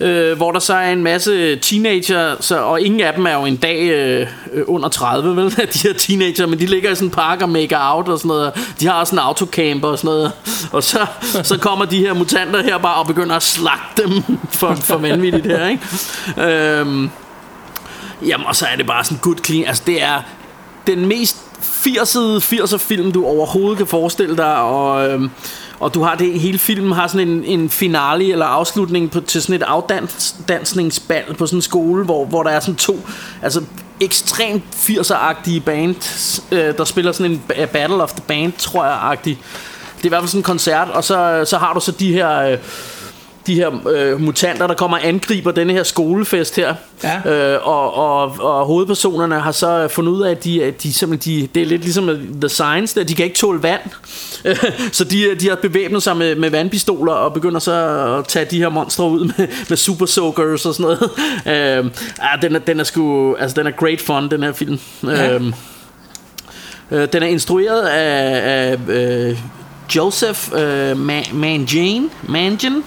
øh, 0.00 0.36
hvor 0.36 0.52
der 0.52 0.58
så 0.58 0.74
er 0.74 0.92
en 0.92 1.02
masse 1.02 1.56
teenager, 1.56 2.36
så, 2.40 2.58
og 2.58 2.80
ingen 2.80 3.00
af 3.00 3.14
dem 3.14 3.26
er 3.26 3.34
jo 3.34 3.44
en 3.44 3.56
dag 3.56 3.80
øh, 3.80 4.26
under 4.66 4.88
30, 4.88 5.36
vel, 5.36 5.56
de 5.74 5.78
her 5.78 5.92
teenager, 5.92 6.46
men 6.46 6.58
de 6.58 6.66
ligger 6.66 6.90
i 6.90 6.94
sådan 6.94 7.06
en 7.06 7.10
park 7.10 7.42
og 7.42 7.48
make 7.48 7.76
out 7.78 8.08
og 8.08 8.18
sådan 8.18 8.28
noget. 8.28 8.52
De 8.80 8.86
har 8.86 8.94
også 8.94 9.14
en 9.14 9.18
autocamper 9.18 9.88
og 9.88 9.98
sådan 9.98 10.08
noget. 10.08 10.32
Og 10.72 10.82
så, 10.82 11.06
så 11.42 11.58
kommer 11.58 11.84
de 11.84 11.98
her 11.98 12.14
mutanter 12.14 12.62
her 12.62 12.78
bare 12.78 12.94
og 12.94 13.06
begynder 13.06 13.36
at 13.36 13.42
slagte 13.42 14.02
dem 14.02 14.22
for, 14.58 14.74
for 14.74 14.96
vanvittigt 14.96 15.46
her, 15.46 15.66
ikke? 15.66 15.82
Øhm, 16.38 17.10
jamen, 18.26 18.46
og 18.46 18.56
så 18.56 18.66
er 18.72 18.76
det 18.76 18.86
bare 18.86 19.04
sådan 19.04 19.18
good 19.18 19.36
clean. 19.44 19.66
Altså, 19.66 19.82
det 19.86 20.02
er 20.02 20.22
den 20.86 21.06
mest 21.06 21.36
80'er 21.60 22.44
80'er 22.54 22.76
film, 22.76 23.12
du 23.12 23.26
overhovedet 23.26 23.78
kan 23.78 23.86
forestille 23.86 24.36
dig, 24.36 24.56
og... 24.56 25.08
Øh, 25.08 25.20
og 25.80 25.94
du 25.94 26.02
har 26.02 26.14
det 26.14 26.40
hele 26.40 26.58
filmen 26.58 26.92
har 26.92 27.06
sådan 27.06 27.28
en, 27.28 27.44
en 27.44 27.70
finale 27.70 28.32
eller 28.32 28.46
afslutning 28.46 29.10
på, 29.10 29.20
til 29.20 29.42
sådan 29.42 29.54
et 29.54 29.62
afdansningsbal 29.62 31.34
på 31.34 31.46
sådan 31.46 31.58
en 31.58 31.62
skole, 31.62 32.04
hvor, 32.04 32.24
hvor 32.24 32.42
der 32.42 32.50
er 32.50 32.60
sådan 32.60 32.76
to 32.76 33.00
altså 33.42 33.62
ekstremt 34.00 34.64
80'er-agtige 34.74 35.60
band, 35.60 35.94
øh, 36.52 36.76
der 36.76 36.84
spiller 36.84 37.12
sådan 37.12 37.32
en 37.32 37.42
Battle 37.72 38.02
of 38.02 38.12
the 38.12 38.22
Band, 38.26 38.52
tror 38.58 38.84
jeg-agtig. 38.84 39.38
Det 39.96 40.02
er 40.02 40.06
i 40.06 40.08
hvert 40.08 40.20
fald 40.20 40.28
sådan 40.28 40.38
en 40.38 40.44
koncert, 40.44 40.88
og 40.88 41.04
så, 41.04 41.44
så 41.46 41.58
har 41.58 41.74
du 41.74 41.80
så 41.80 41.92
de 41.92 42.12
her... 42.12 42.40
Øh, 42.40 42.58
de 43.46 43.54
her 43.54 43.88
øh, 43.88 44.20
mutanter, 44.20 44.66
der 44.66 44.74
kommer 44.74 44.96
og 44.96 45.06
angriber 45.06 45.50
denne 45.50 45.72
her 45.72 45.82
skolefest 45.82 46.56
her. 46.56 46.74
Ja. 47.04 47.54
Øh, 47.54 47.68
og, 47.68 47.94
og, 47.94 48.34
og 48.40 48.66
hovedpersonerne 48.66 49.40
har 49.40 49.52
så 49.52 49.88
fundet 49.88 50.12
ud 50.12 50.22
af, 50.22 50.30
at 50.30 50.44
de, 50.44 50.64
at 50.64 50.82
de 50.82 50.92
simpelthen, 50.92 51.42
de, 51.42 51.48
det 51.54 51.62
er 51.62 51.66
lidt 51.66 51.82
ligesom 51.82 52.08
The 52.40 52.48
Science, 52.48 53.00
der 53.00 53.06
de 53.06 53.14
kan 53.14 53.24
ikke 53.24 53.36
tåle 53.36 53.62
vand. 53.62 53.80
så 54.92 55.04
de, 55.04 55.34
de 55.34 55.48
har 55.48 55.56
bevæbnet 55.56 56.02
sig 56.02 56.16
med, 56.16 56.34
med 56.34 56.50
vandpistoler 56.50 57.12
og 57.12 57.34
begynder 57.34 57.58
så 57.58 57.72
at 58.18 58.26
tage 58.26 58.44
de 58.44 58.58
her 58.58 58.68
monstre 58.68 59.04
ud 59.04 59.24
med, 59.24 59.48
med 59.68 59.76
super 59.76 60.06
soakers 60.06 60.66
og 60.66 60.74
sådan 60.74 60.82
noget. 60.84 61.10
øh, 61.86 61.90
den, 62.42 62.56
er, 62.56 62.58
den 62.58 62.80
er 62.80 62.84
sgu, 62.84 63.34
altså 63.34 63.56
den 63.56 63.66
er 63.66 63.70
great 63.70 64.00
fun, 64.00 64.30
den 64.30 64.42
her 64.42 64.52
film. 64.52 64.78
Ja. 65.04 65.34
Øh, 65.34 65.52
øh, 66.90 67.08
den 67.12 67.22
er 67.22 67.26
instrueret 67.26 67.82
af, 67.82 68.70
af 68.70 68.78
øh, 68.88 69.38
Joseph 69.96 70.48
øh, 70.54 70.98
Mangin, 71.32 72.10
Mangin 72.22 72.84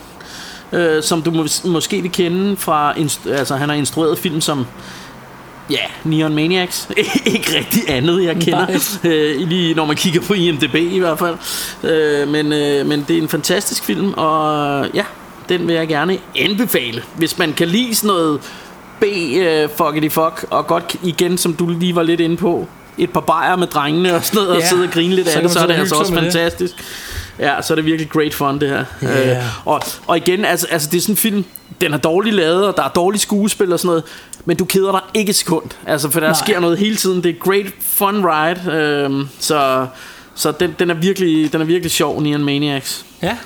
øh, 0.74 1.03
som 1.03 1.21
du 1.21 1.32
mås- 1.32 1.67
måske 1.67 2.01
vil 2.01 2.11
kende 2.11 2.57
fra, 2.57 2.93
altså 3.30 3.55
han 3.55 3.69
har 3.69 3.76
instrueret 3.76 4.17
film 4.17 4.41
som 4.41 4.65
Ja, 5.69 5.78
Neon 6.03 6.36
Maniacs. 6.36 6.89
ikke 7.26 7.57
rigtig 7.57 7.82
andet, 7.88 8.24
jeg 8.24 8.36
kender. 8.36 8.82
Øh, 9.03 9.47
lige 9.47 9.74
når 9.74 9.86
man 9.86 9.95
kigger 9.95 10.21
på 10.21 10.34
IMDb 10.34 10.76
i 10.76 10.99
hvert 10.99 11.19
fald. 11.19 11.36
Øh, 11.84 12.28
men, 12.28 12.53
øh, 12.53 12.86
men 12.86 13.05
det 13.07 13.17
er 13.17 13.21
en 13.21 13.30
fantastisk 13.30 13.84
film, 13.84 14.13
og 14.17 14.88
ja, 14.93 15.03
den 15.49 15.67
vil 15.67 15.76
jeg 15.76 15.88
gerne 15.88 16.17
anbefale. 16.39 17.03
Hvis 17.15 17.38
man 17.38 17.53
kan 17.53 17.67
lide 17.67 17.95
sådan 17.95 18.07
noget 18.07 18.39
B 18.99 19.03
uh, 19.03 19.78
fuckity 19.78 20.13
fuck, 20.13 20.45
og 20.49 20.67
godt 20.67 20.95
igen, 21.03 21.38
som 21.38 21.53
du 21.53 21.69
lige 21.69 21.95
var 21.95 22.03
lidt 22.03 22.19
inde 22.19 22.38
på, 22.38 22.67
et 22.97 23.09
par 23.09 23.19
bajer 23.19 23.55
med 23.55 23.67
drengene 23.67 24.15
og 24.15 24.24
sådan 24.24 24.43
noget, 24.43 24.53
ja, 24.53 24.55
og 24.55 24.63
sidde 24.63 24.84
og 24.84 24.91
grine 24.91 25.15
lidt 25.15 25.28
af 25.28 25.41
det, 25.41 25.51
så 25.51 25.59
er 25.59 25.67
det 25.67 25.74
altså 25.74 25.95
også 25.95 26.13
fantastisk. 26.13 26.78
Det. 26.78 26.86
Ja, 27.40 27.62
så 27.62 27.74
er 27.74 27.76
det 27.76 27.86
virkelig 27.86 28.10
great 28.10 28.34
fun 28.34 28.60
det 28.60 28.70
her. 28.70 28.86
Yeah. 29.04 29.38
Øh, 29.38 29.68
og, 29.68 29.82
og 30.08 30.18
igen, 30.18 30.46
altså, 30.46 30.68
altså 30.68 30.90
det 30.92 30.98
er 30.98 31.02
sådan 31.02 31.14
en 31.14 31.18
film, 31.18 31.46
den 31.82 31.94
er 31.94 31.98
dårligt 31.98 32.36
lavet, 32.36 32.68
og 32.68 32.78
der 32.78 32.84
er 32.84 32.90
dårlige 32.90 33.22
skuespil 33.22 33.74
og 33.74 33.80
sådan 33.80 33.88
noget, 33.88 34.04
men 34.46 34.58
du 34.58 34.66
keder 34.66 34.92
dig 34.92 35.02
ikke 35.14 35.30
et 35.30 35.36
sekund. 35.36 35.70
Altså, 35.88 36.10
for 36.10 36.20
der 36.20 36.28
Nej. 36.28 36.40
sker 36.44 36.60
noget 36.60 36.78
hele 36.78 36.96
tiden. 36.96 37.24
Det 37.24 37.30
er 37.30 37.40
great 37.40 37.74
fun 37.82 38.26
ride. 38.26 38.72
Øh, 38.72 39.26
så 39.40 39.88
så 40.36 40.52
den, 40.52 40.76
den, 40.80 40.90
er 40.90 40.94
virkelig, 40.94 41.54
den 41.54 41.62
er 41.62 41.66
virkelig 41.66 41.92
sjov, 41.92 42.22
Neon 42.22 42.44
Maniacs. 42.44 43.06
Ja. 43.22 43.38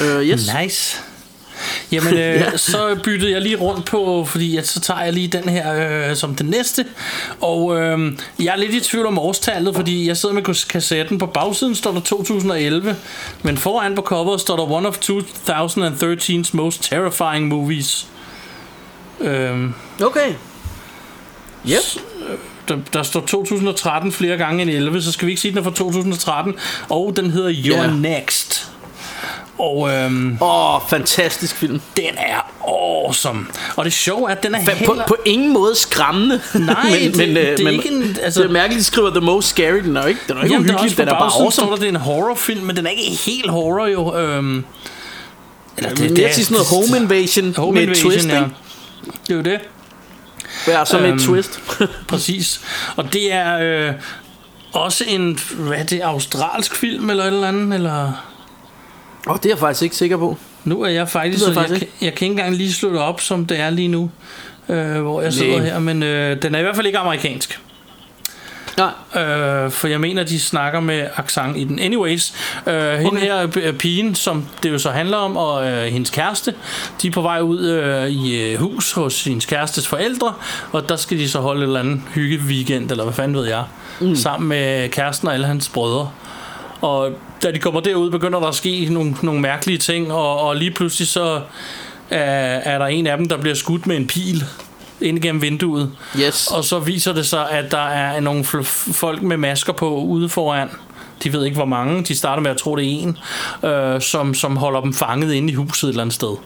Uh, 0.00 0.22
yes. 0.22 0.50
Nice. 0.62 1.00
Jamen, 1.92 2.14
øh, 2.18 2.18
ja. 2.18 2.56
så 2.56 2.96
byttede 3.04 3.32
jeg 3.32 3.42
lige 3.42 3.56
rundt 3.56 3.84
på, 3.86 4.24
fordi 4.24 4.56
at 4.56 4.66
så 4.66 4.80
tager 4.80 5.02
jeg 5.02 5.12
lige 5.12 5.28
den 5.28 5.48
her 5.48 6.08
øh, 6.10 6.16
som 6.16 6.34
den 6.34 6.46
næste. 6.46 6.86
Og 7.40 7.80
øh, 7.80 8.12
jeg 8.38 8.52
er 8.52 8.56
lidt 8.56 8.74
i 8.74 8.80
tvivl 8.80 9.06
om 9.06 9.18
årstallet, 9.18 9.74
fordi 9.74 10.08
jeg 10.08 10.16
sidder 10.16 10.34
med 10.34 10.68
kassetten. 10.68 11.18
På 11.18 11.26
bagsiden 11.26 11.74
står 11.74 11.92
der 11.92 12.00
2011, 12.00 12.96
men 13.42 13.58
foran 13.58 13.94
på 13.94 14.02
coveret 14.02 14.40
står 14.40 14.56
der 14.56 14.70
One 14.70 14.88
of 14.88 14.98
2013's 14.98 16.50
Most 16.52 16.82
Terrifying 16.82 17.48
Movies. 17.48 18.06
Øh, 19.20 19.70
okay. 20.02 20.34
Yep. 21.68 22.02
Der, 22.68 22.76
der 22.92 23.02
står 23.02 23.20
2013 23.20 24.12
flere 24.12 24.36
gange 24.36 24.62
end 24.62 24.70
11, 24.70 25.02
så 25.02 25.12
skal 25.12 25.26
vi 25.26 25.32
ikke 25.32 25.40
sige, 25.40 25.50
den 25.50 25.58
er 25.58 25.62
fra 25.62 25.70
2013. 25.70 26.54
Og 26.88 27.12
den 27.16 27.30
hedder 27.30 27.52
Your 27.64 27.84
yeah. 27.84 28.00
Next. 28.00 28.73
Og 29.58 29.90
øhm, 29.90 30.38
Åh, 30.40 30.74
oh, 30.74 30.80
fantastisk 30.88 31.56
film. 31.56 31.80
Den 31.96 32.14
er 32.16 32.52
awesome. 32.68 33.46
Og 33.76 33.84
det 33.84 33.92
sjove 33.92 34.30
er, 34.30 34.34
at 34.34 34.42
den 34.42 34.54
er 34.54 34.58
heller... 34.58 34.86
på, 34.86 35.00
på 35.08 35.16
ingen 35.24 35.52
måde 35.52 35.74
skræmmende. 35.74 36.40
Nej, 36.54 36.90
men, 36.90 37.12
det, 37.12 37.16
men, 37.16 37.36
det, 37.36 37.60
er 37.60 37.64
men, 37.64 37.74
ikke 37.74 37.88
en... 37.88 38.16
Altså, 38.22 38.42
det 38.42 38.48
er 38.48 38.52
mærkeligt, 38.52 38.80
at 38.80 38.86
skriver 38.86 39.10
The 39.10 39.20
Most 39.20 39.48
Scary. 39.48 39.78
Den 39.78 39.96
er 39.96 40.02
jo 40.02 40.08
ikke, 40.08 40.20
den 40.28 40.36
er 40.36 40.42
ikke 40.42 40.54
jamen, 40.54 40.70
uhyggelig, 40.70 40.98
den 40.98 41.08
er 41.08 41.12
bare 41.12 41.22
awesome. 41.22 41.50
står 41.52 41.70
der, 41.70 41.76
det 41.76 41.84
er 41.84 41.88
en 41.88 41.96
horrorfilm, 41.96 42.66
men 42.66 42.76
den 42.76 42.86
er 42.86 42.90
ikke 42.90 43.18
helt 43.26 43.50
horror 43.50 43.86
jo. 43.86 44.16
Øhm, 44.16 44.64
eller 45.76 45.90
det, 45.90 45.98
det, 45.98 46.16
det 46.16 46.24
er 46.26 46.32
sådan 46.32 46.54
noget 46.54 46.66
Home 46.68 47.02
Invasion 47.02 47.54
home 47.56 47.74
med 47.74 47.82
invasion, 47.82 48.12
twist, 48.12 48.28
ja. 48.28 48.44
Det 49.26 49.30
er 49.30 49.34
jo 49.34 49.42
det. 49.42 49.58
Ja, 50.68 50.84
så 50.84 50.98
med 50.98 51.08
øhm, 51.08 51.16
et 51.16 51.22
twist. 51.22 51.60
præcis. 52.08 52.60
Og 52.96 53.12
det 53.12 53.32
er 53.32 53.58
øh, 53.58 53.92
også 54.72 55.04
en, 55.08 55.38
hvad 55.50 55.78
er 55.78 55.84
det, 55.84 56.00
australsk 56.00 56.74
film 56.74 57.10
eller 57.10 57.24
et 57.24 57.32
eller 57.32 57.48
andet, 57.48 57.74
eller... 57.74 58.12
Og 59.26 59.42
det 59.42 59.46
er 59.46 59.50
jeg 59.50 59.58
faktisk 59.58 59.82
ikke 59.82 59.96
sikker 59.96 60.16
på. 60.16 60.36
Nu 60.64 60.82
er 60.82 60.88
jeg 60.88 61.08
faktisk, 61.08 61.46
jeg, 61.46 61.54
faktisk 61.54 61.80
jeg, 61.80 61.88
jeg 62.00 62.14
kan 62.14 62.26
ikke 62.26 62.32
engang 62.32 62.56
lige 62.56 62.72
slå 62.72 62.92
det 62.92 63.00
op, 63.00 63.20
som 63.20 63.46
det 63.46 63.60
er 63.60 63.70
lige 63.70 63.88
nu, 63.88 64.10
øh, 64.68 65.00
hvor 65.00 65.22
jeg 65.22 65.32
sidder 65.32 65.58
Nej. 65.58 65.66
her, 65.66 65.78
men 65.78 66.02
øh, 66.02 66.42
den 66.42 66.54
er 66.54 66.58
i 66.58 66.62
hvert 66.62 66.76
fald 66.76 66.86
ikke 66.86 66.98
amerikansk. 66.98 67.60
Nej. 68.76 69.22
Øh, 69.22 69.70
for 69.70 69.88
jeg 69.88 70.00
mener, 70.00 70.24
de 70.24 70.40
snakker 70.40 70.80
med 70.80 71.06
accent 71.16 71.56
i 71.56 71.64
den. 71.64 71.78
Anyways, 71.78 72.34
øh, 72.66 72.92
hende 72.92 73.06
Okay. 73.06 73.20
her 73.20 73.48
øh, 73.56 73.74
pigen, 73.74 74.14
som 74.14 74.46
det 74.62 74.70
jo 74.70 74.78
så 74.78 74.90
handler 74.90 75.16
om, 75.16 75.36
og 75.36 75.66
øh, 75.66 75.84
hendes 75.84 76.10
kæreste, 76.10 76.54
de 77.02 77.08
er 77.08 77.12
på 77.12 77.22
vej 77.22 77.40
ud 77.40 77.60
øh, 77.60 78.08
i 78.08 78.52
øh, 78.52 78.58
hus 78.58 78.92
hos 78.92 79.24
hendes 79.24 79.46
kærestes 79.46 79.86
forældre, 79.86 80.32
og 80.72 80.88
der 80.88 80.96
skal 80.96 81.18
de 81.18 81.28
så 81.28 81.40
holde 81.40 81.60
et 81.60 81.66
eller 81.66 81.80
andet 81.80 82.00
hygge 82.14 82.38
weekend, 82.46 82.90
eller 82.90 83.04
hvad 83.04 83.14
fanden 83.14 83.36
ved 83.36 83.46
jeg, 83.46 83.64
mm. 84.00 84.16
sammen 84.16 84.48
med 84.48 84.88
kæresten 84.88 85.28
og 85.28 85.34
alle 85.34 85.46
hans 85.46 85.68
brødre. 85.68 86.10
Og 86.84 87.12
da 87.42 87.52
de 87.52 87.58
kommer 87.58 87.80
derud, 87.80 88.10
begynder 88.10 88.40
der 88.40 88.46
at 88.46 88.54
ske 88.54 88.88
nogle, 88.90 89.16
nogle 89.22 89.40
mærkelige 89.40 89.78
ting, 89.78 90.12
og, 90.12 90.40
og 90.40 90.56
lige 90.56 90.70
pludselig 90.70 91.08
så 91.08 91.40
er, 92.10 92.60
er 92.64 92.78
der 92.78 92.86
en 92.86 93.06
af 93.06 93.16
dem, 93.16 93.28
der 93.28 93.36
bliver 93.36 93.54
skudt 93.54 93.86
med 93.86 93.96
en 93.96 94.06
pil 94.06 94.44
ind 95.00 95.18
gennem 95.18 95.42
vinduet. 95.42 95.92
Yes. 96.20 96.46
Og 96.46 96.64
så 96.64 96.78
viser 96.78 97.12
det 97.12 97.26
sig, 97.26 97.50
at 97.50 97.70
der 97.70 97.88
er 97.88 98.20
nogle 98.20 98.44
folk 98.44 99.22
med 99.22 99.36
masker 99.36 99.72
på 99.72 99.96
ude 99.96 100.28
foran. 100.28 100.68
De 101.24 101.32
ved 101.32 101.44
ikke, 101.44 101.56
hvor 101.56 101.64
mange. 101.64 102.04
De 102.04 102.16
starter 102.16 102.42
med 102.42 102.50
at 102.50 102.56
tro, 102.56 102.76
det 102.76 102.84
er 102.84 102.88
en, 102.88 103.18
øh, 103.70 104.00
som, 104.00 104.34
som 104.34 104.56
holder 104.56 104.80
dem 104.80 104.94
fanget 104.94 105.32
inde 105.32 105.52
i 105.52 105.54
huset 105.54 105.88
et 105.88 105.88
eller 105.88 106.02
andet 106.02 106.14
sted. 106.14 106.36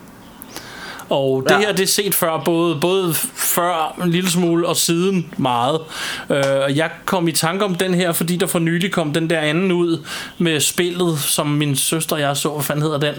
Og 1.10 1.42
det 1.48 1.54
Ja. 1.54 1.58
her, 1.58 1.72
det 1.72 1.82
er 1.82 1.86
set 1.86 2.14
før, 2.14 2.42
både, 2.44 2.76
både 2.80 3.14
før 3.34 3.98
en 4.04 4.10
lille 4.10 4.30
smule 4.30 4.66
og 4.66 4.76
siden 4.76 5.34
meget. 5.36 5.80
Øh, 6.30 6.36
og 6.64 6.76
jeg 6.76 6.90
kom 7.04 7.28
i 7.28 7.32
tanke 7.32 7.64
om 7.64 7.74
den 7.74 7.94
her, 7.94 8.12
fordi 8.12 8.36
der 8.36 8.46
for 8.46 8.58
nylig 8.58 8.92
kom 8.92 9.12
den 9.12 9.30
der 9.30 9.38
anden 9.38 9.72
ud 9.72 9.98
med 10.38 10.60
spillet, 10.60 11.18
som 11.18 11.46
min 11.46 11.76
søster 11.76 12.16
og 12.16 12.22
jeg 12.22 12.36
så. 12.36 12.48
Hvad 12.48 12.62
fanden 12.64 12.82
hedder 12.82 12.98
den? 12.98 13.14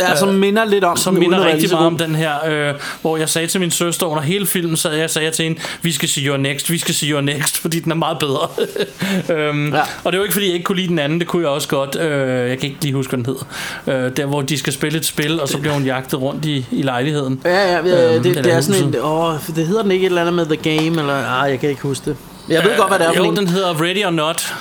Ja, 0.00 0.16
som 0.16 0.28
minder 0.28 0.64
lidt 0.64 0.84
om 0.84 0.96
som 0.96 1.14
minder 1.14 1.44
rigtig 1.46 1.70
meget 1.70 1.86
om 1.86 1.98
den 1.98 2.14
her, 2.14 2.32
øh, 2.68 2.74
hvor 3.00 3.16
jeg 3.16 3.28
sagde 3.28 3.46
til 3.48 3.60
min 3.60 3.70
søster 3.70 4.06
under 4.06 4.22
hele 4.22 4.46
filmen, 4.46 4.76
så 4.76 4.90
jeg 4.90 5.10
sagde 5.10 5.30
til 5.30 5.42
hende, 5.44 5.60
vi 5.82 5.92
skal 5.92 6.08
sige 6.08 6.26
your 6.28 6.36
next, 6.36 6.70
vi 6.70 6.78
skal 6.78 6.94
sige 6.94 7.12
your 7.12 7.20
next, 7.20 7.58
fordi 7.58 7.80
den 7.80 7.92
er 7.92 7.96
meget 7.96 8.18
bedre. 8.18 8.48
øhm, 9.36 9.72
Ja. 9.74 9.80
Og 10.04 10.12
det 10.12 10.18
var 10.20 10.24
ikke 10.24 10.32
fordi, 10.32 10.46
jeg 10.46 10.54
ikke 10.54 10.64
kunne 10.64 10.76
lide 10.76 10.88
den 10.88 10.98
anden, 10.98 11.18
det 11.18 11.28
kunne 11.28 11.42
jeg 11.42 11.50
også 11.50 11.68
godt. 11.68 11.96
Øh, 12.00 12.48
jeg 12.50 12.58
kan 12.58 12.68
ikke 12.70 12.82
lige 12.82 12.94
huske, 12.94 13.16
hvad 13.16 13.24
den 13.24 13.36
hed. 13.86 13.94
Øh, 13.94 14.16
der, 14.16 14.26
hvor 14.26 14.42
de 14.42 14.58
skal 14.58 14.72
spille 14.72 14.98
et 14.98 15.06
spil, 15.06 15.40
og 15.40 15.48
så 15.48 15.58
bliver 15.58 15.74
hun 15.74 15.84
jagtet 15.84 16.20
rundt 16.22 16.44
i, 16.44 16.66
i 16.72 16.82
lejligheden. 16.82 17.31
Ja, 17.44 17.72
ja, 17.72 17.86
ja 17.86 18.14
Øhm, 18.14 18.22
det, 18.22 18.44
det 18.44 18.52
er 18.52 18.60
sådan 18.60 18.82
en... 18.84 18.94
Åh, 19.02 19.34
det 19.56 19.66
hedder 19.66 19.82
den 19.82 19.90
ikke 19.90 20.04
et 20.06 20.10
eller 20.10 20.20
andet 20.20 20.34
med 20.34 20.46
The 20.46 20.56
Game, 20.76 21.00
eller... 21.00 21.42
Ah, 21.42 21.50
jeg 21.50 21.60
kan 21.60 21.68
ikke 21.70 21.82
huske 21.82 22.04
det. 22.10 22.16
Jeg 22.48 22.64
ved 22.64 22.76
godt, 22.78 22.88
hvad 22.90 22.98
det 22.98 23.06
er 23.06 23.12
for 23.12 23.24
Jo, 23.24 23.30
en. 23.30 23.36
den 23.36 23.48
hedder 23.48 23.82
Ready 23.82 24.04
or 24.06 24.10
Not. 24.10 24.54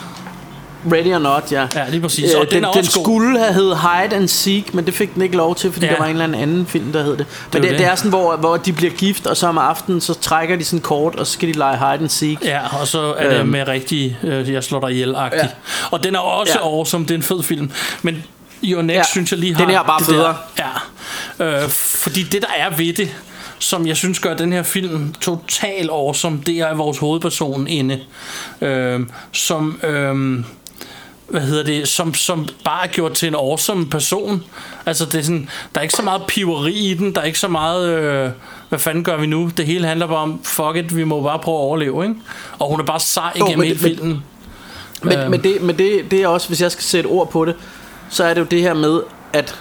Ready 0.91 1.13
or 1.15 1.19
Not, 1.19 1.51
ja. 1.51 1.67
Ja, 1.75 1.89
lige 1.89 2.01
præcis. 2.01 2.33
Øh, 2.33 2.39
Og 2.39 2.45
den, 2.45 2.53
den, 2.53 2.63
den 2.63 2.71
god. 2.73 3.03
skulle 3.03 3.39
have 3.39 3.53
heddet 3.53 3.77
Hide 3.77 4.15
and 4.15 4.27
Seek, 4.27 4.73
men 4.73 4.85
det 4.85 4.93
fik 4.93 5.13
den 5.13 5.21
ikke 5.21 5.37
lov 5.37 5.55
til, 5.55 5.71
fordi 5.71 5.85
Ja. 5.85 5.91
der 5.91 5.97
var 5.97 6.05
en 6.05 6.21
eller 6.21 6.37
anden 6.37 6.65
film, 6.65 6.91
der 6.91 7.03
hed 7.03 7.11
det. 7.17 7.17
Men 7.17 7.27
var 7.53 7.59
det, 7.59 7.69
det. 7.69 7.79
det. 7.79 7.87
er 7.87 7.95
sådan, 7.95 8.09
hvor, 8.09 8.35
hvor 8.35 8.57
de 8.57 8.73
bliver 8.73 8.91
gift, 8.93 9.27
og 9.27 9.37
så 9.37 9.47
om 9.47 9.57
aftenen, 9.57 10.01
så 10.01 10.13
trækker 10.13 10.55
de 10.55 10.63
sådan 10.63 10.79
kort, 10.81 11.15
og 11.15 11.27
så 11.27 11.33
skal 11.33 11.47
de 11.47 11.53
lege 11.53 11.77
Hide 11.77 11.87
and 12.01 12.09
Seek. 12.09 12.45
Ja, 12.45 12.59
og 12.81 12.87
så 12.87 13.13
er 13.17 13.29
det 13.29 13.39
Øhm. 13.39 13.49
med 13.49 13.67
rigtig, 13.67 14.17
øh, 14.23 14.51
jeg 14.53 14.63
slår 14.63 14.79
dig 14.79 14.91
ihjel 14.91 15.09
ja. 15.33 15.47
Og 15.91 16.03
den 16.03 16.15
er 16.15 16.19
også 16.19 16.53
ja. 16.61 16.67
awesome, 16.67 17.03
det 17.05 17.11
er 17.11 17.15
en 17.15 17.23
fed 17.23 17.43
film. 17.43 17.71
Men 18.01 18.23
Your 18.63 18.81
Next, 18.81 18.97
Ja. 18.97 19.03
synes 19.11 19.31
jeg 19.31 19.39
lige 19.39 19.55
har... 19.55 19.65
Den 19.65 19.75
er 19.75 19.83
bare 19.83 20.05
federe. 20.05 20.37
Der, 20.57 20.83
ja, 21.39 21.63
øh, 21.63 21.69
fordi 21.69 22.23
det 22.23 22.41
der 22.41 22.47
er 22.57 22.69
ved 22.77 22.93
det, 22.93 23.15
som 23.59 23.87
jeg 23.87 23.97
synes 23.97 24.19
gør 24.19 24.33
den 24.33 24.53
her 24.53 24.63
film 24.63 25.13
total 25.21 25.89
awesome, 25.89 26.39
det 26.45 26.57
er 26.59 26.73
vores 26.73 26.97
hovedperson 26.97 27.67
inde, 27.67 27.99
øh, 28.61 28.99
som... 29.31 29.79
Øh, 29.83 30.43
hvad 31.29 31.41
hedder 31.41 31.63
det, 31.63 31.87
som, 31.87 32.13
som 32.13 32.47
bare 32.63 32.83
er 32.87 32.91
gjort 32.91 33.13
til 33.13 33.27
en 33.27 33.35
awesome 33.35 33.89
person. 33.89 34.43
Altså, 34.85 35.05
det 35.05 35.15
er 35.15 35.21
sådan, 35.23 35.49
der 35.73 35.79
er 35.79 35.83
ikke 35.83 35.93
så 35.93 36.01
meget 36.01 36.21
piveri 36.27 36.73
i 36.73 36.93
den, 36.93 37.15
der 37.15 37.21
er 37.21 37.25
ikke 37.25 37.39
så 37.39 37.47
meget, 37.47 37.89
øh, 37.89 38.29
hvad 38.69 38.79
fanden 38.79 39.03
gør 39.03 39.17
vi 39.17 39.25
nu? 39.25 39.51
Det 39.57 39.65
hele 39.65 39.87
handler 39.87 40.07
bare 40.07 40.17
om, 40.17 40.39
fuck 40.43 40.75
it, 40.75 40.95
vi 40.95 41.03
må 41.03 41.21
bare 41.21 41.39
prøve 41.39 41.55
at 41.57 41.61
overleve, 41.61 42.03
ikke? 42.03 42.15
Og 42.59 42.69
hun 42.69 42.79
er 42.79 42.83
bare 42.83 42.99
sej 42.99 43.31
igennem 43.35 43.57
men 43.59 43.67
hele 43.67 43.79
det- 43.79 43.83
men- 43.89 43.97
filmen. 43.97 44.23
Men, 45.03 45.17
Øhm. 45.19 45.31
men, 45.31 45.43
det, 45.43 45.61
men 45.61 45.77
det, 45.77 46.11
det 46.11 46.21
er 46.23 46.27
også, 46.27 46.47
hvis 46.47 46.61
jeg 46.61 46.71
skal 46.71 46.83
sætte 46.83 47.07
ord 47.07 47.31
på 47.31 47.45
det, 47.45 47.55
så 48.11 48.23
er 48.23 48.33
det 48.33 48.41
jo 48.41 48.45
det 48.45 48.61
her 48.61 48.73
med, 48.73 49.01
at 49.33 49.55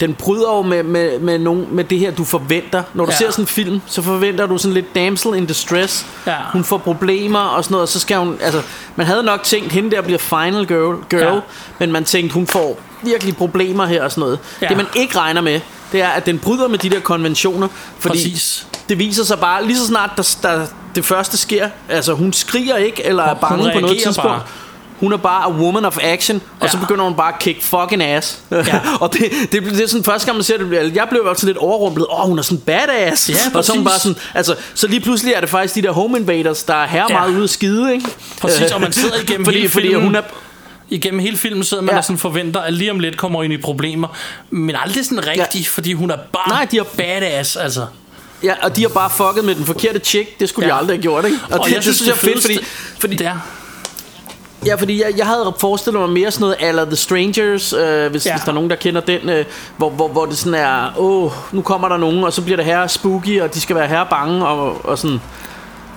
den 0.00 0.14
bryder 0.14 0.56
jo 0.56 0.62
med, 0.62 0.82
med, 0.82 1.18
med, 1.18 1.38
nogen, 1.38 1.66
med 1.70 1.84
det 1.84 1.98
her, 1.98 2.10
du 2.10 2.24
forventer. 2.24 2.82
Når 2.94 3.04
du 3.04 3.10
ja. 3.10 3.16
Ser 3.16 3.30
sådan 3.30 3.42
en 3.42 3.46
film, 3.46 3.80
så 3.86 4.02
forventer 4.02 4.46
du 4.46 4.58
sådan 4.58 4.74
lidt 4.74 4.94
damsel 4.94 5.34
in 5.34 5.46
distress. 5.46 6.06
Ja. 6.26 6.36
Hun 6.52 6.64
får 6.64 6.78
problemer 6.78 7.38
og 7.38 7.64
sådan 7.64 7.72
noget, 7.72 7.82
og 7.82 7.88
så 7.88 8.00
skal 8.00 8.16
hun... 8.18 8.38
Altså, 8.40 8.62
man 8.96 9.06
havde 9.06 9.22
nok 9.22 9.42
tænkt, 9.42 9.72
hende 9.72 9.90
der 9.90 10.02
bliver 10.02 10.18
final 10.18 10.66
girl, 10.66 10.96
girl 11.10 11.34
Ja. 11.34 11.40
men 11.78 11.92
man 11.92 12.04
tænkte, 12.04 12.34
hun 12.34 12.46
får 12.46 12.78
virkelig 13.02 13.36
problemer 13.36 13.86
her 13.86 14.04
og 14.04 14.10
sådan 14.10 14.20
noget. 14.20 14.38
Ja. 14.62 14.68
Det 14.68 14.76
man 14.76 14.86
ikke 14.96 15.18
regner 15.18 15.40
med, 15.40 15.60
det 15.92 16.02
er, 16.02 16.08
at 16.08 16.26
den 16.26 16.38
bryder 16.38 16.68
med 16.68 16.78
de 16.78 16.90
der 16.90 17.00
konventioner, 17.00 17.68
fordi 17.98 18.14
Præcis. 18.18 18.66
det 18.88 18.98
viser 18.98 19.24
sig 19.24 19.38
bare, 19.38 19.66
lige 19.66 19.78
så 19.78 19.86
snart 19.86 20.10
der, 20.16 20.36
der, 20.42 20.66
det 20.94 21.04
første 21.04 21.36
sker, 21.36 21.68
altså 21.88 22.12
hun 22.14 22.32
skriger 22.32 22.76
ikke, 22.76 23.06
eller 23.06 23.22
er 23.22 23.28
Hun 23.28 23.38
bange 23.40 23.70
på 23.74 23.80
noget 23.80 23.96
tidspunkt. 24.02 24.28
bare. 24.30 24.40
Hun 25.00 25.12
er 25.12 25.16
bare 25.16 25.44
a 25.44 25.50
woman 25.50 25.84
of 25.84 25.98
action, 26.02 26.42
og 26.60 26.66
Ja. 26.66 26.72
så 26.72 26.78
begynder 26.78 27.04
hun 27.04 27.14
bare 27.14 27.32
at 27.34 27.38
kick 27.38 27.62
fucking 27.62 28.02
ass. 28.02 28.38
Ja. 28.50 28.80
og 29.00 29.12
det, 29.12 29.22
det, 29.52 29.62
det, 29.62 29.80
er 29.82 29.86
sådan 29.88 30.04
første 30.04 30.26
gang 30.26 30.36
man 30.36 30.44
ser 30.44 30.56
det, 30.58 30.94
jeg 30.96 31.06
blev 31.10 31.22
også 31.24 31.46
lidt 31.46 31.56
overrumplet. 31.56 32.06
Åh, 32.10 32.20
oh, 32.20 32.28
hun 32.28 32.38
er 32.38 32.42
sådan 32.42 32.58
badass. 32.58 33.30
Ja, 33.30 33.34
og 33.54 33.64
så 33.64 33.72
er 33.72 33.76
hun 33.76 33.84
bare 33.84 33.98
sådan, 33.98 34.16
altså, 34.34 34.54
så 34.74 34.86
lige 34.88 35.00
pludselig 35.00 35.34
er 35.34 35.40
det 35.40 35.48
faktisk 35.48 35.74
de 35.74 35.82
der 35.82 35.90
home 35.92 36.18
invaders, 36.18 36.62
der 36.62 36.74
er 36.74 36.86
her 36.86 37.06
Ja. 37.10 37.14
meget 37.18 37.30
ude 37.34 37.44
at 37.44 37.50
skide, 37.50 37.94
ikke? 37.94 38.06
Præcis, 38.40 38.70
og 38.74 38.80
man 38.80 38.92
sidder 38.92 39.16
igennem 39.22 39.44
fordi, 39.44 39.58
hele 39.58 39.68
fordi 39.70 39.86
filmen. 39.86 40.04
hun 40.04 40.14
er, 40.14 40.22
Igennem 40.92 41.20
hele 41.20 41.36
filmen 41.36 41.64
sidder 41.64 41.82
man 41.82 41.92
Ja. 41.92 41.98
og 41.98 42.04
sådan 42.04 42.18
forventer, 42.18 42.60
at 42.60 42.72
lige 42.74 42.90
om 42.90 42.98
lidt 42.98 43.16
kommer 43.16 43.42
ind 43.42 43.52
i 43.52 43.56
problemer. 43.56 44.08
Men 44.50 44.76
aldrig 44.84 45.04
sådan 45.04 45.26
rigtigt, 45.26 45.54
ja. 45.66 45.70
fordi 45.70 45.92
hun 45.92 46.10
er 46.10 46.16
bare 46.32 46.48
Nej, 46.48 46.66
de 46.70 46.76
har- 46.76 46.86
badass, 46.96 47.56
altså. 47.56 47.86
ja, 48.42 48.52
og 48.62 48.76
de 48.76 48.82
har 48.82 48.88
bare 48.88 49.10
fucket 49.10 49.44
med 49.44 49.54
den 49.54 49.64
forkerte 49.64 49.98
chick. 49.98 50.40
Det 50.40 50.48
skulle 50.48 50.68
ja. 50.68 50.74
De 50.74 50.78
aldrig 50.78 50.96
have 50.96 51.02
gjort, 51.02 51.24
ikke? 51.24 51.38
Og, 51.50 51.58
Og 51.60 51.66
det, 51.66 51.74
jeg 51.74 51.84
det, 51.84 51.94
synes 51.96 52.08
jeg 52.08 52.12
er 52.12 52.16
fedt, 52.34 52.42
fordi, 52.42 52.58
fordi 52.98 53.16
Det 53.16 53.26
er. 53.26 53.38
Ja, 54.66 54.74
fordi 54.74 55.02
jeg, 55.02 55.12
jeg 55.16 55.26
havde 55.26 55.54
forestillet 55.58 56.00
mig 56.00 56.10
mere 56.10 56.30
sådan 56.30 56.42
noget 56.42 56.56
Alla 56.60 56.84
The 56.84 56.96
Strangers, 56.96 57.72
øh, 57.72 58.10
hvis, 58.10 58.26
ja. 58.26 58.30
Ja. 58.30 58.36
hvis 58.36 58.44
der 58.44 58.48
er 58.48 58.52
nogen, 58.54 58.70
der 58.70 58.76
kender 58.76 59.00
den, 59.00 59.28
øh, 59.28 59.44
hvor, 59.76 59.90
hvor, 59.90 60.08
hvor 60.08 60.26
det 60.26 60.38
sådan 60.38 60.54
er, 60.54 60.98
åh, 60.98 61.32
nu 61.52 61.62
kommer 61.62 61.88
der 61.88 61.96
nogen, 61.96 62.24
og 62.24 62.32
så 62.32 62.42
bliver 62.42 62.56
det 62.56 62.64
her 62.66 62.86
spooky, 62.86 63.40
og 63.40 63.54
de 63.54 63.60
skal 63.60 63.76
være 63.76 63.86
her 63.88 64.04
bange, 64.04 64.46
og, 64.46 64.84
og 64.84 64.98
sådan. 64.98 65.20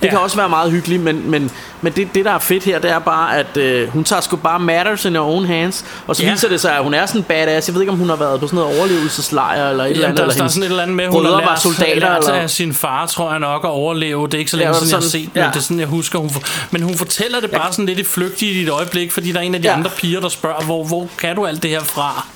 Det 0.04 0.08
ja. 0.08 0.12
Ja. 0.14 0.18
kan 0.18 0.24
også 0.24 0.36
være 0.36 0.48
meget 0.48 0.70
hyggeligt, 0.70 1.02
men, 1.02 1.30
men, 1.30 1.50
men 1.80 1.92
det, 1.92 2.14
det, 2.14 2.24
der 2.24 2.30
er 2.30 2.38
fedt 2.38 2.64
her, 2.64 2.78
det 2.78 2.90
er 2.90 2.98
bare, 2.98 3.38
at 3.38 3.56
øh, 3.56 3.88
hun 3.88 4.04
tager 4.04 4.20
sgu 4.20 4.36
bare 4.36 4.58
matters 4.60 5.04
in 5.04 5.12
her 5.12 5.20
own 5.20 5.44
hands, 5.46 5.84
og 6.06 6.16
så 6.16 6.22
ja. 6.22 6.28
Ja. 6.28 6.32
viser 6.34 6.48
det 6.48 6.60
sig, 6.60 6.76
at 6.76 6.82
hun 6.82 6.94
er 6.94 7.06
sådan 7.06 7.20
en 7.20 7.24
badass. 7.24 7.68
Jeg 7.68 7.74
ved 7.74 7.82
ikke, 7.82 7.92
om 7.92 7.98
hun 7.98 8.08
har 8.08 8.16
været 8.16 8.40
på 8.40 8.46
sådan 8.46 8.56
noget 8.58 8.78
overlevelseslejr, 8.78 9.70
eller 9.70 9.84
et 9.84 9.90
eller 9.90 10.02
Jamen, 10.02 10.04
andet. 10.04 10.16
der, 10.18 10.22
eller 10.22 10.34
der 10.36 10.44
er 10.44 10.48
sådan 10.48 10.62
et 10.62 10.66
eller 10.68 10.82
andet 10.82 10.96
med, 10.96 11.06
hun 11.08 11.24
har 11.24 11.40
lært, 11.40 11.60
soldater, 11.62 11.94
lært 12.00 12.18
eller? 12.18 12.32
af 12.34 12.50
sin 12.50 12.74
far, 12.74 13.06
tror 13.06 13.30
jeg 13.30 13.40
nok, 13.40 13.64
at 13.64 13.68
overleve. 13.70 14.26
Det 14.26 14.34
er 14.34 14.38
ikke 14.38 14.50
så 14.50 14.56
længe 14.56 14.68
Ja, 14.68 14.74
ja, 14.74 14.78
siden, 14.78 14.90
jeg 14.90 14.96
har 14.98 15.08
set 15.08 15.34
men 15.34 15.42
ja. 15.42 15.48
det 15.48 15.56
er 15.56 15.60
sådan, 15.60 15.80
jeg 15.80 15.88
husker. 15.88 16.18
Hun 16.18 16.30
for, 16.30 16.42
men 16.70 16.82
hun 16.82 16.94
fortæller 16.96 17.40
det 17.40 17.50
bare 17.50 17.72
sådan 17.72 17.86
lidt 17.86 17.98
i 17.98 18.04
flygtigt 18.04 18.52
i 18.56 18.62
et 18.62 18.70
øjeblik, 18.70 19.12
fordi 19.12 19.32
der 19.32 19.38
er 19.38 19.42
en 19.42 19.54
af 19.54 19.62
de 19.62 19.68
Ja. 19.68 19.72
ja. 19.72 19.78
andre 19.78 19.90
piger, 19.96 20.20
der 20.20 20.28
spørger, 20.28 20.62
hvor, 20.64 20.84
hvor 20.84 21.08
kan 21.18 21.36
du 21.36 21.46
alt 21.46 21.62
det 21.62 21.70
her 21.70 21.80
fra? 21.80 22.26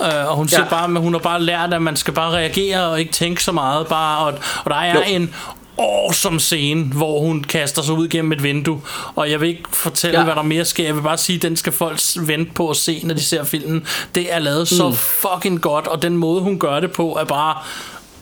Uh, 0.00 0.30
og 0.30 0.36
hun 0.36 0.48
siger 0.48 0.60
Ja. 0.62 0.68
bare, 0.68 0.84
at 0.84 1.00
hun 1.00 1.12
har 1.14 1.18
bare 1.18 1.42
lært, 1.42 1.74
at 1.74 1.82
man 1.82 1.96
skal 1.96 2.14
bare 2.14 2.30
reagere 2.30 2.84
og 2.86 3.00
ikke 3.00 3.12
tænke 3.12 3.44
så 3.44 3.52
meget. 3.52 3.86
Bare, 3.86 4.18
og, 4.18 4.34
og 4.64 4.70
der 4.70 4.76
er 4.76 4.94
jo. 4.94 5.00
en 5.06 5.34
awesome 5.78 6.40
scene, 6.40 6.84
hvor 6.84 7.20
hun 7.20 7.44
kaster 7.44 7.82
sig 7.82 7.94
ud 7.94 8.08
gennem 8.08 8.32
et 8.32 8.42
vindue. 8.42 8.80
Og 9.14 9.30
jeg 9.30 9.40
vil 9.40 9.48
ikke 9.48 9.62
fortælle, 9.72 10.18
Ja. 10.18 10.24
hvad 10.24 10.34
der 10.34 10.42
mere 10.42 10.64
sker. 10.64 10.84
Jeg 10.84 10.94
vil 10.96 11.02
bare 11.02 11.16
sige, 11.18 11.36
at 11.36 11.42
den 11.42 11.56
skal 11.56 11.72
folk 11.72 12.00
vente 12.20 12.52
på 12.54 12.70
at 12.70 12.76
se, 12.76 13.00
når 13.04 13.14
de 13.14 13.22
ser 13.22 13.44
filmen. 13.44 13.86
Det 14.14 14.34
er 14.34 14.38
lavet 14.38 14.60
mm. 14.60 14.66
så 14.66 14.92
fucking 14.92 15.60
godt, 15.60 15.86
og 15.86 16.02
den 16.02 16.16
måde, 16.16 16.40
hun 16.40 16.58
gør 16.58 16.80
det 16.80 16.92
på, 16.92 17.16
er 17.20 17.24
bare 17.24 17.56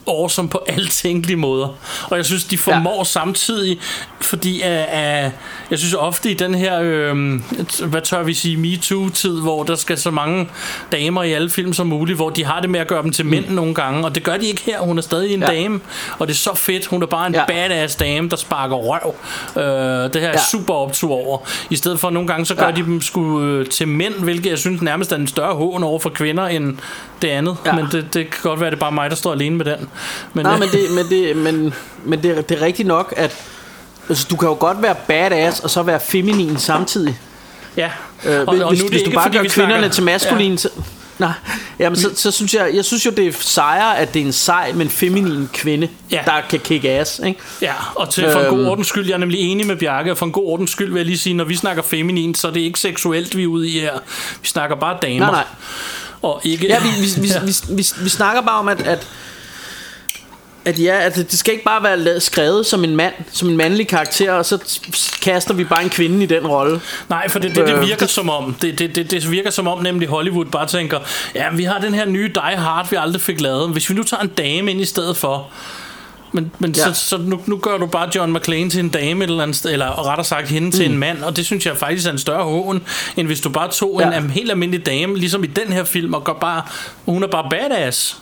awesome 0.09 0.49
på 0.49 0.65
alle 0.69 0.89
tænkelige 0.89 1.37
måder. 1.37 1.69
Og 2.11 2.17
jeg 2.17 2.25
synes, 2.25 2.45
de 2.45 2.59
formår 2.59 2.99
ja. 2.99 3.05
samtidig, 3.05 3.79
fordi 4.21 4.63
uh, 4.63 4.69
uh, 4.69 5.31
jeg 5.71 5.79
synes 5.79 5.95
ofte 5.95 6.31
i 6.31 6.35
den 6.35 6.55
her, 6.55 6.81
øh, 6.83 7.41
hvad 7.87 8.01
tør 8.01 8.23
vi 8.23 8.35
sige, 8.35 8.57
MeToo-tid, 8.57 9.41
hvor 9.41 9.63
der 9.63 9.75
skal 9.75 9.99
så 9.99 10.11
mange 10.11 10.49
damer 10.93 11.23
i 11.23 11.33
alle 11.33 11.51
film 11.51 11.73
som 11.73 11.87
muligt, 11.87 12.17
hvor 12.19 12.31
de 12.31 12.45
har 12.45 12.61
det 12.61 12.71
med 12.71 12.81
at 12.81 12.87
gøre 12.87 13.03
dem 13.03 13.13
til 13.13 13.27
mænd 13.27 13.47
mm. 13.49 13.55
nogle 13.55 13.75
gange, 13.75 14.05
og 14.05 14.15
det 14.15 14.23
gør 14.23 14.37
de 14.37 14.47
ikke 14.47 14.63
her. 14.67 14.81
Hun 14.81 14.99
er 14.99 15.03
stadig 15.03 15.35
en 15.35 15.41
Ja. 15.41 15.47
dame, 15.47 15.81
og 16.19 16.27
det 16.27 16.35
er 16.35 16.39
så 16.39 16.55
fedt. 16.55 16.87
Hun 16.87 17.03
er 17.03 17.07
bare 17.07 17.27
en 17.27 17.35
Ja. 17.35 17.45
badass 17.47 17.95
dame, 17.97 18.29
der 18.29 18.37
sparker 18.37 18.77
røv. 18.77 19.15
Øh, 19.57 19.63
det 20.13 20.21
her 20.21 20.29
er 20.29 20.33
Ja. 20.33 20.39
super 20.51 20.75
optur 20.75 21.13
over. 21.13 21.39
I 21.71 21.77
stedet 21.77 22.01
for 22.01 22.11
nogle 22.11 22.29
gange, 22.29 22.47
så 22.47 22.55
gør 22.55 22.67
Ja. 22.67 22.71
de 22.71 22.83
dem 22.83 23.01
sgu 23.03 23.43
øh, 23.43 23.67
til 23.67 23.89
mænd, 23.89 24.15
hvilket 24.15 24.51
jeg 24.51 24.59
synes 24.59 24.83
nærmest 24.83 25.13
er 25.13 25.17
en 25.17 25.27
større 25.27 25.55
hån 25.55 25.83
over 25.83 25.99
for 25.99 26.11
kvinder 26.11 26.47
end 26.47 26.77
det 27.23 27.29
andet. 27.29 27.57
Ja. 27.67 27.73
Men 27.73 27.87
det, 27.93 28.15
det 28.15 28.31
kan 28.31 28.41
godt 28.43 28.61
være, 28.61 28.67
at 28.67 28.73
det 28.73 28.77
er 28.79 28.81
bare 28.81 28.93
mig, 28.93 29.11
der 29.11 29.17
står 29.17 29.33
alene 29.33 29.57
med 29.57 29.65
den. 29.65 29.89
Men, 30.35 30.47
Nej, 30.47 30.53
øh, 30.55 30.61
men 30.61 30.69
det, 30.69 30.91
men 30.91 31.09
det, 31.09 31.37
men, 31.37 31.75
men 32.05 32.23
det, 32.23 32.39
er- 32.39 32.43
det 32.43 32.59
er 32.59 32.63
rigtigt 32.67 32.89
nok, 32.89 33.15
at 33.17 33.37
altså, 34.09 34.27
du 34.31 34.37
kan 34.37 34.49
jo 34.49 34.55
godt 34.61 34.83
være 34.83 34.95
badass 35.09 35.61
og 35.61 35.71
så 35.71 35.83
være 35.83 36.01
feminin 36.01 36.57
samtidig. 36.59 37.19
Ja. 37.77 37.91
Øh, 38.27 38.41
og, 38.41 38.47
og 38.47 38.69
hvis, 38.69 38.81
nu 38.81 38.87
er 38.87 38.91
det 38.91 38.91
hvis 38.91 39.03
du 39.03 39.11
bare 39.11 39.31
gør 39.33 39.43
vi 39.43 39.49
kvinderne 39.49 39.75
snakker- 39.81 39.95
til 39.95 40.05
maskuline... 40.05 40.51
Ja. 40.53 40.57
Så, 40.57 40.69
nej, 41.19 41.31
jamen, 41.79 41.97
så, 41.97 42.11
så 42.15 42.31
synes 42.31 42.55
jeg, 42.55 42.71
jeg 42.75 42.85
synes 42.85 43.07
jo, 43.07 43.11
det 43.11 43.27
er 43.27 43.33
sejere, 43.41 43.99
at 43.99 44.15
det 44.15 44.23
er 44.23 44.27
en 44.27 44.33
sej, 44.33 44.73
men 44.73 44.89
feminin 44.89 45.49
kvinde, 45.53 45.89
ja. 46.11 46.21
Der 46.25 46.41
kan 46.51 46.61
kick 46.61 46.85
ass, 46.85 47.21
ikke? 47.27 47.41
Ja, 47.63 47.73
og 47.95 48.11
til, 48.11 48.33
for 48.33 48.41
en 48.41 48.47
Øhm. 48.47 48.57
god 48.57 48.67
ordens 48.67 48.87
skyld, 48.87 49.07
jeg 49.07 49.15
er 49.15 49.19
nemlig 49.19 49.41
enig 49.41 49.67
med 49.67 49.77
Bjarke, 49.77 50.11
og 50.11 50.19
for 50.19 50.27
en 50.27 50.33
god 50.33 50.47
ordens 50.47 50.71
skyld 50.71 50.93
vil 50.93 50.99
jeg 51.01 51.07
lige 51.07 51.19
sige, 51.19 51.35
når 51.35 51.45
vi 51.45 51.57
snakker 51.57 51.83
feminin, 51.83 52.35
så 52.35 52.47
er 52.49 52.53
det 52.53 52.61
ikke 52.61 52.81
seksuelt, 52.81 53.37
vi 53.37 53.43
er 53.43 53.47
ude 53.47 53.69
i 53.69 53.81
her. 53.81 53.93
Vi 54.43 54.49
snakker 54.49 54.77
bare 54.77 54.97
damer. 55.03 55.19
Nej, 55.19 55.31
nej. 55.31 55.45
Og 56.23 56.41
ikke... 56.45 56.67
Ja, 56.67 56.79
vi, 56.81 56.89
vi, 57.01 57.21
vi, 57.21 57.29
vi, 57.47 57.55
vi, 57.77 57.87
vi 58.05 58.09
snakker 58.09 58.43
bare 58.43 58.59
om, 58.59 58.69
at, 58.69 58.81
at 58.81 59.07
at 60.65 60.79
ja, 60.79 60.99
at 61.07 61.15
det 61.17 61.39
skal 61.39 61.53
ikke 61.53 61.65
bare 61.65 61.83
være 61.83 61.97
la- 62.17 62.19
skrevet 62.21 62.67
som 62.67 62.85
en 62.85 62.97
mand, 62.97 63.15
som 63.33 63.49
en 63.49 63.57
mandlig 63.57 63.89
karakter, 63.89 64.33
og 64.33 64.47
så 64.47 64.59
kaster 65.23 65.55
vi 65.55 65.65
bare 65.65 65.83
en 65.83 65.91
kvinde 65.91 66.23
i 66.23 66.27
den 66.27 66.47
rolle. 66.47 66.81
Nej, 67.09 67.29
for 67.29 67.39
det, 67.39 67.55
det, 67.57 67.67
det 67.67 67.75
Øh, 67.75 67.87
virker 67.87 68.07
som 68.07 68.31
om, 68.31 68.57
det, 68.63 68.79
det, 68.79 68.95
det, 68.97 69.11
det 69.11 69.31
virker 69.31 69.51
som 69.51 69.69
om 69.69 69.83
nemlig 69.83 70.09
Hollywood 70.09 70.45
bare 70.47 70.67
tænker, 70.67 70.99
ja, 71.35 71.45
vi 71.53 71.65
har 71.65 71.79
den 71.79 71.95
her 71.95 72.05
nye 72.07 72.29
Die 72.35 72.57
Hard, 72.57 72.91
vi 72.91 72.97
aldrig 72.97 73.23
fik 73.23 73.41
lavet. 73.41 73.71
Hvis 73.71 73.91
vi 73.91 73.95
nu 73.95 74.03
tager 74.03 74.21
en 74.23 74.29
dame 74.29 74.71
ind 74.71 74.81
i 74.81 74.85
stedet 74.85 75.17
for, 75.17 75.47
men, 76.33 76.51
men 76.59 76.75
Ja. 76.77 76.83
så, 76.95 77.01
så 77.09 77.17
nu, 77.19 77.41
nu 77.47 77.57
gør 77.57 77.79
du 77.79 77.87
bare 77.87 78.09
John 78.15 78.33
McClane 78.33 78.71
til 78.71 78.81
en 78.81 78.89
dame 78.89 79.25
et 79.25 79.31
eller 79.31 79.43
andet 79.43 79.57
sted, 79.57 79.73
eller 79.73 80.09
rettere 80.09 80.25
sagt 80.25 80.49
hende 80.49 80.67
mm. 80.67 80.73
til 80.73 80.91
en 80.91 80.99
mand, 80.99 81.23
og 81.23 81.37
det 81.37 81.47
synes 81.47 81.67
jeg 81.67 81.77
faktisk 81.77 82.07
er 82.07 82.13
en 82.13 82.19
større 82.19 82.45
hån, 82.45 82.83
end 83.17 83.27
hvis 83.27 83.41
du 83.41 83.49
bare 83.49 83.71
tog 83.71 84.01
ja. 84.01 84.07
En, 84.19 84.25
en 84.25 84.31
helt 84.31 84.51
almindelig 84.51 84.87
dame, 84.87 85.19
ligesom 85.19 85.45
i 85.45 85.47
den 85.47 85.73
her 85.73 85.85
film, 85.85 86.15
og 86.15 86.25
gør 86.25 86.33
bare, 86.33 86.63
hun 87.05 87.23
er 87.23 87.27
bare 87.27 87.47
badass. 87.51 88.17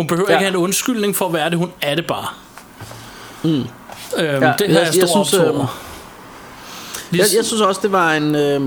Hun 0.00 0.06
behøver 0.06 0.30
ja. 0.30 0.36
Ikke 0.36 0.44
have 0.44 0.50
en 0.56 0.62
undskyldning 0.64 1.16
for 1.16 1.26
at 1.26 1.32
være 1.32 1.50
det, 1.50 1.58
hun 1.58 1.70
er 1.82 1.94
det 1.94 2.06
bare. 2.06 2.26
Mm. 3.42 3.48
Øhm, 3.50 3.64
ja, 4.18 4.26
det 4.28 4.42
har 4.42 4.48
jeg- 4.48 4.58
jeg, 4.68 4.96
jeg 5.00 5.08
synes, 5.08 5.34
øhm, 5.34 5.42
over. 5.56 5.80
Jeg, 7.12 7.18
jeg 7.36 7.44
synes 7.44 7.60
også, 7.62 7.80
det 7.82 7.92
var 7.92 8.12
en... 8.12 8.34
Øh, 8.34 8.60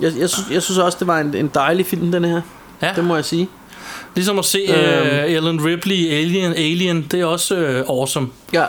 jeg, 0.00 0.12
jeg, 0.18 0.30
synes, 0.30 0.46
jeg 0.50 0.62
synes 0.62 0.78
også, 0.78 0.98
det 0.98 1.06
var 1.06 1.18
en, 1.20 1.34
en 1.34 1.50
dejlig 1.54 1.86
film, 1.86 2.12
den 2.12 2.24
her. 2.24 2.40
Ja. 2.82 2.92
Det 2.96 3.04
må 3.04 3.14
jeg 3.14 3.24
sige. 3.24 3.48
Ligesom 4.14 4.38
at 4.38 4.44
se 4.44 4.58
Øhm. 4.68 5.06
øh, 5.08 5.32
Ellen 5.32 5.64
Ripley 5.64 5.94
i 5.96 6.08
Alien, 6.14 6.52
Alien, 6.52 7.02
det 7.10 7.20
er 7.20 7.24
også 7.24 7.54
øh, 7.56 7.84
awesome. 7.88 8.28
Ja. 8.52 8.64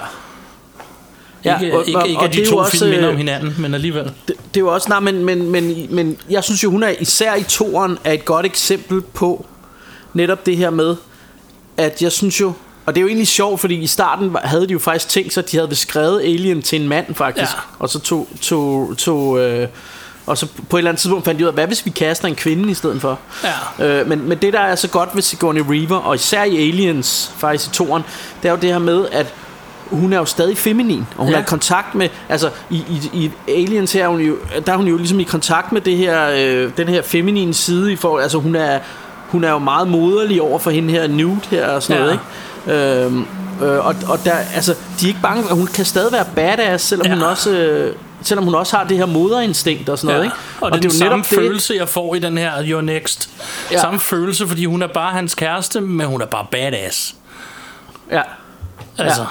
Ja, 1.46 1.60
ikke, 1.60 1.78
og- 1.78 1.88
ikke, 1.88 2.00
og- 2.00 2.08
ikke 2.08 2.20
og 2.20 2.26
at 2.26 2.34
de 2.34 2.46
to 2.50 2.58
også, 2.58 2.72
film 2.78 2.90
minder 2.90 3.08
om 3.08 3.12
øh, 3.14 3.18
hinanden, 3.18 3.56
men 3.58 3.74
alligevel. 3.74 4.04
Det, 4.04 4.12
det 4.28 4.36
er 4.58 4.60
jo 4.60 4.68
også... 4.74 4.90
Nej, 4.90 5.00
men, 5.00 5.26
men, 5.26 5.50
men, 5.52 5.88
men 5.96 6.18
jeg 6.30 6.44
synes 6.44 6.64
jo, 6.64 6.72
hun 6.72 6.84
er 6.84 6.90
især 7.00 7.36
i 7.36 7.44
toeren 7.44 7.98
er 8.04 8.12
et 8.14 8.26
godt 8.26 8.46
eksempel 8.46 9.02
på 9.02 9.46
netop 10.14 10.46
det 10.46 10.58
her 10.58 10.70
med, 10.70 10.96
at 11.78 12.02
jeg 12.02 12.12
synes 12.12 12.42
jo... 12.42 12.54
Og 12.86 12.96
det 12.96 13.00
er 13.00 13.02
jo 13.02 13.08
egentlig 13.08 13.28
sjovt, 13.28 13.60
fordi 13.62 13.76
i 13.76 13.88
starten 13.88 14.36
havde 14.44 14.68
de 14.68 14.74
jo 14.74 14.80
faktisk 14.80 15.10
tænkt 15.10 15.34
sig, 15.34 15.44
at 15.44 15.52
de 15.52 15.58
havde 15.58 15.68
beskrevet 15.68 16.22
Alien 16.22 16.62
til 16.62 16.82
en 16.82 16.88
mand, 16.88 17.16
faktisk. 17.16 17.52
Ja. 17.52 17.60
Og 17.80 17.90
så 17.90 18.00
tog... 18.00 18.28
tog, 18.42 18.94
tog 18.98 19.40
øh, 19.40 19.68
og 20.26 20.38
så 20.38 20.48
på 20.70 20.78
et 20.78 20.80
eller 20.80 20.92
andet 20.92 21.02
tidspunkt 21.02 21.26
fandt 21.26 21.40
de 21.40 21.44
ud 21.44 21.48
af, 21.48 21.54
hvad 21.54 21.68
hvis 21.68 21.86
vi 21.86 21.90
kaster 21.92 22.28
en 22.28 22.36
kvinde 22.36 22.72
i 22.72 22.74
stedet 22.74 23.02
for? 23.02 23.20
Ja. 23.80 23.86
Øh, 23.86 24.08
men, 24.08 24.30
men 24.30 24.38
det 24.38 24.54
der 24.54 24.60
er 24.60 24.76
så 24.76 24.88
godt 24.88 25.10
ved 25.14 25.22
Sigourney 25.22 25.62
Weaver 25.62 25.98
Og 25.98 26.16
især 26.16 26.44
i 26.44 26.68
Aliens 26.70 27.32
Faktisk 27.38 27.70
i 27.70 27.74
toren 27.74 28.04
Det 28.44 28.48
er 28.48 28.52
jo 28.54 28.58
det 28.62 28.72
her 28.72 28.80
med 28.80 29.08
at 29.12 29.34
hun 29.90 30.14
er 30.14 30.18
jo 30.18 30.26
stadig 30.26 30.58
feminin 30.58 31.08
Og 31.18 31.24
hun 31.24 31.32
Ja. 31.34 31.38
er 31.38 31.42
i 31.42 31.46
kontakt 31.48 31.96
med 31.96 32.10
Altså 32.30 32.50
i, 32.70 32.76
i, 32.76 33.10
i 33.14 33.32
Aliens 33.52 33.94
her 33.94 34.04
er 34.04 34.08
hun 34.08 34.20
jo, 34.22 34.36
Der 34.66 34.74
er 34.74 34.78
hun 34.78 34.88
jo 34.88 34.98
ligesom 34.98 35.20
i 35.20 35.24
kontakt 35.24 35.72
med 35.72 35.82
det 35.82 35.98
her 35.98 36.30
øh, 36.36 36.72
Den 36.78 36.88
her 36.88 37.02
feminine 37.02 37.54
side 37.54 37.92
i 37.94 37.96
forhold, 37.96 38.24
Altså 38.24 38.38
hun 38.38 38.56
er 38.56 38.80
Hun 39.28 39.44
er 39.44 39.50
jo 39.52 39.58
meget 39.58 39.88
moderlig 39.88 40.42
over 40.42 40.60
for 40.60 40.72
hende 40.72 40.92
her 40.94 41.08
Nude 41.08 41.40
her 41.50 41.68
og 41.68 41.84
sådan 41.84 41.96
Ja. 42.04 42.08
noget 42.08 42.20
ikke? 42.68 43.04
Øhm, 43.06 43.26
øh, 43.64 43.86
og, 43.86 43.96
og 44.08 44.20
der, 44.26 44.32
altså, 44.56 44.74
de 45.00 45.06
er 45.06 45.08
ikke 45.08 45.22
bange 45.22 45.44
Hun 45.56 45.68
kan 45.68 45.86
stadig 45.86 46.12
være 46.12 46.26
badass 46.36 46.84
Selvom 46.86 47.08
Ja. 47.08 47.14
hun 47.14 47.24
også 47.24 47.50
øh, 47.52 47.96
Selvom 48.24 48.46
hun 48.46 48.56
også 48.56 48.78
har 48.78 48.84
det 48.84 48.98
her 48.98 49.06
moderinstinkt 49.06 49.90
og 49.90 49.98
sådan 50.00 50.08
noget 50.16 50.24
Ja. 50.24 50.32
ikke? 50.32 50.38
Og, 50.62 50.64
og 50.66 50.72
det 50.72 50.78
er 50.78 50.90
den 50.90 51.00
samme 51.00 51.24
følelse, 51.24 51.74
jeg 51.78 51.90
får 51.90 52.16
i 52.16 52.20
den 52.20 52.38
her 52.38 52.52
Your 52.66 52.82
Next. 52.82 53.30
Ja. 53.72 53.76
Ja. 53.76 53.82
Samme 53.82 54.00
følelse, 54.00 54.48
fordi 54.48 54.66
hun 54.66 54.82
er 54.82 54.88
bare 54.88 55.12
hans 55.12 55.36
kæreste, 55.36 55.82
men 55.82 56.08
hun 56.08 56.22
er 56.22 56.26
bare 56.26 56.46
badass. 56.52 57.16
Ja 58.12 58.22
Altså, 58.98 59.26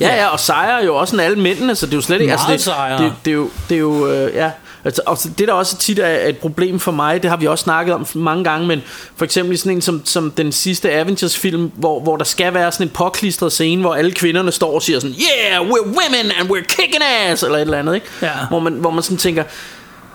Ja, 0.00 0.14
ja, 0.16 0.26
og 0.28 0.40
sejre 0.40 0.80
er 0.80 0.84
jo 0.84 0.96
også 0.96 1.16
en 1.16 1.20
alle 1.20 1.38
mændene, 1.42 1.74
så 1.74 1.86
det 1.86 1.92
er 1.92 1.96
jo 1.96 2.00
slet 2.02 2.20
ikke... 2.20 2.26
Meget 2.26 2.52
altså, 2.52 2.70
det, 2.70 2.76
sejre. 2.76 3.02
det, 3.04 3.12
det, 3.24 3.30
er 3.30 3.34
jo, 3.34 3.50
det 3.68 3.74
er 3.74 3.78
jo 3.80 4.06
øh, 4.06 4.34
ja, 4.34 4.50
altså, 4.86 5.02
og 5.06 5.18
det 5.38 5.48
der 5.48 5.52
også 5.52 5.76
tit 5.76 5.98
er 5.98 6.28
et 6.28 6.38
problem 6.38 6.80
for 6.80 6.92
mig, 6.92 7.22
det 7.22 7.30
har 7.30 7.36
vi 7.36 7.46
også 7.46 7.62
snakket 7.62 7.94
om 7.94 8.06
mange 8.14 8.44
gange, 8.44 8.66
men 8.66 8.82
for 9.16 9.24
eksempel 9.24 9.58
sådan 9.58 9.72
en 9.72 9.82
som, 9.82 10.02
som 10.04 10.30
den 10.30 10.52
sidste 10.52 10.92
Avengers-film, 10.92 11.72
hvor, 11.74 12.00
hvor 12.00 12.16
der 12.16 12.24
skal 12.24 12.54
være 12.54 12.72
sådan 12.72 12.86
en 12.86 12.90
påklistret 12.90 13.52
scene, 13.52 13.80
hvor 13.80 13.94
alle 13.94 14.12
kvinderne 14.12 14.52
står 14.52 14.74
og 14.74 14.82
siger 14.82 15.00
sådan, 15.00 15.16
yeah, 15.16 15.68
we're 15.68 15.86
women 15.86 16.32
and 16.38 16.50
we're 16.50 16.66
kicking 16.68 17.02
ass, 17.02 17.42
eller 17.42 17.56
et 17.56 17.62
eller 17.62 17.78
andet, 17.78 17.94
ikke? 17.94 18.06
Ja. 18.22 18.30
Hvor, 18.48 18.58
man, 18.58 18.72
hvor 18.72 18.90
man 18.90 19.02
sådan 19.02 19.16
tænker, 19.16 19.44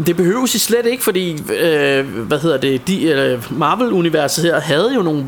det 0.05 0.15
behøves 0.15 0.55
I 0.55 0.59
slet 0.59 0.85
ikke, 0.85 1.03
fordi 1.03 1.31
øh, 1.53 2.07
hvad 2.07 2.39
hedder 2.39 2.57
det, 2.57 2.87
de, 2.87 3.03
øh, 3.03 3.59
Marvel-universet 3.59 4.43
her 4.43 4.59
havde 4.59 4.91
jo 4.95 5.01
nogle 5.01 5.25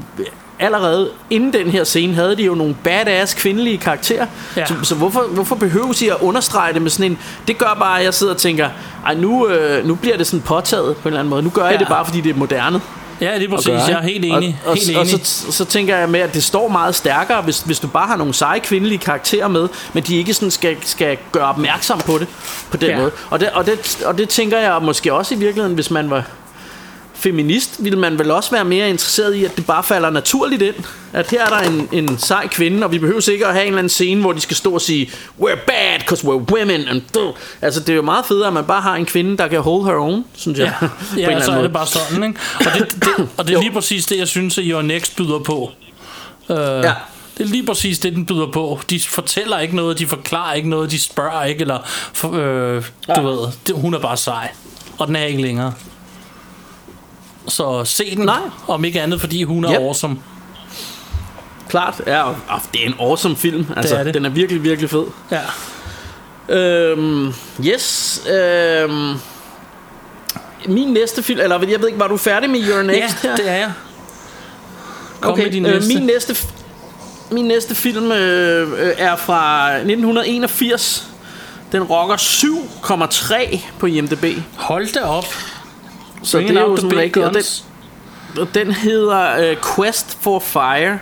allerede 0.64 1.10
inden 1.30 1.54
den 1.54 1.70
her 1.70 1.84
scene 1.84 2.14
havde 2.14 2.36
de 2.38 2.44
jo 2.44 2.56
nogle 2.56 2.76
badass 2.84 3.34
kvindelige 3.34 3.78
karakterer. 3.78 4.26
Ja. 4.58 4.66
Så, 4.66 4.74
så 4.84 4.96
hvorfor, 4.96 5.22
hvorfor 5.22 5.56
behøves 5.56 6.02
I 6.02 6.08
at 6.08 6.16
understrege 6.22 6.74
det 6.74 6.82
med 6.82 6.90
sådan 6.90 7.12
en... 7.12 7.18
Det 7.48 7.58
gør 7.58 7.76
bare, 7.80 8.00
at 8.00 8.06
jeg 8.06 8.14
sidder 8.14 8.34
og 8.34 8.40
tænker, 8.40 8.70
ej 9.06 9.14
nu, 9.16 9.48
øh, 9.48 9.88
nu 9.88 9.96
bliver 9.96 10.18
det 10.18 10.28
sådan 10.28 10.42
påtaget 10.42 10.96
på 10.98 11.02
en 11.02 11.08
eller 11.08 11.20
anden 11.20 11.30
måde. 11.30 11.44
Nu 11.44 11.50
gør 11.50 11.64
jeg 11.64 11.72
Ja. 11.74 11.78
det 11.78 11.88
bare, 11.88 12.06
fordi 12.06 12.22
det 12.22 12.30
er 12.30 12.36
moderne. 12.36 12.82
ja, 13.22 13.36
det 13.40 13.44
er 13.44 13.50
præcis. 13.50 13.68
gøre, 13.68 13.80
Jeg 13.88 13.92
er 13.98 14.02
helt 14.02 14.26
enig. 14.26 14.60
Og, 14.66 14.72
og, 14.72 14.76
helt 14.78 14.98
og, 14.98 15.06
enig. 15.08 15.26
så, 15.28 15.52
så 15.52 15.66
tænker 15.66 15.98
jeg 15.98 16.10
med, 16.10 16.20
at 16.20 16.34
det 16.34 16.44
står 16.44 16.68
meget 16.68 16.96
stærkere, 16.96 17.42
hvis, 17.42 17.60
hvis 17.62 17.80
du 17.80 17.88
bare 17.88 18.08
har 18.08 18.16
nogle 18.18 18.34
seje 18.34 18.60
kvindelige 18.60 18.98
karakterer 19.00 19.48
med, 19.48 19.68
men 19.94 20.04
de 20.04 20.16
ikke 20.16 20.34
sådan 20.34 20.52
skal, 20.52 20.76
skal 20.82 21.18
gøre 21.32 21.46
opmærksom 21.46 22.00
på 22.00 22.18
det 22.18 22.28
på 22.72 22.78
den 22.78 22.90
Ja. 22.90 22.98
måde. 22.98 23.12
Og 23.30 23.40
det, 23.40 23.50
og, 23.50 23.66
det, 23.66 23.98
og 24.06 24.18
det 24.18 24.30
tænker 24.30 24.58
jeg 24.60 24.80
måske 24.82 25.14
også 25.14 25.36
i 25.36 25.38
virkeligheden, 25.38 25.76
hvis 25.76 25.92
man 25.92 26.10
var 26.10 26.24
feminist, 27.24 27.84
ville 27.84 28.00
man 28.00 28.20
vel 28.20 28.32
også 28.32 28.52
være 28.52 28.66
mere 28.66 28.90
interesseret 28.90 29.34
i, 29.36 29.46
at 29.46 29.56
det 29.58 29.66
bare 29.66 29.84
falder 29.84 30.10
naturligt 30.10 30.62
ind. 30.62 30.76
At 31.14 31.30
her 31.30 31.46
er 31.46 31.50
der 31.50 31.70
en, 31.70 31.90
en 31.92 32.18
sej 32.18 32.48
kvinde, 32.48 32.86
og 32.86 32.92
vi 32.92 33.00
behøver 33.00 33.30
ikke 33.30 33.48
at 33.48 33.54
have 33.54 33.62
en 33.64 33.68
eller 33.68 33.78
anden 33.80 33.90
scene, 33.90 34.22
hvor 34.22 34.32
de 34.34 34.42
skal 34.42 34.58
stå 34.58 34.74
og 34.74 34.82
sige, 34.82 35.10
we're 35.42 35.66
bad, 35.68 36.00
because 36.00 36.28
we're 36.28 36.54
women. 36.56 36.88
And 36.88 37.02
duh. 37.16 37.34
altså, 37.62 37.80
det 37.80 37.90
er 37.90 37.94
jo 37.96 38.02
meget 38.02 38.26
federe, 38.26 38.48
at 38.48 38.54
man 38.54 38.66
bare 38.66 38.82
har 38.82 38.96
en 38.96 39.06
kvinde, 39.06 39.38
der 39.38 39.48
kan 39.48 39.62
hold 39.62 39.86
her 39.86 39.94
own, 39.94 40.26
synes 40.36 40.60
jeg. 40.60 40.74
Ja, 41.18 41.32
ja 41.32 41.42
så 41.42 41.52
er 41.52 41.56
måde. 41.56 41.64
det 41.64 41.74
bare 41.74 41.88
sådan, 41.88 42.24
ikke? 42.24 42.40
Og 42.60 42.66
det, 42.80 42.96
det, 42.96 43.30
og 43.38 43.48
det 43.48 43.56
er 43.56 43.60
lige 43.60 43.72
præcis 43.72 44.06
det, 44.06 44.18
jeg 44.18 44.28
synes, 44.28 44.58
at 44.58 44.64
Your 44.68 44.82
Next 44.82 45.16
byder 45.16 45.40
på. 45.40 45.72
Uh, 46.50 46.56
ja. 46.58 46.94
Det 47.38 47.44
er 47.44 47.48
lige 47.48 47.66
præcis 47.66 48.00
det, 48.00 48.14
den 48.16 48.26
byder 48.26 48.48
på. 48.52 48.80
De 48.90 49.00
fortæller 49.00 49.60
ikke 49.60 49.76
noget, 49.76 50.00
de 50.00 50.08
forklarer 50.08 50.54
ikke 50.54 50.70
noget, 50.70 50.92
de 50.92 51.00
spørger 51.00 51.44
ikke, 51.44 51.62
eller 51.62 51.78
øh, 52.34 52.84
Ja. 53.08 53.14
du 53.14 53.28
ved, 53.28 53.48
det, 53.68 53.76
hun 53.76 53.94
er 53.94 54.00
bare 54.00 54.18
sej. 54.18 54.52
Og 54.98 55.08
den 55.08 55.16
er 55.16 55.24
ikke 55.26 55.42
længere. 55.42 55.74
Så 57.48 57.86
se 57.86 58.16
den, 58.16 58.26
Nej. 58.26 58.40
om 58.68 58.86
ikke 58.86 59.02
andet, 59.02 59.20
fordi 59.22 59.44
hun 59.44 59.66
er 59.66 59.72
Yep. 59.72 59.78
awesome. 59.80 60.18
Klart, 61.70 62.02
ja, 62.08 62.24
og, 62.24 62.36
og 62.48 62.62
det 62.74 62.82
er 62.84 62.88
en 62.88 62.96
awesome 63.00 63.36
film. 63.36 63.66
Altså, 63.76 63.96
er 63.96 64.04
det. 64.04 64.14
Den 64.14 64.26
er 64.26 64.30
virkelig, 64.30 64.64
virkelig 64.64 64.90
fed. 64.90 65.06
Ja. 65.32 65.42
Øhm, 66.56 67.34
yes. 67.66 68.22
Øhm, 68.34 69.14
min 70.68 70.88
næste 70.94 71.24
film, 71.24 71.40
eller 71.40 71.60
jeg 71.68 71.80
ved 71.82 71.88
ikke, 71.88 72.00
var 72.00 72.08
du 72.08 72.18
færdig 72.18 72.50
med 72.50 72.60
Your 72.70 72.82
Next 72.82 73.24
ja, 73.24 73.30
her? 73.30 73.36
det 73.36 73.50
er 73.50 73.56
jeg. 73.56 73.72
Kom 75.22 75.32
okay, 75.32 75.44
med 75.44 75.52
din 75.52 75.66
øh, 75.66 75.74
næste. 75.74 75.94
min 75.96 76.06
næste 76.06 76.36
min 77.32 77.46
næste 77.46 77.76
film 77.76 78.12
øh, 78.12 78.72
øh, 78.88 78.94
er 78.98 79.16
fra 79.16 79.70
1981. 79.76 81.08
Den 81.72 81.84
rocker 81.84 82.16
7,3 82.16 83.60
på 83.80 83.86
IMDb. 83.86 84.26
Hold 84.56 84.94
da 84.94 85.02
op. 85.02 85.26
Så 86.24 86.38
det 86.38 86.46
Bringing 86.46 86.60
er 86.60 86.64
out 86.64 86.72
jo 86.72 86.82
sådan 86.82 86.98
rigtig, 86.98 87.26
og 87.26 87.34
den, 87.34 87.44
og 88.42 88.48
den 88.54 88.72
hedder 88.72 89.50
øh, 89.50 89.58
Quest 89.76 90.18
for 90.22 90.40
Fire, 90.40 91.00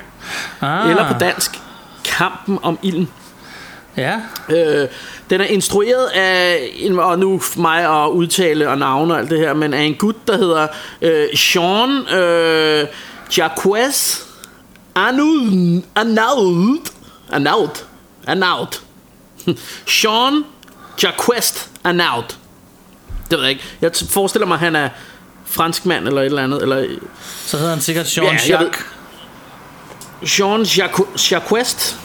Ah, 0.61 0.89
eller 0.89 1.13
på 1.13 1.19
dansk 1.19 1.59
Kampen 2.03 2.59
om 2.61 2.79
ilden. 2.81 3.09
Ja, 3.97 4.19
Øh, 4.49 4.87
den 5.29 5.41
er 5.41 5.45
instrueret 5.45 6.05
af, 6.05 6.71
og 6.97 7.19
nu 7.19 7.41
mig 7.57 8.03
at 8.03 8.09
udtale 8.09 8.69
og 8.69 8.77
navne 8.77 9.13
og 9.13 9.19
alt 9.19 9.29
det 9.29 9.39
her, 9.39 9.53
men 9.53 9.73
af 9.73 9.81
en 9.81 9.95
gut, 9.95 10.27
der 10.27 10.37
hedder 10.37 10.67
øh, 11.01 11.27
Sean 11.35 11.89
øh, 11.89 12.87
Jacques 13.37 14.27
Arnaud. 14.95 15.81
Arnaud. 15.95 16.77
Arnaud. 17.31 17.69
Arnaud. 18.27 18.81
Sean 19.87 20.43
Jacques 21.03 21.69
Arnaud. 21.83 22.23
Det 23.29 23.37
ved 23.37 23.41
jeg 23.41 23.49
ikke. 23.49 23.63
Jeg 23.81 23.91
forestiller 24.09 24.47
mig, 24.47 24.55
at 24.55 24.59
han 24.59 24.75
er 24.75 24.89
franskmand 25.51 26.07
eller 26.07 26.21
et 26.21 26.25
eller 26.25 26.43
andet. 26.43 26.61
Eller 26.61 26.85
så 27.45 27.57
hedder 27.57 27.71
han 27.71 27.81
sikkert 27.81 28.07
Sean 28.07 28.25
Ja, 28.25 28.31
ved- 28.31 28.39
Jacques. 28.49 28.85
Jacques. 31.31 31.97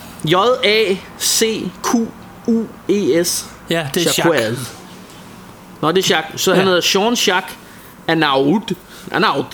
J-A-C-Q-U-E-S. 2.06 3.46
Ja, 3.70 3.86
det 3.94 4.00
er 4.00 4.04
Jacques. 4.04 4.18
Jacques. 4.18 4.58
Nå, 5.82 5.92
det 5.92 6.10
er 6.10 6.14
Jacques. 6.16 6.40
Så 6.40 6.50
ja. 6.50 6.56
han 6.56 6.64
Ja. 6.66 6.70
hedder 6.72 6.82
Jean-Jacques 6.82 7.54
Arnaud. 8.08 8.74
Arnaud. 9.12 9.44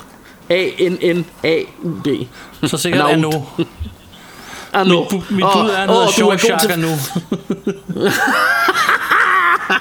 A-N-N-A-U-D. 0.51 2.27
Så 2.69 2.77
sikkert. 2.77 3.03
Arnaud. 3.03 3.43
Arnaud. 4.73 5.07
Bu- 5.13 5.23
Mit 5.35 5.45
bud 5.45 5.71
er, 5.71 5.77
han 5.77 5.89
hedder 5.89 6.07
åh, 6.07 6.07
du 6.07 6.07
er 6.07 6.11
Sean 6.13 6.29
god 6.29 6.39
til- 6.39 6.49
Jacques 6.49 6.79
nu. 6.79 6.89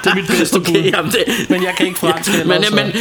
det 0.03 0.12
er 0.12 0.16
mit 0.16 0.28
bedste 0.28 0.59
bud. 0.59 0.68
Okay, 0.70 0.91
jamen 0.93 1.12
det, 1.12 1.24
Men 1.49 1.64
jeg 1.64 1.74
kan 1.78 1.86
ikke 1.86 1.99
fransk 1.99 2.30
heller, 2.38 2.59
men, 2.59 2.76
men 2.76 2.91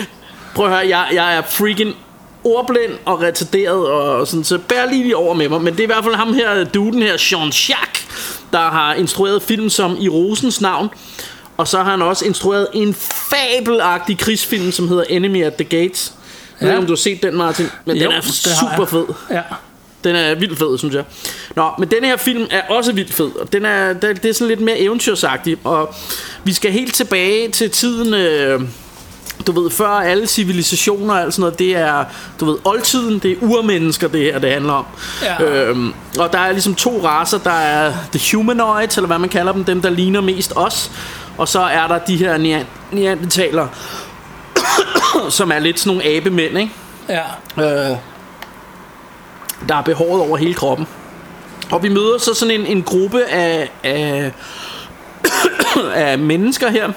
prøv 0.54 0.64
at 0.66 0.70
høre, 0.72 0.88
jeg, 0.88 1.06
jeg 1.12 1.36
er 1.36 1.42
freaking 1.50 1.96
ordblind 2.44 2.92
og 3.04 3.20
retarderet 3.22 3.86
og 3.86 4.26
sådan, 4.28 4.44
så 4.44 4.58
bær 4.58 4.86
lige 4.90 5.16
over 5.16 5.34
med 5.34 5.48
mig. 5.48 5.62
Men 5.62 5.72
det 5.72 5.80
er 5.80 5.84
i 5.84 5.86
hvert 5.86 6.04
fald 6.04 6.14
ham 6.14 6.34
her, 6.34 6.64
duden 6.64 7.02
her, 7.02 7.14
Jean-Jacques, 7.16 8.06
der 8.52 8.58
har 8.70 8.94
instrueret 8.94 9.42
film 9.42 9.70
som 9.70 9.96
I 10.00 10.08
Rosens 10.08 10.60
navn. 10.60 10.88
Og 11.56 11.68
så 11.68 11.82
har 11.82 11.90
han 11.90 12.02
også 12.02 12.24
instrueret 12.24 12.66
en 12.72 12.94
fabelagtig 12.94 14.18
krigsfilm, 14.18 14.72
som 14.72 14.88
hedder 14.88 15.04
Enemy 15.08 15.44
at 15.44 15.54
the 15.54 15.64
Gates. 15.64 16.12
Jeg 16.60 16.66
ved 16.66 16.68
Ja. 16.68 16.74
ikke, 16.74 16.80
om 16.80 16.86
du 16.86 16.92
har 16.92 16.96
set 16.96 17.22
den, 17.22 17.36
Martin, 17.36 17.66
men 17.84 17.96
Jo, 17.96 18.02
den 18.10 18.12
er 18.16 18.20
super 18.20 18.86
fed. 18.86 19.04
Ja. 19.30 19.42
Den 20.04 20.16
er 20.16 20.34
vildt 20.34 20.58
fed, 20.58 20.78
synes 20.78 20.94
jeg. 20.94 21.04
Nå, 21.56 21.70
men 21.78 21.90
den 21.90 22.04
her 22.04 22.16
film 22.16 22.46
er 22.50 22.62
også 22.68 22.92
vildt 22.92 23.12
fed. 23.14 23.30
Og 23.40 23.52
den 23.52 23.64
er, 23.64 23.92
det 23.92 24.24
er 24.24 24.32
sådan 24.32 24.48
lidt 24.48 24.60
mere 24.60 24.78
eventyrsagtig. 24.78 25.56
Og 25.64 25.94
vi 26.44 26.52
skal 26.52 26.72
helt 26.72 26.94
tilbage 26.94 27.48
til 27.50 27.70
tiden... 27.70 28.14
Øh, 28.14 28.60
du 29.46 29.60
ved, 29.60 29.70
før 29.70 29.88
alle 29.88 30.26
civilisationer 30.26 31.14
og 31.14 31.20
alt 31.20 31.34
sådan 31.34 31.40
noget, 31.40 31.58
det 31.58 31.76
er, 31.76 32.04
du 32.40 32.44
ved, 32.44 32.56
oldtiden, 32.64 33.18
det 33.18 33.30
er 33.32 33.36
urmennesker, 33.40 34.08
det 34.08 34.20
her, 34.20 34.38
det 34.38 34.50
handler 34.52 34.72
om. 34.72 34.86
Ja. 35.22 35.42
Øhm, 35.44 35.92
og 36.18 36.32
der 36.32 36.38
er 36.38 36.52
ligesom 36.52 36.74
to 36.74 37.00
racer, 37.04 37.38
der 37.38 37.50
er 37.50 37.92
the 38.12 38.36
humanoids, 38.36 38.96
eller 38.96 39.06
hvad 39.06 39.18
man 39.18 39.28
kalder 39.28 39.52
dem, 39.52 39.64
dem 39.64 39.82
der 39.82 39.90
ligner 39.90 40.20
mest 40.20 40.52
os. 40.56 40.90
Og 41.38 41.48
så 41.48 41.60
er 41.60 41.86
der 41.86 41.98
de 41.98 42.16
her 42.16 42.38
nean- 42.38 42.66
neandertalere, 42.96 43.68
som 45.30 45.52
er 45.52 45.58
lidt 45.58 45.80
sådan 45.80 45.96
nogle 45.96 46.16
abemænd, 46.16 46.58
ikke? 46.58 46.72
Ja. 47.08 47.22
øh, 47.90 47.96
der 49.68 49.74
er 49.76 49.82
behåret 49.82 50.20
over 50.22 50.36
hele 50.36 50.54
kroppen. 50.54 50.86
Og 51.70 51.82
vi 51.82 51.88
møder 51.88 52.18
så 52.18 52.34
sådan 52.34 52.60
en, 52.60 52.66
en 52.66 52.82
gruppe 52.82 53.24
af, 53.24 53.70
af, 53.84 54.32
af 55.94 56.18
mennesker 56.18 56.70
her, 56.70 56.88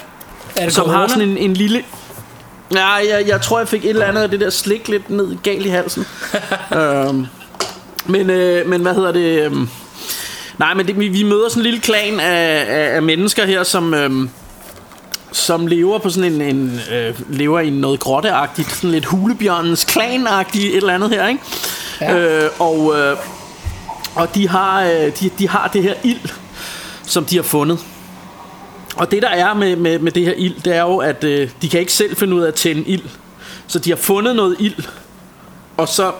Er 0.56 0.64
det 0.66 0.74
som 0.74 0.84
corona? 0.86 0.98
har 1.00 1.08
sådan 1.08 1.30
en, 1.30 1.38
en 1.38 1.54
lille... 1.54 1.84
Ja, 2.74 2.92
jeg, 2.92 3.28
jeg 3.28 3.42
tror, 3.42 3.60
jeg 3.60 3.68
fik 3.68 3.86
et 3.86 3.90
eller 3.90 4.06
andet 4.06 4.22
af 4.22 4.30
det 4.30 4.40
der 4.40 4.50
slik 4.50 4.88
lidt 4.88 5.10
ned 5.10 5.36
galt 5.44 5.66
i 5.66 5.70
halsen. 5.70 6.06
øhm, 6.78 7.26
men, 8.06 8.30
øh, 8.30 8.70
men 8.70 8.82
hvad 8.82 8.94
hedder 8.94 9.12
det... 9.12 9.46
øhm, 9.46 9.70
nej, 10.58 10.74
men 10.74 10.88
det, 10.88 11.00
vi, 11.00 11.08
vi 11.08 11.24
møder 11.24 11.50
sådan 11.50 11.60
en 11.62 11.64
lille 11.64 11.80
klan 11.80 12.20
af, 12.20 12.66
af, 12.68 12.96
af 12.96 13.04
mennesker 13.04 13.46
her, 13.46 13.64
som... 13.64 13.94
Øhm, 13.94 14.30
som 15.32 15.68
lever 15.68 16.00
på 16.00 16.10
sådan 16.10 16.32
en, 16.32 16.42
en 16.42 16.80
øh, 16.92 17.16
lever 17.30 17.60
i 17.60 17.70
noget 17.70 18.00
grotteagtigt, 18.00 18.72
sådan 18.72 18.92
lidt 18.92 19.06
hulebjørnens 19.06 19.86
klanagtigt 19.86 20.66
et 20.66 20.78
eller 20.78 20.94
andet 20.94 21.10
her, 21.10 21.28
ikke? 21.28 21.42
Ja. 22.02 22.18
Øh, 22.18 22.50
og 22.60 22.94
øh, 22.98 23.18
og 24.16 24.36
de 24.36 24.50
har 24.50 24.84
øh, 24.84 25.12
de, 25.20 25.30
de 25.40 25.50
har 25.50 25.68
det 25.68 25.84
her 25.84 25.94
ild, 26.04 26.30
som 27.06 27.26
de 27.26 27.36
har 27.36 27.44
fundet. 27.44 27.80
Og 28.96 29.12
det 29.12 29.22
der 29.22 29.30
er 29.30 29.54
med, 29.54 29.76
med, 29.76 30.00
med 30.00 30.12
det 30.12 30.26
her 30.26 30.34
ild, 30.38 30.56
det 30.66 30.76
er 30.76 30.82
jo 30.82 30.98
at 30.98 31.24
øh, 31.24 31.50
de 31.62 31.70
kan 31.70 31.80
ikke 31.80 31.94
selv 31.94 32.16
finde 32.16 32.36
ud 32.36 32.41
af 32.41 32.48
at 32.48 32.54
tænde 32.54 32.82
ild. 32.82 33.04
Så 33.68 33.80
de 33.80 33.89
har 33.89 33.98
fundet 33.98 34.36
noget 34.36 34.56
ild, 34.60 34.84
og 35.78 35.88
så 35.88 36.12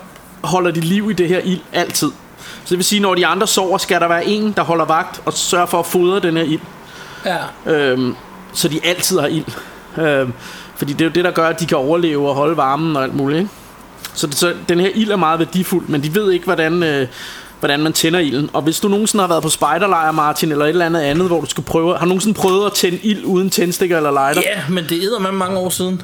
holder 0.44 0.72
de 0.72 0.80
liv 0.80 1.10
i 1.12 1.14
det 1.14 1.28
her 1.28 1.40
ild 1.40 1.60
altid. 1.74 2.12
Så 2.38 2.70
det 2.70 2.78
vil 2.78 2.86
sige, 2.86 3.00
når 3.00 3.16
de 3.16 3.26
andre 3.28 3.48
sover, 3.48 3.78
skal 3.78 4.02
der 4.02 4.08
være 4.08 4.26
en, 4.26 4.52
der 4.52 4.64
holder 4.64 4.86
vagt 4.86 5.22
og 5.26 5.34
sørger 5.34 5.66
for 5.66 5.80
at 5.80 5.86
fodre 5.86 6.20
den 6.20 6.38
her 6.38 6.44
ild 6.44 6.60
Ja. 7.26 7.38
øhm, 7.74 8.16
så 8.54 8.68
de 8.68 8.80
altid 8.84 9.20
har 9.20 9.28
ild. 9.28 9.46
Øhm, 9.98 10.34
fordi 10.76 10.94
det 10.94 11.02
er 11.02 11.06
jo 11.06 11.12
det, 11.12 11.24
der 11.24 11.32
gør, 11.32 11.48
at 11.48 11.60
de 11.60 11.66
kan 11.66 11.78
overleve 11.78 12.30
og 12.30 12.36
holde 12.36 12.58
varmen 12.58 12.96
og 12.96 13.04
alt 13.04 13.16
muligt. 13.16 13.40
Ikke? 13.40 13.52
Så, 14.14 14.28
det, 14.28 14.36
så 14.36 14.54
den 14.70 14.80
her 14.80 14.90
ild 14.96 15.12
er 15.12 15.16
meget 15.16 15.40
værdifuld, 15.40 15.88
men 15.88 16.04
de 16.04 16.16
ved 16.16 16.32
ikke, 16.32 16.46
hvordan, 16.46 16.84
øh, 16.84 17.08
hvordan 17.64 17.80
man 17.80 17.94
tænder 17.94 18.20
ilden. 18.20 18.50
Og 18.54 18.62
hvis 18.62 18.80
du 18.80 18.88
nogensinde 18.88 19.22
har 19.22 19.28
været 19.28 19.44
på 19.44 19.50
spejderlejr, 19.50 20.12
Martin, 20.12 20.52
eller 20.52 20.66
et 20.66 20.70
eller 20.70 20.86
andet 20.86 21.02
andet, 21.02 21.28
hvor 21.28 21.42
du 21.42 21.50
skal 21.50 21.64
prøve... 21.64 21.94
Har 21.94 22.00
du 22.00 22.06
nogensinde 22.06 22.34
prøvet 22.34 22.66
at 22.66 22.74
tænde 22.74 23.00
ild 23.04 23.26
uden 23.26 23.50
tændstikker 23.50 23.98
eller 23.98 24.12
lighter? 24.12 24.42
Ja, 24.56 24.62
men 24.70 24.84
det 24.84 25.04
æder 25.04 25.20
med 25.20 25.32
mange 25.32 25.58
år 25.58 25.70
siden. 25.70 26.02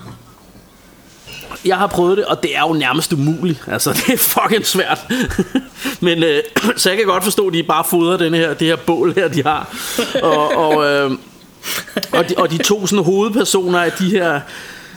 Jeg 1.65 1.77
har 1.77 1.87
prøvet 1.87 2.17
det, 2.17 2.25
og 2.25 2.43
det 2.43 2.57
er 2.57 2.61
jo 2.61 2.73
nærmest 2.73 3.13
umuligt. 3.13 3.63
Altså, 3.67 3.93
det 4.07 4.13
er 4.13 4.17
fucking 4.17 4.65
svært. 4.65 4.99
Men 6.01 6.23
øh, 6.23 6.39
så 6.77 6.89
jeg 6.89 6.97
kan 6.97 7.07
godt 7.07 7.23
forstå, 7.23 7.47
at 7.47 7.53
de 7.53 7.63
bare 7.63 7.83
fodrer 7.89 8.17
den 8.17 8.33
her, 8.33 8.53
det 8.53 8.67
her 8.67 8.75
bål 8.75 9.13
her, 9.15 9.27
de 9.27 9.43
har. 9.43 9.75
Og, 10.23 10.55
og, 10.57 10.85
øh, 10.85 11.11
og, 12.11 12.29
de, 12.29 12.35
og 12.37 12.51
de 12.51 12.57
to 12.57 12.87
sådan 12.87 13.05
hovedpersoner 13.05 13.79
af 13.79 13.91
de 13.91 14.09
her 14.09 14.39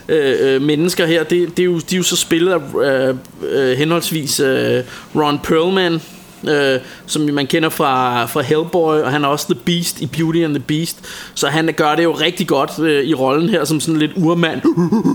øh, 0.09 0.55
øh, 0.55 0.61
mennesker 0.61 1.05
her, 1.05 1.23
det, 1.23 1.57
det 1.57 1.59
er 1.59 1.65
jo, 1.65 1.79
de 1.79 1.95
er 1.95 1.97
jo 1.97 2.03
så 2.03 2.15
spillet 2.15 2.51
af 2.51 3.09
øh, 3.09 3.15
øh, 3.49 3.77
henholdsvis 3.77 4.39
øh, 4.39 4.83
Ron 5.15 5.39
Perlman, 5.39 6.01
øh, 6.49 6.79
som 7.05 7.21
man 7.21 7.47
kender 7.47 7.69
fra, 7.69 8.25
fra 8.25 8.41
Hellboy, 8.41 8.97
og 9.01 9.11
han 9.11 9.23
er 9.23 9.27
også 9.27 9.45
The 9.53 9.61
Beast 9.65 10.01
i 10.01 10.05
Beauty 10.05 10.39
and 10.39 10.55
the 10.55 10.63
Beast. 10.67 10.97
Så 11.33 11.47
han 11.47 11.73
gør 11.77 11.95
det 11.95 12.03
jo 12.03 12.11
rigtig 12.11 12.47
godt 12.47 12.79
øh, 12.79 13.03
i 13.03 13.13
rollen 13.13 13.49
her, 13.49 13.65
som 13.65 13.79
sådan 13.79 13.99
lidt 13.99 14.11
urmand. 14.15 14.61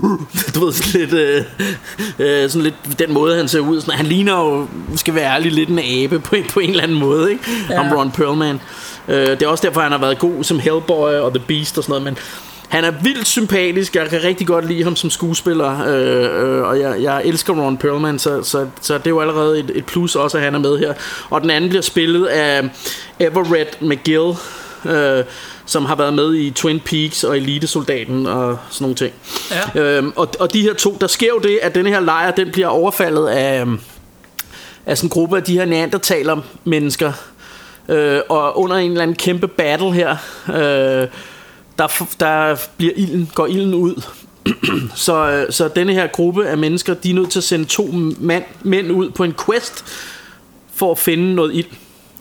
du 0.55 0.65
ved, 0.65 0.73
sådan 0.73 1.01
lidt, 1.01 1.13
øh, 1.13 1.43
øh, 2.19 2.49
sådan 2.49 2.63
lidt 2.63 2.99
den 2.99 3.13
måde, 3.13 3.35
han 3.35 3.47
ser 3.47 3.59
ud. 3.59 3.81
Sådan, 3.81 3.95
han 3.95 4.05
ligner 4.05 4.39
jo, 4.39 4.67
skal 4.95 5.15
være 5.15 5.35
ærlig, 5.35 5.51
lidt 5.51 5.69
en 5.69 5.79
abe 5.79 6.19
på, 6.19 6.35
på 6.53 6.59
en 6.59 6.69
eller 6.69 6.83
anden 6.83 6.99
måde, 6.99 7.31
ikke? 7.31 7.43
Ja. 7.69 7.81
Ham 7.81 7.97
Ron 7.97 8.11
Perlman. 8.11 8.59
Øh, 9.07 9.27
det 9.27 9.41
er 9.41 9.47
også 9.47 9.67
derfor, 9.67 9.81
han 9.81 9.91
har 9.91 9.99
været 9.99 10.19
god 10.19 10.43
som 10.43 10.59
Hellboy 10.59 11.13
og 11.13 11.33
The 11.33 11.43
Beast 11.47 11.77
og 11.77 11.83
sådan 11.83 11.91
noget, 11.91 12.03
men 12.03 12.17
han 12.69 12.83
er 12.83 12.91
vildt 12.91 13.27
sympatisk. 13.27 13.95
Jeg 13.95 14.09
kan 14.09 14.23
rigtig 14.23 14.47
godt 14.47 14.67
lide 14.67 14.83
ham 14.83 14.95
som 14.95 15.09
skuespiller, 15.09 15.87
øh, 15.87 16.57
øh, 16.57 16.67
og 16.67 16.79
jeg, 16.79 17.01
jeg 17.01 17.21
elsker 17.25 17.53
Ron 17.53 17.77
Perlman, 17.77 18.19
så, 18.19 18.43
så, 18.43 18.67
så 18.81 18.97
det 18.97 19.05
er 19.05 19.09
jo 19.09 19.21
allerede 19.21 19.59
et, 19.59 19.71
et 19.75 19.85
plus 19.85 20.15
også, 20.15 20.37
at 20.37 20.43
han 20.43 20.55
er 20.55 20.59
med 20.59 20.77
her. 20.77 20.93
Og 21.29 21.41
den 21.41 21.49
anden 21.49 21.69
bliver 21.69 21.81
spillet 21.81 22.25
af 22.25 22.69
Everett 23.19 23.81
McGill, 23.81 24.33
øh, 24.85 25.23
som 25.65 25.85
har 25.85 25.95
været 25.95 26.13
med 26.13 26.35
i 26.35 26.51
Twin 26.51 26.79
Peaks 26.79 27.23
og 27.23 27.37
Elitesoldaten 27.37 28.25
og 28.25 28.59
sådan 28.69 28.83
nogle 28.83 28.95
ting. 28.95 29.13
Ja. 29.75 29.81
Øhm, 29.81 30.13
og, 30.15 30.29
og 30.39 30.53
de 30.53 30.61
her 30.61 30.73
to, 30.73 30.97
der 31.01 31.07
sker 31.07 31.27
jo 31.27 31.39
det, 31.39 31.59
at 31.61 31.75
den 31.75 31.85
her 31.85 31.99
lejr, 31.99 32.31
den 32.31 32.51
bliver 32.51 32.67
overfaldet 32.67 33.27
af, 33.27 33.61
øhm, 33.61 33.79
af 34.85 34.97
sådan 34.97 35.05
en 35.05 35.09
gruppe 35.09 35.37
af 35.37 35.43
de 35.43 35.53
her 35.53 35.65
neandertaler 35.65 36.37
mennesker. 36.63 37.11
Øh, 37.89 38.19
og 38.29 38.59
under 38.59 38.75
en 38.75 38.91
eller 38.91 39.03
anden 39.03 39.15
kæmpe 39.15 39.47
battle 39.47 39.93
her, 39.93 40.15
øh, 40.55 41.07
der, 41.79 42.07
der 42.19 42.55
bliver 42.77 42.93
ilden, 42.95 43.29
går 43.35 43.47
ilden 43.47 43.73
ud. 43.73 44.01
så, 44.95 45.31
øh, 45.31 45.53
så 45.53 45.67
denne 45.67 45.93
her 45.93 46.07
gruppe 46.07 46.47
af 46.47 46.57
mennesker, 46.57 46.93
de 46.93 47.09
er 47.09 47.13
nødt 47.13 47.31
til 47.31 47.39
at 47.39 47.43
sende 47.43 47.65
to 47.65 47.89
mand, 48.19 48.43
mænd 48.63 48.91
ud 48.91 49.09
på 49.09 49.23
en 49.23 49.35
quest 49.45 49.85
for 50.73 50.91
at 50.91 50.97
finde 50.97 51.35
noget 51.35 51.55
ild. 51.55 51.65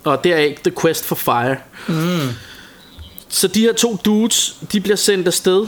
Og 0.05 0.25
det 0.25 0.33
er 0.33 0.37
ikke 0.37 0.61
The 0.65 0.73
Quest 0.83 1.05
for 1.05 1.15
Fire. 1.15 1.57
Mm. 1.89 2.29
Så 3.29 3.49
de 3.49 3.61
her 3.61 3.73
to 3.73 3.97
dudes, 4.05 4.57
de 4.73 4.81
bliver 4.81 4.97
sendt 4.97 5.27
afsted 5.27 5.67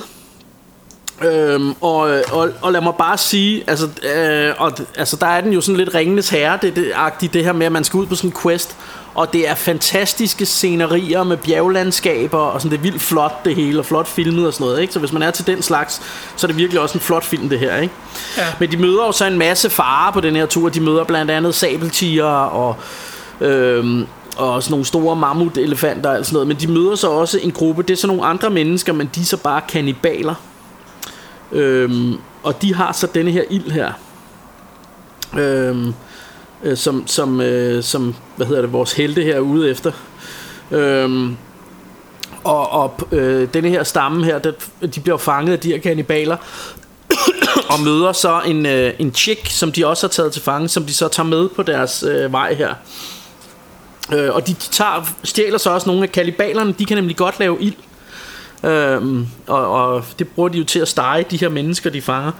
Øhm, 1.24 1.74
og, 1.80 2.00
og, 2.32 2.50
og 2.62 2.72
lad 2.72 2.80
mig 2.80 2.94
bare 2.98 3.18
sige, 3.18 3.64
altså, 3.66 3.88
øh, 4.14 4.54
og, 4.58 4.72
altså 4.96 5.16
der 5.16 5.26
er 5.26 5.40
den 5.40 5.52
jo 5.52 5.60
sådan 5.60 5.76
lidt 5.76 5.94
ringenes 5.94 6.28
herre, 6.28 6.58
det, 6.62 6.76
det, 6.76 6.92
agtigt, 6.94 7.32
det 7.32 7.44
her 7.44 7.52
med, 7.52 7.66
at 7.66 7.72
man 7.72 7.84
skal 7.84 7.98
ud 7.98 8.06
på 8.06 8.14
sådan 8.14 8.30
en 8.30 8.36
quest, 8.42 8.76
og 9.14 9.32
det 9.32 9.48
er 9.48 9.54
fantastiske 9.54 10.46
scenerier 10.46 11.24
med 11.24 11.36
bjerglandskaber, 11.36 12.38
og 12.38 12.60
sådan 12.60 12.70
det 12.70 12.78
er 12.78 12.82
vildt 12.90 13.02
flot 13.02 13.44
det 13.44 13.54
hele, 13.54 13.78
og 13.78 13.86
flot 13.86 14.08
filmet 14.08 14.46
og 14.46 14.52
sådan 14.54 14.64
noget, 14.64 14.80
ikke? 14.80 14.92
Så 14.92 14.98
hvis 14.98 15.12
man 15.12 15.22
er 15.22 15.30
til 15.30 15.46
den 15.46 15.62
slags, 15.62 16.02
så 16.36 16.46
er 16.46 16.48
det 16.48 16.56
virkelig 16.56 16.80
også 16.80 16.98
en 16.98 17.00
flot 17.00 17.24
film 17.24 17.48
det 17.48 17.58
her, 17.58 17.76
ikke? 17.76 17.94
Ja. 18.38 18.46
Men 18.60 18.70
de 18.70 18.76
møder 18.76 19.06
jo 19.06 19.12
så 19.12 19.26
en 19.26 19.38
masse 19.38 19.70
farer 19.70 20.12
på 20.12 20.20
den 20.20 20.36
her 20.36 20.46
tur, 20.46 20.68
de 20.68 20.80
møder 20.80 21.04
blandt 21.04 21.30
andet 21.30 21.54
sabeltiger 21.54 22.24
og... 22.24 22.76
Øhm, 23.40 24.06
og 24.36 24.62
sådan 24.62 24.72
nogle 24.72 24.86
store 24.86 25.16
mammutelefanter 25.16 26.18
og 26.18 26.26
sådan 26.26 26.34
noget. 26.34 26.48
Men 26.48 26.56
de 26.56 26.66
møder 26.66 26.94
så 26.94 27.10
også 27.10 27.38
en 27.42 27.52
gruppe, 27.52 27.82
det 27.82 27.90
er 27.90 27.96
så 27.96 28.06
nogle 28.06 28.24
andre 28.24 28.50
mennesker, 28.50 28.92
men 28.92 29.10
de 29.14 29.20
er 29.20 29.24
så 29.24 29.36
bare 29.36 29.60
kannibaler. 29.68 30.34
Øhm, 31.52 32.18
og 32.42 32.62
de 32.62 32.74
har 32.74 32.92
så 32.92 33.06
denne 33.14 33.30
her 33.30 33.42
ild 33.50 33.70
her. 33.70 33.92
Øhm, 35.38 35.94
øh, 36.64 36.76
som, 36.76 37.06
som, 37.06 37.40
øh, 37.40 37.82
som, 37.82 38.14
hvad 38.36 38.46
hedder 38.46 38.62
det, 38.62 38.72
vores 38.72 38.92
helte 38.92 39.22
her 39.22 39.36
er 39.36 39.40
ude 39.40 39.70
efter. 39.70 39.92
Øhm, 40.70 41.36
og 42.44 42.70
og 42.72 43.08
øh, 43.12 43.48
denne 43.54 43.68
her 43.68 43.84
stamme 43.84 44.24
her, 44.24 44.38
der, 44.38 44.52
de 44.94 45.00
bliver 45.00 45.18
fanget 45.18 45.52
af 45.52 45.58
de 45.58 45.68
her 45.68 45.78
kannibaler. 45.78 46.36
og 47.72 47.80
møder 47.84 48.12
så 48.12 48.40
en, 48.46 48.66
øh, 48.66 48.94
en 48.98 49.14
chick, 49.14 49.50
som 49.50 49.72
de 49.72 49.86
også 49.86 50.06
har 50.06 50.10
taget 50.10 50.32
til 50.32 50.42
fange, 50.42 50.68
som 50.68 50.84
de 50.84 50.94
så 50.94 51.08
tager 51.08 51.26
med 51.26 51.48
på 51.48 51.62
deres 51.62 52.02
øh, 52.02 52.32
vej 52.32 52.54
her. 52.54 52.74
Øh, 54.12 54.34
og 54.34 54.46
de, 54.46 54.52
de 54.52 54.68
tager, 54.70 55.14
stjæler 55.24 55.58
så 55.58 55.70
også 55.70 55.86
nogle 55.86 56.02
af 56.02 56.12
kalibalerne, 56.12 56.74
de 56.78 56.84
kan 56.84 56.96
nemlig 56.96 57.16
godt 57.16 57.40
lave 57.40 57.62
ild. 57.62 57.74
Øhm, 58.64 59.26
og, 59.46 59.66
og 59.66 60.04
det 60.18 60.28
bruger 60.28 60.48
de 60.48 60.58
jo 60.58 60.64
til 60.64 60.78
at 60.78 60.88
stege 60.88 61.24
de 61.30 61.36
her 61.36 61.48
mennesker, 61.48 61.90
de 61.90 62.02
fanger. 62.02 62.32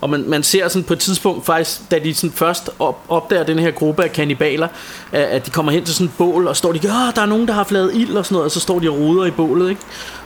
Og 0.00 0.10
man, 0.10 0.24
man 0.26 0.42
ser 0.42 0.68
sådan 0.68 0.84
på 0.84 0.92
et 0.92 0.98
tidspunkt 0.98 1.46
faktisk, 1.46 1.90
da 1.90 1.98
de 1.98 2.14
sådan 2.14 2.32
først 2.32 2.70
op, 2.78 3.04
opdager 3.08 3.44
den 3.44 3.58
her 3.58 3.70
gruppe 3.70 4.04
af 4.04 4.12
kannibaler, 4.12 4.68
at, 5.12 5.22
at 5.22 5.46
de 5.46 5.50
kommer 5.50 5.72
hen 5.72 5.84
til 5.84 5.94
sådan 5.94 6.06
et 6.06 6.12
bål, 6.18 6.46
og 6.46 6.56
står 6.56 6.72
de, 6.72 6.78
Åh, 6.78 7.14
der 7.14 7.22
er 7.22 7.26
nogen, 7.26 7.48
der 7.48 7.54
har 7.54 7.66
lavet 7.70 7.94
ild 7.94 8.16
og 8.16 8.24
sådan 8.24 8.34
noget, 8.34 8.44
og 8.44 8.50
så 8.50 8.60
står 8.60 8.78
de 8.78 8.90
og 8.90 8.96
ruder 8.98 9.24
i 9.26 9.30
bålet, 9.30 9.70
ikke? 9.70 9.82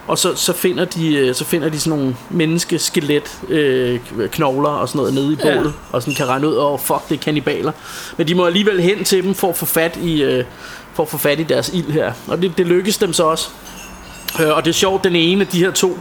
Og 0.07 0.19
så, 0.19 0.35
så, 0.35 0.53
finder 0.53 0.85
de, 0.85 1.15
øh, 1.17 1.35
så 1.35 1.45
finder 1.45 1.69
de 1.69 1.81
sådan 1.81 1.99
nogle 1.99 2.17
menneskeskelet 2.31 3.39
øh, 3.49 4.01
knogler 4.31 4.69
og 4.69 4.89
sådan 4.89 4.99
noget 4.99 5.15
nede 5.15 5.33
i 5.33 5.37
Ja. 5.45 5.55
bålet, 5.57 5.71
ja. 5.71 5.97
og 5.97 6.03
sådan 6.03 6.15
kan 6.15 6.29
regne 6.29 6.49
ud, 6.49 6.57
åh, 6.57 6.73
oh, 6.73 6.79
fuck, 6.81 7.09
det 7.09 7.15
er 7.15 7.23
kannibaler. 7.23 7.73
Men 8.17 8.29
de 8.29 8.35
må 8.35 8.47
alligevel 8.47 8.81
hen 8.81 9.05
til 9.05 9.23
dem 9.25 9.35
for 9.35 9.49
at 9.49 9.57
få 9.57 9.67
fat 9.67 9.99
i, 10.03 10.23
øh, 10.23 10.45
for 10.95 11.03
at 11.03 11.09
få 11.09 11.19
fat 11.19 11.41
i 11.41 11.43
deres 11.43 11.69
ild 11.75 11.91
her. 11.93 12.13
Og 12.27 12.43
det, 12.43 12.59
det 12.59 12.67
lykkes 12.67 12.99
dem 12.99 13.13
så 13.13 13.25
også. 13.25 13.49
Øh, 14.41 14.57
og 14.57 14.65
det 14.65 14.71
er 14.71 14.75
sjovt, 14.75 15.05
den 15.05 15.17
ene 15.17 15.41
af 15.41 15.47
de 15.47 15.59
her 15.59 15.71
to 15.71 15.99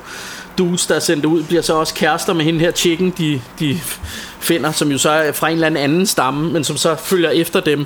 dudes, 0.57 0.85
der 0.85 0.95
er 0.95 0.99
sendt 0.99 1.25
ud, 1.25 1.43
bliver 1.43 1.61
så 1.61 1.75
også 1.75 1.93
kærester 1.93 2.33
med 2.33 2.45
hende 2.45 2.59
her 2.59 2.71
chicken, 2.71 3.13
de, 3.17 3.41
de 3.59 3.79
finder, 4.39 4.71
som 4.71 4.91
jo 4.91 4.97
så 4.97 5.09
er 5.09 5.31
fra 5.31 5.47
en 5.47 5.53
eller 5.53 5.67
anden 5.67 5.83
anden 5.83 6.05
stamme, 6.05 6.51
men 6.51 6.63
som 6.63 6.77
så 6.77 6.95
følger 6.95 7.29
efter 7.29 7.59
dem. 7.59 7.85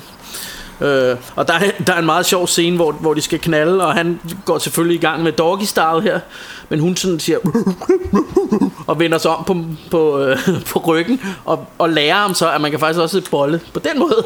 Øh, 0.82 1.18
og 1.36 1.48
der 1.48 1.54
der 1.88 1.94
er 1.94 2.00
en 2.00 2.06
meget 2.06 2.26
sjov 2.26 2.48
scene, 2.48 2.76
hvor, 2.76 2.92
hvor 2.92 3.14
de 3.14 3.22
skal 3.22 3.40
knalde, 3.40 3.86
og 3.86 3.94
han 3.94 4.20
går 4.46 4.58
selvfølgelig 4.58 4.98
i 4.98 5.02
gang 5.02 5.24
med 5.24 5.32
doggy 5.32 5.64
style 5.64 6.02
her, 6.02 6.20
men 6.70 6.80
hun 6.80 6.96
sådan 6.96 7.20
siger 7.20 7.38
og 8.88 9.00
vender 9.00 9.18
sig 9.18 9.32
om 9.32 9.44
på, 9.44 9.66
på, 9.92 10.20
øh, 10.20 10.38
på 10.70 10.80
ryggen 10.80 11.22
og, 11.46 11.66
og 11.78 11.90
lærer 11.90 12.16
ham 12.16 12.34
så, 12.34 12.52
at 12.52 12.62
man 12.62 12.72
kan 12.72 12.80
faktisk 12.80 13.00
også 13.00 13.22
bolle 13.32 13.62
på 13.74 13.80
den 13.80 14.00
måde. 14.00 14.26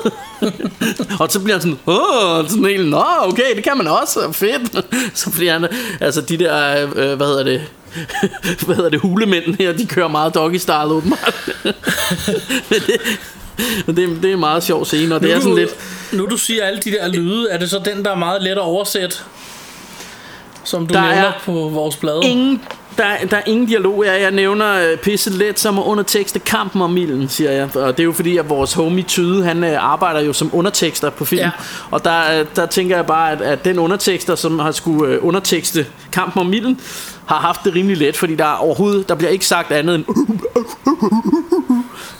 og 1.19 1.31
så 1.31 1.39
bliver 1.39 1.55
han 1.55 1.61
sådan, 1.61 1.79
åh, 1.87 2.49
sådan 2.49 2.65
helt, 2.65 2.89
nå, 2.89 3.03
okay, 3.21 3.55
det 3.55 3.63
kan 3.63 3.77
man 3.77 3.87
også, 3.87 4.31
fedt. 4.31 4.85
Så 5.19 5.31
bliver 5.31 5.53
han, 5.53 5.67
altså 5.99 6.21
de 6.21 6.37
der, 6.37 6.87
øh, 6.95 7.13
hvad 7.13 7.27
hedder 7.27 7.43
det, 7.43 7.61
hvad 8.65 8.75
hedder 8.75 8.89
det, 8.89 8.99
hulemænd 8.99 9.55
her, 9.57 9.73
de 9.73 9.85
kører 9.87 10.07
meget 10.07 10.35
doggy 10.35 10.57
style 10.57 10.75
åbenbart. 10.83 11.49
men 12.69 12.79
det, 12.87 13.01
men 13.85 13.95
det, 13.97 14.23
det 14.23 14.29
er 14.29 14.33
en 14.33 14.39
meget 14.39 14.63
sjov 14.63 14.85
scene, 14.85 15.15
og 15.15 15.21
det 15.21 15.29
nu, 15.29 15.35
er 15.35 15.39
sådan 15.39 15.51
du, 15.51 15.57
lidt, 15.57 15.75
Nu 16.13 16.25
du 16.25 16.37
siger 16.37 16.63
alle 16.65 16.79
de 16.79 16.91
der 16.91 17.07
lyde, 17.07 17.49
er 17.49 17.57
det 17.57 17.69
så 17.69 17.81
den, 17.85 18.05
der 18.05 18.11
er 18.11 18.15
meget 18.15 18.43
let 18.43 18.51
at 18.51 18.57
oversætte? 18.57 19.17
Som 20.63 20.87
du 20.87 20.93
Der 20.93 21.01
nævner 21.01 21.17
er 21.17 21.31
på 21.45 21.51
vores 21.51 21.95
blade? 21.95 22.21
ingen, 22.23 22.61
der, 22.99 23.25
der 23.29 23.37
er 23.37 23.41
ingen 23.45 23.67
dialog. 23.67 24.05
Jeg, 24.05 24.21
jeg 24.21 24.31
nævner 24.31 24.91
øh, 24.91 24.97
pisse 24.97 25.29
let 25.29 25.59
som 25.59 25.79
undertekste 25.79 26.39
kampen 26.39 26.81
om 26.81 26.91
milden, 26.91 27.29
siger 27.29 27.51
jeg. 27.51 27.75
Og 27.75 27.97
det 27.97 28.03
er 28.03 28.05
jo 28.05 28.13
fordi, 28.13 28.37
at 28.37 28.49
vores 28.49 28.73
homie 28.73 29.03
Tyde, 29.03 29.43
han 29.43 29.63
øh, 29.63 29.83
arbejder 29.83 30.21
jo 30.21 30.33
som 30.33 30.49
undertekster 30.53 31.09
på 31.09 31.25
film. 31.25 31.41
Ja. 31.41 31.49
Og 31.91 32.05
der, 32.05 32.39
øh, 32.39 32.45
der 32.55 32.65
tænker 32.65 32.95
jeg 32.95 33.05
bare, 33.05 33.31
at, 33.31 33.41
at 33.41 33.65
den 33.65 33.79
undertekster, 33.79 34.35
som 34.35 34.59
har 34.59 34.71
skulle 34.71 35.23
undertekste 35.23 35.85
kampen 36.11 36.39
om 36.39 36.45
milden, 36.45 36.79
har 37.25 37.39
haft 37.39 37.63
det 37.63 37.75
rimelig 37.75 37.97
let, 37.97 38.17
fordi 38.17 38.35
der 38.35 38.45
er 38.45 38.55
overhovedet, 38.55 39.09
der 39.09 39.15
bliver 39.15 39.31
ikke 39.31 39.45
sagt 39.45 39.71
andet 39.71 39.95
end 39.95 40.05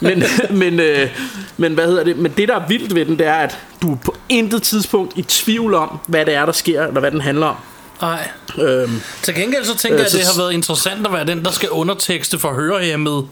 men, 0.00 0.22
men, 0.60 0.80
øh, 0.80 1.08
men 1.56 1.74
hvad 1.74 1.86
hedder 1.86 2.04
det? 2.04 2.16
Men 2.16 2.32
det 2.36 2.48
der 2.48 2.54
er 2.54 2.66
vildt 2.68 2.94
ved 2.94 3.06
den, 3.06 3.18
det 3.18 3.26
er, 3.26 3.34
at 3.34 3.58
du 3.82 3.92
er 3.92 3.96
på 3.96 4.14
intet 4.28 4.62
tidspunkt 4.62 5.12
i 5.16 5.22
tvivl 5.22 5.74
om, 5.74 5.98
hvad 6.06 6.26
det 6.26 6.34
er, 6.34 6.44
der 6.44 6.52
sker, 6.52 6.86
eller 6.86 7.00
hvad 7.00 7.10
den 7.10 7.20
handler 7.20 7.46
om. 7.46 7.56
Nej. 8.02 8.28
Øhm, 8.58 9.00
Til 9.22 9.34
gengæld 9.34 9.64
så 9.64 9.76
tænker 9.76 9.98
Øh, 9.98 10.00
jeg, 10.00 10.06
at 10.06 10.12
det 10.12 10.24
har 10.36 10.42
været 10.42 10.52
interessant 10.52 11.06
at 11.06 11.12
være 11.12 11.26
den, 11.26 11.44
der 11.44 11.50
skal 11.50 11.68
undertekste 11.70 12.38
for 12.38 12.52
hørehæmmede. 12.54 13.16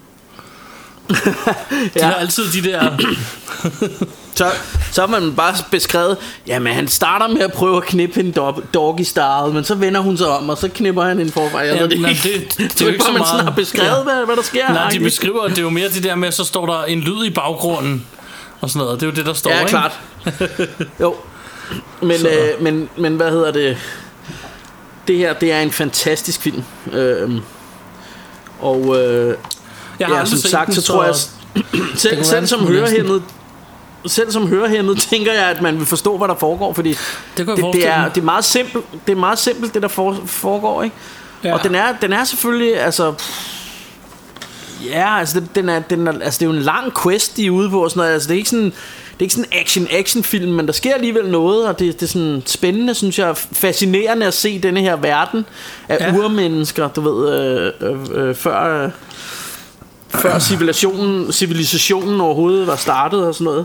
De 1.10 1.14
Ja. 1.96 2.04
har 2.06 2.14
altid 2.14 2.44
de 2.62 2.68
der... 2.70 2.90
Så, 4.34 4.50
så 4.92 5.00
har 5.00 5.08
man 5.20 5.34
bare 5.34 5.54
beskrevet, 5.70 6.16
jamen 6.46 6.72
han 6.74 6.88
starter 6.88 7.28
med 7.28 7.40
at 7.40 7.52
prøve 7.52 7.76
at 7.76 7.82
knippe 7.82 8.20
en 8.20 8.32
dog, 8.32 8.62
doggy 8.74 9.02
style, 9.02 9.52
men 9.52 9.64
så 9.64 9.74
vender 9.74 10.00
hun 10.00 10.16
sig 10.16 10.26
om, 10.28 10.48
og 10.48 10.58
så 10.58 10.68
knipper 10.68 11.02
han 11.04 11.20
en 11.20 11.32
forfra. 11.32 11.62
Ja, 11.62 11.82
det, 11.84 11.92
ikke. 11.92 12.04
det- 12.22 12.22
det 12.58 12.64
er 12.64 12.68
det 12.68 12.80
jo 12.80 12.86
ikke 12.88 13.04
så 13.04 13.12
man 13.12 13.18
meget. 13.18 13.44
har 13.44 13.50
beskrevet, 13.50 13.88
Ja. 13.96 14.02
hvad, 14.02 14.24
hvad 14.26 14.36
der 14.36 14.42
sker. 14.42 14.68
Nej, 14.72 14.90
de 14.90 15.00
beskriver, 15.00 15.48
det 15.48 15.58
er 15.58 15.62
jo 15.62 15.70
mere 15.70 15.88
det 15.88 16.02
der 16.04 16.14
med, 16.14 16.32
så 16.32 16.44
står 16.44 16.66
der 16.66 16.84
en 16.84 17.00
lyd 17.00 17.24
i 17.24 17.30
baggrunden. 17.30 18.06
Og 18.60 18.70
sådan 18.70 18.84
noget. 18.84 19.00
Det 19.00 19.06
er 19.06 19.10
jo 19.10 19.16
det, 19.16 19.26
der 19.26 19.32
står, 19.32 19.50
Ja, 19.50 19.58
ikke? 19.58 19.68
klart. 19.70 20.00
jo. 21.00 21.14
Men, 22.02 22.26
øh, 22.26 22.62
men, 22.62 22.88
men 22.96 23.16
hvad 23.16 23.30
hedder 23.30 23.52
det? 23.52 23.76
Det 25.08 25.16
her, 25.16 25.32
det 25.32 25.52
er 25.52 25.60
en 25.60 25.70
fantastisk 25.70 26.40
film. 26.40 26.62
Øhm, 26.92 27.40
og 28.60 28.96
øh, 28.96 29.36
Jeg 29.98 30.08
har 30.08 30.16
ja, 30.18 30.24
som 30.24 30.38
sagt, 30.38 30.66
den, 30.66 30.74
så 30.74 30.82
tror 30.82 31.04
jeg, 31.04 31.14
selv, 31.96 32.24
selv 32.24 32.46
som 32.46 32.66
hørehæmmet, 32.66 33.22
selv 34.06 34.32
som 34.36 34.48
hørehæmmet 34.48 34.98
tænker 34.98 35.32
jeg, 35.32 35.44
at 35.44 35.62
man 35.62 35.78
vil 35.78 35.86
forstå, 35.86 36.18
hvad 36.18 36.28
der 36.28 36.34
foregår, 36.34 36.72
fordi 36.72 36.88
Det 37.36 37.46
det, 37.46 37.46
det, 37.72 37.88
er, 37.88 38.08
det 38.08 38.20
er 38.20 38.24
meget 38.24 38.44
simpelt, 38.44 38.84
det 39.06 39.12
er 39.12 39.16
meget 39.16 39.38
simpelt 39.38 39.74
det 39.74 39.82
der 39.82 39.88
for, 39.88 40.16
foregår, 40.26 40.82
ikke? 40.82 40.96
Ja. 41.44 41.54
Og 41.54 41.62
den 41.64 41.74
er, 41.74 41.92
den 42.00 42.12
er 42.12 42.24
selvfølgelig, 42.24 42.80
altså... 42.80 43.14
Ja, 44.84 45.18
altså, 45.18 45.42
den 45.54 45.68
er, 45.68 45.78
den 45.78 46.06
er, 46.06 46.12
altså, 46.12 46.38
det 46.38 46.46
er 46.46 46.50
jo 46.50 46.56
en 46.56 46.62
lang 46.62 47.02
quest, 47.02 47.36
de 47.36 47.46
er 47.46 47.50
ude 47.50 47.70
på 47.70 47.84
og 47.84 47.90
sådan 47.90 48.00
noget. 48.00 48.12
Altså, 48.12 48.28
det 48.28 48.34
er 48.34 48.38
ikke 48.38 48.50
sådan, 48.50 48.72
er 49.18 49.22
ikke 49.22 49.34
sådan 49.34 49.48
en 49.52 49.58
action-action-film, 49.60 50.52
men 50.52 50.66
der 50.66 50.72
sker 50.72 50.94
alligevel 50.94 51.28
noget, 51.30 51.68
og 51.68 51.78
det, 51.78 51.94
det 52.00 52.02
er 52.02 52.06
sådan 52.10 52.42
spændende, 52.46 52.94
synes 52.94 53.18
jeg, 53.18 53.36
fascinerende 53.36 54.26
at 54.26 54.34
se 54.34 54.58
denne 54.58 54.80
her 54.80 54.96
verden 54.96 55.46
af 55.88 55.96
Ja. 56.00 56.06
ja. 56.06 56.18
urmennesker, 56.18 56.88
du 56.88 57.00
ved, 57.00 57.40
øh, 57.40 57.72
øh, 57.80 58.28
øh, 58.28 58.34
før, 58.34 58.84
øh, 58.84 58.90
før 60.08 60.38
civilisationen, 60.38 61.32
civilisationen 61.32 62.20
overhovedet 62.20 62.66
var 62.66 62.76
startet 62.76 63.26
og 63.26 63.34
sådan 63.34 63.44
noget. 63.44 63.64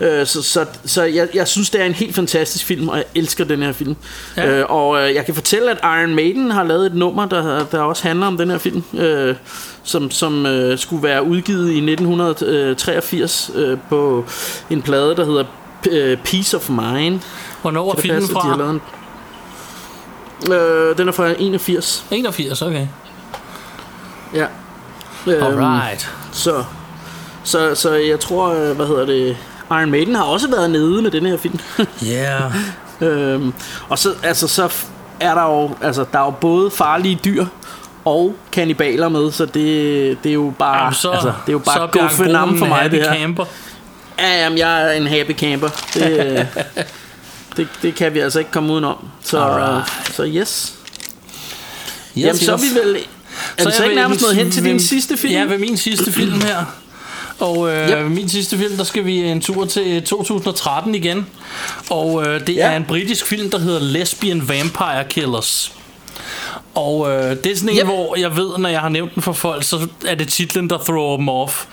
Ja. 0.00 0.20
Øh, 0.20 0.26
så 0.26 0.42
så, 0.42 0.66
så 0.84 1.02
jeg, 1.02 1.28
jeg 1.34 1.48
synes, 1.48 1.70
det 1.70 1.80
er 1.80 1.84
en 1.84 1.92
helt 1.92 2.14
fantastisk 2.14 2.66
film, 2.66 2.88
og 2.88 2.96
jeg 2.96 3.04
elsker 3.14 3.44
den 3.44 3.62
her 3.62 3.72
film. 3.72 3.96
Ja. 4.36 4.50
Øh, 4.50 4.66
og 4.68 5.02
øh, 5.02 5.14
jeg 5.14 5.24
kan 5.24 5.34
fortælle, 5.34 5.70
at 5.70 5.78
Iron 5.82 6.14
Maiden 6.14 6.50
har 6.50 6.64
lavet 6.64 6.86
et 6.86 6.94
nummer, 6.94 7.26
der, 7.26 7.64
der 7.64 7.80
også 7.80 8.02
handler 8.02 8.26
om 8.26 8.36
den 8.36 8.50
her 8.50 8.58
film, 8.58 8.82
øh, 8.94 9.34
som, 9.82 10.10
som 10.10 10.46
øh, 10.46 10.78
skulle 10.78 11.02
være 11.02 11.24
udgivet 11.24 11.70
i 11.70 11.76
1983 11.76 13.50
øh, 13.54 13.78
på 13.88 14.24
en 14.70 14.82
plade, 14.82 15.16
der 15.16 15.24
hedder 15.24 15.44
øh, 15.90 16.18
Peace 16.24 16.56
of 16.56 16.68
Mind. 16.68 17.20
Hvornår 17.62 17.92
er 17.92 18.00
filmen 18.00 18.22
de 18.22 18.28
fra? 18.28 18.56
lavet 18.56 18.70
en 18.70 18.80
Øh, 20.50 20.98
den 20.98 21.08
er 21.08 21.12
fra 21.12 21.28
81. 21.38 22.04
81, 22.10 22.62
okay. 22.62 22.86
Ja. 24.34 24.46
Øhm, 25.26 25.42
Alright. 25.44 26.10
Så, 26.32 26.64
så, 27.44 27.74
så 27.74 27.94
jeg 27.94 28.20
tror, 28.20 28.48
øh, 28.48 28.76
hvad 28.76 28.86
hedder 28.86 29.06
det, 29.06 29.36
Iron 29.70 29.90
Maiden 29.90 30.14
har 30.14 30.22
også 30.22 30.50
været 30.50 30.70
nede 30.70 31.02
med 31.02 31.10
den 31.10 31.26
her 31.26 31.36
film. 31.36 31.58
Yeah. 32.06 32.52
øhm, 33.00 33.52
og 33.88 33.98
så, 33.98 34.14
altså, 34.22 34.48
så 34.48 34.72
er 35.20 35.34
der 35.34 35.42
jo, 35.44 35.70
altså, 35.82 36.04
der 36.12 36.18
er 36.18 36.24
jo 36.24 36.30
både 36.30 36.70
farlige 36.70 37.20
dyr 37.24 37.46
og 38.04 38.34
kannibaler 38.52 39.08
med, 39.08 39.32
så 39.32 39.46
det, 39.46 39.54
det 40.22 40.30
er 40.30 40.34
jo 40.34 40.52
bare, 40.58 40.78
Jamen, 40.78 40.94
så, 40.94 41.10
altså, 41.10 41.32
det 41.46 41.48
er 41.48 41.52
jo 41.52 41.58
bare 41.58 41.80
gå 41.80 41.98
Bjarke 41.98 42.58
for 42.58 42.66
mig, 42.66 42.90
det 42.90 43.00
her. 43.00 43.14
camper. 43.14 43.44
Ja, 44.18 44.42
jamen, 44.42 44.58
jeg 44.58 44.86
er 44.86 44.90
en 44.90 45.06
happy 45.06 45.38
camper. 45.38 45.68
Det, 45.94 46.48
det, 47.56 47.68
det 47.82 47.94
kan 47.94 48.14
vi 48.14 48.18
altså 48.18 48.38
ikke 48.38 48.50
komme 48.50 48.72
udenom. 48.72 49.08
Så, 49.22 49.40
Alright. 49.40 50.14
så 50.14 50.24
yes. 50.24 50.74
Yes, 52.18 52.24
Jamen, 52.24 52.36
så 52.38 52.52
er 52.52 52.56
vi 52.56 52.80
vel... 52.80 52.96
Er 53.58 53.62
så 53.62 53.68
jeg 53.68 53.76
ikke 53.78 53.88
ved- 53.88 53.94
nærmest 53.94 54.22
nået 54.22 54.36
hen 54.36 54.50
til 54.50 54.64
din 54.64 54.80
sidste 54.80 55.16
film? 55.16 55.32
Ja, 55.32 55.42
ved 55.44 55.58
min 55.58 55.76
sidste 55.76 56.12
film 56.12 56.40
her. 56.40 56.64
Og 57.38 57.68
øh, 57.72 57.88
Yep. 57.90 58.10
min 58.10 58.28
sidste 58.28 58.58
film, 58.58 58.76
der 58.76 58.84
skal 58.84 59.04
vi 59.04 59.18
en 59.18 59.40
tur 59.40 59.64
til 59.64 60.02
2013 60.02 60.94
igen. 60.94 61.26
Og 61.90 62.26
øh, 62.26 62.46
det 62.46 62.54
Ja. 62.56 62.70
er 62.72 62.76
en 62.76 62.84
britisk 62.84 63.26
film, 63.26 63.50
der 63.50 63.58
hedder 63.58 63.80
Lesbian 63.80 64.48
Vampire 64.48 65.04
Killers. 65.10 65.72
Og 66.74 67.10
øh, 67.10 67.36
det 67.44 67.46
er 67.52 67.56
sådan 67.56 67.68
en, 67.68 67.76
Yep. 67.78 67.84
hvor 67.84 68.18
jeg 68.18 68.36
ved, 68.36 68.58
når 68.58 68.68
jeg 68.68 68.80
har 68.80 68.88
nævnt 68.88 69.14
den 69.14 69.22
for 69.22 69.32
folk, 69.32 69.64
så 69.64 69.88
er 70.06 70.14
det 70.14 70.28
titlen, 70.28 70.70
der 70.70 70.78
thrower 70.78 71.16
dem 71.16 71.28
off. 71.28 71.64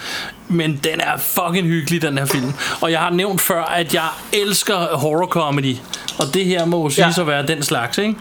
Men 0.51 0.71
den 0.83 0.99
er 1.01 1.17
fucking 1.17 1.67
hyggelig, 1.67 2.01
den 2.01 2.17
her 2.17 2.25
film. 2.25 2.53
Og 2.81 2.91
jeg 2.91 2.99
har 2.99 3.09
nævnt 3.09 3.41
før, 3.41 3.63
at 3.63 3.93
jeg 3.93 4.07
elsker 4.33 4.75
horror 4.97 5.25
comedy. 5.27 5.75
Og 6.19 6.25
det 6.33 6.45
her 6.45 6.65
må 6.65 6.83
jo 6.83 6.89
siges 6.89 7.17
Ja. 7.17 7.21
at 7.21 7.27
være 7.27 7.47
den 7.47 7.63
slags, 7.63 7.97
ikke? 7.97 8.15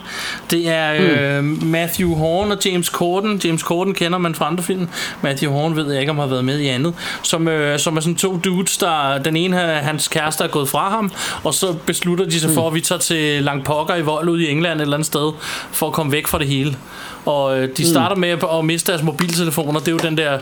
Det 0.50 0.68
er 0.68 0.94
øh, 1.38 1.44
Matthew 1.62 2.14
Horn 2.14 2.52
og 2.52 2.58
James 2.64 2.86
Corden. 2.86 3.40
James 3.44 3.60
Corden 3.60 3.94
kender 3.94 4.18
man 4.18 4.34
fra 4.34 4.46
andre 4.46 4.62
film. 4.64 4.88
Matthew 5.22 5.52
Horn 5.52 5.76
ved 5.76 5.90
jeg 5.92 6.00
ikke, 6.00 6.10
om 6.10 6.18
har 6.18 6.26
været 6.26 6.44
med 6.44 6.58
i 6.58 6.66
andet. 6.66 6.94
Som, 7.22 7.48
øh, 7.48 7.78
som 7.78 7.96
er 7.96 8.00
sådan 8.00 8.16
to 8.16 8.36
dudes, 8.36 8.76
der 8.76 9.18
den 9.18 9.36
ene, 9.36 9.56
hans 9.58 10.08
kæreste 10.08 10.44
er 10.44 10.48
gået 10.48 10.68
fra 10.68 10.90
ham, 10.90 11.12
og 11.44 11.54
så 11.54 11.72
beslutter 11.86 12.24
de 12.24 12.40
sig 12.40 12.50
for, 12.50 12.68
at 12.68 12.74
vi 12.74 12.80
tager 12.80 12.98
til 12.98 13.42
Langpokker 13.42 13.94
i 13.94 14.02
vold 14.02 14.28
ud 14.28 14.40
i 14.40 14.50
England 14.50 14.78
et 14.80 14.82
eller 14.82 14.96
andet 14.96 15.06
sted, 15.06 15.32
for 15.72 15.86
at 15.86 15.92
komme 15.92 16.12
væk 16.12 16.26
fra 16.26 16.38
det 16.38 16.46
hele. 16.48 16.67
Og 17.24 17.58
øh, 17.58 17.68
de 17.76 17.86
starter 17.88 18.16
med 18.16 18.28
at, 18.28 18.44
at 18.58 18.64
miste 18.64 18.92
deres 18.92 19.04
mobiltelefoner. 19.04 19.80
Det 19.80 19.88
er 19.88 19.92
jo 19.92 19.98
den 19.98 20.16
der 20.18 20.38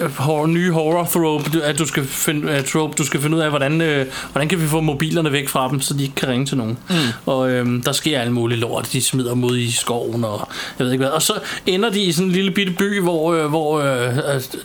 øh, 0.00 0.16
horror, 0.16 0.46
nye 0.46 0.70
horror 0.72 1.04
trope, 1.04 1.50
du- 1.50 1.60
at 1.60 1.78
du 1.78 1.86
skal 1.86 2.04
finde, 2.06 2.52
uh, 2.52 2.64
trope, 2.64 2.94
du 2.98 3.04
skal 3.04 3.20
finde 3.20 3.36
ud 3.36 3.42
af, 3.42 3.48
hvordan, 3.50 3.80
øh, 3.80 4.06
hvordan 4.32 4.48
kan 4.48 4.62
vi 4.62 4.66
få 4.66 4.80
mobilerne 4.80 5.32
væk 5.32 5.48
fra 5.48 5.68
dem, 5.68 5.80
så 5.80 5.94
de 5.94 6.02
ikke 6.02 6.14
kan 6.14 6.28
ringe 6.28 6.46
til 6.46 6.56
nogen. 6.56 6.78
Mm. 6.88 6.94
Og 7.26 7.50
øh, 7.50 7.84
der 7.84 7.92
sker 7.92 8.20
alle 8.20 8.32
mulige 8.32 8.58
lort. 8.60 8.88
De 8.92 9.02
smider 9.02 9.30
dem 9.30 9.44
ud 9.44 9.58
i 9.58 9.70
skoven, 9.72 10.24
og 10.24 10.48
jeg 10.78 10.84
ved 10.84 10.92
ikke 10.92 11.02
hvad. 11.02 11.12
Og 11.12 11.22
så 11.22 11.32
ender 11.66 11.90
de 11.90 12.00
i 12.00 12.12
sådan 12.12 12.26
en 12.26 12.32
lille 12.32 12.50
bitte 12.50 12.72
by, 12.72 13.00
hvor, 13.00 13.34
øh, 13.34 13.46
hvor 13.46 13.78
øh, 13.80 14.16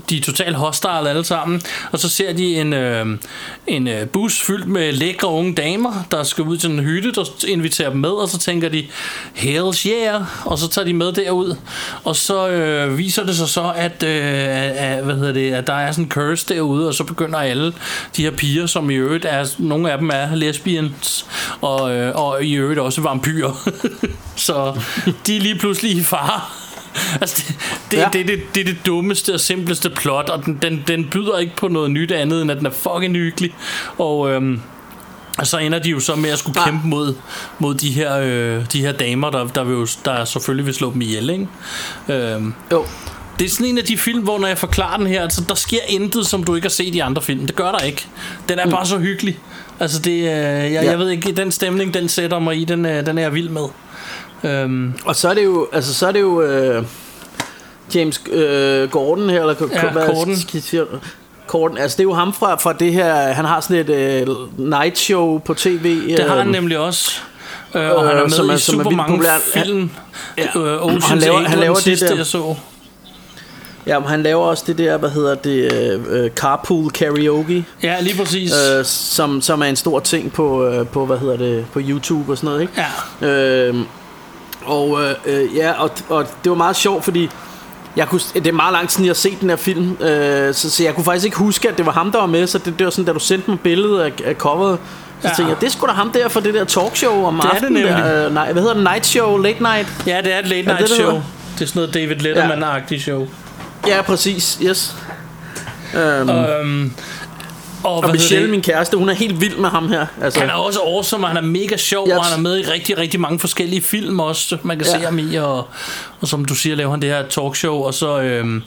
de 0.09 0.17
er 0.17 0.21
totalt 0.21 0.55
hostile 0.55 1.09
alle 1.09 1.25
sammen. 1.25 1.61
Og 1.91 1.99
så 1.99 2.09
ser 2.09 2.33
de 2.33 2.55
en, 2.55 2.73
øh, 2.73 3.05
en 3.67 3.87
øh, 3.87 4.07
bus 4.07 4.41
fyldt 4.41 4.67
med 4.67 4.91
lækre 4.91 5.27
unge 5.27 5.53
damer, 5.55 6.05
der 6.11 6.23
skal 6.23 6.43
ud 6.43 6.57
til 6.57 6.69
en 6.69 6.79
hytte, 6.79 7.11
der 7.11 7.25
inviterer 7.47 7.89
dem 7.89 7.99
med, 7.99 8.09
og 8.09 8.29
så 8.29 8.39
tænker 8.39 8.69
de, 8.69 8.85
hells 9.33 9.83
yeah, 9.83 10.21
og 10.45 10.57
så 10.57 10.67
tager 10.69 10.85
de 10.85 10.92
med 10.93 11.11
derud. 11.11 11.55
Og 12.03 12.15
så 12.15 12.49
øh, 12.49 12.97
viser 12.97 13.25
det 13.25 13.35
sig 13.35 13.47
så, 13.47 13.73
at, 13.75 14.03
øh, 14.03 14.21
at, 14.75 15.03
hvad 15.03 15.15
hedder 15.15 15.33
det, 15.33 15.53
at 15.53 15.67
der 15.67 15.73
er 15.73 15.91
sådan 15.91 16.03
en 16.03 16.09
curse 16.11 16.53
derude, 16.53 16.87
og 16.87 16.93
så 16.93 17.03
begynder 17.03 17.39
alle 17.39 17.73
de 18.17 18.23
her 18.23 18.31
piger, 18.31 18.65
som 18.65 18.89
i 18.89 18.95
øvrigt 18.95 19.25
er, 19.25 19.55
nogle 19.57 19.91
af 19.91 19.97
dem 19.97 20.09
er 20.13 20.35
lesbians, 20.35 21.25
og, 21.61 21.95
øh, 21.95 22.15
og 22.15 22.43
i 22.43 22.53
øvrigt 22.53 22.79
også 22.79 23.01
vampyrer. 23.01 23.69
så 24.35 24.79
de 25.27 25.37
er 25.37 25.41
lige 25.41 25.55
pludselig 25.59 25.91
i 25.91 26.03
fare. 26.03 26.41
Altså, 27.21 27.43
det, 27.47 27.91
det. 27.91 27.97
Ja. 27.97 28.09
det, 28.13 28.27
det, 28.27 28.39
det 28.55 28.61
er 28.61 28.65
det 28.65 28.85
dummeste 28.85 29.33
og 29.33 29.39
simpleste 29.39 29.89
plot, 29.89 30.29
og 30.29 30.45
den, 30.45 30.59
den, 30.61 30.83
den 30.87 31.09
byder 31.09 31.37
ikke 31.37 31.55
på 31.55 31.67
noget 31.67 31.91
nyt 31.91 32.11
andet, 32.11 32.41
end 32.41 32.51
at 32.51 32.57
den 32.57 32.65
er 32.65 32.71
fucking 32.71 33.15
hyggelig. 33.15 33.55
Og, 33.97 34.31
øhm, 34.31 34.61
og 35.37 35.47
så 35.47 35.57
ender 35.57 35.79
de 35.79 35.89
jo 35.89 35.99
så 35.99 36.15
med 36.15 36.29
at 36.29 36.39
skulle 36.39 36.59
kæmpe 36.65 36.87
mod, 36.87 37.15
mod 37.59 37.75
de, 37.75 37.91
her, 37.91 38.17
øh, 38.17 38.65
de 38.73 38.81
her 38.81 38.91
damer, 38.91 39.29
der, 39.29 39.47
der, 39.47 39.63
vil 39.63 39.73
jo, 39.73 39.87
der 40.05 40.25
selvfølgelig 40.25 40.65
vil 40.65 40.73
slå 40.73 40.93
dem 40.93 41.01
ihjel. 41.01 41.29
Ikke? 41.29 41.47
Øhm, 42.09 42.53
Jo. 42.71 42.85
det 43.39 43.45
er 43.45 43.49
sådan 43.49 43.65
en 43.65 43.77
af 43.77 43.83
de 43.83 43.97
film, 43.97 44.23
hvor 44.23 44.39
når 44.39 44.47
jeg 44.47 44.57
forklarer 44.57 44.97
den 44.97 45.07
her, 45.07 45.21
altså, 45.21 45.43
der 45.47 45.55
sker 45.55 45.79
intet, 45.87 46.27
som 46.27 46.43
du 46.43 46.55
ikke 46.55 46.65
har 46.65 46.69
set 46.69 46.95
i 46.95 46.99
andre 46.99 47.21
film. 47.21 47.47
Det 47.47 47.55
gør 47.55 47.71
der 47.71 47.79
ikke. 47.79 48.07
Den 48.49 48.59
er 48.59 48.65
mm. 48.65 48.71
bare 48.71 48.85
så 48.85 48.97
hyggelig. 48.97 49.39
Altså, 49.79 49.99
det, 49.99 50.11
øh, 50.11 50.23
jeg, 50.23 50.71
ja. 50.71 50.83
Jeg 50.83 50.99
ved 50.99 51.09
ikke, 51.09 51.31
den 51.31 51.51
stemning, 51.51 51.93
den 51.93 52.09
sætter 52.09 52.39
mig 52.39 52.57
i, 52.57 52.65
den, 52.65 52.85
øh, 52.85 53.05
den 53.05 53.17
er 53.17 53.21
jeg 53.21 53.33
vild 53.33 53.49
med. 53.49 53.65
Øhm, 54.43 54.93
Og 55.05 55.15
så 55.15 55.29
er 55.29 55.33
det 55.33 55.43
jo, 55.43 55.67
altså 55.73 55.93
så 55.93 56.07
er 56.07 56.11
det 56.11 56.21
jo 56.21 56.41
øh, 56.41 56.83
James 57.95 58.21
øh, 58.31 58.89
Gordon 58.89 59.29
her, 59.29 59.41
eller 59.41 59.55
Ja, 59.73 59.91
hvad 59.91 60.07
Corden. 61.53 61.77
Altså, 61.77 61.95
det 61.97 61.99
er 61.99 62.07
jo 62.07 62.13
ham 62.13 62.33
fra, 62.33 62.55
fra 62.55 62.73
det 62.73 62.93
her... 62.93 63.15
Han 63.33 63.45
har 63.45 63.59
sådan 63.61 63.89
et 63.89 64.29
uh, 64.29 64.59
night 64.69 64.97
show 64.97 65.37
på 65.39 65.53
tv. 65.53 66.07
Det 66.17 66.19
har 66.25 66.29
han 66.35 66.39
øhm, 66.39 66.49
nemlig 66.51 66.77
også. 66.77 67.11
Øh, 67.75 67.91
og 67.91 68.07
han 68.07 68.17
er 68.17 68.21
med 68.21 68.29
som 68.29 68.49
er- 68.49 68.53
i 68.53 68.57
som 68.57 68.79
er 68.79 68.83
super 68.83 68.95
mange 68.95 69.11
populær. 69.13 69.37
film. 69.53 69.89
Ja. 70.37 70.43
Øh, 70.43 70.81
Ocean's 70.81 71.07
Han 71.09 71.17
laver- 71.17 71.35
8 71.37 71.49
han 71.49 71.59
laver 71.59 71.75
det 71.75 71.99
der- 71.99 72.15
jeg 72.15 72.25
så. 72.25 72.55
Ja, 73.87 73.99
men 73.99 74.07
han 74.09 74.23
laver 74.23 74.43
også 74.45 74.63
det 74.67 74.77
der, 74.77 74.97
hvad 74.97 75.09
hedder 75.09 75.35
det, 75.35 75.95
uh, 76.25 76.29
carpool 76.35 76.91
karaoke, 76.91 77.65
Ja, 77.83 77.95
lige 78.01 78.17
præcis. 78.17 78.51
uh, 78.79 78.85
som, 78.85 79.41
som 79.41 79.61
er 79.61 79.65
en 79.65 79.75
stor 79.75 79.99
ting 79.99 80.33
på, 80.33 80.67
uh, 80.79 80.87
på, 80.87 81.05
hvad 81.05 81.17
hedder 81.17 81.37
det, 81.37 81.65
på 81.73 81.79
YouTube 81.83 82.31
og 82.31 82.37
sådan 82.37 82.47
noget, 82.47 82.61
ikke? 82.61 82.73
ja. 83.21 83.27
Øhm, 83.27 83.85
og 84.65 84.99
øh, 85.03 85.15
øh, 85.25 85.55
ja, 85.55 85.71
og, 85.71 85.89
og 86.09 86.25
det 86.43 86.49
var 86.49 86.55
meget 86.57 86.75
sjovt, 86.75 87.03
fordi 87.03 87.29
jeg 87.95 88.07
kunne, 88.07 88.21
det 88.33 88.47
er 88.47 88.51
meget 88.51 88.73
lang 88.73 88.89
tid 88.89 88.93
siden, 88.95 89.05
jeg 89.05 89.09
har 89.09 89.15
set 89.15 89.41
den 89.41 89.49
her 89.49 89.55
film, 89.55 89.97
øh, 90.01 90.53
så, 90.53 90.69
så 90.69 90.83
jeg 90.83 90.95
kunne 90.95 91.03
faktisk 91.03 91.25
ikke 91.25 91.37
huske, 91.37 91.69
at 91.69 91.77
det 91.77 91.85
var 91.85 91.91
ham, 91.91 92.11
der 92.11 92.19
var 92.19 92.25
med, 92.25 92.47
så 92.47 92.57
det, 92.57 92.79
det 92.79 92.85
var 92.85 92.91
sådan, 92.91 93.05
da 93.05 93.13
du 93.13 93.19
sendte 93.19 93.49
mig 93.49 93.59
billedet 93.59 93.99
af, 93.99 94.11
af 94.25 94.35
coveret, 94.35 94.79
så 95.21 95.27
Ja. 95.27 95.33
tænkte 95.35 95.51
jeg, 95.53 95.61
det 95.61 95.67
er 95.67 95.71
sgu 95.71 95.87
da 95.87 95.91
ham 95.91 96.11
der 96.11 96.27
for 96.29 96.39
det 96.39 96.53
der 96.53 96.63
talkshow 96.65 97.23
om 97.25 97.35
Det 97.35 97.43
det 97.43 97.49
aftenen. 97.49 97.73
nemlig. 97.73 97.93
der, 97.93 98.25
øh, 98.27 98.33
nej, 98.33 98.51
hvad 98.51 98.61
hedder 98.61 98.75
det? 98.75 98.83
Night 98.83 99.05
show, 99.05 99.37
late 99.37 99.63
night? 99.63 99.87
ja, 100.07 100.21
det 100.23 100.33
er 100.33 100.39
et 100.39 100.47
late 100.47 100.55
det, 100.57 100.65
night 100.65 100.79
det 100.79 100.89
show. 100.89 101.05
hedder? 101.05 101.21
Det 101.55 101.61
er 101.61 101.65
sådan 101.67 101.79
noget 101.79 101.93
David 101.93 102.15
Letterman-agtigt 102.15 103.01
show. 103.03 103.27
Ja, 103.87 104.01
præcis, 104.01 104.59
yes. 104.63 104.95
Øhm, 105.95 106.29
og, 106.29 106.49
Øhm, 106.49 106.93
og, 107.83 107.95
og 108.03 108.11
Michelle, 108.11 108.49
min 108.49 108.61
kæreste, 108.61 108.97
hun 108.97 109.09
er 109.09 109.13
helt 109.13 109.41
vild 109.41 109.55
med 109.57 109.69
ham 109.69 109.89
her. 109.89 110.05
Altså, 110.21 110.39
Han 110.39 110.49
er 110.49 110.53
også 110.53 110.79
awesome, 110.79 111.23
og 111.25 111.29
han 111.29 111.37
er 111.37 111.41
mega 111.47 111.77
sjov, 111.77 112.07
Jeg- 112.07 112.17
og 112.17 112.23
han 112.25 112.37
er 112.39 112.41
med 112.41 112.59
i 112.59 112.61
rigtig, 112.63 112.97
rigtig 112.97 113.19
mange 113.19 113.39
forskellige 113.39 113.81
film 113.81 114.19
også, 114.19 114.57
man 114.63 114.77
kan 114.77 114.87
ja. 114.87 114.93
Se 114.99 115.05
ham 115.05 115.19
i, 115.19 115.35
og, 115.35 115.67
og 116.21 116.27
som 116.27 116.45
du 116.45 116.55
siger, 116.55 116.75
laver 116.75 116.91
han 116.91 117.01
det 117.01 117.09
her 117.09 117.27
talkshow, 117.27 117.75
og 117.83 117.93
så... 117.93 118.19
Øhm, 118.21 118.63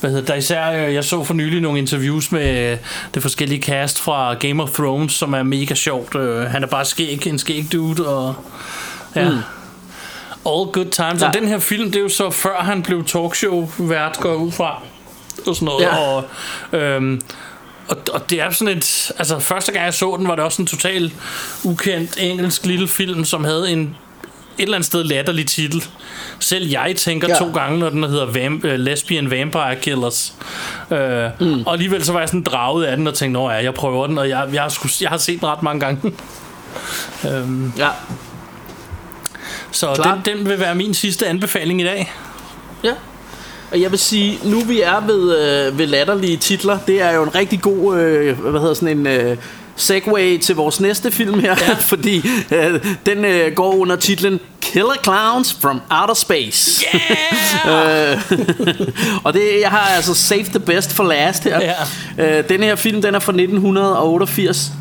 hvad 0.00 0.10
hedder 0.10 0.26
der 0.26 0.34
især, 0.34 0.86
øh, 0.86 0.94
jeg 0.94 1.04
så 1.04 1.24
for 1.24 1.34
nylig 1.34 1.60
nogle 1.60 1.78
interviews 1.78 2.32
med 2.32 2.72
øh, 2.72 2.78
det 3.14 3.22
forskellige 3.22 3.62
cast 3.62 4.00
fra 4.00 4.34
Game 4.34 4.62
of 4.62 4.70
Thrones, 4.70 5.12
som 5.12 5.32
er 5.32 5.42
mega 5.42 5.74
sjovt. 5.74 6.14
Øh, 6.14 6.40
Han 6.40 6.62
er 6.62 6.66
bare 6.66 6.84
skæg, 6.84 7.26
en 7.26 7.38
skæg 7.38 7.66
dude, 7.72 8.08
og 8.08 8.34
ja. 9.16 9.28
Mm. 9.30 9.36
All 10.46 10.66
good 10.72 10.90
times. 10.90 11.22
Ja. 11.22 11.28
Og 11.28 11.34
den 11.34 11.48
her 11.48 11.58
film, 11.58 11.86
det 11.90 11.96
er 11.96 12.02
jo 12.02 12.08
så 12.08 12.30
før 12.30 12.56
han 12.60 12.82
blev 12.82 13.04
talkshow-vært, 13.04 14.18
går 14.20 14.34
ud 14.34 14.52
fra. 14.52 14.82
Og 15.46 15.54
sådan 15.56 15.66
noget. 15.66 15.82
Ja. 15.84 15.96
Og, 15.96 16.24
øhm, 16.72 17.20
og, 17.92 18.14
og 18.14 18.30
det 18.30 18.40
er 18.40 18.50
sådan 18.50 18.78
et... 18.78 19.12
Altså, 19.18 19.38
første 19.38 19.72
gang 19.72 19.84
jeg 19.84 19.94
så 19.94 20.14
den, 20.18 20.28
var 20.28 20.34
det 20.34 20.44
også 20.44 20.62
en 20.62 20.66
total 20.66 21.12
ukendt 21.64 22.16
engelsk 22.18 22.66
lille 22.66 22.88
film, 22.88 23.24
som 23.24 23.44
havde 23.44 23.70
en 23.70 23.96
et 24.58 24.62
eller 24.62 24.76
andet 24.76 24.86
sted 24.86 25.04
latterlig 25.04 25.46
titel. 25.46 25.84
Selv 26.38 26.68
jeg 26.68 26.94
tænker 26.96 27.28
ja. 27.28 27.34
To 27.34 27.52
gange, 27.52 27.78
når 27.78 27.90
den 27.90 28.04
hedder 28.04 28.26
Vamp- 28.26 28.66
uh, 28.66 28.72
Lesbian 28.72 29.30
Vampire 29.30 29.76
Killers. 29.76 30.34
Uh, 30.90 30.96
mm. 31.40 31.62
Og 31.66 31.72
alligevel 31.72 32.04
så 32.04 32.12
var 32.12 32.20
jeg 32.20 32.28
sådan 32.28 32.42
draget 32.42 32.84
af 32.84 32.96
den 32.96 33.06
og 33.06 33.14
tænkte, 33.14 33.32
nå 33.32 33.50
ja, 33.50 33.56
jeg 33.64 33.74
prøver 33.74 34.06
den, 34.06 34.18
og 34.18 34.28
jeg, 34.28 34.48
jeg, 34.52 34.62
har, 34.62 34.92
jeg 35.00 35.10
har 35.10 35.16
set 35.16 35.40
den 35.40 35.48
ret 35.48 35.62
mange 35.62 35.80
gange. 35.80 36.12
um, 37.24 37.72
ja, 37.78 37.88
så 39.70 39.86
den, 39.86 40.02
Klart. 40.02 40.18
den 40.24 40.48
vil 40.48 40.60
være 40.60 40.74
min 40.74 40.94
sidste 40.94 41.26
anbefaling 41.26 41.80
i 41.80 41.84
dag. 41.84 42.12
Ja. 42.84 42.92
Og 43.72 43.80
jeg 43.80 43.90
vil 43.90 43.98
sige, 43.98 44.38
nu 44.44 44.60
vi 44.60 44.80
er 44.80 45.00
ved, 45.06 45.38
øh, 45.38 45.78
ved 45.78 45.86
latterlige 45.86 46.36
titler, 46.36 46.78
det 46.86 47.02
er 47.02 47.10
jo 47.12 47.22
en 47.22 47.34
rigtig 47.34 47.60
god, 47.60 47.98
øh, 47.98 48.40
hvad 48.40 48.60
hedder 48.60 48.74
sådan 48.74 48.98
en... 48.98 49.06
Øh, 49.06 49.36
segway 49.76 50.38
til 50.38 50.54
vores 50.54 50.80
næste 50.80 51.10
film 51.10 51.40
her, 51.40 51.56
ja. 51.68 51.74
fordi 51.92 52.28
øh, 52.50 52.84
den 53.06 53.24
øh, 53.24 53.52
går 53.54 53.74
under 53.74 53.96
titlen 53.96 54.40
Killer 54.60 54.94
Clowns 55.02 55.56
from 55.60 55.80
Outer 55.90 56.14
Space. 56.14 56.84
Yeah! 56.94 57.16
Øh, 57.66 58.18
og 59.24 59.34
det, 59.34 59.60
jeg 59.60 59.70
har 59.70 59.94
altså 59.96 60.14
saved 60.14 60.44
the 60.44 60.60
best 60.60 60.92
for 60.92 61.04
last 61.04 61.44
her. 61.44 61.60
Ja. 62.18 62.38
Øh, 62.38 62.48
den 62.48 62.62
her 62.62 62.76
film, 62.76 63.02
den 63.02 63.14
er 63.14 63.18
fra 63.18 63.32
1988. 63.32 64.72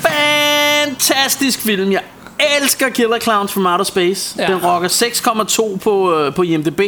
Fantastisk 0.00 1.60
film. 1.60 1.92
Jeg 1.92 2.00
elsker 2.60 2.88
Killer 2.88 3.18
Clowns 3.18 3.52
from 3.52 3.66
Outer 3.66 3.84
Space. 3.84 4.34
Ja. 4.38 4.46
Den 4.46 4.64
rocker 4.64 4.88
6,2 4.88 5.78
på, 5.78 6.14
øh, 6.16 6.34
på 6.34 6.42
IMDb. 6.42 6.80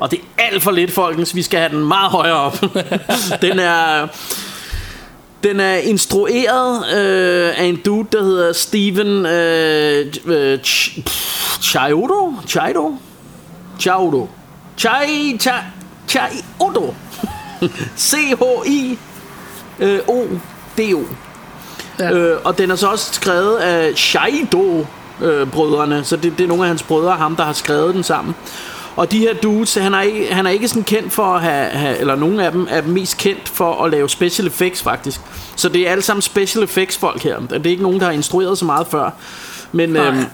Og 0.00 0.10
det 0.10 0.18
er 0.38 0.42
alt 0.42 0.62
for 0.62 0.70
lidt, 0.70 0.92
folkens. 0.92 1.34
Vi 1.34 1.42
skal 1.42 1.58
have 1.60 1.72
den 1.72 1.84
meget 1.88 2.10
højere 2.10 2.36
op. 2.36 2.60
den 3.42 3.58
er... 3.58 4.06
Den 5.44 5.60
er 5.60 5.74
instrueret 5.74 6.86
øh, 6.96 7.54
af 7.58 7.64
en 7.64 7.76
dude, 7.76 8.06
der 8.12 8.22
hedder 8.22 8.52
Steven 8.52 9.26
øh, 9.26 10.06
øh, 10.26 10.58
Ch- 10.66 11.00
Chiodo? 11.62 12.32
Chiodo? 12.46 12.94
Chiodo. 13.80 14.28
Chai, 14.78 15.38
chai, 15.38 15.60
Chiodo. 16.08 16.94
C-H-I-O-D-O. 19.78 21.25
Ja. 22.00 22.12
Øh, 22.12 22.38
og 22.44 22.58
den 22.58 22.70
er 22.70 22.76
så 22.76 22.86
også 22.86 23.12
skrevet 23.12 23.56
af 23.56 23.96
Shaido 23.96 24.86
øh, 25.22 25.46
brødrene, 25.46 26.04
så 26.04 26.16
det, 26.16 26.38
det 26.38 26.44
er 26.44 26.48
nogle 26.48 26.62
af 26.62 26.68
hans 26.68 26.82
brødre, 26.82 27.12
ham 27.12 27.36
der 27.36 27.44
har 27.44 27.52
skrevet 27.52 27.94
den 27.94 28.02
sammen. 28.02 28.34
Og 28.96 29.12
de 29.12 29.18
her 29.18 29.34
dudes, 29.34 29.74
han 29.74 29.94
er 29.94 30.00
ikke, 30.00 30.34
han 30.34 30.46
er 30.46 30.50
ikke 30.50 30.68
sådan 30.68 30.82
kendt 30.82 31.12
for 31.12 31.22
at 31.22 31.40
have, 31.40 31.68
have, 31.70 31.98
eller 31.98 32.16
nogle 32.16 32.44
af 32.44 32.52
dem 32.52 32.66
er 32.70 32.82
mest 32.82 33.18
kendt 33.18 33.48
for 33.48 33.84
at 33.84 33.90
lave 33.90 34.08
special 34.08 34.48
effects 34.48 34.82
faktisk. 34.82 35.20
Så 35.56 35.68
det 35.68 35.88
er 35.88 35.92
alle 35.92 36.02
sammen 36.02 36.22
special 36.22 36.64
effects 36.64 36.98
folk 36.98 37.22
her. 37.22 37.40
Det 37.40 37.66
er 37.66 37.70
ikke 37.70 37.82
nogen, 37.82 38.00
der 38.00 38.06
har 38.06 38.12
instrueret 38.12 38.58
så 38.58 38.64
meget 38.64 38.86
før. 38.86 39.10
Men, 39.72 39.88
Nej. 39.88 40.06
øhm, 40.06 40.24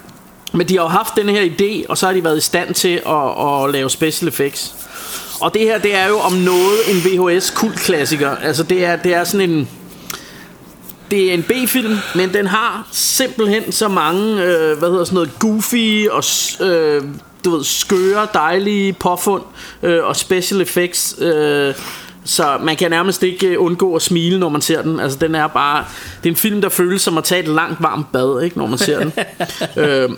men 0.53 0.69
de 0.69 0.77
har 0.77 0.83
jo 0.83 0.89
haft 0.89 1.15
den 1.15 1.29
her 1.29 1.41
idé, 1.45 1.85
og 1.89 1.97
så 1.97 2.05
har 2.05 2.13
de 2.13 2.23
været 2.23 2.37
i 2.37 2.41
stand 2.41 2.73
til 2.73 3.01
at, 3.07 3.63
at 3.65 3.71
lave 3.71 3.89
special 3.89 4.27
effects. 4.27 4.75
Og 5.41 5.53
det 5.53 5.61
her, 5.61 5.77
det 5.77 5.95
er 5.95 6.07
jo 6.07 6.19
om 6.19 6.33
noget 6.33 6.77
en 6.87 6.95
VHS 6.95 7.49
kultklassiker. 7.49 8.35
Altså 8.35 8.63
det 8.63 8.85
er, 8.85 8.95
det 8.95 9.13
er 9.13 9.23
sådan 9.23 9.49
en 9.49 9.69
det 11.13 11.29
er 11.29 11.33
en 11.33 11.43
B-film, 11.43 11.97
men 12.15 12.33
den 12.33 12.47
har 12.47 12.87
simpelthen 12.91 13.71
så 13.71 13.87
mange, 13.87 14.43
øh, 14.43 14.77
hvad 14.77 14.89
hedder 14.89 15.03
sådan 15.03 15.15
noget, 15.15 15.39
goofy 15.39 16.07
og 16.07 16.23
øh, 16.67 17.03
du 17.45 17.55
ved, 17.55 17.63
skøre, 17.63 18.27
dejlige 18.33 18.93
påfund 18.93 19.43
øh, 19.83 20.03
og 20.03 20.15
special 20.15 20.61
effects. 20.61 21.15
Øh, 21.19 21.73
så 22.25 22.57
man 22.61 22.75
kan 22.75 22.91
nærmest 22.91 23.23
ikke 23.23 23.47
øh, 23.47 23.55
undgå 23.61 23.95
at 23.95 24.01
smile, 24.01 24.39
når 24.39 24.49
man 24.49 24.61
ser 24.61 24.81
den. 24.81 24.99
Altså, 24.99 25.17
den 25.17 25.35
er 25.35 25.47
bare... 25.47 25.85
Det 26.23 26.29
er 26.29 26.33
en 26.33 26.37
film, 26.37 26.61
der 26.61 26.69
føles 26.69 27.01
som 27.01 27.17
at 27.17 27.23
tage 27.23 27.41
et 27.41 27.47
langt, 27.47 27.83
varmt 27.83 28.11
bad, 28.11 28.41
ikke, 28.41 28.57
når 28.57 28.67
man 28.67 28.77
ser 28.77 28.99
den. 28.99 29.13
øh, 29.83 30.09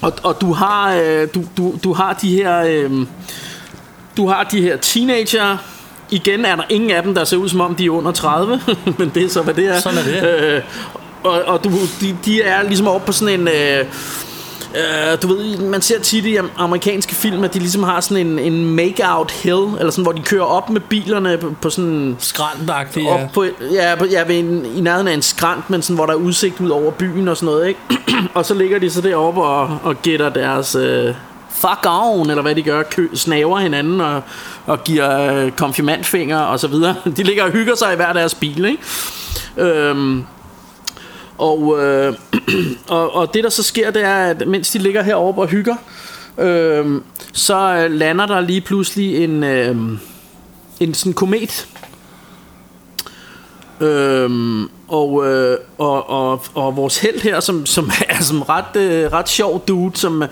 og, 0.00 0.12
og 0.22 0.40
du 0.40 0.52
har, 0.52 0.94
øh, 0.94 1.28
du, 1.34 1.44
du, 1.56 1.74
du 1.84 1.92
har 1.92 2.12
de 2.12 2.32
her... 2.32 2.64
Øh, 2.66 3.06
du 4.16 4.28
har 4.28 4.44
de 4.44 4.60
her 4.60 4.76
teenager. 4.76 5.56
Igen 6.10 6.44
er 6.44 6.56
der 6.56 6.62
ingen 6.68 6.90
af 6.90 7.02
dem, 7.02 7.14
der 7.14 7.24
ser 7.24 7.36
ud 7.36 7.48
som 7.48 7.60
om, 7.60 7.74
de 7.74 7.86
er 7.86 7.90
under 7.90 8.12
30. 8.12 8.60
men 8.98 9.12
det 9.14 9.24
er 9.24 9.28
så, 9.28 9.42
hvad 9.42 9.54
det 9.54 9.66
er. 9.68 9.80
Sådan 9.80 9.98
er 9.98 10.02
det. 10.02 10.40
Øh, 10.40 10.62
og 11.24 11.42
og 11.46 11.64
du, 11.64 11.70
de, 12.00 12.16
de 12.24 12.42
er 12.42 12.62
ligesom 12.62 12.88
oppe 12.88 13.06
på 13.06 13.12
sådan 13.12 13.40
en... 13.40 13.48
Øh, 13.48 13.84
øh, 14.74 15.22
du 15.22 15.28
ved, 15.28 15.58
man 15.58 15.82
ser 15.82 16.00
tit 16.00 16.24
i 16.26 16.36
am- 16.36 16.50
amerikanske 16.56 17.14
film, 17.14 17.44
at 17.44 17.54
de 17.54 17.58
ligesom 17.58 17.82
har 17.82 18.00
sådan 18.00 18.26
en, 18.26 18.38
en 18.38 18.74
make-out 18.76 19.30
hill, 19.30 19.66
eller 19.78 19.90
sådan, 19.90 20.02
hvor 20.02 20.12
de 20.12 20.22
kører 20.22 20.44
op 20.44 20.70
med 20.70 20.80
bilerne 20.80 21.38
på, 21.38 21.54
på 21.62 21.70
sådan... 21.70 22.16
Skrantagtigt, 22.18 23.06
ja. 23.06 23.28
på, 23.34 23.44
ja, 23.72 23.94
på, 23.98 24.04
ja 24.04 24.24
ved 24.26 24.38
en, 24.38 24.66
i 24.76 24.80
nærheden 24.80 25.08
af 25.08 25.14
en 25.14 25.22
skrant, 25.22 25.70
men 25.70 25.82
sådan, 25.82 25.96
hvor 25.96 26.06
der 26.06 26.12
er 26.12 26.16
udsigt 26.16 26.60
ud 26.60 26.70
over 26.70 26.90
byen 26.90 27.28
og 27.28 27.36
sådan 27.36 27.46
noget, 27.54 27.68
ikke? 27.68 27.80
og 28.34 28.46
så 28.46 28.54
ligger 28.54 28.78
de 28.78 28.90
så 28.90 29.00
deroppe 29.00 29.42
og, 29.42 29.78
og 29.82 30.02
gætter 30.02 30.28
deres 30.28 30.74
øh, 30.74 31.14
fuck 31.50 31.86
on, 31.86 32.30
eller 32.30 32.42
hvad 32.42 32.54
de 32.54 32.62
gør, 32.62 32.82
kø, 32.82 33.08
snaver 33.14 33.58
hinanden 33.58 34.00
og, 34.00 34.22
og 34.66 34.84
giver 34.84 35.20
øh, 35.20 35.50
konfirmandfinger 35.52 36.38
og 36.38 36.60
så 36.60 36.66
videre. 36.66 36.94
De 37.16 37.22
ligger 37.22 37.44
og 37.44 37.50
hygger 37.50 37.74
sig 37.74 37.92
i 37.92 37.96
hver 37.96 38.12
deres 38.12 38.34
bil, 38.34 38.64
ikke? 38.64 38.82
Øhm, 39.56 40.24
og, 41.38 41.84
øh, 41.84 42.14
og, 42.88 43.14
og 43.14 43.34
det 43.34 43.44
der 43.44 43.50
så 43.50 43.62
sker, 43.62 43.90
det 43.90 44.04
er, 44.04 44.16
at 44.16 44.48
mens 44.48 44.70
de 44.70 44.78
ligger 44.78 45.02
heroppe 45.02 45.40
og 45.40 45.48
hygger, 45.48 45.76
øhm, 46.38 46.96
øh, 46.96 47.02
så 47.32 47.88
lander 47.90 48.26
der 48.26 48.40
lige 48.40 48.60
pludselig 48.60 49.24
en, 49.24 49.44
øh, 49.44 49.76
en 50.80 50.94
sådan 50.94 51.12
komet. 51.12 51.66
Øhm, 53.80 54.68
og, 54.88 55.26
øh, 55.26 55.58
og, 55.78 56.10
og, 56.10 56.44
og 56.54 56.76
vores 56.76 56.98
held 56.98 57.20
her, 57.20 57.40
som, 57.40 57.66
som 57.66 57.90
er 58.08 58.22
som 58.22 58.42
ret, 58.42 58.76
øh, 58.76 59.12
ret 59.12 59.28
sjov 59.28 59.64
dude, 59.68 59.96
som, 59.96 60.24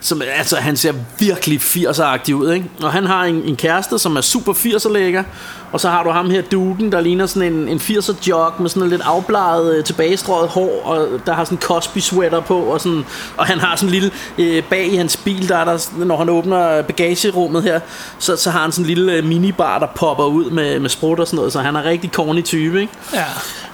som 0.00 0.22
altså, 0.22 0.56
han 0.56 0.76
ser 0.76 0.92
virkelig 1.18 1.60
80'er-agtig 1.60 2.34
ud, 2.34 2.52
ikke? 2.52 2.70
Og 2.82 2.92
han 2.92 3.04
har 3.04 3.24
en, 3.24 3.34
en 3.34 3.56
kæreste, 3.56 3.98
som 3.98 4.16
er 4.16 4.20
super 4.20 4.52
80'er 4.52 4.92
lækker, 4.92 5.24
og 5.72 5.80
så 5.80 5.88
har 5.88 6.02
du 6.02 6.10
ham 6.10 6.30
her 6.30 6.42
duden, 6.42 6.92
der 6.92 7.00
ligner 7.00 7.26
sådan 7.26 7.52
en, 7.52 7.68
en 7.68 7.78
80'er 7.78 8.28
jog 8.28 8.52
med 8.58 8.68
sådan 8.68 8.82
en 8.82 8.88
lidt 8.88 9.02
afbladet, 9.04 9.76
øh, 9.76 9.84
tilbagestrøget 9.84 10.48
hår, 10.48 10.82
og 10.84 11.08
der 11.26 11.32
har 11.32 11.44
sådan 11.44 11.58
en 11.58 11.62
Cosby 11.62 11.98
sweater 11.98 12.40
på, 12.40 12.58
og, 12.58 12.80
sådan, 12.80 13.04
og 13.36 13.46
han 13.46 13.58
har 13.58 13.76
sådan 13.76 13.88
en 13.88 13.92
lille, 13.92 14.10
øh, 14.38 14.62
bag 14.62 14.86
i 14.86 14.96
hans 14.96 15.16
bil, 15.16 15.48
der 15.48 15.56
er 15.56 15.64
der, 15.64 16.04
når 16.04 16.16
han 16.16 16.28
åbner 16.28 16.82
bagagerummet 16.82 17.62
her, 17.62 17.80
så, 18.18 18.36
så 18.36 18.50
har 18.50 18.60
han 18.60 18.72
sådan 18.72 18.82
en 18.82 18.86
lille 18.86 19.12
øh, 19.12 19.24
minibar, 19.24 19.78
der 19.78 19.86
popper 19.86 20.24
ud 20.24 20.50
med, 20.50 20.80
med 20.80 20.90
sprut 20.90 21.20
og 21.20 21.26
sådan 21.26 21.36
noget, 21.36 21.52
så 21.52 21.60
han 21.60 21.76
er 21.76 21.84
rigtig 21.84 22.10
corny 22.10 22.42
type, 22.42 22.80
ikke? 22.80 22.92
ja. 23.14 23.24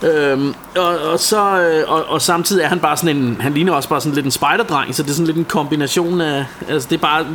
Øhm, 0.02 0.55
og, 0.77 0.98
og, 0.98 1.20
så, 1.20 1.60
øh, 1.60 1.85
og, 1.90 2.05
og 2.05 2.23
samtidig 2.23 2.62
er 2.62 2.69
han 2.69 2.81
bare 2.81 2.97
sådan 2.97 3.16
en 3.16 3.36
Han 3.40 3.55
ligner 3.55 3.73
også 3.73 3.89
bare 3.89 4.01
sådan 4.01 4.14
lidt 4.14 4.27
en 4.27 4.31
spejderdreng 4.32 4.94
Så 4.94 5.02
det 5.02 5.10
er 5.10 5.14
sådan 5.14 5.27
lidt 5.27 5.36
en 5.36 5.44
kombination 5.44 6.20
er, 6.20 6.44
altså 6.69 6.89
det 6.90 6.97
er 6.97 7.01
bare, 7.01 7.27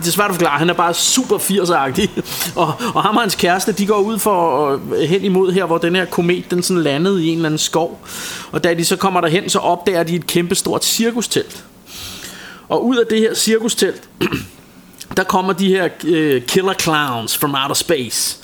det 0.00 0.08
er 0.08 0.12
svært 0.12 0.28
at 0.28 0.34
forklare, 0.34 0.58
han 0.58 0.70
er 0.70 0.74
bare 0.74 0.94
super 0.94 1.38
80'er-agtig. 1.38 2.10
og, 2.62 2.72
og 2.94 3.02
ham 3.02 3.16
og 3.16 3.22
hans 3.22 3.34
kæreste, 3.34 3.72
de 3.72 3.86
går 3.86 4.00
ud 4.04 4.18
for 4.18 4.70
øh, 4.94 5.00
hen 5.00 5.24
imod 5.24 5.52
her, 5.52 5.64
hvor 5.64 5.78
den 5.78 5.96
her 5.96 6.04
komet, 6.04 6.50
den 6.50 6.62
sådan 6.62 6.82
landede 6.82 7.24
i 7.24 7.28
en 7.28 7.36
eller 7.36 7.48
anden 7.48 7.58
skov. 7.58 8.06
Og 8.52 8.64
da 8.64 8.74
de 8.74 8.84
så 8.84 8.96
kommer 8.96 9.20
derhen, 9.20 9.48
så 9.48 9.58
opdager 9.58 10.02
de 10.02 10.14
et 10.14 10.26
kæmpe 10.26 10.54
stort 10.54 10.84
cirkustelt. 10.84 11.64
Og 12.68 12.86
ud 12.86 12.96
af 12.96 13.06
det 13.10 13.18
her 13.18 13.34
cirkustelt, 13.34 14.02
der 15.16 15.24
kommer 15.24 15.52
de 15.52 15.68
her 15.68 15.88
øh, 16.04 16.42
killer 16.42 16.74
clowns 16.74 17.36
from 17.36 17.54
outer 17.54 17.74
space. 17.74 18.38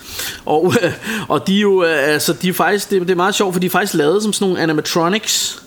Og, 0.47 0.75
øh, 0.83 0.93
og 1.29 1.47
de 1.47 1.57
er 1.57 1.61
jo, 1.61 1.85
øh, 1.85 2.13
altså, 2.13 2.33
de 2.33 2.49
er 2.49 2.53
faktisk, 2.53 2.91
det, 2.91 3.01
det 3.01 3.11
er 3.11 3.15
meget 3.15 3.35
sjovt, 3.35 3.55
for 3.55 3.61
de 3.61 3.67
er 3.67 3.71
faktisk 3.71 3.95
lavet 3.95 4.23
som 4.23 4.33
sådan 4.33 4.49
nogle 4.49 4.63
animatronics. 4.63 5.63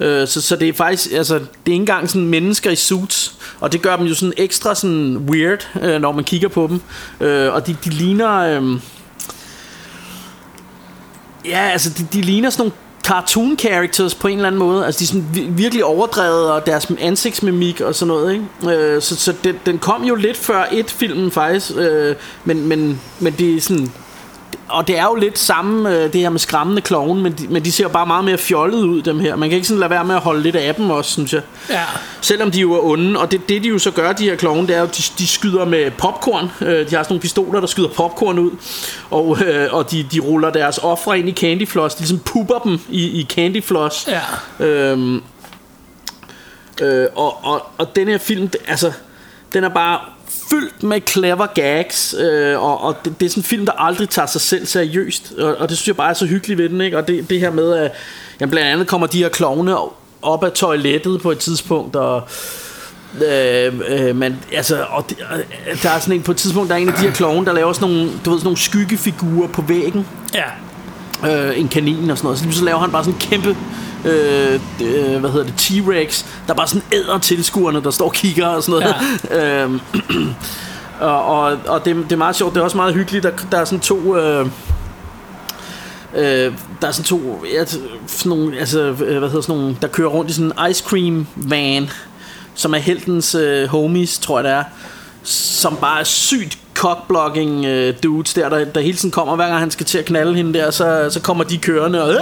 Øh, 0.00 0.28
så, 0.28 0.40
så 0.40 0.56
det 0.56 0.68
er 0.68 0.72
faktisk, 0.72 1.12
altså, 1.12 1.34
det 1.34 1.44
er 1.44 1.72
ikke 1.72 1.74
engang 1.74 2.08
sådan 2.08 2.26
mennesker 2.26 2.70
i 2.70 2.76
suits. 2.76 3.34
Og 3.60 3.72
det 3.72 3.82
gør 3.82 3.96
dem 3.96 4.06
jo 4.06 4.14
sådan 4.14 4.32
ekstra 4.36 4.74
sådan 4.74 5.16
weird, 5.16 5.68
øh, 5.82 6.00
når 6.00 6.12
man 6.12 6.24
kigger 6.24 6.48
på 6.48 6.66
dem. 6.66 6.80
Øh, 7.26 7.54
og 7.54 7.66
de, 7.66 7.76
de 7.84 7.90
ligner... 7.90 8.38
Øh, 8.38 8.80
ja, 11.48 11.68
altså, 11.68 11.90
de, 11.98 12.06
de 12.12 12.20
ligner 12.20 12.50
sådan 12.50 12.60
nogle 12.62 12.72
cartoon 13.08 13.58
characters 13.58 14.14
på 14.14 14.28
en 14.28 14.36
eller 14.36 14.46
anden 14.46 14.58
måde. 14.58 14.86
Altså 14.86 14.98
de 14.98 15.04
er 15.04 15.06
sådan 15.06 15.56
virkelig 15.58 15.84
overdrevet 15.84 16.50
og 16.50 16.66
deres 16.66 16.92
ansigtsmimik 17.00 17.80
og 17.80 17.94
sådan 17.94 18.08
noget, 18.08 18.32
ikke? 18.32 18.76
Øh, 18.76 19.02
så 19.02 19.16
så 19.16 19.34
den, 19.44 19.56
den 19.66 19.78
kom 19.78 20.04
jo 20.04 20.14
lidt 20.14 20.36
før 20.36 20.64
et 20.72 20.90
filmen 20.90 21.30
faktisk, 21.30 21.70
øh, 21.76 22.16
men, 22.44 22.66
men, 22.66 23.00
men 23.20 23.32
det 23.32 23.56
er 23.56 23.60
sådan 23.60 23.92
og 24.68 24.88
det 24.88 24.98
er 24.98 25.04
jo 25.04 25.14
lidt 25.14 25.38
samme, 25.38 25.96
øh, 25.96 26.12
det 26.12 26.20
her 26.20 26.30
med 26.30 26.38
skræmmende 26.38 26.82
klovne, 26.82 27.22
men 27.22 27.32
de, 27.32 27.48
men 27.48 27.64
de 27.64 27.72
ser 27.72 27.84
jo 27.84 27.88
bare 27.88 28.06
meget 28.06 28.24
mere 28.24 28.38
fjollet 28.38 28.82
ud, 28.82 29.02
dem 29.02 29.20
her. 29.20 29.36
Man 29.36 29.48
kan 29.48 29.56
ikke 29.56 29.68
sådan 29.68 29.80
lade 29.80 29.90
være 29.90 30.04
med 30.04 30.14
at 30.14 30.20
holde 30.20 30.42
lidt 30.42 30.56
af 30.56 30.74
dem 30.74 30.90
også, 30.90 31.10
synes 31.10 31.32
jeg. 31.32 31.42
Ja. 31.70 31.84
Selvom 32.20 32.50
de 32.50 32.60
jo 32.60 32.72
er 32.72 32.84
onde, 32.84 33.20
og 33.20 33.30
det, 33.30 33.48
det 33.48 33.62
de 33.62 33.68
jo 33.68 33.78
så 33.78 33.90
gør, 33.90 34.12
de 34.12 34.24
her 34.24 34.36
klovne, 34.36 34.68
det 34.68 34.76
er 34.76 34.80
jo, 34.80 34.86
de, 34.86 35.02
de 35.18 35.26
skyder 35.26 35.64
med 35.64 35.90
popcorn. 35.90 36.50
Øh, 36.60 36.68
de 36.68 36.76
har 36.76 36.86
sådan 36.86 37.04
nogle 37.08 37.20
pistoler, 37.20 37.60
der 37.60 37.66
skyder 37.66 37.88
popcorn 37.88 38.38
ud, 38.38 38.50
og, 39.10 39.38
øh, 39.46 39.68
og 39.74 39.90
de, 39.90 40.06
de 40.12 40.20
ruller 40.20 40.50
deres 40.50 40.78
ofre 40.78 41.18
ind 41.18 41.28
i 41.28 41.32
Candy 41.32 41.68
Floss. 41.68 41.94
De 41.94 42.00
ligesom 42.00 42.18
pupper 42.18 42.58
dem 42.58 42.80
i, 42.88 43.20
i 43.20 43.26
Candy 43.30 43.62
Floss. 43.62 44.08
Ja. 44.08 44.66
Øhm, 44.66 45.22
øh, 46.80 47.06
og, 47.16 47.44
og, 47.44 47.66
og 47.78 47.96
den 47.96 48.08
her 48.08 48.18
film, 48.18 48.50
altså, 48.68 48.92
den 49.52 49.64
er 49.64 49.68
bare 49.68 49.98
fyldt 50.50 50.82
med 50.82 51.00
clever 51.06 51.46
gags, 51.46 52.14
øh, 52.18 52.62
og, 52.62 52.80
og 52.80 52.96
det, 53.04 53.20
det 53.20 53.26
er 53.26 53.30
sådan 53.30 53.40
en 53.40 53.44
film, 53.44 53.66
der 53.66 53.72
aldrig 53.72 54.08
tager 54.08 54.26
sig 54.26 54.40
selv 54.40 54.66
seriøst, 54.66 55.32
og, 55.38 55.56
og 55.56 55.68
det 55.68 55.76
synes 55.76 55.88
jeg 55.88 55.96
bare 55.96 56.10
er 56.10 56.14
så 56.14 56.26
hyggeligt 56.26 56.58
ved 56.58 56.68
den, 56.68 56.80
ikke? 56.80 56.98
og 56.98 57.08
det, 57.08 57.30
det 57.30 57.40
her 57.40 57.50
med, 57.50 57.72
at 57.72 57.92
jamen, 58.40 58.50
blandt 58.50 58.68
andet 58.68 58.86
kommer 58.86 59.06
de 59.06 59.18
her 59.18 59.28
klovne 59.28 59.76
op 60.22 60.44
af 60.44 60.52
toilettet 60.52 61.22
på 61.22 61.30
et 61.30 61.38
tidspunkt, 61.38 61.96
og 61.96 62.28
Øh, 63.14 63.72
øh, 63.88 64.16
men 64.16 64.38
altså 64.52 64.84
og 64.90 65.04
det, 65.08 65.18
øh, 65.18 65.82
der 65.82 65.90
er 65.90 65.98
sådan 65.98 66.14
en 66.14 66.22
på 66.22 66.30
et 66.30 66.36
tidspunkt 66.36 66.68
der 66.68 66.74
er 66.74 66.78
en 66.78 66.88
af 66.88 66.94
de 66.94 67.00
her 67.00 67.12
klovne 67.12 67.46
der 67.46 67.52
laver 67.52 67.72
sådan 67.72 67.88
nogle 67.88 68.10
du 68.24 68.30
ved 68.30 68.38
sådan 68.38 68.46
nogle 68.46 68.56
skyggefigurer 68.56 69.48
på 69.48 69.62
væggen 69.62 70.06
Ja. 70.34 71.48
øh, 71.48 71.60
en 71.60 71.68
kanin 71.68 72.10
og 72.10 72.18
sådan 72.18 72.26
noget. 72.26 72.38
Så, 72.38 72.58
så 72.58 72.64
laver 72.64 72.78
han 72.78 72.90
bare 72.90 73.04
sådan 73.04 73.14
en 73.14 73.20
kæmpe 73.20 73.56
øh, 74.04 74.60
øh, 74.82 75.20
hvad 75.20 75.30
hedder 75.30 75.46
det, 75.46 75.54
T-Rex, 75.60 76.24
der 76.46 76.54
bare 76.54 76.68
sådan 76.68 76.82
æder 76.92 77.18
tilskuerne, 77.18 77.82
der 77.82 77.90
står 77.90 78.04
og 78.04 78.12
kigger 78.12 78.46
og 78.46 78.62
sådan 78.62 78.80
noget. 78.80 78.96
Ja. 79.30 79.62
øhm, 79.64 79.80
og 81.00 81.24
og, 81.24 81.58
og 81.66 81.84
det, 81.84 81.96
det 81.96 82.12
er 82.12 82.16
meget 82.16 82.36
sjovt, 82.36 82.54
det 82.54 82.60
er 82.60 82.64
også 82.64 82.76
meget 82.76 82.94
hyggeligt, 82.94 83.22
der, 83.22 83.30
der 83.50 83.58
er 83.58 83.64
sådan 83.64 83.80
to... 83.80 84.16
Øh, 84.16 84.46
Øh, 86.14 86.52
der 86.80 86.88
er 86.88 86.92
sådan 86.92 87.04
to 87.04 87.44
ja, 87.52 87.64
sådan 87.64 87.90
nogle, 88.24 88.58
altså, 88.58 88.80
øh, 88.80 89.18
hvad 89.18 89.28
hedder 89.28 89.40
sådan 89.40 89.56
nogle, 89.60 89.76
der 89.82 89.88
kører 89.88 90.08
rundt 90.08 90.30
i 90.30 90.34
sådan 90.34 90.52
en 90.52 90.70
ice 90.70 90.84
cream 90.84 91.26
van, 91.36 91.90
som 92.54 92.74
er 92.74 92.78
heltens 92.78 93.34
øh, 93.34 93.68
homies, 93.68 94.18
tror 94.18 94.38
jeg 94.38 94.44
det 94.44 94.52
er, 94.52 94.64
som 95.22 95.76
bare 95.76 96.00
er 96.00 96.04
sygt 96.04 96.58
cockblocking 96.78 97.64
øh, 97.64 97.94
dudes 98.02 98.34
der, 98.34 98.48
der, 98.48 98.64
der 98.64 98.80
hele 98.80 98.96
tiden 98.96 99.10
kommer, 99.10 99.36
hver 99.36 99.48
gang 99.48 99.58
han 99.58 99.70
skal 99.70 99.86
til 99.86 99.98
at 99.98 100.04
knalde 100.04 100.34
hende 100.34 100.58
der, 100.58 100.70
så, 100.70 101.08
så 101.10 101.20
kommer 101.20 101.44
de 101.44 101.58
kørende 101.58 102.02
og, 102.04 102.14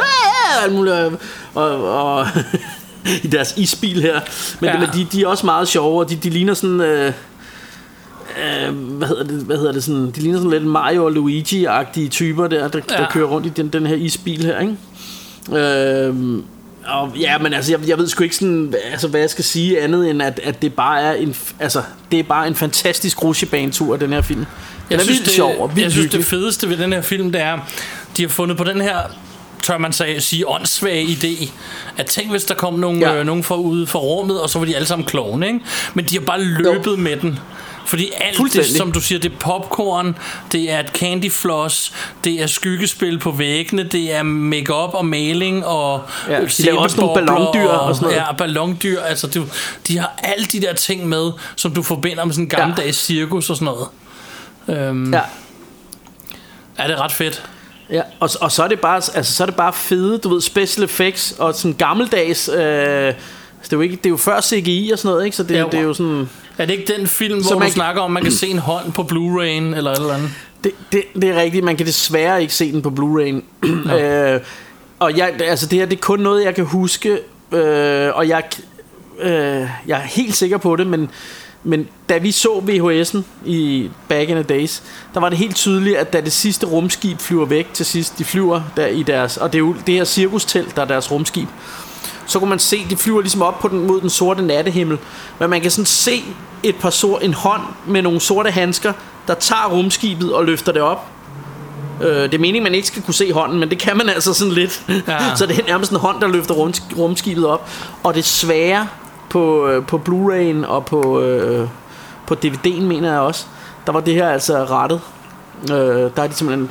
alt 0.65 0.75
muligt, 0.75 0.95
og, 0.97 1.13
og, 1.55 2.17
og 2.19 2.27
i 3.25 3.27
deres 3.27 3.55
isbil 3.57 4.03
her. 4.03 4.21
Men, 4.61 4.71
Ja. 4.71 4.79
men 4.79 4.89
de, 4.95 5.07
de 5.13 5.23
er 5.23 5.27
også 5.27 5.47
meget 5.47 5.69
sjove, 5.69 6.01
og 6.01 6.11
de, 6.11 6.17
de 6.17 6.31
ligner 6.31 6.55
sådan... 6.55 6.81
Øh, 6.81 7.13
øh, 8.67 8.75
hvad 8.75 9.09
hedder 9.09 9.25
det, 9.25 9.35
hvad 9.35 9.57
hedder 9.57 9.73
det 9.73 9.85
sådan, 9.85 10.11
de 10.11 10.21
ligner 10.21 10.39
sådan 10.39 10.51
lidt 10.51 10.65
Mario 10.67 11.05
og 11.05 11.13
Luigi-agtige 11.13 12.09
typer 12.09 12.47
der, 12.47 12.69
der. 12.69 12.81
Ja. 12.91 12.97
der 12.97 13.07
kører 13.11 13.27
rundt 13.27 13.47
i 13.47 13.51
den, 13.57 13.69
den 13.69 13.87
her 13.87 13.97
isbil 13.97 14.45
her, 14.45 14.59
ikke? 14.61 14.77
Øh, 16.09 16.15
og 16.89 17.13
ja, 17.21 17.39
men 17.39 17.55
altså, 17.55 17.73
jeg, 17.73 17.89
jeg 17.89 17.99
ved 17.99 18.09
sgu 18.09 18.25
ikke 18.25 18.37
sådan, 18.37 18.75
altså, 18.91 19.09
hvad 19.09 19.21
jeg 19.21 19.31
skal 19.31 19.45
sige 19.45 19.81
andet 19.81 20.11
end, 20.11 20.23
at, 20.23 20.41
at 20.43 20.63
det 20.63 20.75
bare 20.75 21.01
er 21.03 21.13
en, 21.13 21.37
altså, 21.61 21.83
det 22.11 22.19
er 22.19 22.23
bare 22.23 22.47
en 22.47 22.55
fantastisk 22.55 23.23
rutsjebanetur, 23.25 23.97
den 23.97 24.13
her 24.13 24.23
film. 24.23 24.41
Den 24.41 24.47
Jeg 24.91 24.97
er 24.97 25.01
synes, 25.01 25.17
vildt 25.19 25.27
det, 25.27 25.35
sjov 25.35 25.55
og 25.63 25.69
vildt 25.77 25.83
jeg 25.85 25.93
synes, 25.93 26.11
det 26.11 26.25
fedeste 26.25 26.69
ved 26.69 26.77
den 26.77 26.93
her 26.93 27.01
film, 27.03 27.33
det 27.33 27.41
er, 27.41 27.59
de 28.17 28.23
har 28.23 28.29
fundet 28.29 28.57
på 28.57 28.65
den 28.65 28.81
her 28.81 28.97
tør 29.63 29.79
man 29.79 29.93
sige, 29.93 30.21
sige 30.21 30.49
åndssvage 30.49 31.05
idé. 31.05 31.51
At 31.97 32.07
tænk, 32.07 32.31
hvis 32.31 32.45
der 32.45 32.55
kom 32.55 32.75
nogle, 32.75 32.99
Ja. 33.01 33.13
ja. 33.13 33.21
øh, 33.21 33.27
nogen 33.27 33.45
fra 33.45 33.57
ude 33.57 33.87
fra 33.87 33.99
rummet, 33.99 34.41
og 34.41 34.51
så 34.51 34.59
var 34.59 34.67
de 34.67 34.75
alle 34.77 34.89
sammen 34.89 35.07
klovne, 35.07 35.47
ikke? 35.47 35.61
Men 35.95 36.05
de 36.05 36.15
har 36.15 36.21
bare 36.25 36.41
løbet 36.43 36.91
Jo. 36.91 36.97
med 36.97 37.17
den. 37.17 37.39
Fordi 37.87 38.11
alt 38.21 38.53
det, 38.53 38.67
som 38.67 38.93
du 38.93 39.01
siger, 39.01 39.19
det 39.19 39.33
er 39.33 39.37
popcorn, 39.37 40.19
det 40.53 40.71
er 40.71 40.81
et 40.81 40.89
candy 40.89 41.33
floss, 41.33 41.93
det 42.25 42.43
er 42.43 42.47
skygespil 42.47 43.19
på 43.19 43.31
væggene, 43.31 43.83
det 43.83 44.15
er 44.15 44.23
makeup 44.23 44.95
og 44.95 45.07
maling 45.07 45.67
og 45.67 46.03
Ja, 46.29 46.41
de 46.41 46.63
laver 46.63 46.79
også 46.79 46.97
nogle 47.01 47.15
ballondyr 47.15 47.69
og 47.69 47.95
sådan 47.95 48.07
noget. 48.09 48.17
Ja, 48.17 48.33
ballondyr. 48.33 49.01
Altså, 49.01 49.27
det, 49.27 49.43
de 49.89 49.99
har 49.99 50.21
alle 50.23 50.47
de 50.47 50.61
der 50.61 50.73
ting 50.73 51.09
med, 51.09 51.31
som 51.57 51.75
du 51.75 51.83
forbinder 51.83 52.25
med 52.25 52.33
sådan 52.35 52.45
en 52.45 52.49
gammeldags 52.49 53.05
cirkus 53.05 53.51
og 53.51 53.57
sådan 53.57 53.75
noget. 53.75 53.89
Øhm, 54.69 55.13
Ja. 55.15 55.21
ja, 56.79 56.83
det 56.85 56.93
er 56.93 57.01
ret 57.05 57.13
fedt. 57.13 57.43
Ja, 57.91 58.03
og, 58.21 58.31
og 58.41 58.53
så 58.53 58.63
er 58.65 58.69
det 58.69 58.81
bare 58.81 58.95
altså, 59.15 59.35
så 59.35 59.43
er 59.45 59.47
det 59.47 59.57
bare 59.57 59.73
fede, 59.73 60.19
du 60.19 60.29
ved, 60.29 60.41
special 60.41 60.85
effects 60.85 61.35
og 61.39 61.55
sådan 61.55 61.73
gammeldags 61.73 62.49
øh, 62.49 63.15
det 63.71 63.73
er 63.73 63.77
jo 63.77 63.81
ikke 63.81 63.97
det 63.97 64.07
er 64.07 64.11
jo 64.11 64.17
før 64.17 64.41
CGI 64.41 64.91
og 64.93 64.99
sådan 64.99 65.11
noget, 65.11 65.25
ikke? 65.25 65.37
Så 65.37 65.43
det, 65.43 65.55
Ja, 65.55 65.65
det 65.65 65.75
er 65.75 65.81
jo 65.83 65.95
sådan 65.95 66.29
Er 66.59 66.67
det 66.67 66.75
ikke 66.79 66.93
den 66.99 67.07
film, 67.07 67.43
hvor 67.43 67.51
man 67.51 67.59
du 67.59 67.65
kan- 67.65 67.73
snakker 67.73 68.03
om, 68.03 68.11
man 68.11 68.23
kan 68.23 68.33
se 68.33 68.47
en 68.49 68.59
hånd 68.59 68.93
på 68.93 69.03
Blu-ray'en 69.03 69.77
eller 69.77 69.91
et 69.91 69.97
eller 70.01 70.15
andet? 70.15 70.31
det, 70.65 70.73
det, 70.93 71.03
det 71.15 71.25
er 71.25 71.41
rigtigt, 71.41 71.65
man 71.65 71.77
kan 71.77 71.87
desværre 71.87 72.43
ikke 72.43 72.55
se 72.55 72.73
den 72.73 72.83
på 72.83 72.89
Blu-ray. 73.01 73.43
øh, 74.01 74.41
og 74.99 75.17
jeg, 75.19 75.35
altså 75.41 75.67
det 75.67 75.79
her, 75.79 75.87
det 75.87 75.97
er 75.97 76.01
kun 76.01 76.21
noget, 76.21 76.45
jeg 76.45 76.55
kan 76.55 76.65
huske, 76.65 77.19
øh, 77.53 78.11
og 78.15 78.29
jeg, 78.29 78.43
øh, 79.23 79.31
jeg 79.87 79.99
er 79.99 80.07
helt 80.07 80.37
sikker 80.37 80.59
på 80.59 80.77
det, 80.77 80.87
men, 80.87 81.11
men 81.65 81.89
da 82.09 82.19
vi 82.19 82.31
så 82.31 82.49
VHS'en 82.69 83.19
i 83.49 83.91
back 84.09 84.29
in 84.29 84.35
the 84.35 84.43
days, 84.43 84.83
der 85.15 85.21
var 85.21 85.29
det 85.29 85.39
helt 85.39 85.57
tydeligt, 85.57 85.97
at 85.97 86.13
da 86.13 86.21
det 86.21 86.33
sidste 86.33 86.67
rumskib 86.67 87.19
flyver 87.21 87.47
væk 87.47 87.69
til 87.73 87.87
sidst, 87.87 88.19
de 88.19 88.25
flyver 88.25 88.61
der 88.77 88.87
i 88.87 89.03
deres, 89.03 89.37
og 89.37 89.53
det 89.53 89.59
er 89.59 89.63
jo 89.63 89.75
det 89.87 89.95
her 89.95 90.05
cirkustelt, 90.05 90.77
der 90.77 90.83
er 90.83 90.87
deres 90.87 91.11
rumskib, 91.11 91.49
så 92.27 92.39
kunne 92.39 92.51
man 92.51 92.59
se, 92.59 92.87
de 92.91 92.97
flyver 92.97 93.21
ligesom 93.21 93.43
op 93.43 93.59
på 93.59 93.69
den, 93.69 93.87
mod 93.87 94.01
den 94.01 94.11
sorte 94.11 94.43
nattehimmel. 94.43 94.99
Men 95.39 95.51
man 95.51 95.61
kan 95.61 95.71
sådan 95.71 95.87
se 95.87 96.25
et 96.63 96.77
par 96.77 96.91
sor, 96.91 97.19
en 97.19 97.35
hånd 97.35 97.63
med 97.87 98.03
nogle 98.03 98.21
sorte 98.21 98.51
handsker, 98.51 98.93
der 99.29 99.35
tager 99.35 99.69
rumskibet 99.71 100.33
og 100.33 100.45
løfter 100.45 100.73
det 100.73 100.83
op. 100.83 101.07
Øh, 102.03 102.09
det 102.09 102.35
er 102.35 102.39
meningen, 102.39 102.63
man 102.63 102.75
ikke 102.75 102.87
skal 102.87 103.03
kunne 103.03 103.15
se 103.15 103.33
hånden, 103.33 103.59
men 103.59 103.71
det 103.71 103.79
kan 103.79 103.97
man 103.97 104.09
altså 104.09 104.35
sådan 104.35 104.53
lidt. 104.53 104.85
Ja. 104.89 104.95
Ja. 105.09 105.37
så 105.37 105.47
det 105.47 105.59
er 105.59 105.67
nærmest 105.67 105.91
en 105.91 105.99
hånd, 105.99 106.21
der 106.21 106.29
løfter 106.29 106.55
rum, 106.55 106.73
rumskibet 106.99 107.47
op. 107.47 107.71
Og 108.03 108.15
det 108.15 108.25
svære 108.25 108.89
på, 109.29 109.67
øh, 109.69 109.87
på 109.87 110.03
Blu-ray'en 110.09 110.67
og 110.67 110.85
på, 110.85 111.21
øh, 111.21 111.69
på 112.27 112.37
DVD'en, 112.45 112.83
mener 112.83 113.11
jeg 113.11 113.21
også, 113.21 113.47
der 113.87 113.93
var 113.93 114.01
det 114.01 114.15
her 114.15 114.29
altså 114.29 114.65
rettet. 114.65 115.01
Øh, 115.63 115.77
der 116.17 116.23
er 116.23 116.27
de 116.27 116.35
simpelthen 116.35 116.71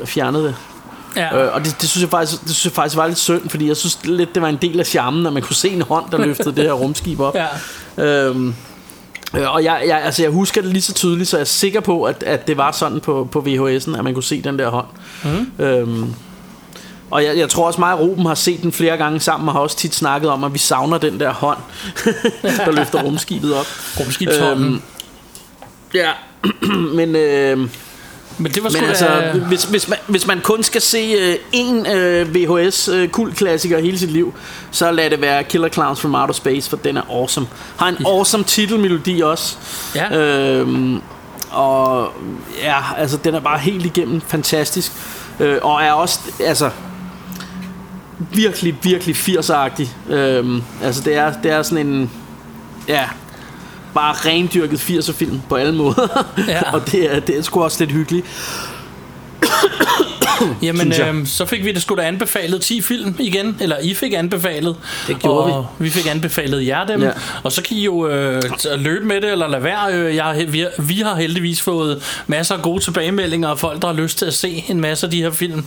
øh, 0.00 0.06
fjernet 0.06 0.44
det. 0.44 0.56
Ja. 1.16 1.44
Øh, 1.44 1.54
og 1.54 1.64
det, 1.64 1.76
det, 1.80 1.88
synes 1.88 2.02
jeg 2.02 2.10
faktisk, 2.10 2.42
det 2.42 2.50
synes 2.50 2.64
jeg 2.64 2.72
faktisk 2.72 2.96
var 2.96 3.06
lidt 3.06 3.18
synd, 3.18 3.48
fordi 3.48 3.68
jeg 3.68 3.76
synes 3.76 3.98
lidt, 4.04 4.34
det 4.34 4.42
var 4.42 4.48
en 4.48 4.58
del 4.62 4.80
af 4.80 4.86
charmen, 4.86 5.26
at 5.26 5.32
man 5.32 5.42
kunne 5.42 5.56
se 5.56 5.68
en 5.68 5.82
hånd, 5.82 6.04
der 6.10 6.18
løftede 6.18 6.56
det 6.56 6.64
her 6.64 6.72
rumskib 6.72 7.20
op. 7.20 7.36
ja. 7.96 8.04
Øhm, 8.04 8.54
øh, 9.36 9.54
og 9.54 9.64
jeg, 9.64 9.82
jeg, 9.86 10.02
altså 10.02 10.22
jeg 10.22 10.30
husker 10.30 10.62
det 10.62 10.70
lige 10.70 10.82
så 10.82 10.94
tydeligt, 10.94 11.28
så 11.28 11.36
jeg 11.36 11.40
er 11.40 11.44
sikker 11.44 11.80
på, 11.80 12.04
at, 12.04 12.22
at 12.22 12.46
det 12.46 12.56
var 12.56 12.72
sådan 12.72 13.00
på, 13.00 13.28
på 13.32 13.38
VHS'en, 13.46 13.98
at 13.98 14.04
man 14.04 14.14
kunne 14.14 14.22
se 14.22 14.42
den 14.42 14.58
der 14.58 14.68
hånd. 14.68 14.86
Mm. 15.24 15.64
Øhm, 15.64 16.14
og 17.10 17.24
jeg, 17.24 17.38
jeg 17.38 17.48
tror 17.48 17.66
også 17.66 17.80
mig 17.80 17.92
og 17.92 18.00
Ruben 18.00 18.26
har 18.26 18.34
set 18.34 18.62
den 18.62 18.72
flere 18.72 18.96
gange 18.96 19.20
sammen, 19.20 19.48
og 19.48 19.54
har 19.54 19.60
også 19.60 19.76
tit 19.76 19.94
snakket 19.94 20.30
om, 20.30 20.44
at 20.44 20.54
vi 20.54 20.58
savner 20.58 20.98
den 20.98 21.20
der 21.20 21.32
hånd, 21.32 21.58
der 22.42 22.72
løfter 22.72 23.02
rumskibet 23.02 23.54
op. 23.54 23.66
Rumskibshånden. 24.00 24.66
Øhm, 24.66 24.82
ja, 25.94 26.10
men... 26.98 27.16
Øh, 27.16 27.68
men 28.38 28.52
det 28.52 28.64
var 28.64 28.70
sgu 28.70 28.80
men 28.80 28.84
da... 28.84 28.88
altså, 28.88 29.40
hvis, 29.48 29.64
hvis, 29.64 29.88
man, 29.88 29.98
hvis 30.06 30.26
man 30.26 30.40
kun 30.40 30.62
skal 30.62 30.80
se 30.80 31.14
øh, 31.18 31.36
en 31.52 31.86
øh, 31.86 32.34
VHS 32.34 32.88
øh, 32.88 33.08
kultklassiker 33.08 33.78
hele 33.78 33.98
sit 33.98 34.10
liv, 34.10 34.34
så 34.70 34.90
lad 34.90 35.10
det 35.10 35.20
være 35.20 35.44
Killer 35.44 35.68
Clowns 35.68 36.00
from 36.00 36.14
Outer 36.14 36.34
Space, 36.34 36.70
for 36.70 36.76
den 36.76 36.96
er 36.96 37.02
awesome. 37.10 37.46
Har 37.76 37.88
en 37.88 37.96
awesome 38.06 38.44
titelmelodi 38.44 39.20
også. 39.20 39.56
Ja. 39.94 40.18
Øhm, 40.18 41.02
og 41.50 42.12
ja, 42.62 42.76
altså 42.96 43.16
den 43.24 43.34
er 43.34 43.40
bare 43.40 43.58
helt 43.58 43.86
igennem 43.86 44.20
fantastisk. 44.20 44.92
Øh, 45.40 45.58
og 45.62 45.82
er 45.82 45.92
også, 45.92 46.20
altså 46.40 46.70
virkelig, 48.18 48.76
virkelig 48.82 49.16
80'er-agtig. 49.16 50.12
Øhm, 50.12 50.62
altså 50.82 51.02
det 51.02 51.16
er, 51.16 51.32
det 51.42 51.50
er 51.50 51.62
sådan 51.62 51.86
en, 51.86 52.10
ja, 52.88 53.04
bare 53.96 54.14
rendyrket 54.14 54.80
80'er 54.80 55.12
film 55.12 55.40
på 55.48 55.54
alle 55.54 55.74
måder. 55.74 56.26
Ja. 56.48 56.60
og 56.74 56.92
det 56.92 57.14
er, 57.14 57.20
det 57.20 57.38
er 57.38 57.42
sgu 57.42 57.62
også 57.62 57.84
lidt 57.84 57.92
hyggeligt. 57.92 58.26
Jamen, 60.62 60.92
øh, 61.02 61.26
så 61.26 61.46
fik 61.46 61.64
vi 61.64 61.72
det 61.72 61.82
sgu 61.82 61.94
da 61.94 62.02
anbefalet 62.02 62.60
10 62.60 62.80
film 62.82 63.14
igen, 63.18 63.56
eller 63.60 63.76
I 63.82 63.94
fik 63.94 64.12
anbefalet. 64.12 64.76
Det 65.06 65.18
gjorde 65.18 65.54
og 65.54 65.66
vi. 65.78 65.84
vi 65.84 65.90
fik 65.90 66.06
anbefalet 66.10 66.66
jer 66.66 66.86
dem, 66.86 67.02
Ja. 67.02 67.10
og 67.42 67.52
så 67.52 67.62
kan 67.62 67.76
I 67.76 67.84
jo 67.84 68.08
øh, 68.08 68.42
løbe 68.76 69.04
med 69.06 69.20
det, 69.20 69.32
eller 69.32 69.48
lade 69.48 69.62
være. 69.62 69.92
Øh, 69.94 70.14
jeg, 70.16 70.46
vi, 70.48 70.60
har- 70.60 70.82
vi 70.82 70.94
har 71.00 71.14
heldigvis 71.14 71.60
fået 71.62 72.02
masser 72.26 72.54
af 72.54 72.62
gode 72.62 72.84
tilbagemeldinger 72.84 73.48
af 73.48 73.58
folk, 73.58 73.82
der 73.82 73.88
har 73.88 73.94
lyst 73.94 74.18
til 74.18 74.24
at 74.26 74.34
se 74.34 74.64
en 74.68 74.80
masse 74.80 75.06
af 75.06 75.10
de 75.10 75.22
her 75.22 75.30
film, 75.30 75.64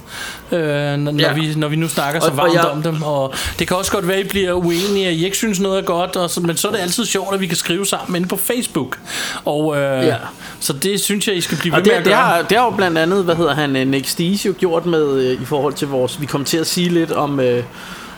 øh, 0.52 0.60
når, 0.98 1.20
Ja. 1.20 1.34
vi, 1.34 1.54
når 1.56 1.68
vi 1.68 1.76
nu 1.76 1.88
snakker 1.88 2.20
så 2.22 2.26
Og- 2.28 2.32
og 2.32 2.38
varmt 2.38 2.54
jeg- 2.54 2.66
om 2.66 2.82
dem. 2.84 3.04
Og 3.04 3.34
det 3.60 3.68
kan 3.68 3.78
også 3.78 3.92
godt 3.92 4.08
være, 4.08 4.18
at 4.18 4.26
I 4.26 4.28
bliver 4.28 4.54
uenige, 4.54 5.08
at 5.08 5.14
I 5.14 5.26
ikke 5.26 5.38
synes 5.38 5.60
noget 5.60 5.78
er 5.78 5.82
godt, 5.84 6.16
og 6.16 6.30
så, 6.30 6.42
men 6.42 6.58
så 6.58 6.68
er 6.68 6.72
det 6.72 6.80
altid 6.80 7.06
sjovt, 7.06 7.34
at 7.34 7.42
vi 7.42 7.48
kan 7.48 7.58
skrive 7.58 7.86
sammen 7.86 8.16
inde 8.16 8.28
på 8.28 8.38
Facebook. 8.38 8.98
Og, 9.46 9.78
øh, 9.78 10.06
Ja. 10.06 10.16
Så 10.62 10.74
det 10.74 11.02
synes 11.02 11.28
jeg, 11.28 11.36
I 11.36 11.42
skal 11.42 11.58
blive 11.58 11.72
ved 11.72 11.80
Og 11.80 11.86
med 11.86 11.92
det, 11.92 11.98
at 12.00 12.06
det, 12.06 12.14
gøre. 12.14 12.22
har, 12.22 12.42
det 12.42 12.58
har 12.58 12.66
jo 12.66 12.72
blandt 12.72 12.98
andet, 12.98 13.24
hvad 13.24 13.36
hedder 13.36 13.56
han, 13.56 13.76
øh, 13.76 13.88
Nick 13.88 14.20
jo 14.46 14.54
gjort 14.60 14.86
med, 14.86 15.22
øh, 15.22 15.42
i 15.42 15.46
forhold 15.46 15.74
til 15.74 15.88
vores, 15.88 16.22
vi 16.22 16.26
kom 16.26 16.46
til 16.46 16.58
at 16.58 16.68
sige 16.68 16.90
lidt 16.90 17.12
om, 17.12 17.40
øh, 17.40 17.64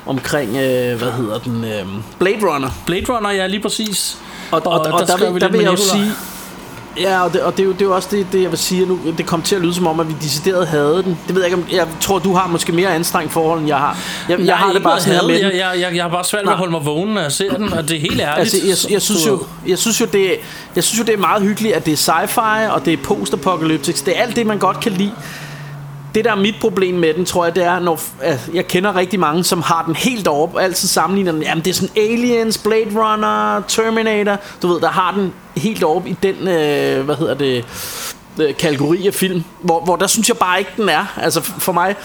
omkring, 0.06 0.50
øh, 0.50 0.98
hvad 0.98 1.12
hedder 1.12 1.40
den, 1.40 1.64
øh, 1.64 1.86
Blade 2.20 2.54
Runner. 2.54 2.70
Blade 2.86 3.06
Runner, 3.10 3.32
ja, 3.32 3.48
lige 3.48 3.62
præcis. 3.62 4.18
Og, 4.52 4.62
og, 4.66 4.72
og, 4.72 4.80
og 4.80 5.08
der, 5.08 5.18
skrev 5.18 5.28
vil, 5.28 5.36
vi 5.36 5.40
der 5.40 5.52
vil 5.52 5.62
jeg 5.62 5.72
jo 5.72 5.78
sige, 5.78 6.12
Ja, 6.98 7.24
og 7.24 7.34
det, 7.34 7.42
og 7.42 7.52
det, 7.52 7.60
er 7.60 7.68
jo, 7.68 7.72
det 7.72 7.82
er 7.82 7.86
jo 7.86 7.96
også 7.96 8.08
det, 8.12 8.28
det, 8.32 8.42
jeg 8.42 8.50
vil 8.50 8.60
sige 8.60 8.86
nu. 8.86 9.00
Det 9.18 9.26
kom 9.26 9.42
til 9.42 9.56
at 9.56 9.62
lyde 9.62 9.74
som 9.74 9.88
om, 9.88 10.00
at 10.00 10.08
vi 10.08 10.14
decideret 10.22 10.68
havde 10.68 11.04
den. 11.04 11.20
Det 11.28 11.36
ved 11.36 11.44
jeg 11.44 11.52
ikke, 11.52 11.64
om... 11.64 11.68
Jeg 11.72 11.88
tror, 12.02 12.20
du 12.20 12.34
har 12.34 12.48
måske 12.48 12.72
mere 12.72 12.96
anstrengt 12.96 13.32
forhold, 13.32 13.60
end 13.60 13.68
jeg 13.68 13.78
har. 13.78 13.98
Jeg, 14.30 14.40
jeg 14.40 14.46
Nej, 14.46 14.56
har 14.56 14.74
det 14.74 14.84
bare 14.84 15.00
sådan 15.00 15.20
her 15.20 15.28
med 15.28 15.40
jeg, 15.40 15.54
jeg, 15.54 15.76
jeg, 15.80 15.96
jeg 15.96 16.04
har 16.04 16.10
bare 16.10 16.24
svært 16.24 16.46
ved 16.46 16.52
at 16.52 16.58
holde 16.58 16.72
mig 16.72 16.86
vågen, 16.86 17.14
når 17.14 17.22
jeg 17.22 17.32
ser 17.32 17.58
den, 17.58 17.74
og 17.74 17.90
det 17.90 17.96
er 17.96 18.02
helt 18.02 18.22
ærligt. 18.22 18.40
Altså, 18.40 18.58
jeg, 18.58 18.92
jeg, 18.92 19.02
synes 19.02 19.28
jo, 19.28 19.44
jeg, 19.68 19.78
synes 19.78 20.02
jo, 20.02 20.06
det, 20.06 20.32
jeg 20.76 20.84
synes 20.84 21.00
jo, 21.00 21.04
det 21.04 21.14
er 21.14 21.18
meget 21.18 21.44
hyggeligt, 21.44 21.76
at 21.76 21.86
det 21.86 21.92
er 21.92 21.98
sci-fi, 21.98 22.72
og 22.72 22.86
det 22.86 22.94
er 22.94 22.98
post-apocalyptic. 22.98 24.02
Det 24.02 24.18
er 24.18 24.22
alt 24.22 24.36
det, 24.36 24.46
man 24.46 24.58
godt 24.58 24.80
kan 24.80 24.92
lide. 24.92 25.12
Det, 26.16 26.26
der 26.26 26.32
er 26.32 26.36
mit 26.36 26.56
problem 26.62 26.96
med 26.96 27.14
den, 27.14 27.26
tror 27.26 27.46
jeg, 27.46 27.56
det 27.56 27.64
er, 27.64 27.80
når 27.80 28.00
at 28.22 28.50
jeg 28.54 28.68
kender 28.68 28.96
rigtig 28.96 29.20
mange, 29.20 29.44
som 29.44 29.62
har 29.62 29.84
den 29.86 29.96
helt 29.96 30.28
op, 30.28 30.56
og 30.56 30.64
altid 30.64 30.88
sammenligner 30.88 31.32
den. 31.32 31.42
Jamen, 31.42 31.64
det 31.64 31.70
er 31.70 31.76
sådan 31.76 31.98
Aliens, 31.98 32.58
Blade 32.58 32.90
Runner, 32.96 33.62
Terminator. 33.68 34.38
Du 34.62 34.68
ved, 34.68 34.82
der 34.82 34.90
har 34.90 35.12
den 35.12 35.34
helt 35.58 35.84
op 35.84 36.08
i 36.08 36.18
den, 36.24 36.36
øh, 36.48 37.06
hvad 37.06 37.16
hedder 37.16 37.34
det, 37.34 37.66
øh, 38.42 38.56
kategori 38.56 39.08
af 39.08 39.14
film, 39.14 39.44
hvor, 39.62 39.84
hvor 39.84 39.96
der 39.96 40.08
synes 40.08 40.30
jeg 40.30 40.38
bare 40.38 40.60
ikke, 40.60 40.72
den 40.78 40.90
er. 40.90 41.06
Altså, 41.18 41.42
for 41.42 41.72
mig, 41.72 41.96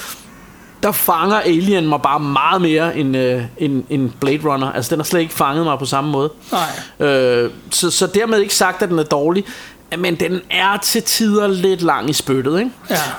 der 0.82 0.92
fanger 0.92 1.36
Alien 1.36 1.88
mig 1.88 2.02
bare 2.02 2.20
meget 2.20 2.62
mere 2.62 2.96
end, 2.96 3.16
øh, 3.16 3.42
end, 3.58 3.84
end 3.90 4.10
Blade 4.20 4.40
Runner. 4.44 4.72
Altså, 4.72 4.90
den 4.90 4.98
har 4.98 5.04
slet 5.04 5.20
ikke 5.20 5.34
fanget 5.34 5.64
mig 5.64 5.78
på 5.78 5.84
samme 5.84 6.10
måde. 6.10 6.30
Nej. 6.52 7.08
Øh, 7.08 7.50
så, 7.70 7.90
så 7.90 8.06
dermed 8.06 8.40
ikke 8.40 8.54
sagt, 8.54 8.82
at 8.82 8.88
den 8.88 8.98
er 8.98 9.02
dårlig. 9.02 9.44
Men 9.98 10.14
den 10.14 10.40
er 10.50 10.76
til 10.82 11.02
tider 11.02 11.46
lidt 11.48 11.82
lang 11.82 12.10
i 12.10 12.12
spyttet, 12.12 12.58
ikke? 12.58 12.70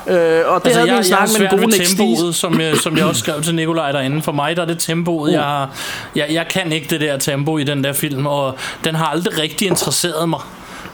Ja. 0.07 0.39
Øh, 0.41 0.53
og 0.53 0.61
det 0.61 0.65
Altså, 0.67 0.79
havde 0.79 0.89
vi 0.91 0.95
jeg, 0.95 0.99
en 1.05 1.09
jeg 1.09 1.17
har 1.17 1.25
snak 1.27 1.41
med 1.41 1.49
den 1.49 1.59
gode 1.59 1.77
Nick 1.77 1.97
tempoet, 1.97 2.35
som 2.35 2.61
jeg, 2.61 2.77
som 2.77 2.97
jeg 2.97 3.05
også 3.05 3.19
skrev 3.25 3.41
til 3.41 3.55
Nikolaj 3.55 3.91
derinde. 3.91 4.21
For 4.21 4.31
mig 4.31 4.55
der 4.55 4.61
er 4.61 4.65
det 4.65 4.79
tempoet, 4.79 5.31
jeg, 5.33 5.41
har, 5.43 5.69
jeg, 6.15 6.27
jeg 6.29 6.47
kan 6.49 6.71
ikke 6.71 6.87
det 6.89 7.01
der 7.01 7.17
tempo 7.17 7.57
i 7.57 7.63
den 7.63 7.83
der 7.83 7.93
film, 7.93 8.25
og 8.25 8.57
den 8.83 8.95
har 8.95 9.05
aldrig 9.05 9.39
rigtig 9.39 9.67
interesseret 9.67 10.29
mig. 10.29 10.39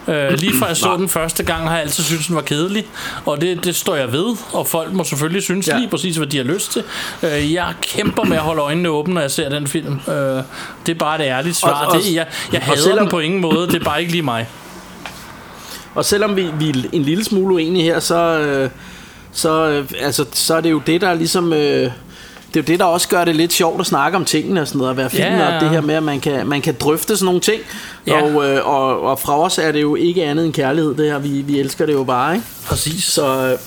Øh, 0.07 0.31
lige 0.33 0.57
fra 0.59 0.65
jeg 0.65 0.77
så 0.77 0.95
den 0.97 1.09
første 1.09 1.43
gang, 1.43 1.67
har 1.67 1.71
jeg 1.75 1.81
altid 1.81 2.03
syntes, 2.03 2.27
den 2.27 2.35
var 2.35 2.41
kedelig, 2.41 2.85
og 3.25 3.41
det, 3.41 3.63
det 3.65 3.75
står 3.75 3.95
jeg 3.95 4.11
ved, 4.11 4.25
og 4.53 4.67
folk 4.67 4.93
må 4.93 5.03
selvfølgelig 5.03 5.43
synes 5.43 5.67
Ja. 5.67 5.77
lige 5.77 5.89
præcis, 5.89 6.15
hvad 6.15 6.27
de 6.27 6.37
har 6.37 6.43
lyst 6.43 6.71
til. 6.71 6.83
Øh, 7.23 7.53
jeg 7.53 7.73
kæmper 7.81 8.23
med 8.23 8.37
at 8.37 8.43
holde 8.43 8.61
øjnene 8.61 8.89
åbne, 8.89 9.13
når 9.13 9.21
jeg 9.21 9.31
ser 9.31 9.49
den 9.49 9.67
film. 9.67 9.99
Øh, 10.07 10.13
det 10.13 10.43
er 10.87 10.93
bare 10.99 11.17
det 11.17 11.23
ærlige 11.23 11.53
svar. 11.53 11.85
Og- 11.85 11.87
og- 11.93 12.01
det, 12.01 12.13
jeg 12.15 12.25
jeg 12.51 12.61
og 12.61 12.67
hader 12.67 12.81
selvom- 12.81 12.99
den 12.99 13.09
på 13.09 13.19
ingen 13.19 13.41
måde, 13.41 13.67
det 13.67 13.75
er 13.75 13.83
bare 13.85 13.99
ikke 13.99 14.11
lige 14.11 14.21
mig. 14.23 14.47
Og 15.95 16.05
selvom 16.05 16.35
vi, 16.35 16.47
vi 16.59 16.69
er 16.69 16.73
en 16.91 17.01
lille 17.03 17.23
smule 17.23 17.53
uenige 17.55 17.83
her, 17.83 17.99
så, 17.99 18.15
øh, 18.39 18.69
så, 19.31 19.67
øh, 19.69 19.85
altså, 19.99 20.25
så 20.33 20.55
er 20.55 20.61
det 20.61 20.71
jo 20.71 20.81
det, 20.87 21.01
der 21.01 21.13
ligesom... 21.13 21.53
Øh, 21.53 21.91
det 22.53 22.59
er 22.59 22.63
jo 22.63 22.67
det, 22.73 22.79
der 22.79 22.85
også 22.85 23.07
gør 23.07 23.25
det 23.25 23.35
lidt 23.35 23.53
sjovt 23.53 23.79
at 23.79 23.85
snakke 23.85 24.15
om 24.17 24.25
tingene 24.25 24.61
og 24.61 24.67
sådan 24.67 24.77
noget, 24.77 24.91
at 24.91 24.97
være 24.97 25.09
film, 25.09 25.23
Ja. 25.23 25.55
og 25.55 25.61
det 25.61 25.69
her 25.69 25.81
med, 25.81 25.95
at 25.95 26.03
man 26.03 26.19
kan, 26.19 26.47
man 26.47 26.61
kan 26.61 26.75
drøfte 26.79 27.17
sådan 27.17 27.25
nogle 27.25 27.39
ting. 27.41 27.61
Ja. 28.07 28.21
Og, 28.23 28.49
øh, 28.49 28.67
og, 28.67 29.01
og 29.01 29.19
fra 29.19 29.39
os 29.39 29.57
er 29.57 29.71
det 29.71 29.81
jo 29.81 29.95
ikke 29.95 30.23
andet 30.23 30.45
end 30.45 30.53
kærlighed, 30.53 30.95
det 30.95 31.05
her. 31.11 31.19
Vi, 31.19 31.29
vi 31.29 31.59
elsker 31.59 31.85
det 31.85 31.93
jo 31.93 32.03
bare, 32.03 32.35
ikke? 32.35 32.47
Præcis. 32.65 33.03
Så, 33.03 33.57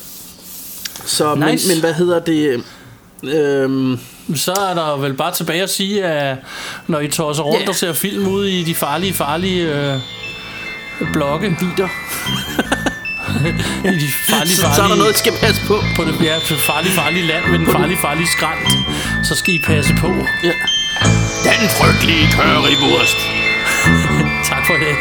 så 1.05 1.35
Nice. 1.35 1.47
men, 1.69 1.75
men 1.75 1.81
hvad 1.81 1.93
hedder 1.95 2.19
det? 2.19 2.63
Øhm, 3.25 3.99
Så 4.35 4.53
er 4.53 4.75
der 4.75 4.97
vel 4.97 5.15
bare 5.15 5.33
tilbage 5.33 5.63
at 5.63 5.71
sige, 5.71 6.05
at 6.05 6.37
når 6.87 7.01
I 7.01 7.09
tosser 7.09 7.43
rundt 7.43 7.63
Ja. 7.63 7.69
og 7.69 7.75
ser 7.75 7.93
film 7.93 8.27
ude 8.29 8.51
i 8.61 8.63
de 8.65 8.75
farlige, 8.75 9.13
farlige 9.13 9.93
øh, 9.93 10.01
blokke, 11.13 11.57
bider. 11.61 11.89
i 13.93 13.99
de 14.05 14.09
farlige, 14.29 14.57
Så, 14.57 14.61
så 14.63 14.67
er 14.67 14.71
der 14.71 14.77
farlige, 14.77 14.99
noget, 14.99 15.15
I 15.15 15.19
skal 15.19 15.33
passe 15.41 15.61
på. 15.67 15.77
på 15.97 16.05
det 16.05 16.15
ja, 16.23 16.37
farlige, 16.69 16.93
farlige 16.93 17.27
land 17.27 17.45
med 17.51 17.59
den 17.59 17.67
farlige, 17.73 17.99
farlige 17.99 18.29
skrant, 18.37 18.69
så 19.27 19.35
skal 19.35 19.55
I 19.55 19.59
passe 19.67 19.95
på. 20.01 20.09
Ja. 20.45 20.53
Den 21.45 21.69
frygtelige 21.79 22.27
currywurst. 22.33 23.19
Tak 24.51 24.67
for 24.67 24.75
dag. 24.75 24.97